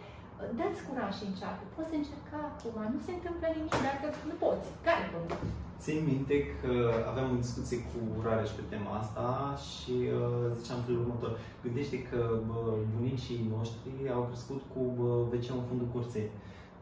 Dă-ți 0.59 0.85
curaj 0.87 1.13
și 1.19 1.29
încearcă. 1.31 1.65
Poți 1.77 1.99
încerca 2.01 2.39
acum, 2.51 2.77
nu 2.95 3.01
se 3.07 3.13
întâmplă 3.17 3.47
nimic 3.49 3.77
dacă 3.89 4.07
nu 4.29 4.35
poți. 4.43 4.67
Care 4.87 5.03
problema? 5.13 5.47
Țin 5.85 5.99
minte 6.13 6.37
că 6.61 6.73
aveam 7.11 7.29
o 7.31 7.43
discuție 7.45 7.79
cu 7.91 7.99
Rareș 8.25 8.51
pe 8.57 8.63
tema 8.73 8.93
asta 9.03 9.29
și 9.69 9.95
uh, 10.19 10.47
ziceam 10.59 10.81
felul 10.87 11.05
următor. 11.05 11.33
Gândește 11.65 11.97
că 12.11 12.21
uh, 12.55 12.75
bunicii 12.95 13.49
noștri 13.55 13.93
au 14.17 14.23
crescut 14.31 14.61
cu 14.73 14.83
uh, 15.07 15.33
wc 15.33 15.47
în 15.59 15.67
fundul 15.69 15.89
curții. 15.95 16.27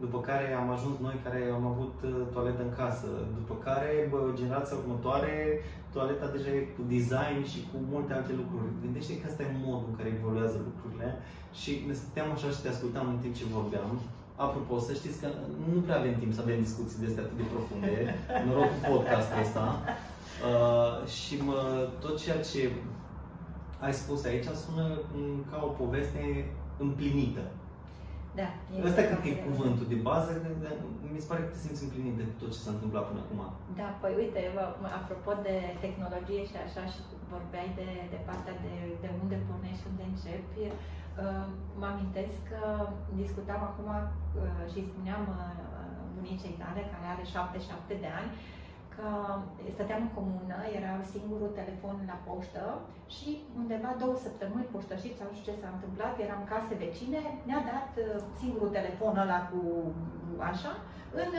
După 0.04 0.18
care 0.28 0.46
am 0.60 0.68
ajuns 0.76 0.96
noi 1.06 1.16
care 1.26 1.40
am 1.58 1.66
avut 1.72 1.94
uh, 2.04 2.10
toaletă 2.34 2.62
în 2.64 2.72
casă. 2.80 3.08
După 3.38 3.54
care 3.66 3.90
bă, 4.10 4.18
generația 4.40 4.76
următoare, 4.82 5.34
toaleta 5.94 6.26
deja 6.34 6.50
e 6.54 6.72
cu 6.76 6.82
design 6.94 7.38
și 7.52 7.58
cu 7.70 7.76
multe 7.92 8.12
alte 8.14 8.32
lucruri. 8.40 8.80
Gândește 8.84 9.12
că 9.18 9.26
asta 9.26 9.42
e 9.42 9.62
modul 9.66 9.88
în 9.90 9.96
care 9.98 10.10
evoluează 10.18 10.58
lucrurile 10.68 11.08
și 11.60 11.70
ne 11.88 11.94
stăteam 12.00 12.28
așa 12.32 12.48
și 12.54 12.62
te 12.62 12.68
ascultam 12.70 13.06
în 13.08 13.18
timp 13.22 13.34
ce 13.38 13.54
vorbeam 13.58 13.90
Apropo, 14.44 14.78
să 14.78 14.92
știți 14.92 15.20
că 15.20 15.28
nu 15.74 15.80
prea 15.80 15.98
avem 15.98 16.14
timp 16.18 16.32
să 16.32 16.40
avem 16.40 16.58
discuții 16.60 17.00
de 17.00 17.06
astea 17.06 17.22
atât 17.22 17.36
de 17.36 17.46
profunde, 17.52 17.94
noroc 18.46 18.70
cu 18.74 18.80
podcastul 18.90 19.42
ăsta. 19.44 19.64
Uh, 20.48 21.08
și 21.16 21.34
mă, 21.48 21.88
tot 22.00 22.14
ceea 22.22 22.40
ce 22.50 22.60
ai 23.84 23.94
spus 24.02 24.20
aici 24.24 24.48
sună 24.64 24.86
ca 25.50 25.58
o 25.68 25.70
poveste 25.82 26.22
împlinită. 26.84 27.44
Da. 28.40 28.48
Ăsta 28.88 29.02
cred 29.08 29.20
că 29.22 29.28
e 29.28 29.46
cuvântul 29.48 29.86
de 29.92 29.98
bază, 30.08 30.30
mi 31.12 31.22
se 31.22 31.28
pare 31.30 31.42
că 31.42 31.50
te 31.52 31.58
simți 31.64 31.84
împlinit 31.86 32.14
de 32.20 32.26
tot 32.40 32.50
ce 32.54 32.60
s-a 32.64 32.72
întâmplat 32.76 33.04
până 33.08 33.20
acum. 33.22 33.40
Da, 33.80 33.88
păi 34.00 34.12
uite, 34.20 34.40
apropo 35.00 35.32
de 35.46 35.56
tehnologie 35.84 36.42
și 36.50 36.56
așa, 36.64 36.82
și 36.92 37.00
vorbeai 37.34 37.68
de, 37.80 37.88
de 38.12 38.18
partea 38.28 38.54
de, 38.64 38.74
de 39.02 39.08
unde 39.22 39.36
pornești, 39.48 39.88
unde 39.90 40.04
începi, 40.12 40.64
mă 41.80 41.86
amintesc 41.92 42.36
că 42.50 42.62
discutam 43.22 43.62
acum 43.70 43.88
uh, 43.94 44.64
și 44.72 44.88
spuneam 44.90 45.22
uh, 45.30 45.36
bunicei 46.16 46.54
tale, 46.62 46.82
care 46.92 47.06
are 47.08 47.24
77 47.24 48.04
de 48.04 48.10
ani, 48.20 48.30
că 48.94 49.06
stăteam 49.74 50.02
în 50.06 50.12
comună, 50.18 50.56
era 50.78 50.92
singurul 51.14 51.56
telefon 51.60 51.96
la 52.10 52.18
poștă 52.26 52.64
și 53.14 53.30
undeva 53.60 53.90
două 54.02 54.16
săptămâni 54.26 54.72
poștășiți, 54.74 55.18
sau 55.18 55.28
știu 55.30 55.46
ce 55.46 55.60
s-a 55.60 55.70
întâmplat, 55.74 56.14
eram 56.24 56.42
case 56.52 56.74
vecine, 56.84 57.20
ne-a 57.48 57.62
dat 57.72 57.90
uh, 57.96 58.06
singurul 58.40 58.76
telefon 58.78 59.14
ăla 59.24 59.40
cu 59.50 59.60
așa, 60.50 60.72
în, 61.22 61.32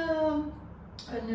în 1.17 1.27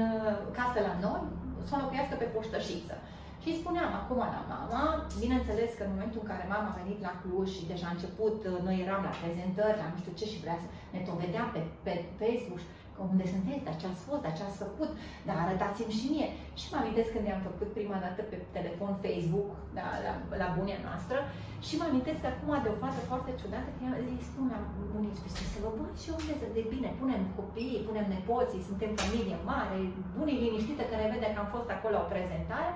casă 0.59 0.79
la 0.89 0.95
noi, 1.05 1.23
să 1.67 1.73
o 1.75 1.83
locuiască 1.83 2.15
pe 2.19 2.33
poștășiță. 2.35 2.97
Și 3.43 3.51
îi 3.51 3.61
spuneam 3.63 3.93
acum 4.01 4.21
la 4.37 4.43
mama, 4.55 4.83
bineînțeles 5.23 5.71
că 5.75 5.83
în 5.85 5.93
momentul 5.95 6.21
în 6.23 6.31
care 6.33 6.53
mama 6.55 6.69
a 6.71 6.79
venit 6.83 6.99
la 7.07 7.13
Cluj 7.21 7.49
și 7.57 7.69
deja 7.73 7.87
a 7.89 7.97
început, 7.97 8.39
uh, 8.45 8.53
noi 8.67 8.77
eram 8.85 9.03
la 9.09 9.19
prezentări, 9.23 9.81
la 9.83 9.91
nu 9.93 9.99
știu 10.01 10.15
ce 10.21 10.27
și 10.33 10.43
vrea 10.45 10.59
să 10.63 10.69
ne 10.95 11.01
tot 11.07 11.17
vedea 11.25 11.45
pe, 11.55 11.61
pe 11.87 11.95
Facebook, 12.21 12.63
că 12.95 13.01
unde 13.13 13.27
sunteți, 13.35 13.67
dar 13.67 13.77
ce 13.81 13.87
ați 13.89 14.05
fost, 14.09 14.23
dar 14.25 14.35
ce 14.37 14.45
ați 14.45 14.63
făcut, 14.65 14.91
dar 15.29 15.37
arătați-mi 15.41 15.97
și 15.99 16.07
mie. 16.13 16.29
Și 16.61 16.67
mă 16.71 16.77
amintesc 16.79 17.11
când 17.13 17.27
i-am 17.27 17.43
făcut 17.49 17.69
prima 17.79 17.99
dată 18.05 18.21
pe 18.31 18.37
telefon 18.57 18.93
Facebook, 19.05 19.51
da, 19.79 19.87
la, 20.07 20.13
la 20.43 20.49
bunia 20.57 20.81
noastră, 20.89 21.19
și 21.67 21.75
mă 21.79 21.85
amintesc 21.87 22.19
că 22.23 22.29
acum 22.31 22.51
de 22.65 22.71
o 22.73 22.81
fază 22.85 23.01
foarte 23.11 23.31
ciudată, 23.41 23.69
că 23.79 23.85
îi 24.05 24.29
spun 24.31 24.47
la 24.55 24.61
bunici, 24.93 25.21
păi 25.23 25.51
să 25.55 25.59
vă 25.65 25.71
văd 25.79 25.93
și 26.03 26.09
unde 26.19 26.35
de 26.59 26.63
bine, 26.73 26.89
punem 27.01 27.23
copiii, 27.39 27.87
punem 27.89 28.07
nepoții, 28.15 28.69
suntem 28.71 28.91
familie 29.03 29.39
mare, 29.51 29.77
bunii 30.17 30.41
liniștită 30.43 30.83
că 30.87 30.95
ne 30.99 31.11
vede 31.13 31.29
că 31.33 31.41
am 31.41 31.51
fost 31.57 31.69
acolo 31.73 31.97
o 32.01 32.11
prezentare, 32.15 32.73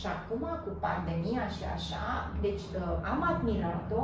și 0.00 0.08
acum, 0.16 0.44
cu 0.64 0.70
pandemia 0.86 1.44
și 1.56 1.64
așa, 1.76 2.06
deci 2.44 2.64
uh, 2.80 3.10
am 3.12 3.20
admirat-o 3.32 4.02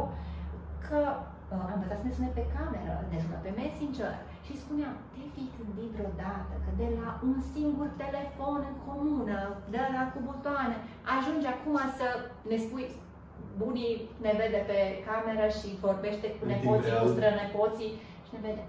că 0.86 1.00
uh, 1.12 1.64
am 1.64 1.76
învățat 1.76 1.98
să 2.00 2.06
ne 2.06 2.16
sune 2.16 2.30
pe 2.38 2.44
cameră, 2.56 2.94
ne 3.12 3.18
sună 3.22 3.38
pe 3.42 3.50
Messenger 3.60 4.14
și 4.46 4.60
spuneam, 4.62 4.94
te 5.12 5.22
fi 5.34 5.42
gândit 5.56 5.90
vreodată 5.96 6.54
că 6.64 6.70
de 6.82 6.88
la 6.98 7.08
un 7.28 7.36
singur 7.54 7.88
telefon 8.02 8.60
în 8.70 8.76
comună, 8.88 9.38
de 9.74 9.82
la 9.94 10.02
cu 10.12 10.18
butoane, 10.28 10.76
ajunge 11.14 11.48
acum 11.50 11.76
să 11.98 12.08
ne 12.50 12.56
spui 12.64 12.86
bunii 13.62 13.94
ne 14.24 14.32
vede 14.40 14.60
pe 14.70 14.78
cameră 15.08 15.46
și 15.58 15.68
vorbește 15.86 16.26
cu 16.36 16.42
nepoții, 16.52 17.00
cu 17.02 17.08
strănepoții 17.14 17.92
și 18.26 18.32
ne 18.34 18.40
vede. 18.46 18.62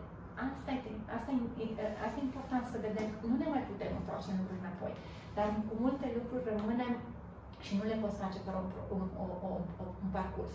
Asta 0.48 0.70
e, 0.76 0.80
asta, 1.18 1.30
e, 1.62 1.66
asta 2.06 2.18
e 2.20 2.28
important 2.30 2.64
să 2.74 2.78
vedem. 2.86 3.08
Nu 3.30 3.36
ne 3.42 3.48
mai 3.54 3.64
putem 3.70 3.92
întoarce 4.00 4.28
în 4.30 4.38
lucruri 4.40 4.64
înapoi. 4.64 4.94
Dar 5.36 5.48
cu 5.70 5.74
multe 5.84 6.06
lucruri 6.18 6.48
rămânem 6.52 6.92
și 7.66 7.72
nu 7.78 7.84
le 7.92 7.98
poți 8.02 8.22
face 8.24 8.40
fără 8.46 8.58
un, 8.64 8.70
un, 8.98 9.08
un, 9.24 9.64
un 10.04 10.10
parcurs. 10.18 10.54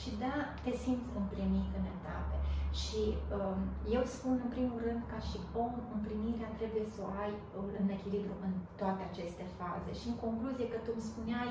Și 0.00 0.10
da, 0.22 0.34
te 0.64 0.72
simți 0.82 1.12
împlinit 1.20 1.70
în 1.78 1.84
etape. 1.94 2.36
Și 2.80 3.02
um, 3.38 3.60
eu 3.96 4.02
spun 4.16 4.36
în 4.44 4.50
primul 4.56 4.78
rând 4.86 5.02
ca 5.12 5.18
și 5.28 5.38
om, 5.64 5.72
împlinirea 5.96 6.50
trebuie 6.58 6.86
să 6.94 6.98
o 7.06 7.08
ai 7.22 7.32
în 7.80 7.86
echilibru 7.96 8.34
în 8.46 8.52
toate 8.80 9.02
aceste 9.10 9.44
faze. 9.58 9.90
Și 10.00 10.06
în 10.10 10.16
concluzie 10.24 10.66
că 10.70 10.78
tu 10.84 10.90
îmi 10.94 11.08
spuneai 11.10 11.50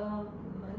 um, 0.00 0.24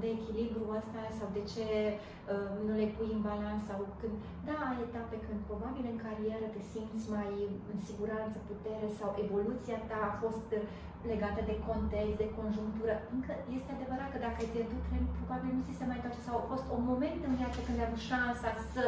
de 0.02 0.08
echilibru 0.18 0.64
ăsta 0.80 1.02
sau 1.18 1.28
de 1.38 1.44
ce 1.54 1.68
um, 1.96 2.56
nu 2.68 2.74
le 2.82 2.88
pui 2.96 3.10
în 3.16 3.22
balans 3.30 3.62
sau 3.70 3.80
când, 4.00 4.16
da, 4.48 4.58
ai 4.70 4.80
etape 4.88 5.18
când 5.26 5.40
probabil 5.50 5.86
în 5.90 6.00
carieră 6.06 6.48
te 6.52 6.62
simți 6.72 7.06
mai 7.16 7.32
în 7.72 7.78
siguranță, 7.88 8.36
putere 8.50 8.88
sau 9.00 9.10
evoluția 9.26 9.80
ta 9.90 10.00
a 10.06 10.18
fost 10.24 10.50
legate 11.12 11.42
de 11.50 11.56
context, 11.70 12.16
de 12.24 12.30
conjunctură. 12.40 12.94
Încă 13.16 13.32
este 13.58 13.72
adevărat 13.72 14.10
că 14.12 14.20
dacă 14.26 14.38
ai 14.40 14.54
pierdut 14.56 14.82
tren, 14.88 15.06
probabil 15.18 15.50
nu 15.56 15.62
ți 15.66 15.78
se 15.80 15.86
mai 15.88 15.98
întoarce 16.00 16.22
sau 16.28 16.36
a 16.38 16.50
fost 16.52 16.66
un 16.78 16.84
moment 16.92 17.20
în 17.28 17.34
viață 17.40 17.60
când 17.62 17.78
ai 17.80 17.88
avut 17.88 18.04
șansa 18.10 18.50
să 18.74 18.84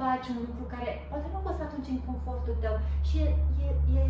faci 0.00 0.26
un 0.32 0.38
lucru 0.48 0.64
care 0.74 0.90
poate 1.10 1.26
nu 1.28 1.38
a 1.38 1.46
fost 1.48 1.60
atunci 1.66 1.92
în 1.94 2.00
confortul 2.08 2.56
tău 2.64 2.76
și 3.08 3.16
e, 3.24 3.28
e, 3.66 3.68
e, 3.98 4.02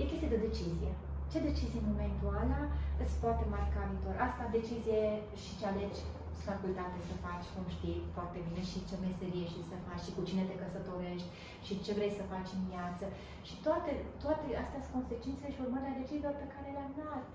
e 0.00 0.10
chestie 0.10 0.32
de 0.34 0.44
decizie. 0.46 0.90
Ce 1.30 1.46
decizie 1.48 1.80
în 1.80 1.90
momentul 1.92 2.28
ăla 2.42 2.62
îți 3.02 3.18
poate 3.22 3.44
marca 3.54 3.80
viitor? 3.90 4.14
Asta 4.26 4.54
decizie 4.58 5.00
și 5.42 5.50
ce 5.58 5.64
alegi 5.66 6.02
facultate 6.50 6.98
să 7.08 7.14
faci, 7.26 7.46
cum 7.54 7.66
știi 7.76 7.98
foarte 8.16 8.38
bine, 8.46 8.62
și 8.70 8.86
ce 8.88 8.96
meserie 9.06 9.46
și 9.54 9.60
să 9.70 9.76
faci, 9.86 10.04
și 10.06 10.14
cu 10.16 10.22
cine 10.28 10.44
te 10.46 10.56
căsătorești, 10.62 11.30
și 11.66 11.82
ce 11.84 11.92
vrei 11.98 12.18
să 12.18 12.30
faci 12.32 12.50
în 12.56 12.62
viață. 12.72 13.04
Și 13.48 13.54
toate, 13.66 13.92
toate 14.24 14.46
astea 14.62 14.80
sunt 14.82 14.96
consecințele 14.98 15.50
și 15.54 15.62
urmările 15.64 16.00
deciziilor 16.00 16.34
pe 16.38 16.52
care 16.54 16.68
le-am 16.76 16.94
luat. 17.00 17.26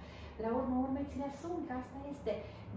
La 0.43 0.49
urmă 0.59 0.75
urmei 0.85 1.07
ți 1.09 1.19
le 1.21 1.27
asumi, 1.31 1.67
că 1.67 1.73
asta 1.81 1.97
este. 2.13 2.33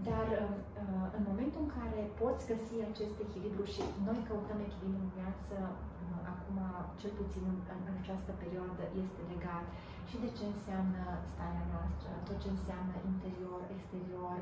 Dar 0.09 0.27
uh, 0.33 0.55
uh, 0.81 1.07
în 1.17 1.23
momentul 1.29 1.61
în 1.65 1.71
care 1.79 2.01
poți 2.21 2.47
găsi 2.51 2.75
acest 2.91 3.15
echilibru 3.25 3.63
și 3.73 3.81
noi 4.07 4.19
căutăm 4.27 4.59
echilibru 4.67 5.01
în 5.05 5.11
viață, 5.17 5.55
uh, 5.69 6.21
acum, 6.33 6.57
cel 7.01 7.13
puțin 7.21 7.43
în, 7.51 7.57
în 7.89 7.95
această 8.01 8.31
perioadă, 8.41 8.83
este 9.03 9.21
legat 9.33 9.67
și 10.09 10.15
de 10.23 10.29
ce 10.37 10.45
înseamnă 10.53 11.03
starea 11.33 11.65
noastră, 11.73 12.09
tot 12.27 12.37
ce 12.43 12.49
înseamnă 12.55 12.95
interior, 13.11 13.61
exterior, 13.75 14.37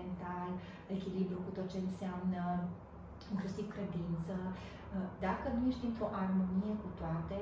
mental, 0.00 0.50
echilibru 0.94 1.38
cu 1.44 1.50
tot 1.56 1.66
ce 1.72 1.78
înseamnă 1.88 2.42
inclusiv 3.32 3.66
credință. 3.76 4.34
Dacă 5.26 5.46
nu 5.54 5.60
ești 5.70 5.88
într-o 5.88 6.08
armonie 6.24 6.74
cu 6.82 6.88
toate, 7.00 7.38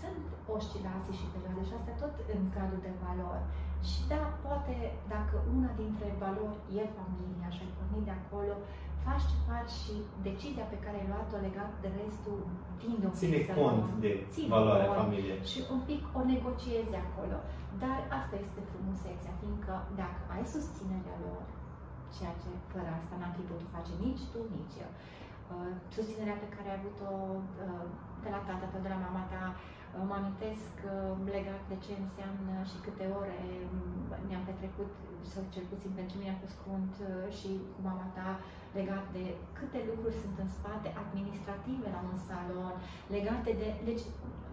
sunt 0.00 0.24
oscilații 0.54 1.18
și 1.20 1.30
perioade 1.32 1.62
și 1.68 1.76
astea 1.78 2.00
tot 2.02 2.14
în 2.36 2.42
cadrul 2.56 2.82
de 2.86 2.94
valori. 3.04 3.46
Și 3.90 4.00
da, 4.12 4.22
poate 4.46 4.74
dacă 5.14 5.34
una 5.54 5.70
dintre 5.82 6.08
valori 6.24 6.58
e 6.80 6.96
familia 7.00 7.48
și 7.54 7.62
ai 7.62 7.72
pornit 7.76 8.04
de 8.08 8.14
acolo, 8.20 8.54
faci 9.06 9.26
ce 9.30 9.38
faci 9.50 9.74
și 9.82 9.94
decizia 10.28 10.66
pe 10.70 10.78
care 10.84 10.96
ai 10.98 11.10
luat-o 11.12 11.38
legat 11.46 11.72
de 11.82 11.90
restul 12.02 12.38
tinde 12.80 13.06
un 13.08 13.16
Ține 13.20 13.40
cont 13.58 13.84
de 14.04 14.12
Ține 14.32 14.52
valoarea 14.56 14.88
cont 14.88 15.00
familiei. 15.00 15.40
Și 15.52 15.60
un 15.74 15.80
pic 15.90 16.02
o 16.18 16.20
negociezi 16.32 16.94
acolo. 17.04 17.36
Dar 17.82 17.98
asta 18.18 18.34
este 18.46 18.60
frumusețea, 18.70 19.32
fiindcă 19.40 19.74
dacă 20.02 20.20
ai 20.34 20.44
susținerea 20.54 21.16
lor, 21.24 21.42
ceea 22.16 22.34
ce 22.42 22.50
fără 22.72 22.90
asta 22.98 23.14
n-am 23.16 23.34
fi 23.38 23.44
putut 23.50 23.68
face 23.76 23.92
nici 24.06 24.24
tu, 24.32 24.40
nici 24.56 24.76
eu, 24.84 24.90
uh, 25.52 25.72
susținerea 25.96 26.38
pe 26.42 26.52
care 26.54 26.66
ai 26.68 26.78
avut-o 26.80 27.10
uh, 27.64 27.86
de 28.24 28.30
la 28.34 28.40
tata 28.48 28.66
ta, 28.72 28.78
de 28.84 28.90
la 28.94 29.02
mama 29.06 29.24
ta, 29.32 29.44
Mă 30.08 30.14
amintesc 30.20 30.74
uh, 30.82 30.92
legat 31.36 31.62
de 31.72 31.76
ce 31.84 31.92
înseamnă 32.04 32.54
și 32.70 32.76
câte 32.84 33.04
ore 33.20 33.40
mm, 33.74 34.08
ne-am 34.28 34.44
petrecut, 34.48 34.92
sau 35.32 35.42
cel 35.54 35.66
puțin 35.72 35.92
pentru 36.00 36.14
mine 36.20 36.32
a 36.34 36.42
fost 36.44 36.56
cont 36.66 36.92
uh, 37.00 37.08
și 37.38 37.50
cu 37.72 37.78
mama 37.88 38.06
ta, 38.16 38.30
legat 38.78 39.04
de 39.16 39.24
câte 39.58 39.78
lucruri 39.90 40.20
sunt 40.22 40.36
în 40.44 40.50
spate 40.56 40.88
administrative 41.02 41.86
la 41.96 42.00
un 42.10 42.18
salon, 42.28 42.74
legate 43.16 43.50
de... 43.60 43.68
Deci 43.88 44.04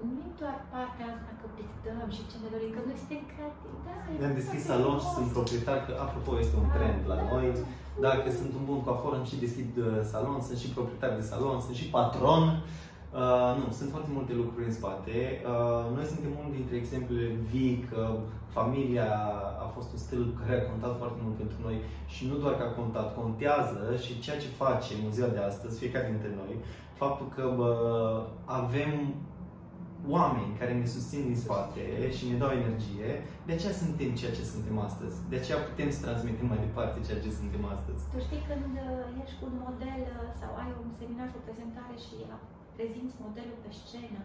nu 0.10 0.18
e 0.28 0.32
doar 0.42 0.58
partea 0.74 1.08
asta 1.14 1.32
că 1.40 1.46
pictăm 1.60 2.08
și 2.16 2.22
ce 2.30 2.36
ne 2.44 2.50
dorim, 2.54 2.72
că 2.76 2.82
noi 2.88 2.98
suntem 3.02 3.24
creativi. 3.34 3.80
Da, 3.88 3.96
Ne-am 4.22 4.36
deschis 4.42 4.62
salon 4.72 4.98
și 5.04 5.10
sunt 5.18 5.30
proprietar, 5.36 5.80
că 5.86 5.92
apropo 6.06 6.32
este 6.44 6.56
un 6.62 6.68
da, 6.70 6.74
trend 6.76 7.00
la 7.12 7.18
da, 7.20 7.26
noi. 7.34 7.48
Dacă 8.08 8.28
sunt 8.40 8.52
un 8.60 8.64
bun 8.70 8.80
coafor, 8.86 9.14
îmi 9.16 9.30
și 9.32 9.44
deschid 9.46 9.72
uh, 9.78 9.86
salon, 10.12 10.40
sunt 10.48 10.60
și 10.64 10.74
proprietar 10.76 11.12
de 11.20 11.24
salon, 11.32 11.58
sunt 11.66 11.78
și 11.82 11.88
patron. 11.98 12.44
Uh, 13.14 13.52
nu, 13.60 13.72
sunt 13.72 13.90
foarte 13.96 14.12
multe 14.18 14.34
lucruri 14.34 14.66
în 14.66 14.78
spate. 14.80 15.18
Uh, 15.52 15.96
noi 15.96 16.06
suntem 16.14 16.32
unul 16.40 16.54
dintre 16.60 16.76
exemplele 16.76 17.28
vii 17.52 17.86
că 17.90 18.02
familia 18.58 19.10
a 19.66 19.68
fost 19.76 19.90
un 19.92 19.98
stil 20.06 20.24
care 20.40 20.54
a 20.60 20.70
contat 20.72 20.94
foarte 21.02 21.20
mult 21.24 21.36
pentru 21.44 21.58
noi 21.66 21.78
și 22.14 22.22
nu 22.30 22.36
doar 22.44 22.54
că 22.58 22.64
a 22.64 22.78
contat, 22.82 23.08
contează 23.22 23.84
și 24.04 24.20
ceea 24.24 24.40
ce 24.44 24.58
facem 24.64 24.98
în 25.06 25.12
ziua 25.18 25.28
de 25.36 25.42
astăzi, 25.50 25.80
fiecare 25.80 26.08
dintre 26.14 26.32
noi, 26.42 26.54
faptul 27.02 27.28
că 27.36 27.44
bă, 27.58 27.72
avem 28.62 28.92
oameni 30.16 30.58
care 30.60 30.74
ne 30.74 30.88
susțin 30.96 31.22
din 31.30 31.40
spate 31.46 31.86
și 32.16 32.24
ne 32.30 32.38
dau 32.42 32.52
energie, 32.62 33.10
de 33.48 33.54
aceea 33.54 33.76
suntem 33.84 34.12
ceea 34.20 34.36
ce 34.38 34.44
suntem 34.54 34.76
astăzi. 34.88 35.16
De 35.32 35.38
aceea 35.40 35.60
putem 35.70 35.90
să 35.96 36.00
transmitem 36.06 36.48
mai 36.50 36.64
departe 36.68 37.06
ceea 37.08 37.24
ce 37.26 37.40
suntem 37.40 37.64
astăzi. 37.76 38.02
Tu 38.14 38.20
știi 38.28 38.44
când 38.50 38.74
uh, 38.86 39.22
ești 39.22 39.38
cu 39.40 39.44
un 39.50 39.56
model 39.66 40.02
sau 40.40 40.52
ai 40.62 40.72
un 40.84 40.90
seminar 41.00 41.28
și 41.30 41.40
o 41.40 41.46
prezentare 41.48 41.96
și 42.06 42.16
prezinți 42.78 43.16
modelul 43.26 43.58
pe 43.64 43.72
scenă, 43.82 44.22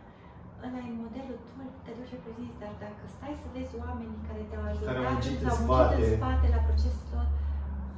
ăla 0.65 0.81
e 0.89 0.93
modelul, 1.05 1.39
tu 1.47 1.53
te 1.85 1.93
duci 1.97 2.11
și 2.11 2.17
prezinți, 2.25 2.57
dar 2.63 2.75
dacă 2.85 3.03
stai 3.15 3.35
să 3.43 3.47
vezi 3.55 3.75
oamenii 3.85 4.21
care 4.29 4.43
te-au 4.51 4.65
ajutat, 4.71 4.89
care 4.89 5.01
au 5.03 5.15
muncit 5.17 5.41
în 5.47 5.53
spate. 5.61 5.95
în 5.99 6.05
spate 6.19 6.47
la 6.55 6.61
procesul 6.67 7.09
lor, 7.15 7.29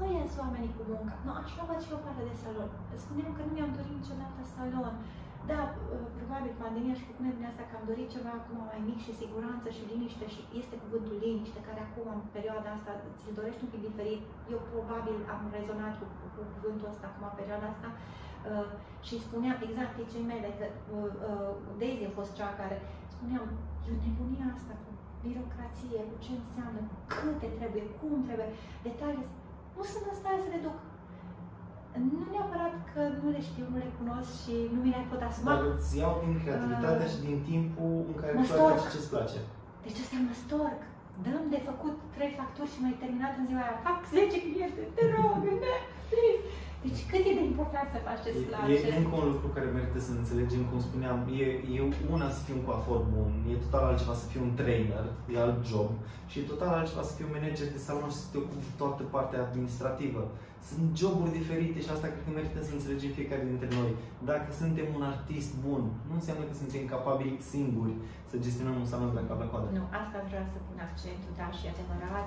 ăia 0.05 0.25
sunt 0.33 0.43
oamenii 0.45 0.73
cu 0.77 0.83
munca. 0.91 1.15
Nu, 1.27 1.33
așa 1.43 1.63
văd 1.69 1.81
și 1.87 1.93
o 1.97 1.99
parte 2.05 2.23
de 2.29 2.35
salon. 2.43 2.71
Spuneam 3.05 3.33
că 3.37 3.43
nu 3.47 3.53
mi-am 3.55 3.73
dorit 3.77 3.95
niciodată 4.01 4.41
salon. 4.57 4.95
Da, 5.51 5.61
uh, 5.95 6.07
probabil 6.19 6.53
pandemia 6.63 6.97
și 6.99 7.07
cu 7.07 7.13
din 7.37 7.49
asta 7.51 7.65
că 7.67 7.75
am 7.77 7.87
dorit 7.91 8.09
ceva 8.15 8.33
acum 8.37 8.59
mai 8.71 8.81
mic 8.89 8.99
și 9.07 9.19
siguranță 9.23 9.67
și 9.77 9.89
liniște 9.93 10.27
și 10.35 10.41
este 10.61 10.77
cuvântul 10.83 11.17
liniște 11.25 11.61
care 11.69 11.81
acum 11.83 12.07
în 12.17 12.23
perioada 12.37 12.69
asta 12.75 12.93
ți-l 13.19 13.35
dorești 13.39 13.65
un 13.65 13.71
pic 13.73 13.83
diferit. 13.89 14.23
Eu 14.55 14.61
probabil 14.73 15.17
am 15.35 15.43
rezonat 15.57 15.95
cu, 16.01 16.07
cu 16.35 16.41
cuvântul 16.55 16.91
ăsta 16.93 17.07
acum 17.09 17.25
în 17.31 17.39
perioada 17.41 17.69
asta 17.71 17.89
Uh, 18.53 18.69
și 19.07 19.15
spuneam 19.27 19.59
exact 19.67 19.95
cei 20.13 20.25
mele, 20.33 20.49
că 20.59 20.67
uh, 20.97 21.13
uh, 21.29 21.53
Daisy 21.81 22.05
a 22.09 22.17
fost 22.19 22.33
cea 22.39 22.51
care 22.61 22.77
spuneam, 23.15 23.47
e 23.85 23.89
o 23.95 23.97
nebunie 24.05 24.47
asta 24.57 24.75
cu 24.83 24.91
birocrație, 25.25 26.01
cu 26.11 26.17
ce 26.25 26.33
înseamnă, 26.37 26.81
cu 26.89 26.97
câte 27.17 27.49
trebuie, 27.59 27.85
cum 27.99 28.15
trebuie, 28.27 28.51
detalii. 28.87 29.27
Nu 29.77 29.83
sunt 29.93 30.05
în 30.11 30.17
stare 30.21 30.39
să 30.45 30.49
le 30.55 30.61
duc. 30.67 30.77
Nu 32.11 32.19
neapărat 32.35 32.75
că 32.93 33.01
nu 33.21 33.29
le 33.35 33.41
știu, 33.49 33.65
nu 33.73 33.79
le 33.85 33.91
cunosc 33.99 34.31
și 34.43 34.55
nu 34.73 34.79
mi 34.85 34.95
le 34.95 35.03
pot 35.11 35.23
asuma. 35.29 35.51
Dar 35.51 35.63
îți 35.73 35.91
iau 36.03 36.15
din 36.25 36.35
creativitatea 36.43 37.09
uh, 37.09 37.13
și 37.13 37.19
din 37.27 37.39
timpul 37.51 37.95
în 38.11 38.17
care 38.21 38.33
tu 38.37 38.45
faci 38.69 38.93
ce-ți 38.93 39.13
place. 39.15 39.39
Deci 39.85 40.01
asta 40.03 40.17
mă 40.27 40.35
storc. 40.45 40.81
Dăm 41.27 41.45
de 41.55 41.61
făcut 41.69 41.97
trei 42.17 42.33
facturi 42.39 42.73
și 42.73 42.83
mai 42.85 42.95
terminat 43.03 43.35
în 43.41 43.47
ziua 43.49 43.63
aia. 43.65 43.85
Fac 43.89 43.99
10 44.13 44.47
cliente, 44.47 44.83
te 44.97 45.05
rog, 45.15 45.37
please. 46.11 46.41
Deci 46.87 47.01
cât 47.11 47.23
e 47.29 47.39
de 47.39 47.45
important 47.53 47.89
să 47.95 47.99
faci 48.07 48.21
ce-ți 48.25 48.45
place? 48.49 48.73
E 48.89 49.01
încă 49.03 49.15
un 49.23 49.29
lucru 49.33 49.49
care 49.57 49.69
merită 49.77 49.99
să 50.07 50.13
înțelegem, 50.13 50.63
cum 50.71 50.81
spuneam, 50.89 51.19
e, 51.43 51.47
e 51.77 51.79
una 52.15 52.29
să 52.37 52.41
fii 52.45 52.57
un 52.59 52.65
coafor 52.69 53.01
bun, 53.15 53.31
e 53.53 53.65
total 53.67 53.85
altceva 53.91 54.15
să 54.23 54.27
fii 54.31 54.45
un 54.47 54.53
trainer, 54.61 55.05
e 55.33 55.35
alt 55.45 55.59
job, 55.71 55.91
și 56.31 56.37
e 56.39 56.51
total 56.53 56.73
altceva 56.75 57.03
să 57.09 57.15
fii 57.17 57.27
un 57.27 57.35
manager 57.37 57.69
de 57.75 57.81
salon 57.87 58.11
și 58.13 58.21
să 58.23 58.27
te 58.31 58.39
ocupi 58.43 58.67
de 58.69 58.73
toată 58.81 59.03
partea 59.15 59.41
administrativă. 59.47 60.23
Sunt 60.69 60.87
joburi 61.03 61.37
diferite 61.41 61.79
și 61.85 61.91
asta 61.93 62.09
cred 62.13 62.23
că 62.25 62.31
merită 62.33 62.59
să 62.69 62.73
înțelegem 62.75 63.11
fiecare 63.19 63.45
dintre 63.51 63.69
noi. 63.79 63.91
Dacă 64.31 64.49
suntem 64.61 64.89
un 64.97 65.05
artist 65.13 65.51
bun, 65.67 65.83
nu 66.09 66.15
înseamnă 66.19 66.45
că 66.47 66.55
suntem 66.61 66.83
capabili 66.95 67.43
singuri 67.53 67.95
să 68.31 68.45
gestionăm 68.45 68.77
un 68.83 68.89
salon 68.93 69.11
de 69.17 69.23
cap 69.29 69.39
la 69.43 69.49
coadă. 69.53 69.69
Nu, 69.79 69.85
asta 70.03 70.19
vreau 70.29 70.47
să 70.53 70.59
pun 70.67 70.79
accentul, 70.89 71.33
da, 71.41 71.49
și 71.59 71.65
adevărat 71.73 72.27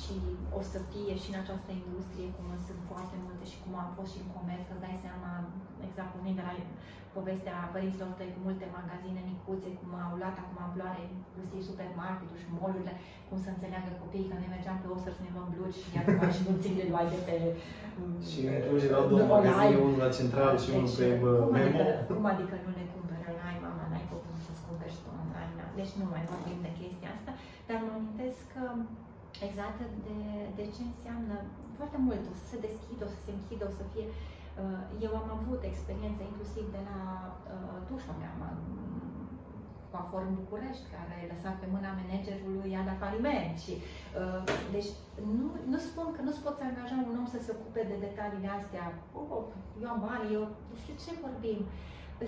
și 0.00 0.16
o 0.58 0.60
să 0.72 0.78
fie 0.92 1.14
și 1.22 1.28
în 1.32 1.38
această 1.42 1.70
industrie, 1.82 2.28
cum 2.36 2.46
sunt 2.66 2.80
foarte 2.90 3.16
multe 3.24 3.44
și 3.50 3.60
cum 3.62 3.72
am 3.84 3.90
fost 3.98 4.10
și 4.12 4.22
în 4.22 4.30
comerț, 4.36 4.66
îți 4.68 4.84
dai 4.84 4.96
seama, 5.04 5.30
exact 5.86 6.10
pornind 6.12 6.38
de 6.38 6.44
la 6.48 6.54
povestea 7.16 7.56
părinților 7.74 8.10
tăi 8.18 8.34
cu 8.34 8.40
multe 8.46 8.66
magazine 8.78 9.20
micuțe, 9.30 9.68
cum 9.78 9.90
au 10.06 10.14
luat 10.20 10.36
acum 10.42 10.58
amploare, 10.66 11.02
inclusiv 11.22 11.60
supermarketul 11.70 12.38
și 12.42 12.48
molurile, 12.60 12.94
cum 13.28 13.38
să 13.44 13.48
înțeleagă 13.50 13.90
copiii 14.02 14.30
că 14.30 14.36
noi 14.38 14.54
mergeam 14.54 14.78
pe 14.80 14.88
Oster 14.94 15.12
să 15.16 15.22
ne 15.24 15.34
luăm 15.34 15.48
blugi 15.54 15.80
și 15.82 15.88
iată 15.96 16.26
și 16.36 16.42
nu 16.46 16.52
ți 16.62 16.78
le 16.78 16.86
luai 16.92 17.06
de 17.12 17.18
pe... 17.26 17.36
Și 18.28 18.38
în 18.50 18.56
Cluj 18.64 18.82
erau 18.90 19.04
două 19.12 19.26
magazine, 19.36 19.82
unul 19.86 20.00
la 20.04 20.10
central 20.18 20.54
și 20.62 20.70
unul 20.78 20.92
pe 20.98 21.06
cum 21.20 21.52
Memo. 21.54 21.80
Adică, 21.82 21.84
cum 22.08 22.24
adică 22.32 22.54
nu 22.64 22.70
ne 22.78 22.84
cumpără 22.92 23.26
online, 23.32 23.60
mama, 23.66 23.84
n-ai 23.90 24.06
putut 24.12 24.36
să-ți 24.46 24.62
cumperi 24.66 24.94
și 24.94 25.00
tu 25.04 25.08
online? 25.22 25.62
Deci 25.78 25.92
nu 26.00 26.04
mai 26.12 26.22
vorbim 26.32 26.58
de 26.66 26.72
chestia 26.80 27.10
asta, 27.16 27.32
dar 27.68 27.78
mă 27.86 27.92
amintesc 27.96 28.40
că 28.54 28.62
exact 29.48 29.78
de, 30.06 30.18
de 30.58 30.64
ce 30.74 30.82
înseamnă 30.90 31.36
foarte 31.78 31.98
mult, 32.06 32.22
o 32.32 32.34
să 32.40 32.46
se 32.52 32.58
deschidă, 32.66 33.02
o 33.04 33.12
să 33.14 33.20
se 33.24 33.32
închidă, 33.36 33.64
o 33.66 33.76
să 33.78 33.84
fie... 33.92 34.06
Uh, 34.62 34.82
eu 35.06 35.12
am 35.22 35.30
avut 35.38 35.60
experiență 35.64 36.22
inclusiv 36.24 36.64
de 36.76 36.82
la 36.90 37.00
uh, 37.54 37.78
tușa 37.88 38.14
mea, 38.20 38.32
coafor 39.90 40.22
în 40.28 40.38
București, 40.40 40.90
care 40.94 41.14
a 41.18 41.30
lăsat 41.32 41.56
pe 41.58 41.68
mâna 41.74 41.90
managerului 42.00 42.72
a 42.78 42.86
dat 42.88 42.98
faliment. 43.04 43.54
Și, 43.64 43.74
uh, 43.80 44.42
deci 44.74 44.90
nu, 45.38 45.46
nu 45.72 45.78
spun 45.88 46.08
că 46.14 46.20
nu-ți 46.22 46.44
poți 46.44 46.66
angaja 46.68 46.96
un 47.10 47.16
om 47.20 47.28
să 47.34 47.40
se 47.42 47.54
ocupe 47.56 47.82
de 47.90 47.96
detaliile 48.06 48.50
astea. 48.58 48.84
Oh, 49.18 49.44
eu 49.82 49.88
am 49.92 50.00
bani, 50.06 50.34
eu... 50.36 50.44
Despre 50.72 50.94
ce 51.02 51.10
vorbim? 51.24 51.60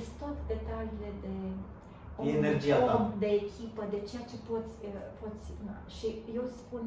Sunt 0.05 0.19
tot 0.23 0.37
detaliile 0.53 1.11
de 1.25 1.35
om, 2.21 2.27
energia 2.41 2.77
om 2.99 3.05
ta. 3.11 3.15
de 3.23 3.31
echipă, 3.43 3.83
de 3.95 4.01
ceea 4.09 4.25
ce 4.31 4.37
poți, 4.51 4.73
uh, 4.89 5.07
poți 5.21 5.49
na. 5.67 5.77
Și 5.97 6.09
eu 6.39 6.45
spun, 6.61 6.85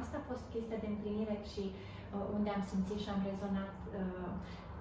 asta 0.00 0.14
a 0.18 0.28
fost 0.30 0.44
chestia 0.54 0.78
de 0.82 0.88
împlinire 0.90 1.36
și 1.52 1.64
uh, 1.72 2.24
unde 2.36 2.48
am 2.56 2.62
simțit 2.70 2.98
și 3.02 3.10
am 3.14 3.22
rezonat 3.30 3.76
uh, 4.00 4.32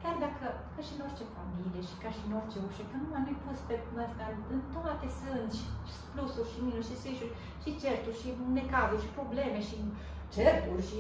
chiar 0.02 0.16
dacă, 0.26 0.46
ca 0.76 0.82
și 0.88 0.94
în 0.96 1.04
orice 1.08 1.26
familie 1.38 1.82
și 1.90 1.96
ca 2.04 2.10
și 2.16 2.22
în 2.28 2.34
orice 2.40 2.58
ușă, 2.68 2.84
că 2.90 2.96
numai 2.98 3.24
nu-i 3.26 3.44
pus 3.46 3.60
pe 3.68 3.76
ăsta, 4.06 4.26
în 4.54 4.60
toate 4.76 5.08
sunt 5.22 5.50
și 5.60 5.98
plusuri 6.12 6.52
și 6.52 6.60
minus 6.66 6.86
și 6.90 7.00
sfârșuri 7.02 7.36
și 7.64 7.80
certuri 7.84 8.20
și 8.22 8.30
necazuri 8.60 9.04
și 9.04 9.16
probleme 9.20 9.60
și 9.68 9.78
certuri 10.36 10.84
și 10.90 11.00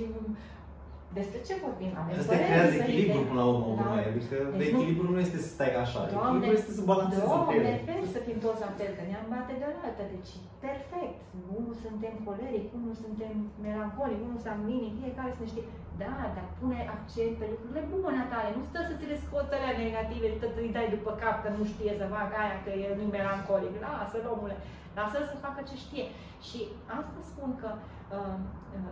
despre 1.18 1.40
ce 1.48 1.54
vorbim? 1.66 1.92
Avem 2.02 2.14
Asta 2.22 2.36
creează 2.48 2.76
echilibru 2.82 3.22
până 3.30 3.40
la 3.42 3.48
urmă, 3.54 3.72
da. 3.80 3.86
Noi. 3.90 4.04
adică 4.12 4.36
deci 4.60 4.72
echilibru 4.74 5.06
nu 5.14 5.20
este 5.26 5.38
să 5.46 5.50
stai 5.56 5.72
așa, 5.84 6.00
Doamne, 6.02 6.28
echilibru 6.28 6.58
este 6.60 6.72
să 6.78 6.82
balancezi 6.92 7.24
Doamne, 7.28 7.72
între 7.74 8.08
să 8.16 8.20
fim 8.28 8.38
toți 8.46 8.64
la 8.66 8.72
fel, 8.78 8.92
că 8.98 9.04
ne-am 9.10 9.28
bate 9.34 9.54
de 9.62 9.68
altă, 9.84 10.04
deci 10.14 10.32
perfect. 10.66 11.18
Unul 11.58 11.76
suntem 11.86 12.14
coleric, 12.28 12.66
unul 12.80 12.96
suntem 13.04 13.34
melancolic, 13.66 14.20
unul 14.28 14.42
sanguinic, 14.48 14.94
fiecare 15.02 15.32
să 15.36 15.42
ne 15.44 15.52
știe. 15.52 15.66
Da, 16.02 16.16
dar 16.36 16.48
pune 16.60 16.80
accent 16.96 17.34
pe 17.40 17.46
lucrurile 17.52 17.84
bune 17.92 18.24
tale, 18.32 18.50
nu 18.58 18.64
stă 18.70 18.80
să 18.90 18.94
ți 19.00 19.10
le 19.12 19.18
scoți 19.26 19.54
alea 19.56 19.74
negative 19.86 20.26
și 20.32 20.42
tot 20.44 20.54
îi 20.64 20.76
dai 20.78 20.88
după 20.96 21.12
cap 21.22 21.36
că 21.44 21.50
nu 21.58 21.64
știe 21.72 21.92
să 22.00 22.06
facă 22.16 22.34
aia, 22.44 22.58
că 22.66 22.72
e 22.84 23.00
nu 23.00 23.06
melancolic. 23.18 23.74
Lasă-l 23.86 24.26
omule, 24.34 24.58
lasă-l 24.98 25.26
să 25.32 25.44
facă 25.46 25.60
ce 25.70 25.76
știe. 25.86 26.06
Și 26.48 26.60
asta 26.98 27.20
spun 27.32 27.52
că 27.62 27.70
uh, 27.74 27.80
uh 27.80 28.01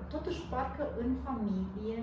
totuși 0.07 0.47
parcă 0.51 0.83
în 1.03 1.15
familie 1.25 1.99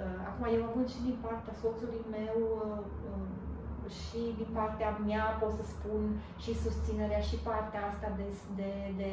Uh, 0.00 0.20
acum 0.28 0.44
eu 0.56 0.62
având 0.64 0.88
și 0.94 1.00
din 1.08 1.16
partea 1.26 1.54
soțului 1.62 2.02
meu 2.16 2.38
uh, 2.64 2.78
um, 3.08 3.28
și 4.00 4.20
din 4.40 4.50
partea 4.58 4.90
mea 5.08 5.24
pot 5.40 5.52
să 5.58 5.64
spun 5.74 6.02
și 6.42 6.62
susținerea 6.64 7.22
și 7.28 7.36
partea 7.48 7.82
asta 7.90 8.08
de, 8.18 8.26
de, 8.58 8.72
de 9.00 9.12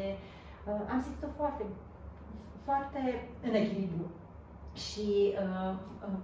uh, 0.70 0.82
am 0.92 1.00
simțit-o 1.02 1.30
foarte, 1.40 1.64
foarte 2.66 3.02
în 3.48 3.54
echilibru. 3.62 4.06
Și 4.86 5.10
uh, 5.44 5.74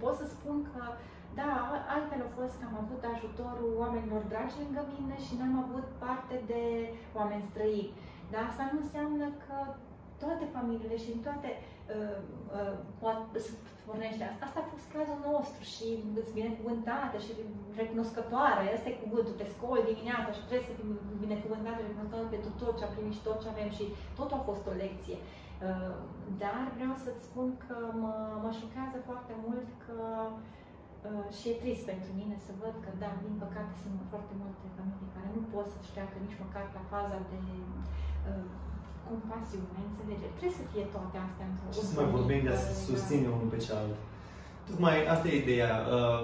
pot 0.02 0.14
să 0.20 0.26
spun 0.34 0.56
că 0.72 0.82
da, 1.38 1.50
altfel 1.94 2.20
a 2.24 2.36
fost 2.38 2.54
că 2.58 2.64
am 2.68 2.76
avut 2.84 3.02
ajutorul 3.14 3.70
oamenilor 3.82 4.22
dragi 4.32 4.60
lângă 4.62 4.82
mine 4.94 5.16
și 5.24 5.32
n-am 5.38 5.56
avut 5.64 5.86
parte 6.04 6.36
de 6.52 6.62
oameni 7.18 7.48
străini. 7.50 7.94
Dar 8.30 8.42
asta 8.44 8.64
nu 8.72 8.78
înseamnă 8.82 9.26
că 9.44 9.56
toate 10.22 10.44
familiile 10.56 10.96
și 11.02 11.10
în 11.14 11.20
toate 11.26 11.48
uh, 11.94 12.18
uh, 12.58 12.74
pot, 13.00 13.18
pornește 13.86 14.24
asta. 14.26 14.42
Asta 14.44 14.58
a 14.62 14.70
fost 14.74 14.86
cazul 14.96 15.20
nostru 15.30 15.62
și 15.72 15.86
îți 16.20 16.36
binecuvântată 16.38 17.16
și 17.24 17.32
recunoscătoare. 17.80 18.62
Asta 18.66 18.88
e 18.90 19.04
cuvântul, 19.04 19.34
te 19.40 19.46
scoli 19.54 19.88
dimineața 19.90 20.30
și 20.36 20.46
trebuie 20.48 20.68
să 20.70 20.76
fii 20.78 20.90
binecuvântată, 21.24 21.78
recunoscătoare 21.80 22.34
pentru 22.34 22.50
tot 22.62 22.72
ce 22.76 22.84
am 22.84 22.94
primit 22.94 23.14
și 23.16 23.26
tot 23.28 23.38
ce 23.42 23.48
avem 23.50 23.70
și 23.78 23.84
tot 24.18 24.30
a 24.32 24.40
fost 24.48 24.64
o 24.70 24.74
lecție. 24.84 25.18
Uh, 25.66 25.96
dar 26.42 26.62
vreau 26.76 26.94
să-ți 27.04 27.26
spun 27.28 27.48
că 27.64 27.76
mă, 28.02 28.14
mă 28.42 28.50
șochează 28.58 28.98
foarte 29.08 29.34
mult 29.44 29.68
că 29.84 29.98
uh, 31.08 31.26
și 31.36 31.44
e 31.50 31.60
trist 31.62 31.84
pentru 31.92 32.10
mine 32.20 32.36
să 32.46 32.52
văd 32.62 32.74
că, 32.84 32.90
da, 33.02 33.10
din 33.24 33.34
păcate 33.44 33.74
sunt 33.84 33.98
foarte 34.12 34.34
multe 34.42 34.66
familii 34.76 35.14
care 35.16 35.28
nu 35.36 35.42
pot 35.52 35.66
să-și 35.72 35.92
treacă 35.94 36.16
nici 36.18 36.40
măcar 36.44 36.64
la 36.76 36.84
faza 36.92 37.18
de 37.30 37.40
uh, 38.30 38.46
compasiune, 39.10 39.78
înțelegere. 39.88 40.32
Trebuie 40.36 40.60
să 40.60 40.64
fie 40.72 40.84
toate 40.94 41.16
astea 41.26 41.46
într-o 41.50 41.66
Ce 41.74 41.82
să 41.88 41.94
mai 41.98 42.08
vorbim 42.16 42.40
de 42.46 42.52
a 42.54 42.58
se 42.64 42.72
susține 42.88 43.28
unul 43.36 43.50
pe 43.52 43.58
celălalt. 43.64 43.98
Tocmai 44.68 44.96
asta 45.14 45.26
e 45.28 45.42
ideea. 45.44 45.72
Uh, 45.96 46.20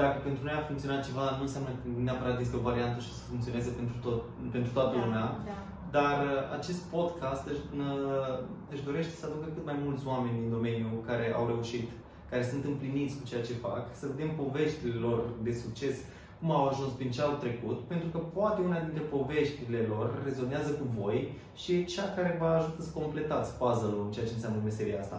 dacă 0.00 0.16
pentru 0.26 0.42
noi 0.44 0.56
a 0.58 0.68
funcționat 0.70 1.00
ceva, 1.08 1.24
nu 1.38 1.44
înseamnă 1.46 1.70
că 1.78 1.84
neapărat 2.08 2.36
este 2.40 2.56
o 2.56 2.66
variantă 2.68 2.98
și 3.06 3.12
să 3.18 3.22
funcționeze 3.30 3.70
pentru, 3.80 3.96
tot, 4.04 4.18
pentru 4.54 4.70
toată 4.76 4.94
da, 4.96 5.00
lumea. 5.02 5.26
Da. 5.50 5.58
Dar 5.96 6.16
uh, 6.30 6.38
acest 6.58 6.80
podcast 6.94 7.44
își, 7.52 7.64
uh, 7.84 8.34
își 8.72 8.86
dorește 8.88 9.14
să 9.20 9.24
aducă 9.26 9.46
cât 9.54 9.64
mai 9.70 9.78
mulți 9.84 10.06
oameni 10.12 10.40
din 10.40 10.50
domeniu 10.56 10.88
care 11.08 11.26
au 11.38 11.44
reușit, 11.52 11.88
care 12.30 12.44
sunt 12.50 12.64
împliniți 12.64 13.16
cu 13.18 13.24
ceea 13.30 13.46
ce 13.48 13.62
fac, 13.66 13.84
să 14.00 14.10
vedem 14.12 14.30
poveștile 14.40 14.98
lor 15.06 15.20
de 15.46 15.52
succes, 15.64 15.96
cum 16.44 16.54
au 16.54 16.68
ajuns 16.68 16.92
prin 16.92 17.10
ce 17.10 17.22
au 17.22 17.34
trecut, 17.44 17.78
pentru 17.92 18.08
că 18.08 18.18
poate 18.18 18.60
una 18.62 18.78
dintre 18.80 19.02
poveștile 19.14 19.80
lor 19.92 20.22
rezonează 20.24 20.70
cu 20.70 20.86
voi 21.00 21.18
și 21.54 21.72
e 21.74 21.84
cea 21.84 22.06
care 22.16 22.36
vă 22.40 22.46
ajută 22.46 22.82
să 22.82 22.90
completați 23.00 23.56
puzzle-ul, 23.58 24.10
ceea 24.12 24.26
ce 24.26 24.32
înseamnă 24.34 24.60
meseria 24.64 25.00
asta. 25.00 25.18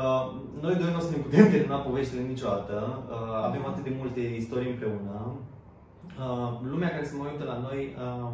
Uh, 0.00 0.24
noi 0.60 0.74
doi 0.74 0.90
nu 0.90 1.00
o 1.00 1.06
să 1.06 1.10
ne 1.10 1.22
putem 1.24 1.50
termina 1.50 1.76
poveștile 1.76 2.22
niciodată, 2.22 2.76
uh, 3.10 3.44
avem 3.48 3.64
atât 3.66 3.84
de 3.84 3.96
multe 4.00 4.20
istorii 4.20 4.70
împreună. 4.70 5.14
Uh, 6.24 6.48
lumea 6.70 6.90
care 6.90 7.04
se 7.06 7.16
mai 7.16 7.30
uită 7.32 7.44
la 7.44 7.58
noi, 7.66 7.80
uh, 8.04 8.30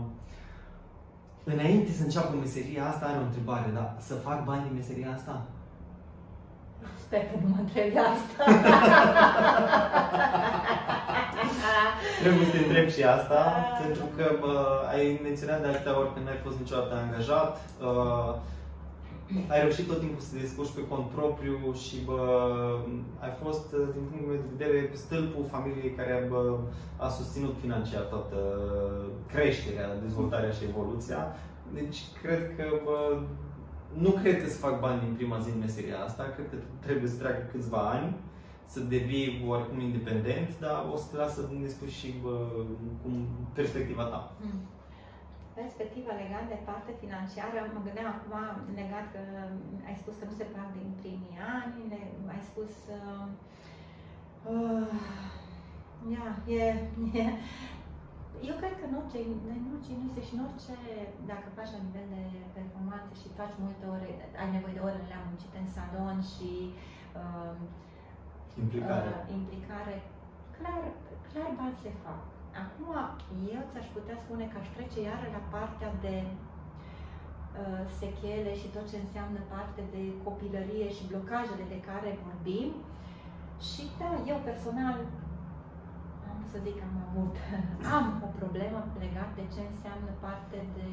înainte 1.45 1.91
să 1.93 2.03
înceapă 2.03 2.33
meseria 2.37 2.89
asta, 2.89 3.07
are 3.07 3.19
o 3.19 3.29
întrebare, 3.29 3.71
da? 3.75 3.97
Să 3.99 4.15
fac 4.15 4.45
bani 4.45 4.67
din 4.67 4.75
meseria 4.75 5.11
asta? 5.13 5.35
Sper 7.11 7.25
că 7.31 7.37
nu 7.43 7.49
mă 7.49 7.57
întrebi 7.61 7.97
asta. 8.15 8.43
Trebuie 12.23 12.47
să 12.47 12.53
te 12.53 12.59
întreb 12.59 12.89
și 12.97 13.03
asta, 13.17 13.41
pentru 13.83 14.05
că 14.17 14.25
bă, 14.41 14.55
ai 14.95 15.21
menționat 15.23 15.61
de 15.63 15.69
atâtea 15.69 15.99
ori 16.01 16.13
că 16.13 16.19
nu 16.21 16.29
ai 16.29 16.45
fost 16.47 16.59
niciodată 16.59 16.93
angajat, 16.95 17.53
uh, 17.87 18.33
ai 19.53 19.61
reușit 19.61 19.87
tot 19.87 20.01
timpul 20.01 20.23
să 20.25 20.31
te 20.33 20.43
descurci 20.45 20.77
pe 20.77 20.89
cont 20.91 21.07
propriu 21.17 21.59
și 21.85 21.97
bă, 22.09 22.21
ai 23.25 23.33
fost, 23.43 23.67
din 23.95 24.03
punctul 24.09 24.29
meu 24.29 24.41
de 24.43 24.53
vedere, 24.57 24.79
stâlpul 25.05 25.51
familiei 25.55 25.97
care 25.99 26.27
bă, 26.31 26.43
a 27.05 27.09
susținut 27.09 27.55
financiar 27.61 28.05
toată 28.13 28.39
creșterea, 29.33 30.01
dezvoltarea 30.05 30.57
și 30.57 30.69
evoluția. 30.71 31.21
Deci, 31.79 31.99
cred 32.23 32.43
că 32.57 32.65
bă, 32.85 32.99
nu 33.99 34.11
cred 34.11 34.43
că 34.43 34.49
să 34.49 34.59
fac 34.59 34.81
bani 34.81 35.01
din 35.01 35.15
prima 35.15 35.39
zi 35.39 35.51
în 35.51 35.59
meseria 35.59 35.99
asta, 36.05 36.23
cred 36.35 36.49
că 36.51 36.57
trebuie 36.81 37.11
să 37.11 37.19
treacă 37.19 37.43
câțiva 37.53 37.79
ani 37.91 38.15
să 38.67 38.81
devii 38.81 39.45
oarecum 39.47 39.81
independent, 39.81 40.59
dar 40.59 40.77
o 40.93 40.97
să 40.97 41.07
te 41.11 41.17
las 41.17 41.35
să 41.35 41.43
ne 41.61 41.69
spui 41.69 41.91
și 41.99 42.15
bă, 42.23 42.35
cum 43.03 43.15
perspectiva 43.53 44.05
ta. 44.13 44.33
Hmm. 44.41 44.61
Perspectiva 45.61 46.13
legat 46.23 46.47
de 46.53 46.59
parte 46.69 46.93
financiară, 47.03 47.59
mă 47.75 47.81
gândeam 47.87 48.09
acum 48.15 48.35
legat 48.81 49.07
că 49.15 49.23
ai 49.89 49.97
spus 50.03 50.15
că 50.19 50.25
nu 50.31 50.35
se 50.41 50.47
fac 50.55 50.69
din 50.79 50.89
primii 51.01 51.39
ani, 51.59 51.77
ai 52.33 52.43
spus 52.51 52.73
uh, 52.99 53.27
uh, 54.53 54.93
ia, 56.15 56.27
e, 56.59 56.63
e, 57.21 57.25
eu 58.49 58.55
cred 58.61 58.75
că 58.79 58.85
în 58.89 58.95
orice, 59.01 59.19
în 59.57 59.67
orice 59.75 59.93
industrie 59.97 60.27
și 60.29 60.35
în 60.37 60.43
orice, 60.47 60.75
dacă 61.31 61.47
faci 61.59 61.75
la 61.75 61.85
nivel 61.87 62.07
de 62.17 62.25
performanță 62.59 63.13
și 63.21 63.37
faci 63.41 63.55
multe 63.65 63.85
ore, 63.95 64.11
ai 64.41 64.51
nevoie 64.57 64.77
de 64.77 64.87
ore 64.89 65.01
la 65.13 65.19
muncit 65.29 65.53
în 65.61 65.69
salon 65.77 66.19
și 66.33 66.51
uh, 67.21 67.55
Implicare. 68.65 69.11
Uh, 69.17 69.35
implicare. 69.39 69.95
Clar, 70.57 70.83
clar 71.29 71.51
bani 71.59 71.83
se 71.85 71.93
fac. 72.05 72.21
Acum, 72.65 72.95
eu 73.55 73.63
ți-aș 73.71 73.87
putea 73.97 74.17
spune 74.25 74.45
că 74.49 74.57
aș 74.59 74.69
trece 74.77 74.99
iară 75.09 75.27
la 75.37 75.43
partea 75.55 75.91
de 76.07 76.17
uh, 76.27 77.83
sechele 78.01 78.53
și 78.61 78.73
tot 78.75 78.85
ce 78.91 78.97
înseamnă 79.01 79.41
parte 79.55 79.83
de 79.95 80.03
copilărie 80.27 80.89
și 80.97 81.09
blocajele 81.11 81.65
de 81.75 81.81
care 81.89 82.11
vorbim. 82.27 82.71
Și 83.69 83.83
da, 84.01 84.11
eu 84.31 84.39
personal 84.49 84.97
am 84.97 85.07
să 86.51 86.57
zic 86.65 86.75
că 86.79 86.85
am 86.91 86.99
avut, 87.07 87.35
am 87.97 88.07
o 88.27 88.29
problemă 88.41 88.79
legată 89.05 89.35
de 89.41 89.47
ce 89.55 89.63
înseamnă 89.73 90.11
parte 90.25 90.59
de 90.77 90.89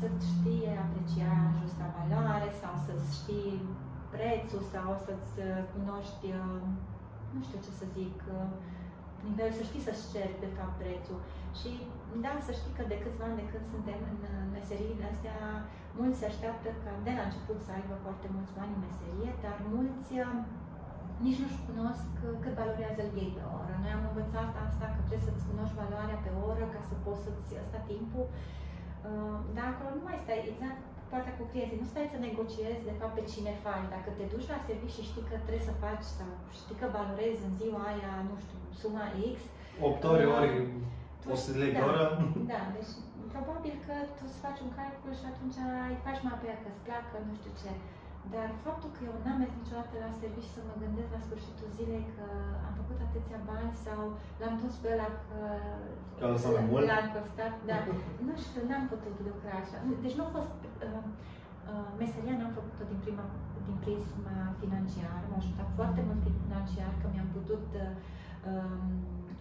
să-ți 0.00 0.26
știe 0.34 0.72
aprecia 0.84 1.34
justa 1.60 1.86
valoare 1.98 2.50
sau 2.62 2.74
să-ți 2.86 3.08
știi 3.18 3.54
prețul 4.14 4.62
sau 4.74 4.88
să-ți 5.06 5.34
uh, 5.48 5.60
cunoști, 5.74 6.26
uh, 6.40 6.62
nu 7.34 7.40
știu 7.46 7.58
ce 7.64 7.72
să 7.80 7.86
zic, 7.96 8.16
uh, 8.36 8.50
nivel, 9.26 9.50
să 9.58 9.62
știi 9.68 9.86
să-ți 9.86 10.08
ceri 10.12 10.42
de 10.44 10.50
fapt 10.56 10.74
prețul. 10.82 11.18
Și 11.58 11.70
da, 12.24 12.32
să 12.46 12.52
știi 12.58 12.76
că 12.76 12.82
de 12.92 13.00
câțiva 13.02 13.24
ani 13.28 13.40
de 13.42 13.50
când 13.50 13.64
suntem 13.74 14.00
în 14.12 14.20
meseriile 14.56 15.06
astea, 15.12 15.36
mulți 15.98 16.18
se 16.20 16.26
așteaptă 16.28 16.68
ca 16.82 16.92
de 17.06 17.12
la 17.18 17.24
început 17.26 17.58
să 17.66 17.70
aibă 17.72 17.94
foarte 18.04 18.28
mulți 18.34 18.54
bani 18.58 18.74
în 18.76 18.84
meserie, 18.86 19.30
dar 19.44 19.56
mulți 19.74 20.10
nici 21.26 21.40
nu-și 21.42 21.64
cunosc 21.68 22.08
cât 22.42 22.54
valorează 22.60 23.02
ei 23.22 23.30
pe 23.36 23.44
oră. 23.60 23.74
Noi 23.82 23.92
am 23.96 24.04
învățat 24.10 24.50
asta, 24.66 24.84
că 24.94 25.00
trebuie 25.06 25.28
să-ți 25.28 25.48
cunoști 25.50 25.80
valoarea 25.82 26.18
pe 26.24 26.32
oră 26.50 26.64
ca 26.74 26.80
să 26.88 26.94
poți 27.04 27.22
să-ți 27.24 27.52
sta 27.68 27.80
timpul. 27.92 28.26
Dar 29.56 29.66
acolo 29.70 29.90
nu 29.98 30.04
mai 30.08 30.22
stai 30.22 30.40
exact 30.50 30.80
partea 31.12 31.36
cu 31.38 31.44
clienții. 31.50 31.82
Nu 31.82 31.88
stai 31.92 32.12
să 32.12 32.18
negociezi 32.18 32.88
de 32.88 32.98
fapt 33.00 33.14
pe 33.16 33.24
cine 33.32 33.52
faci. 33.64 33.92
Dacă 33.96 34.08
te 34.18 34.24
duci 34.32 34.52
la 34.52 34.58
serviciu 34.68 34.96
și 34.96 35.08
știi 35.10 35.28
că 35.30 35.36
trebuie 35.46 35.68
să 35.70 35.80
faci 35.84 36.06
sau 36.18 36.30
știi 36.58 36.80
că 36.80 36.86
valorezi 36.96 37.46
în 37.48 37.54
ziua 37.60 37.82
aia, 37.90 38.12
nu 38.28 38.34
știu, 38.44 38.58
suma 38.80 39.06
X. 39.34 39.36
8 39.88 40.04
ore, 40.12 40.24
ori 40.36 40.50
100 41.34 41.52
de 41.54 41.58
lei 41.62 41.72
pe 41.76 41.84
oră. 41.90 42.04
Da, 42.52 42.60
deci 42.76 42.92
probabil 43.34 43.74
că 43.86 43.94
tu 44.16 44.22
îți 44.28 44.42
faci 44.44 44.60
un 44.64 44.70
calcul 44.78 45.12
și 45.20 45.26
atunci 45.32 45.58
îi 45.92 45.98
faci 46.06 46.20
mai 46.24 46.36
pe 46.40 46.46
ea 46.50 46.58
că 46.62 46.68
îți 46.70 46.84
placă, 46.86 47.16
nu 47.28 47.34
știu 47.40 47.52
ce. 47.62 47.70
Dar 48.34 48.48
faptul 48.66 48.90
că 48.96 49.00
eu 49.08 49.14
n-am 49.24 49.38
mers 49.40 49.54
niciodată 49.60 49.94
la 50.04 50.10
serviciu 50.22 50.52
să 50.56 50.62
mă 50.68 50.74
gândesc 50.82 51.10
la 51.16 51.24
sfârșitul 51.26 51.68
zilei 51.78 52.04
că 52.16 52.26
am 52.66 52.74
făcut 52.80 52.98
atâția 53.06 53.40
bani 53.50 53.72
sau 53.86 54.00
l-am 54.40 54.54
dus 54.62 54.74
pe 54.82 54.88
ăla 54.94 55.08
că, 55.38 55.48
că 56.20 56.26
mult? 56.72 56.86
l-am 56.90 57.08
costat, 57.16 57.54
da. 57.70 57.78
nu 58.28 58.34
știu, 58.44 58.60
n-am 58.68 58.84
putut 58.92 59.16
lucra 59.28 59.54
așa. 59.62 59.78
Deci 60.04 60.16
nu 60.18 60.24
a 60.26 60.30
fost, 60.38 60.56
uh, 60.86 61.04
uh, 61.70 61.88
meseria 62.02 62.36
n-am 62.36 62.54
făcut-o 62.58 62.84
din 62.90 63.00
prima, 63.04 63.24
din 63.66 63.76
prisma 63.84 64.36
financiară, 64.62 65.24
m-a 65.26 65.40
ajutat 65.42 65.68
foarte 65.78 66.00
mult 66.08 66.22
financiar, 66.44 66.92
că 67.00 67.06
mi-am 67.12 67.30
putut 67.38 67.66
uh, 67.82 67.90
um, 68.50 68.84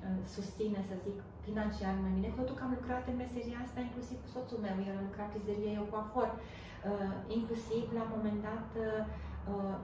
uh, 0.06 0.22
susține, 0.36 0.80
să 0.90 0.96
zic, 1.06 1.18
financiar 1.48 1.94
mai 2.04 2.14
bine. 2.18 2.38
Faptul 2.40 2.56
că 2.58 2.64
am 2.66 2.76
lucrat 2.78 3.04
în 3.12 3.18
meseria 3.24 3.60
asta, 3.62 3.80
inclusiv 3.82 4.18
cu 4.22 4.30
soțul 4.36 4.60
meu, 4.66 4.76
el 4.90 4.96
a 5.00 5.08
lucrat 5.08 5.30
frizerie, 5.34 5.72
eu 5.80 5.86
cu 5.92 5.98
afor. 6.04 6.30
Uh, 6.36 6.40
inclusiv, 7.38 7.84
la 7.98 8.02
un 8.06 8.12
moment 8.16 8.40
dat, 8.50 8.68
uh, 8.86 9.04
Uh, 9.50 9.76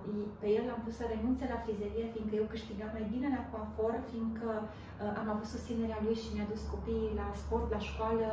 pe 0.42 0.48
el 0.58 0.64
l-am 0.68 0.82
pus 0.86 0.96
să 1.00 1.06
renunțe 1.14 1.46
la 1.54 1.62
frizerie, 1.64 2.06
fiindcă 2.14 2.36
eu 2.38 2.48
câștigam 2.54 2.92
mai 2.94 3.06
bine 3.14 3.28
la 3.36 3.44
coafor, 3.52 3.94
fiindcă 4.12 4.50
uh, 4.64 5.20
am 5.22 5.28
avut 5.34 5.48
susținerea 5.56 6.04
lui 6.06 6.18
și 6.22 6.34
mi-a 6.34 6.52
dus 6.54 6.62
copiii 6.74 7.18
la 7.22 7.28
sport, 7.42 7.68
la 7.76 7.82
școală, 7.90 8.28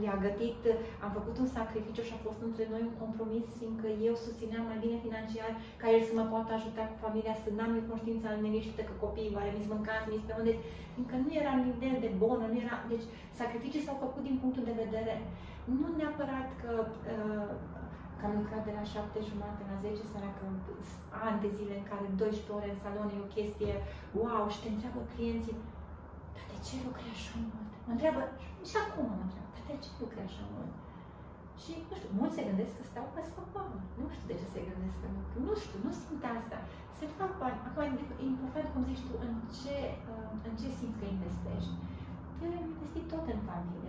le-a 0.00 0.18
gătit, 0.26 0.60
am 1.04 1.10
făcut 1.18 1.36
un 1.42 1.48
sacrificiu 1.56 2.04
și 2.06 2.14
a 2.14 2.24
fost 2.26 2.40
între 2.48 2.64
noi 2.72 2.82
un 2.90 2.96
compromis, 3.04 3.46
fiindcă 3.60 3.88
eu 4.08 4.14
susțineam 4.24 4.64
mai 4.70 4.82
bine 4.84 4.98
financiar 5.06 5.50
ca 5.80 5.86
el 5.94 6.02
să 6.08 6.12
mă 6.14 6.24
poată 6.32 6.50
ajuta 6.54 6.82
cu 6.90 6.96
familia, 7.04 7.34
să 7.42 7.48
n-am 7.50 7.72
eu 7.78 7.90
conștiința 7.92 8.28
neliniștită 8.30 8.82
că 8.86 8.94
copiii 9.04 9.36
oare 9.36 9.50
mi 9.52 9.72
mâncați, 9.72 10.08
mi 10.10 10.26
pe 10.26 10.34
unde, 10.40 10.52
fiindcă 10.94 11.16
nu 11.24 11.30
era 11.40 11.52
nivel 11.68 11.96
de 12.04 12.10
bună, 12.22 12.44
nu 12.52 12.56
era, 12.64 12.76
deci 12.92 13.06
sacrificii 13.40 13.84
s-au 13.86 13.98
făcut 14.04 14.22
din 14.28 14.36
punctul 14.42 14.64
de 14.70 14.80
vedere. 14.84 15.14
Nu 15.78 15.86
neapărat 15.98 16.48
că 16.62 16.72
uh, 16.86 17.50
că 18.18 18.22
am 18.26 18.34
lucrat 18.40 18.62
de 18.68 18.72
la 18.78 18.84
7 18.92 19.28
jumate 19.30 19.62
la 19.70 19.76
10 19.84 20.10
seara, 20.10 20.30
că 20.36 20.44
ani 21.26 21.42
de 21.44 21.50
zile 21.58 21.74
în 21.78 21.86
care 21.90 22.06
12 22.08 22.56
ore 22.56 22.68
în 22.72 22.80
salon 22.84 23.08
e 23.10 23.26
o 23.26 23.34
chestie 23.36 23.72
wow 24.20 24.44
și 24.52 24.62
te 24.62 24.68
întreabă 24.70 25.00
clienții, 25.12 25.56
dar 26.34 26.44
de 26.52 26.58
ce 26.66 26.74
lucrezi 26.88 27.16
așa 27.16 27.36
mult? 27.50 27.70
Mă 27.86 27.92
întreabă, 27.94 28.20
și 28.68 28.76
acum 28.84 29.06
mă 29.16 29.24
întreabă, 29.24 29.50
dar 29.54 29.64
de 29.70 29.76
ce 29.84 29.90
lucrezi 30.02 30.30
așa 30.30 30.46
mult? 30.54 30.72
Și, 31.62 31.72
nu 31.88 31.94
știu, 31.98 32.10
mulți 32.20 32.36
se 32.36 32.48
gândesc 32.48 32.72
că 32.78 32.84
stau 32.86 33.06
pe 33.12 33.20
să 33.26 33.32
fac 33.36 33.48
bani. 33.56 33.84
Nu 33.98 34.06
știu 34.14 34.28
de 34.30 34.38
ce 34.40 34.46
se 34.54 34.66
gândesc 34.68 34.96
că 35.00 35.06
lucru. 35.16 35.36
Nu 35.48 35.54
știu, 35.62 35.78
nu 35.86 35.92
simt 36.02 36.24
asta. 36.38 36.58
Se 36.98 37.04
fac 37.18 37.32
bani. 37.42 37.58
Acum 37.68 37.82
e 37.86 38.26
important, 38.32 38.66
cum 38.70 38.82
zici 38.90 39.06
tu, 39.08 39.14
în 39.26 39.32
ce, 39.58 39.76
uh, 40.12 40.30
în 40.46 40.54
ce 40.60 40.68
simți 40.78 40.98
că 41.00 41.06
investești. 41.06 41.74
Eu 42.42 42.50
am 42.58 42.66
investit 42.72 43.04
tot 43.12 43.24
în 43.34 43.40
familie. 43.50 43.83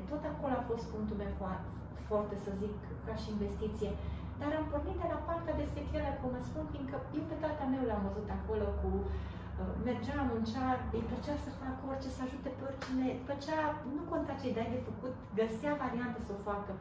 Tot 0.68 0.74
acolo 0.74 0.80
a 0.80 0.82
fost 0.82 0.88
punctul 0.94 1.18
meu 1.22 1.34
foarte, 1.42 1.70
foarte, 2.10 2.36
să 2.46 2.52
zic, 2.62 2.74
ca 3.08 3.14
și 3.22 3.34
investiție. 3.36 3.92
Dar 4.40 4.52
am 4.60 4.66
pornit 4.72 4.98
de 5.02 5.08
la 5.14 5.20
partea 5.30 5.60
de 5.62 5.68
sechere, 5.76 6.10
cum 6.20 6.30
mă 6.36 6.42
spun, 6.50 6.64
fiindcă 6.74 6.98
eu 7.18 7.26
pe 7.30 7.38
tata 7.44 7.66
meu 7.74 7.84
l-am 7.88 8.04
văzut 8.08 8.30
acolo 8.38 8.68
cu 8.82 8.90
uh, 9.02 9.74
mergea, 9.88 10.20
muncea, 10.32 10.68
îi 10.96 11.08
plăcea 11.10 11.36
să 11.46 11.60
facă 11.62 11.82
orice, 11.92 12.10
să 12.16 12.22
ajute 12.24 12.50
pe 12.54 12.62
oricine, 12.68 13.08
plăcea, 13.28 13.60
nu 13.96 14.02
conta 14.12 14.34
ce 14.42 14.56
dai 14.58 14.74
de 14.76 14.86
făcut, 14.90 15.14
găsea 15.40 15.74
variante 15.84 16.20
să 16.28 16.32
o 16.36 16.44
facă. 16.50 16.72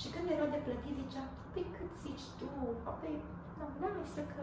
Și 0.00 0.06
când 0.12 0.26
era 0.34 0.46
de 0.54 0.60
plătit, 0.66 0.94
zicea, 1.00 1.24
păi 1.52 1.64
cât 1.76 1.92
zici 2.02 2.26
tu, 2.38 2.48
păi, 3.00 3.14
nu, 3.58 3.64
lasă 3.82 4.22
că... 4.32 4.42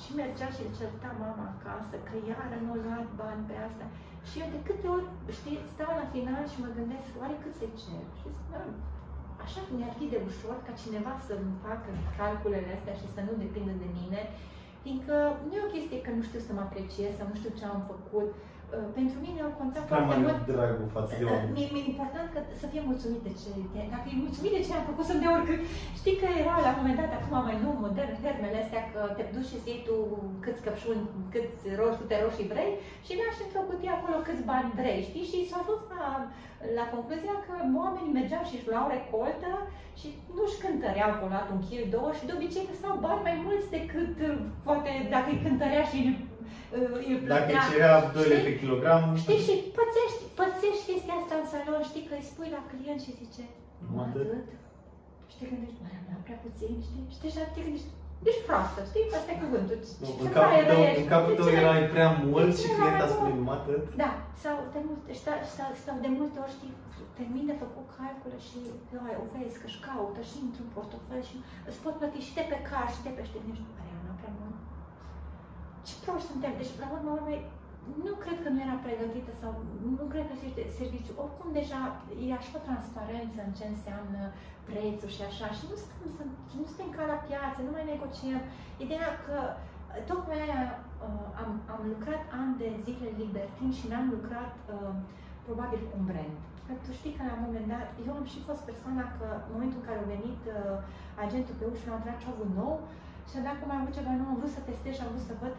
Și 0.00 0.10
mergea 0.20 0.48
și 0.54 0.62
îl 0.64 0.72
certa 0.80 1.10
mama 1.22 1.46
acasă, 1.54 1.94
că 2.06 2.14
iară 2.30 2.56
nu 2.64 2.70
a 2.74 2.78
luat 2.84 3.08
bani 3.20 3.46
pe 3.48 3.56
asta. 3.68 3.86
Și 4.28 4.36
eu 4.42 4.48
de 4.54 4.60
câte 4.68 4.86
ori, 4.96 5.06
știți, 5.38 5.70
stau 5.74 5.92
la 6.00 6.06
final 6.14 6.42
și 6.52 6.62
mă 6.62 6.70
gândesc, 6.78 7.08
oare 7.20 7.36
cât 7.42 7.54
se 7.60 7.68
cer? 7.80 8.04
Și 8.18 8.26
zic, 8.36 8.50
așa 9.44 9.60
mi-ar 9.76 9.94
fi 9.98 10.06
de 10.14 10.20
ușor 10.30 10.56
ca 10.66 10.72
cineva 10.82 11.12
să-mi 11.26 11.60
facă 11.66 11.90
calculele 12.20 12.70
astea 12.76 12.96
și 13.00 13.12
să 13.14 13.20
nu 13.24 13.34
depindă 13.44 13.74
de 13.82 13.88
mine, 13.98 14.20
fiindcă 14.84 15.14
nu 15.46 15.52
e 15.54 15.68
o 15.68 15.74
chestie 15.74 16.00
că 16.02 16.10
nu 16.16 16.22
știu 16.28 16.40
să 16.46 16.52
mă 16.54 16.62
apreciez 16.64 17.12
sau 17.14 17.26
nu 17.30 17.36
știu 17.40 17.52
ce 17.58 17.64
am 17.64 17.80
făcut. 17.92 18.30
Uh, 18.70 18.88
pentru 19.00 19.16
mine 19.26 19.40
au 19.46 19.52
contat 19.60 19.84
foarte 19.90 20.16
mult. 20.24 20.40
dragul 20.52 20.88
față 20.96 21.12
de 21.20 21.24
oameni. 21.30 21.54
Mi-e, 21.56 21.68
mi 21.76 21.90
important 21.92 22.26
că 22.34 22.40
să 22.62 22.66
fie 22.72 22.82
mulțumit 22.90 23.22
de 23.28 23.32
ce, 23.40 23.50
dacă 23.94 24.06
e 24.08 24.24
mulțumit 24.26 24.52
de 24.56 24.64
ce 24.66 24.72
am 24.72 24.84
făcut, 24.90 25.04
să-mi 25.08 25.22
dea 25.22 25.34
oricât. 25.36 25.60
Știi 26.00 26.16
că 26.20 26.26
era 26.42 26.54
la 26.64 26.70
un 26.72 26.78
moment 26.80 26.98
dat, 27.00 27.12
acum 27.14 27.36
mai 27.48 27.58
nou, 27.64 27.74
modern, 27.86 28.14
fermele 28.24 28.58
astea, 28.60 28.82
că 28.92 29.00
te 29.16 29.24
duci 29.34 29.50
și 29.50 29.58
iei 29.68 29.84
tu 29.86 29.96
câți 30.44 30.64
căpșuni, 30.66 31.04
câți 31.32 31.60
roșii, 31.78 32.00
câte 32.00 32.16
roșii 32.24 32.50
vrei 32.52 32.72
și 33.06 33.18
lași 33.20 33.42
într-o 33.44 33.66
cutie 33.68 33.92
acolo 33.94 34.16
câți 34.26 34.48
bani 34.50 34.76
vrei, 34.80 35.00
știi? 35.08 35.30
Și 35.30 35.48
s-a 35.48 35.58
ajuns 35.60 35.82
la, 35.94 36.04
la 36.78 36.84
concluzia 36.94 37.36
că 37.46 37.54
oamenii 37.82 38.16
mergeau 38.18 38.44
și 38.48 38.56
își 38.56 38.68
luau 38.70 38.86
recoltă 38.96 39.50
și 40.00 40.08
nu-și 40.36 40.60
cântăreau 40.64 41.12
colat 41.22 41.46
un 41.54 41.60
kil, 41.66 41.84
două 41.94 42.10
și 42.18 42.26
de 42.26 42.32
obicei 42.36 42.68
găsau 42.70 42.94
bani 43.06 43.26
mai 43.28 43.36
mulți 43.46 43.68
decât 43.76 44.14
poate 44.66 44.90
dacă 45.14 45.28
îi 45.30 45.44
cântărea 45.44 45.84
și 45.92 45.98
îl 47.10 47.18
plătea. 47.24 47.38
Dacă 47.38 47.52
cerea 47.70 47.94
2 48.16 48.46
pe 48.46 48.52
kilogram... 48.60 49.02
Știi, 49.22 49.44
și 49.46 49.54
pățești, 49.78 50.22
pățești 50.38 50.86
chestia 50.88 51.16
asta 51.20 51.34
în 51.38 51.46
salon, 51.52 51.82
știi, 51.90 52.06
că 52.08 52.14
îi 52.16 52.30
spui 52.30 52.50
la 52.56 52.62
client 52.70 53.00
și 53.04 53.18
zice, 53.20 53.44
nu 53.90 53.96
atât. 54.06 54.46
Și 55.30 55.36
te 55.38 55.44
gândești, 55.50 55.80
mai 55.84 55.94
am 56.16 56.22
prea 56.26 56.40
puțin, 56.46 56.72
știi? 56.86 57.04
Și 57.12 57.18
deja 57.24 57.42
te 57.54 57.60
gândești, 57.64 57.90
ești 58.30 58.46
proastă, 58.48 58.80
știi? 58.90 59.04
Asta 59.18 59.30
e 59.32 59.42
cuvântul. 59.44 59.78
Nu, 60.02 60.08
în, 60.24 60.30
capul 60.36 60.62
tău, 60.70 60.80
în 61.02 61.08
capul 61.14 61.34
tău 61.38 61.48
erai 61.60 61.82
prea 61.94 62.10
mult 62.30 62.52
și 62.60 62.68
clienta 62.76 63.06
spune 63.12 63.32
numai 63.38 63.58
atât. 63.60 63.82
Da, 64.02 64.10
sau 64.42 64.56
de 64.74 64.80
multe, 64.86 65.10
sau, 65.56 65.70
sau 65.84 65.94
de 66.04 66.10
multe 66.18 66.38
ori 66.44 66.56
știi, 66.56 66.74
termin 67.18 67.46
de 67.50 67.56
făcut 67.64 67.86
calcule 67.98 68.38
și 68.48 68.58
ai, 69.06 69.16
o 69.22 69.24
vezi 69.32 69.58
că 69.60 69.66
își 69.70 69.82
caută 69.88 70.20
și 70.30 70.36
într-un 70.46 70.68
portofel 70.74 71.22
și 71.30 71.36
îți 71.68 71.80
pot 71.84 71.94
plăti 72.00 72.26
și 72.26 72.36
de 72.38 72.44
pe 72.50 72.58
car 72.68 72.88
și 72.94 73.04
de 73.06 73.12
pe 73.16 73.22
știi, 73.28 73.48
nu 73.48 73.54
știu, 73.58 73.70
prea 73.74 73.86
mult 73.88 73.89
ce 75.86 75.94
proști 76.04 76.30
suntem. 76.32 76.52
Deci, 76.60 76.72
la 76.82 76.88
urmă 76.96 77.10
urmei, 77.18 77.40
nu 78.06 78.12
cred 78.24 78.38
că 78.42 78.48
nu 78.52 78.60
era 78.66 78.76
pregătită 78.86 79.32
sau 79.42 79.50
nu 79.98 80.04
cred 80.12 80.26
că 80.28 80.34
este 80.48 80.64
serviciu. 80.80 81.12
Oricum, 81.24 81.48
deja 81.60 81.80
e 82.24 82.38
așa 82.38 82.52
o 82.58 82.66
transparență 82.68 83.38
în 83.42 83.52
ce 83.58 83.64
înseamnă 83.68 84.22
prețul 84.68 85.10
și 85.16 85.22
așa. 85.30 85.46
Și 85.56 85.64
nu 85.70 85.76
stăm, 85.84 86.08
să, 86.16 86.22
nu 86.58 86.64
suntem 86.70 86.90
ca 86.96 87.04
la 87.12 87.18
piață, 87.28 87.58
nu 87.60 87.72
mai 87.74 87.90
negociem. 87.92 88.42
Ideea 88.84 89.10
că 89.26 89.36
tocmai 90.10 90.40
aia 90.46 90.62
uh, 90.76 91.26
am, 91.42 91.50
am 91.74 91.82
lucrat 91.92 92.22
ani 92.40 92.52
de 92.62 92.68
zile 92.86 93.08
libertin 93.22 93.70
și 93.78 93.88
n-am 93.90 94.06
lucrat 94.16 94.54
uh, 94.66 94.92
probabil 95.46 95.80
cu 95.88 95.94
un 95.98 96.04
brand. 96.10 96.36
Că 96.66 96.72
tu 96.84 96.90
știi 96.98 97.16
că 97.16 97.22
la 97.28 97.36
un 97.36 97.44
moment 97.46 97.66
dat, 97.74 97.88
eu 98.06 98.12
am 98.18 98.26
și 98.32 98.46
fost 98.48 98.62
persoana 98.70 99.04
că 99.16 99.26
în 99.46 99.52
momentul 99.54 99.80
în 99.80 99.86
care 99.88 100.00
a 100.00 100.12
venit 100.16 100.42
uh, 100.48 100.56
agentul 101.24 101.54
pe 101.58 101.66
ușă, 101.72 101.86
am 101.88 102.02
tras 102.04 102.18
cevul 102.24 102.50
nou, 102.60 102.74
și 103.28 103.36
dacă 103.48 103.62
mai 103.64 103.78
avut 103.80 103.94
ceva 103.96 104.12
nou, 104.18 104.28
am 104.30 104.38
vrut 104.40 104.54
să 104.56 104.60
testez 104.62 104.92
și 104.94 105.02
am 105.04 105.12
vrut 105.12 105.26
să 105.28 105.34
văd, 105.42 105.54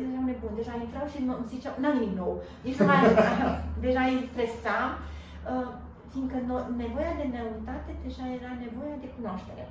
eram 0.00 0.26
nebun, 0.28 0.54
deja 0.60 0.74
intrau 0.76 1.06
și 1.12 1.18
îmi 1.20 1.50
ziceau, 1.52 1.74
n-am 1.80 1.96
nimic 1.96 2.12
nou, 2.22 2.32
nici 2.64 2.78
nu 2.80 2.86
mai 2.88 3.00
deja 3.84 4.02
îi 4.06 4.28
stresam, 4.30 4.90
uh, 5.52 5.68
fiindcă 6.12 6.38
no, 6.48 6.56
nevoia 6.82 7.14
de 7.20 7.26
neutate 7.36 7.92
deja 8.04 8.24
era 8.38 8.50
nevoia 8.64 8.96
de 9.04 9.12
cunoaștere. 9.16 9.64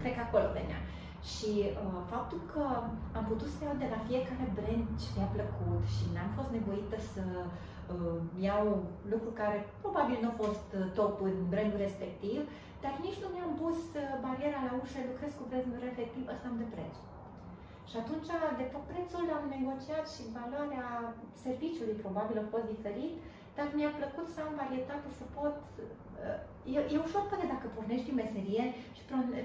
Cred 0.00 0.14
că 0.16 0.22
acolo 0.24 0.46
venea. 0.58 0.80
Și 1.32 1.52
uh, 1.64 2.00
faptul 2.12 2.40
că 2.52 2.62
am 3.18 3.24
putut 3.30 3.50
să 3.54 3.60
iau 3.62 3.76
de 3.82 3.88
la 3.94 4.00
fiecare 4.08 4.46
brand 4.58 4.86
ce 5.00 5.08
mi-a 5.14 5.30
plăcut 5.36 5.82
și 5.94 6.04
n-am 6.14 6.30
fost 6.38 6.50
nevoită 6.56 6.96
să 7.12 7.24
uh, 7.94 8.18
iau 8.46 8.64
lucruri 9.12 9.40
care 9.42 9.58
probabil 9.82 10.16
nu 10.20 10.28
au 10.30 10.36
fost 10.44 10.68
uh, 10.74 10.82
top 10.98 11.14
în 11.28 11.36
brandul 11.52 11.84
respectiv, 11.86 12.40
dar 12.84 12.94
nici 13.06 13.22
nu 13.22 13.28
mi-am 13.34 13.52
pus 13.62 13.78
uh, 13.94 14.02
bariera 14.26 14.60
la 14.68 14.72
ușă, 14.82 14.98
lucrez 15.10 15.32
cu 15.36 15.44
brandul 15.50 15.84
respectiv, 15.86 16.22
ăsta 16.32 16.46
am 16.48 16.60
de 16.62 16.68
preț. 16.74 16.94
Și 17.90 17.96
atunci, 18.02 18.30
de 18.60 18.66
tot 18.72 18.84
prețul 18.90 19.26
am 19.38 19.44
negociat 19.56 20.04
și 20.14 20.22
valoarea 20.38 20.86
serviciului 21.44 22.00
probabil 22.04 22.36
a 22.38 22.50
fost 22.54 22.66
diferit, 22.74 23.14
dar 23.56 23.66
mi-a 23.76 23.92
plăcut 24.00 24.26
să 24.34 24.38
am 24.46 24.52
varietate, 24.60 25.08
să 25.18 25.24
pot... 25.38 25.56
Uh, 26.24 26.76
e, 26.76 26.78
e 26.94 27.06
ușor 27.06 27.22
poate 27.30 27.46
dacă 27.54 27.66
pornești 27.76 28.10
în 28.12 28.20
meserie 28.22 28.64
și 28.96 29.02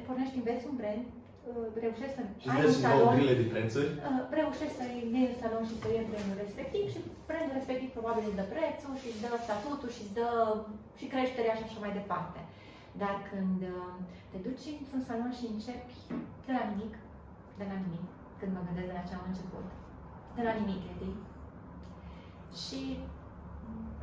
pornești, 0.07 0.39
înveți 0.39 0.68
un 0.69 0.76
brand, 0.81 1.03
uh, 1.49 1.68
reușești 1.84 2.15
să 2.18 2.22
și 2.41 2.47
ai 2.49 2.65
un 2.72 2.77
salon, 2.85 3.15
de 3.41 3.47
prețuri. 3.53 3.89
reușești 4.39 4.77
să 4.80 4.84
iei 4.88 5.30
un 5.31 5.38
salon 5.41 5.64
și 5.69 5.80
să 5.81 5.88
iei 5.88 6.09
brandul 6.11 6.38
respectiv 6.45 6.84
și 6.93 6.99
brandul 7.30 7.57
respectiv 7.59 7.89
probabil 7.97 8.23
îți 8.27 8.39
dă 8.41 8.45
prețul 8.53 8.93
și 9.01 9.07
îți 9.09 9.22
dă 9.23 9.31
statutul 9.45 9.89
și 9.95 10.01
îți 10.03 10.15
dă 10.19 10.30
și 10.99 11.05
creșterea 11.14 11.55
și 11.57 11.65
așa 11.65 11.80
mai 11.84 11.97
departe. 11.99 12.39
Dar 13.02 13.15
când 13.32 13.60
uh, 13.76 13.94
te 14.32 14.38
duci 14.45 14.65
într-un 14.82 15.03
salon 15.07 15.32
și 15.40 15.45
începi 15.53 15.95
de 16.45 16.52
la 16.57 16.64
nimic, 16.72 16.94
de 17.60 17.65
la 17.72 17.78
nimic, 17.84 18.07
când 18.40 18.52
mă 18.53 18.61
gândesc 18.65 18.90
de 18.90 18.98
la 18.98 19.07
ce 19.07 19.14
am 19.15 19.30
început, 19.32 19.68
de 20.38 20.44
la 20.48 20.53
nimic, 20.60 20.82
Edi, 20.94 21.11
și 22.64 22.82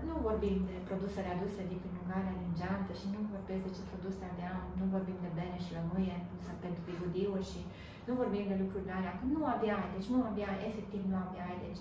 nu 0.09 0.15
vorbim 0.29 0.59
de 0.71 0.77
produse 0.89 1.19
readuse 1.27 1.63
din 1.71 1.81
Ungaria, 2.03 2.41
din 2.43 2.53
geantă 2.61 2.93
și 3.01 3.07
nu 3.15 3.21
vorbesc 3.35 3.63
de 3.67 3.75
ce 3.77 3.91
produse 3.91 4.23
aveam, 4.33 4.61
nu 4.81 4.85
vorbim 4.95 5.19
de 5.25 5.31
bene 5.39 5.59
și 5.65 5.75
lămâie 5.79 6.17
pentru 6.65 6.81
bigudiuri 6.89 7.51
și 7.53 7.61
nu 8.07 8.13
vorbim 8.23 8.45
de 8.51 8.57
lucruri 8.63 8.89
de 8.89 8.95
alea, 8.97 9.15
că 9.19 9.25
nu 9.35 9.41
aveai, 9.55 9.93
deci 9.97 10.11
nu 10.13 10.19
aveai, 10.31 10.59
efectiv 10.71 11.03
nu 11.13 11.17
aveai, 11.27 11.57
deci 11.67 11.81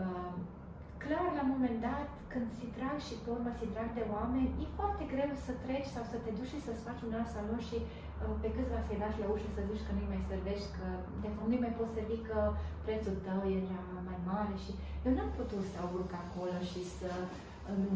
uh, 0.00 0.32
clar, 1.02 1.28
la 1.38 1.42
un 1.46 1.52
moment 1.56 1.78
dat, 1.88 2.08
când 2.32 2.46
si 2.56 2.66
drag 2.76 2.98
și 3.08 3.14
pe 3.22 3.28
urmă 3.36 3.50
si 3.58 3.74
drag 3.74 3.90
de 3.98 4.04
oameni, 4.16 4.54
e 4.62 4.76
foarte 4.78 5.04
greu 5.12 5.30
să 5.46 5.52
treci 5.64 5.94
sau 5.94 6.04
să 6.12 6.16
te 6.24 6.30
duci 6.38 6.52
și 6.52 6.64
să-ți 6.66 6.84
faci 6.86 7.04
un 7.06 7.16
alt 7.18 7.30
salon 7.34 7.60
și 7.68 7.78
uh, 7.82 8.34
pe 8.42 8.48
câțiva 8.54 8.80
să-i 8.86 9.02
lași 9.02 9.22
la 9.22 9.28
ușă 9.34 9.48
să 9.56 9.62
zici 9.70 9.86
că 9.86 9.92
nu-i 9.94 10.12
mai 10.12 10.28
servești, 10.30 10.70
că 10.78 10.86
de 11.22 11.28
fapt 11.34 11.48
nu-i 11.50 11.64
mai 11.64 11.76
poți 11.78 11.94
servi 11.96 12.18
că 12.28 12.38
prețul 12.84 13.16
tău 13.26 13.40
era 13.60 13.82
mai 14.08 14.18
mare 14.30 14.54
și 14.64 14.72
eu 15.04 15.12
n-am 15.16 15.32
putut 15.40 15.64
să 15.72 15.78
urc 15.96 16.12
acolo 16.24 16.56
și 16.70 16.80
să 16.98 17.10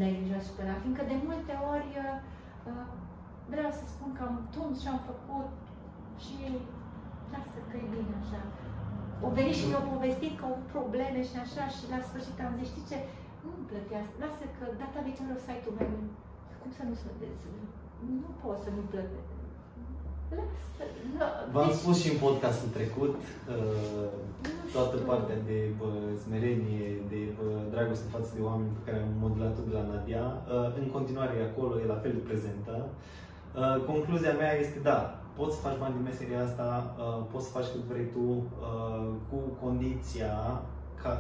neglijez 0.03 0.47
pe 0.57 0.63
la, 0.69 0.75
fiindcă 0.83 1.05
de 1.11 1.17
multe 1.29 1.55
ori 1.75 1.91
uh, 2.05 2.17
uh, 2.71 2.89
vreau 3.53 3.71
să 3.79 3.85
spun 3.93 4.11
că 4.17 4.23
am 4.29 4.37
tuns 4.55 4.75
și 4.83 4.89
am 4.95 5.01
făcut 5.11 5.51
și 6.25 6.37
lasă 7.33 7.59
că 7.69 7.75
e 7.83 7.87
bine 7.95 8.15
așa 8.23 8.41
o 9.27 9.29
venit 9.39 9.57
și 9.59 9.69
mi-au 9.69 9.87
povestit 9.95 10.33
că 10.37 10.45
au 10.51 10.57
probleme 10.75 11.21
și 11.31 11.37
așa 11.45 11.65
și 11.77 11.85
la 11.93 12.01
sfârșit 12.09 12.37
am 12.41 12.55
zis, 12.59 12.69
știi 12.71 12.89
ce, 12.91 12.99
nu-mi 13.45 13.69
plătea, 13.71 14.03
lasă 14.23 14.45
că 14.57 14.65
data 14.83 14.99
viitoare 15.07 15.37
o 15.37 15.41
să 15.45 15.51
ai 15.51 15.63
tu 15.65 15.71
mai 15.79 15.89
mult. 15.93 16.13
Cum 16.61 16.71
să 16.79 16.83
nu 16.89 16.95
să 17.01 17.09
Nu 18.23 18.31
pot 18.43 18.59
să 18.65 18.71
nu 18.77 18.83
plătesc. 18.93 19.33
V-am 21.55 21.73
spus 21.81 21.97
și 22.03 22.11
în 22.13 22.19
podcastul 22.27 22.71
trecut, 22.79 23.13
uh, 23.15 24.09
toată 24.75 24.97
partea 25.11 25.39
de 25.51 25.59
bă, 25.79 25.91
smerenie, 26.25 26.89
de 27.13 27.21
bă, 27.37 27.49
dragoste 27.75 28.07
față 28.17 28.31
de 28.37 28.43
oameni 28.49 28.73
pe 28.77 28.81
care 28.87 29.03
am 29.03 29.13
modelat-o 29.25 29.63
de 29.69 29.75
la 29.79 29.85
Nadia, 29.91 30.25
uh, 30.27 30.81
în 30.81 30.87
continuare 30.97 31.33
e 31.37 31.51
acolo, 31.51 31.73
e 31.81 31.93
la 31.95 32.03
fel 32.03 32.13
de 32.19 32.27
prezentă. 32.29 32.75
Uh, 33.61 33.77
concluzia 33.91 34.35
mea 34.43 34.53
este 34.65 34.79
da, 34.89 34.99
poți 35.37 35.55
să 35.55 35.61
faci 35.67 35.79
bani 35.83 35.97
din 35.97 36.09
meseria 36.11 36.43
asta, 36.45 36.67
poți 37.31 37.45
să 37.47 37.55
faci 37.57 37.71
cât 37.73 37.85
vrei 37.91 38.09
tu, 38.15 38.27
cu 39.29 39.39
condiția 39.63 40.35
ca 41.03 41.11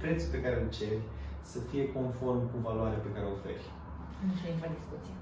prețul 0.00 0.30
pe 0.32 0.42
care 0.44 0.56
îl 0.62 0.70
ceri 0.78 1.02
să 1.50 1.58
fie 1.70 1.84
conform 1.96 2.42
cu 2.50 2.58
valoarea 2.68 3.04
pe 3.04 3.12
care 3.14 3.26
o 3.26 3.34
oferi. 3.38 3.66
Nici 4.28 4.42
nu 4.42 4.48
intră 4.52 4.66
în 4.70 4.78
discuție. 4.80 5.14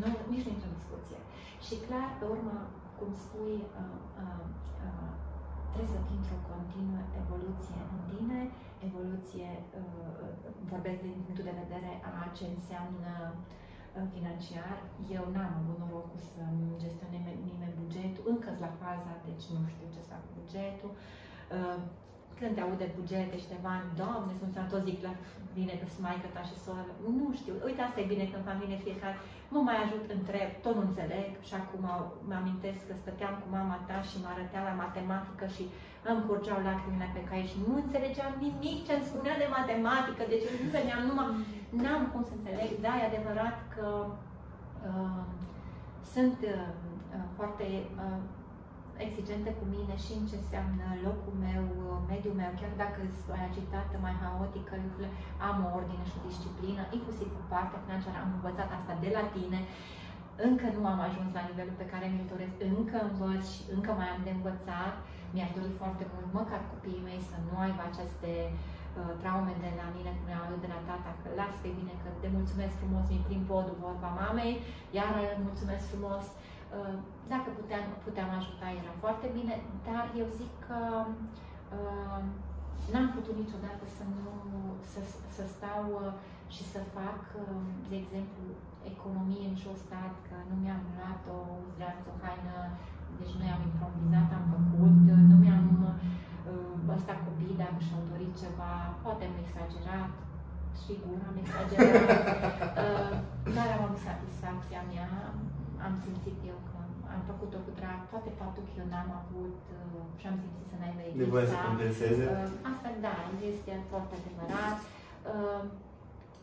Nu, 0.00 0.08
nici 0.32 0.44
nu 0.46 0.50
intră 0.54 0.68
în 0.70 0.78
discuție. 0.80 1.18
Și 1.66 1.74
clar, 1.86 2.08
pe 2.18 2.26
urmă, 2.34 2.56
cum 2.98 3.10
spui, 3.24 3.56
uh, 3.80 3.98
uh, 4.22 4.44
uh, 4.86 5.10
trebuie 5.70 5.94
să 5.94 6.04
fii 6.06 6.20
într-o 6.20 6.40
continuă 6.52 7.00
evoluție 7.22 7.80
în 7.94 8.00
tine, 8.10 8.40
evoluție, 8.88 9.48
uh, 9.80 10.28
vorbesc 10.72 10.98
din 11.06 11.16
punctul 11.24 11.48
de 11.50 11.60
vedere 11.62 11.92
a 12.22 12.24
ce 12.36 12.44
înseamnă 12.56 13.12
uh, 13.28 13.54
financiar. 14.14 14.76
Eu 15.18 15.24
n-am 15.34 15.52
avut 15.60 15.76
norocul 15.82 16.20
să 16.32 16.42
gestionez 16.82 17.22
nimeni 17.48 17.78
bugetul, 17.82 18.24
încă 18.32 18.50
la 18.64 18.70
faza, 18.80 19.12
deci 19.26 19.44
nu 19.54 19.60
știu 19.72 19.86
ce 19.94 20.00
să 20.04 20.10
fac 20.12 20.22
cu 20.26 20.32
bugetul. 20.40 20.92
Uh, 22.44 22.50
când 22.50 22.58
te 22.58 22.66
aude 22.66 22.86
bugete 22.98 23.36
și 23.42 23.50
te 23.52 23.58
bani, 23.66 23.86
Doamne, 24.00 24.32
sunt 24.40 24.54
tot 24.72 24.82
zic 24.88 24.98
la 25.06 25.12
bine 25.58 25.74
că 25.80 25.86
sunt 25.92 26.04
maică 26.06 26.28
ta 26.34 26.42
și 26.50 26.62
soră. 26.64 26.92
Nu 27.18 27.26
știu, 27.40 27.54
uite, 27.66 27.80
asta 27.82 28.00
e 28.00 28.12
bine 28.14 28.24
că 28.28 28.36
în 28.38 28.48
familie 28.50 28.84
fiecare 28.86 29.16
mă 29.52 29.60
mai 29.68 29.78
ajut, 29.84 30.04
întreb, 30.18 30.48
tot 30.64 30.74
nu 30.76 30.84
înțeleg 30.88 31.30
și 31.48 31.54
acum 31.60 31.84
mă 32.28 32.34
amintesc 32.40 32.80
că 32.88 32.94
stăteam 32.96 33.34
cu 33.40 33.46
mama 33.56 33.76
ta 33.88 33.98
și 34.08 34.16
mă 34.22 34.28
arătea 34.30 34.62
la 34.68 34.78
matematică 34.82 35.44
și 35.54 35.64
îmi 36.10 36.24
curgeau 36.26 36.58
lacrimile 36.68 37.08
pe 37.14 37.22
cai 37.28 37.50
și 37.52 37.58
nu 37.66 37.72
înțelegeam 37.82 38.32
nimic 38.44 38.78
ce 38.86 38.92
îmi 38.94 39.08
spunea 39.10 39.36
de 39.42 39.48
matematică, 39.58 40.22
deci 40.32 40.46
nu 40.62 40.68
veneam 40.76 41.02
numai, 41.08 41.28
n-am 41.82 42.02
cum 42.12 42.22
să 42.28 42.34
înțeleg, 42.34 42.70
da, 42.84 42.92
e 42.96 43.08
adevărat 43.10 43.56
că 43.74 43.86
uh, 44.88 45.22
sunt 46.12 46.38
uh, 46.52 46.68
uh 47.14 47.26
foarte 47.36 47.66
uh, 48.04 48.20
exigente 49.06 49.50
cu 49.58 49.64
mine 49.74 49.94
și 50.04 50.12
în 50.18 50.24
ce 50.28 50.36
înseamnă 50.38 50.86
locul 51.06 51.34
meu, 51.46 51.64
mediul 52.12 52.36
meu, 52.42 52.52
chiar 52.60 52.72
dacă 52.84 52.98
sunt 53.22 53.40
agitată, 53.48 53.94
mai 54.06 54.14
haotică, 54.22 54.72
lucrurile, 54.84 55.10
am 55.48 55.56
o 55.66 55.68
ordine 55.78 56.04
și 56.08 56.16
o 56.18 56.24
disciplină, 56.28 56.82
inclusiv 56.96 57.28
cu 57.36 57.42
partea 57.52 57.82
financiară, 57.84 58.18
am 58.20 58.32
învățat 58.38 58.68
asta 58.78 58.94
de 59.04 59.10
la 59.16 59.24
tine. 59.36 59.60
Încă 60.48 60.66
nu 60.76 60.82
am 60.92 61.00
ajuns 61.08 61.30
la 61.38 61.46
nivelul 61.50 61.76
pe 61.78 61.90
care 61.92 62.06
mi-l 62.12 62.32
doresc, 62.32 62.54
încă 62.72 62.96
învăț 63.08 63.42
și 63.54 63.62
încă 63.76 63.90
mai 63.98 64.08
am 64.10 64.20
de 64.26 64.32
învățat. 64.38 64.94
Mi-aș 65.34 65.50
dori 65.58 65.72
foarte 65.80 66.04
mult, 66.12 66.26
măcar 66.38 66.60
copiii 66.72 67.06
mei, 67.08 67.20
să 67.30 67.36
nu 67.46 67.54
aibă 67.64 67.82
aceste 67.86 68.32
uh, 68.50 69.12
traume 69.20 69.54
de 69.64 69.70
la 69.80 69.86
mine, 69.96 70.10
cum 70.16 70.26
le-am 70.28 70.64
de 70.64 70.70
la 70.74 70.80
tata, 70.88 71.10
că 71.20 71.28
las 71.40 71.54
pe 71.62 71.70
bine, 71.78 71.94
că 72.02 72.08
te 72.22 72.28
mulțumesc 72.36 72.74
frumos, 72.80 73.04
mi 73.08 73.26
prin 73.28 73.42
podul 73.50 73.76
vorba 73.86 74.10
mamei, 74.20 74.54
iar 74.98 75.12
mulțumesc 75.46 75.84
frumos 75.92 76.24
Uh, 76.34 76.53
dacă 77.32 77.48
puteam, 77.58 77.84
puteam 78.06 78.30
ajuta, 78.38 78.66
era 78.80 78.92
foarte 79.02 79.28
bine, 79.36 79.54
dar 79.88 80.04
eu 80.20 80.28
zic 80.40 80.52
că 80.66 80.78
uh, 81.78 82.20
n-am 82.92 83.08
putut 83.16 83.36
niciodată 83.42 83.84
să 83.96 84.04
nu 84.14 84.24
să, 84.92 85.00
să 85.36 85.44
stau 85.54 85.82
uh, 86.00 86.12
și 86.54 86.62
să 86.72 86.80
fac, 86.96 87.20
uh, 87.42 87.62
de 87.90 87.96
exemplu, 88.02 88.42
economie 88.92 89.46
în 89.50 89.56
jos 89.64 89.78
stat, 89.86 90.14
că 90.28 90.36
nu 90.48 90.54
mi-am 90.62 90.82
luat 90.96 91.22
o 91.36 91.38
zdreanță, 91.72 92.06
o 92.12 92.16
haină, 92.22 92.56
deci 93.20 93.34
noi 93.40 93.50
am 93.54 93.62
improvizat, 93.70 94.28
am 94.38 94.46
făcut, 94.54 95.00
uh, 95.14 95.22
nu 95.30 95.36
mi-am 95.44 95.66
uh, 95.90 96.94
ăsta 96.96 97.14
copii, 97.24 97.60
dacă 97.62 97.78
și-au 97.86 98.02
dorit 98.10 98.32
ceva, 98.42 98.72
poate 99.02 99.22
am 99.26 99.36
exagerat, 99.44 100.12
sigur 100.84 101.16
am 101.28 101.36
exagerat, 101.42 102.08
uh, 102.82 103.12
dar 103.56 103.68
am 103.74 103.82
avut 103.86 104.02
satisfacția 104.08 104.82
mea, 104.92 105.08
am 105.86 105.94
simțit 106.04 106.38
eu 106.52 106.58
că 106.68 106.76
am 107.14 107.22
făcut-o 107.30 107.58
cu 107.66 107.72
drag, 107.80 107.98
toate 108.12 108.30
faptul 108.40 108.62
că 108.66 108.72
eu 108.80 108.88
n-am 108.92 109.10
avut 109.22 109.60
uh, 109.78 110.02
și 110.20 110.26
am 110.30 110.36
simțit 110.42 110.66
să 110.70 110.76
n-ai 110.78 110.92
existat. 110.94 111.22
Nevoie 111.24 111.46
să 111.52 111.56
compenseze? 111.68 112.24
Uh, 112.32 112.70
asta, 112.70 112.88
da, 113.06 113.16
este 113.52 113.72
foarte 113.90 114.14
adevărat. 114.20 114.78
Uh, 115.32 115.62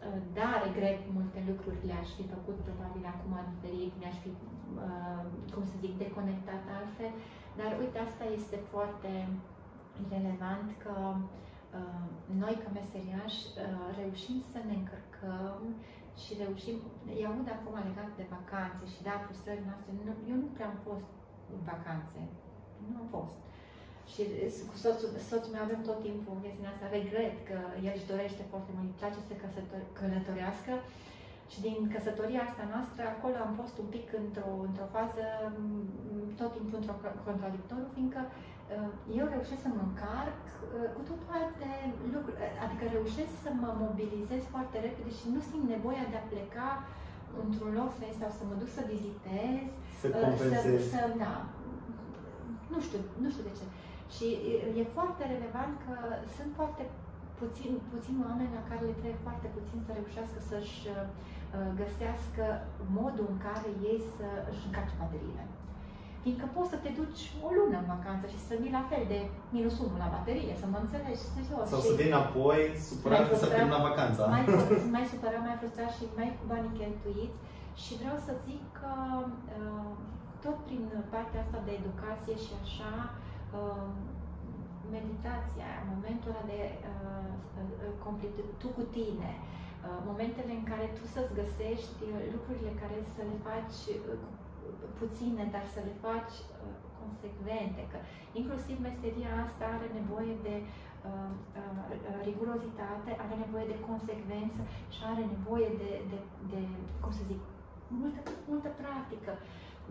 uh, 0.08 0.20
da, 0.38 0.50
regret 0.66 1.00
multe 1.18 1.40
lucruri, 1.50 1.88
le-aș 1.90 2.10
fi 2.18 2.24
făcut 2.36 2.58
probabil 2.68 3.04
acum 3.14 3.34
diferit, 3.52 3.92
mi-aș 4.00 4.18
fi, 4.24 4.32
uh, 4.38 5.24
cum 5.54 5.64
să 5.70 5.76
zic, 5.84 5.94
deconectat 6.04 6.64
altfel, 6.80 7.14
dar 7.60 7.70
uite, 7.84 7.98
asta 8.08 8.26
este 8.40 8.58
foarte 8.74 9.12
relevant 10.14 10.68
că 10.84 10.96
uh, 11.80 12.06
noi 12.42 12.56
ca 12.64 12.70
meseriași 12.80 13.40
uh, 13.50 13.86
reușim 14.00 14.38
să 14.52 14.60
ne 14.68 14.76
încărcăm 14.82 15.60
și 16.24 16.40
reușim, 16.44 16.78
îi 17.14 17.28
aud 17.30 17.48
acum 17.52 17.76
legat 17.88 18.12
de 18.20 18.26
vacanțe 18.36 18.84
și 18.94 19.06
da, 19.08 19.16
frustrările 19.26 19.70
noastre, 19.70 19.90
nu, 19.96 20.14
eu 20.32 20.38
nu 20.44 20.50
prea 20.56 20.70
am 20.72 20.80
fost 20.88 21.10
în 21.54 21.62
vacanțe, 21.72 22.20
nu 22.90 22.96
am 23.02 23.08
fost. 23.16 23.36
Și 24.12 24.22
cu 24.70 24.76
soțul, 24.84 25.10
soțul 25.32 25.54
meu 25.54 25.64
avem 25.66 25.82
tot 25.90 26.00
timpul 26.08 26.34
în 26.36 26.44
chestiunea 26.44 26.74
asta, 26.74 26.96
regret 26.98 27.36
că 27.50 27.58
el 27.88 27.96
își 27.98 28.10
dorește 28.12 28.44
foarte 28.52 28.72
mult, 28.76 28.88
îi 28.90 29.00
place 29.02 29.20
să 29.28 29.34
călătorească. 30.00 30.74
Și 31.52 31.60
din 31.68 31.78
căsătoria 31.94 32.42
asta 32.46 32.64
noastră, 32.74 33.02
acolo 33.06 33.36
am 33.40 33.54
fost 33.62 33.76
un 33.84 33.90
pic 33.96 34.08
într-o, 34.24 34.52
într-o 34.68 34.88
fază, 34.96 35.26
tot 36.40 36.52
timpul 36.56 36.78
într-o 36.80 36.98
contradictoriu, 37.28 37.88
fiindcă 37.96 38.22
uh, 38.26 38.51
eu 39.20 39.26
reușesc 39.36 39.62
să 39.66 39.72
mă 39.78 39.84
încarc 39.90 40.42
uh, 40.52 40.88
cu 40.96 41.02
tot 41.10 41.22
alte 41.40 41.70
lucruri, 42.16 42.38
adică 42.66 42.84
reușesc 42.98 43.34
să 43.46 43.50
mă 43.62 43.70
mobilizez 43.86 44.42
foarte 44.54 44.78
repede 44.86 45.12
și 45.20 45.26
nu 45.36 45.42
simt 45.50 45.66
nevoia 45.76 46.06
de 46.12 46.18
a 46.20 46.28
pleca 46.32 46.70
într-un 47.44 47.72
loc 47.80 47.92
sau 48.20 48.30
să 48.38 48.44
mă 48.50 48.56
duc 48.62 48.70
să 48.78 48.82
vizitez, 48.94 49.68
să 50.02 50.08
compensez. 50.24 50.82
Să, 50.82 50.90
să, 50.94 51.02
da, 51.24 51.36
nu 52.74 52.80
știu, 52.86 53.00
nu 53.24 53.30
știu 53.34 53.48
de 53.50 53.54
ce. 53.60 53.66
Și 54.16 54.28
e 54.82 54.96
foarte 54.98 55.24
relevant 55.34 55.74
că 55.86 55.96
sunt 56.38 56.52
foarte 56.60 56.84
puțin, 57.42 57.72
puțin 57.94 58.16
oameni 58.28 58.58
la 58.58 58.64
care 58.70 58.84
le 58.90 58.96
trebuie 59.00 59.26
foarte 59.28 59.48
puțin 59.58 59.80
să 59.86 59.92
reușească 60.00 60.40
să-și 60.52 60.80
uh, 60.92 61.06
găsească 61.82 62.46
modul 63.00 63.26
în 63.34 63.40
care 63.48 63.70
ei 63.92 64.00
să 64.16 64.28
își 64.52 64.66
încarce 64.68 64.96
bateriile. 65.02 65.46
Fiindcă 66.24 66.46
poți 66.56 66.72
să 66.74 66.78
te 66.84 66.92
duci 67.00 67.24
o 67.46 67.50
lună 67.58 67.78
în 67.82 67.88
vacanță 67.96 68.26
și 68.34 68.40
să 68.48 68.54
vii 68.62 68.78
la 68.80 68.84
fel 68.92 69.04
de 69.14 69.20
minus 69.56 69.76
1 69.80 70.04
la 70.04 70.14
baterie, 70.16 70.54
să 70.62 70.66
mă 70.72 70.78
înțelegi 70.82 71.24
serios. 71.36 71.66
Sau 71.74 71.82
să 71.90 71.94
vii 72.00 72.12
înapoi 72.14 72.62
supărat 72.90 73.24
că 73.30 73.36
să 73.42 73.48
la 73.76 73.86
vacanța. 73.90 74.22
Mai, 74.36 74.44
mai 74.96 75.06
supărat, 75.14 75.42
mai 75.48 75.60
frustrat 75.62 75.92
și 75.98 76.04
mai 76.18 76.30
cu 76.38 76.44
banii 76.52 76.78
cheltuiți. 76.80 77.40
Și 77.84 77.92
vreau 78.02 78.18
să 78.28 78.32
zic 78.48 78.64
că 78.80 78.94
uh, 79.58 79.92
tot 80.44 80.58
prin 80.68 80.84
partea 81.14 81.42
asta 81.44 81.60
de 81.68 81.74
educație 81.82 82.36
și 82.46 82.54
așa, 82.64 82.94
uh, 83.60 83.88
meditația, 84.98 85.70
momentul 85.94 86.30
ăla 86.32 86.46
de 86.54 86.62
uh, 86.92 87.30
uh, 88.14 88.54
tu 88.62 88.68
cu 88.78 88.84
tine, 88.98 89.32
uh, 89.40 90.00
momentele 90.10 90.54
în 90.60 90.66
care 90.72 90.88
tu 90.98 91.04
să-ți 91.14 91.38
găsești 91.42 92.02
uh, 92.10 92.22
lucrurile 92.36 92.72
care 92.82 92.98
să 93.14 93.22
le 93.30 93.38
faci 93.48 93.80
uh, 93.96 94.22
puține, 95.02 95.44
dar 95.56 95.66
să 95.74 95.80
le 95.88 95.96
faci 96.06 96.36
uh, 96.42 96.76
consecvente, 97.02 97.82
că 97.92 97.98
inclusiv 98.40 98.76
meseria 98.90 99.32
asta 99.46 99.66
are 99.76 99.88
nevoie 100.00 100.34
de 100.48 100.56
uh, 100.66 101.32
uh, 101.60 102.20
rigurozitate, 102.30 103.10
are 103.24 103.36
nevoie 103.46 103.68
de 103.74 103.84
consecvență 103.90 104.62
și 104.94 105.02
are 105.12 105.24
nevoie 105.36 105.70
de, 105.82 105.92
de, 106.12 106.20
de 106.52 106.60
cum 107.02 107.12
să 107.18 107.24
zic, 107.32 107.42
multă, 108.00 108.20
multă 108.52 108.70
practică. 108.82 109.32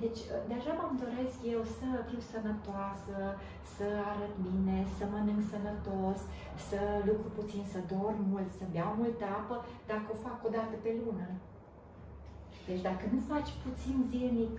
Deci, 0.02 0.20
uh, 0.27 0.40
deja 0.52 0.73
mă 0.78 0.86
doresc 1.05 1.36
eu 1.55 1.62
să 1.78 1.89
fiu 2.09 2.20
sănătoasă, 2.32 3.16
să 3.74 3.86
arăt 4.11 4.35
bine, 4.48 4.78
să 4.97 5.05
mănânc 5.12 5.43
sănătos, 5.55 6.19
să 6.69 6.81
lucru 7.09 7.28
puțin, 7.39 7.62
să 7.73 7.89
dorm 7.94 8.20
mult, 8.32 8.51
să 8.59 8.65
beau 8.73 8.93
multă 9.02 9.24
apă, 9.40 9.57
dacă 9.90 10.07
o 10.12 10.23
fac 10.27 10.39
o 10.47 10.51
dată 10.57 10.74
pe 10.85 10.93
lună. 11.02 11.28
Deci 12.70 12.86
dacă 12.90 13.05
nu 13.14 13.20
faci 13.32 13.51
puțin 13.64 13.97
zilnic 14.12 14.55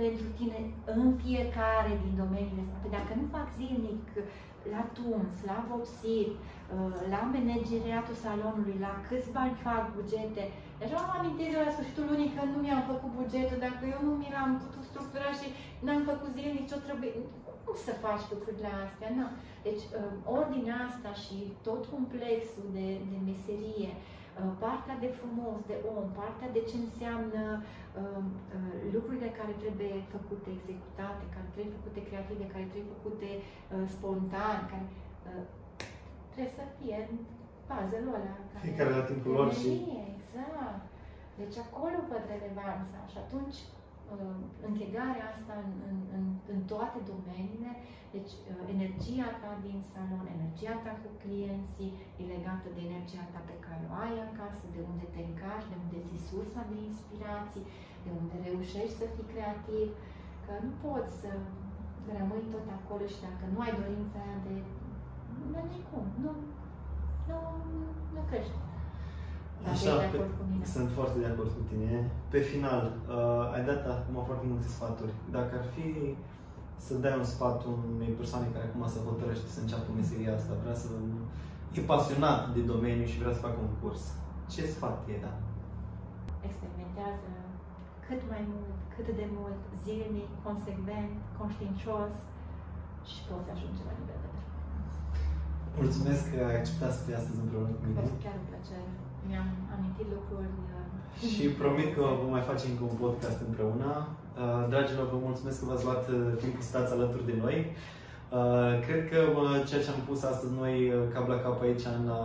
pentru 0.00 0.26
tine 0.38 0.58
în 0.98 1.08
fiecare 1.24 1.92
din 2.02 2.14
domeniile 2.22 2.64
astea, 2.74 2.96
dacă 2.98 3.12
nu 3.20 3.26
fac 3.36 3.46
zilnic 3.60 4.04
la 4.74 4.82
tuns, 4.96 5.34
la 5.50 5.58
vopsit, 5.70 6.32
uh, 6.38 6.94
la 7.14 7.20
manageriatul 7.34 8.16
salonului, 8.26 8.78
la 8.86 8.92
câți 9.06 9.34
bani 9.36 9.62
fac 9.66 9.84
bugete, 9.94 10.44
Deja 10.80 10.96
am 11.00 11.12
amintit 11.16 11.48
de 11.52 11.58
la 11.64 11.74
sfârșitul 11.74 12.04
lunii 12.10 12.34
că 12.36 12.42
nu 12.52 12.58
mi-am 12.60 12.84
făcut 12.92 13.10
bugetul, 13.20 13.58
dacă 13.66 13.82
eu 13.94 14.00
nu 14.06 14.12
mi 14.20 14.34
l-am 14.34 14.52
putut 14.62 14.84
structura 14.90 15.30
și 15.40 15.46
n-am 15.84 16.02
făcut 16.10 16.30
zilnic 16.36 16.64
ce 16.70 16.76
trebuie. 16.86 17.12
Cum 17.64 17.76
să 17.86 18.02
faci 18.04 18.24
lucrurile 18.32 18.70
astea? 18.84 19.10
Nu. 19.18 19.26
Deci, 19.66 19.84
uh, 19.98 20.12
ordinea 20.38 20.78
asta 20.90 21.10
și 21.22 21.36
tot 21.66 21.82
complexul 21.94 22.66
de, 22.76 22.86
de 23.10 23.18
meserie, 23.30 23.90
uh, 23.94 24.13
partea 24.64 24.96
de 25.04 25.10
frumos, 25.18 25.58
de 25.70 25.76
om, 25.96 26.06
partea 26.20 26.48
de 26.56 26.62
ce 26.68 26.76
înseamnă 26.86 27.42
uh, 27.62 28.24
lucrurile 28.94 29.30
care 29.38 29.52
trebuie 29.62 29.94
făcute, 30.14 30.48
executate, 30.58 31.24
care 31.34 31.46
trebuie 31.52 31.76
făcute 31.78 32.00
creative, 32.08 32.44
care 32.54 32.66
trebuie 32.72 32.94
făcute 32.96 33.30
uh, 33.38 33.84
spontan, 33.94 34.58
care 34.72 34.86
uh, 35.28 35.44
trebuie 36.32 36.58
să 36.60 36.64
fie 36.76 36.96
în 37.06 37.12
puzzle-ul 37.68 38.16
ăla. 38.18 38.34
Fiecare 38.66 38.90
la 38.98 39.04
timpul 39.10 39.32
lor 39.38 39.48
și... 39.60 39.70
Exact. 40.12 40.84
Deci 41.40 41.56
acolo 41.66 41.98
văd 42.10 42.24
relevanța 42.34 43.00
și 43.12 43.18
atunci 43.24 43.58
uh, 43.64 43.83
închegarea 44.68 45.26
asta 45.36 45.54
în, 45.64 45.72
în, 45.90 45.98
în, 46.16 46.24
în 46.54 46.60
toate 46.72 46.98
domeniile, 47.12 47.72
deci 48.14 48.32
uh, 48.38 48.62
energia 48.74 49.30
ta 49.42 49.52
din 49.66 49.78
salon, 49.92 50.24
energia 50.36 50.76
ta 50.84 50.92
cu 51.02 51.10
clienții 51.22 51.92
e 52.20 52.22
legată 52.34 52.68
de 52.76 52.80
energia 52.88 53.24
ta 53.32 53.40
pe 53.50 53.56
care 53.66 53.82
o 53.90 53.94
ai 54.04 54.16
acasă, 54.28 54.64
de 54.74 54.80
unde 54.90 55.06
te 55.14 55.20
încași, 55.28 55.70
de 55.72 55.76
unde 55.84 55.98
ți 56.08 56.24
sursa 56.28 56.62
de 56.70 56.76
inspirații, 56.88 57.66
de 58.04 58.10
unde 58.20 58.36
reușești 58.48 58.98
să 59.00 59.06
fii 59.14 59.30
creativ, 59.32 59.88
că 60.44 60.52
nu 60.64 60.72
poți 60.84 61.12
să 61.20 61.30
rămâi 62.18 62.52
tot 62.54 62.66
acolo 62.78 63.04
și 63.12 63.22
dacă 63.26 63.44
nu 63.52 63.58
ai 63.64 63.74
dorința 63.82 64.16
aia 64.24 64.38
de... 64.46 64.54
Nu 65.52 65.60
cum, 65.90 66.04
nu, 66.22 66.30
nu, 67.28 67.38
nu 68.14 68.22
crești. 68.30 68.56
Așa, 69.72 69.92
pe, 70.12 70.18
sunt 70.74 70.88
foarte 70.96 71.18
de 71.22 71.28
acord 71.32 71.50
cu 71.58 71.62
tine. 71.70 71.92
Pe 72.32 72.40
final, 72.50 72.82
uh, 72.92 73.54
ai 73.54 73.62
dat 73.70 73.82
acum 73.94 74.16
foarte 74.28 74.46
multe 74.50 74.68
sfaturi. 74.76 75.14
Dacă 75.36 75.52
ar 75.60 75.66
fi 75.74 75.86
să 76.86 76.92
dai 77.04 77.14
un 77.22 77.28
sfat 77.34 77.58
unei 77.96 78.12
persoane 78.20 78.46
care 78.54 78.64
acum 78.66 78.82
se 78.94 79.04
hotărăște 79.08 79.48
să 79.54 79.60
înceapă 79.60 79.88
meseria 79.90 80.32
asta, 80.34 80.52
vrea 80.62 80.76
să 80.82 80.88
e 81.78 81.80
pasionat 81.92 82.40
de 82.56 82.62
domeniu 82.72 83.06
și 83.10 83.20
vrea 83.22 83.34
să 83.36 83.44
facă 83.46 83.58
un 83.66 83.72
curs, 83.80 84.02
ce 84.52 84.62
sfat 84.74 84.98
e 85.12 85.16
da? 85.26 85.32
Experimentează 86.48 87.32
cât 88.06 88.20
mai 88.32 88.42
mult, 88.52 88.76
cât 88.94 89.08
de 89.20 89.26
mult, 89.38 89.60
zilnic, 89.84 90.30
consecvent, 90.46 91.14
conștiincios 91.38 92.14
și 93.10 93.18
poți 93.28 93.48
ajunge 93.54 93.82
la 93.88 93.94
nivel 94.00 94.18
de 94.24 94.28
performanță. 94.34 94.98
Mulțumesc 95.82 96.22
că 96.32 96.38
ai 96.48 96.56
acceptat 96.60 96.92
să 96.96 97.00
fii 97.04 97.18
astăzi 97.20 97.42
împreună 97.44 97.70
cu 97.74 97.82
mine. 97.86 97.98
A 98.00 98.02
fost 98.06 98.18
chiar 98.24 98.36
un 98.42 98.46
plăcere 98.50 98.88
mi-am 99.28 99.48
amintit 99.74 100.08
lucruri. 100.14 100.48
Uh, 101.22 101.28
și 101.32 101.44
promit 101.60 101.90
că 101.96 102.02
vom 102.20 102.30
mai 102.36 102.44
face 102.50 102.64
încă 102.68 102.82
un 102.90 102.96
podcast 103.04 103.38
împreună. 103.48 103.90
Uh, 104.08 104.62
dragilor, 104.72 105.06
vă 105.14 105.18
mulțumesc 105.28 105.56
că 105.58 105.64
v-ați 105.70 105.86
luat 105.88 106.04
uh, 106.08 106.16
timpul 106.42 106.62
să 106.62 106.68
stați 106.68 106.92
alături 106.92 107.28
de 107.30 107.36
noi. 107.44 107.56
Cred 108.86 109.02
că 109.10 109.20
ceea 109.68 109.82
ce 109.82 109.90
am 109.90 110.02
pus 110.08 110.20
astăzi 110.22 110.52
noi 110.60 110.92
cap 111.14 111.26
la 111.28 111.38
cap 111.44 111.62
aici 111.62 111.84
în 112.00 112.08
a 112.08 112.22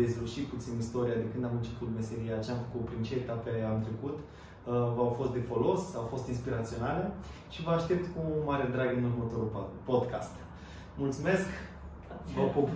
dezluși 0.00 0.40
puțin 0.52 0.72
istoria 0.78 1.14
de 1.22 1.30
când 1.32 1.44
am 1.44 1.56
început 1.56 1.88
meseria, 1.94 2.42
ce 2.44 2.50
am 2.50 2.60
făcut, 2.66 2.84
prin 2.88 3.02
ce 3.02 3.14
etape 3.14 3.52
am 3.72 3.80
trecut, 3.86 4.18
v-au 4.96 5.14
fost 5.18 5.32
de 5.32 5.42
folos, 5.48 5.82
au 5.94 6.06
fost 6.12 6.28
inspiraționale 6.28 7.04
și 7.52 7.62
vă 7.62 7.70
aștept 7.70 8.04
cu 8.14 8.22
mare 8.44 8.66
drag 8.72 8.90
în 8.96 9.04
următorul 9.10 9.70
podcast. 9.84 10.34
Mulțumesc! 10.96 11.48
Vă 12.34 12.42
pup! 12.54 12.68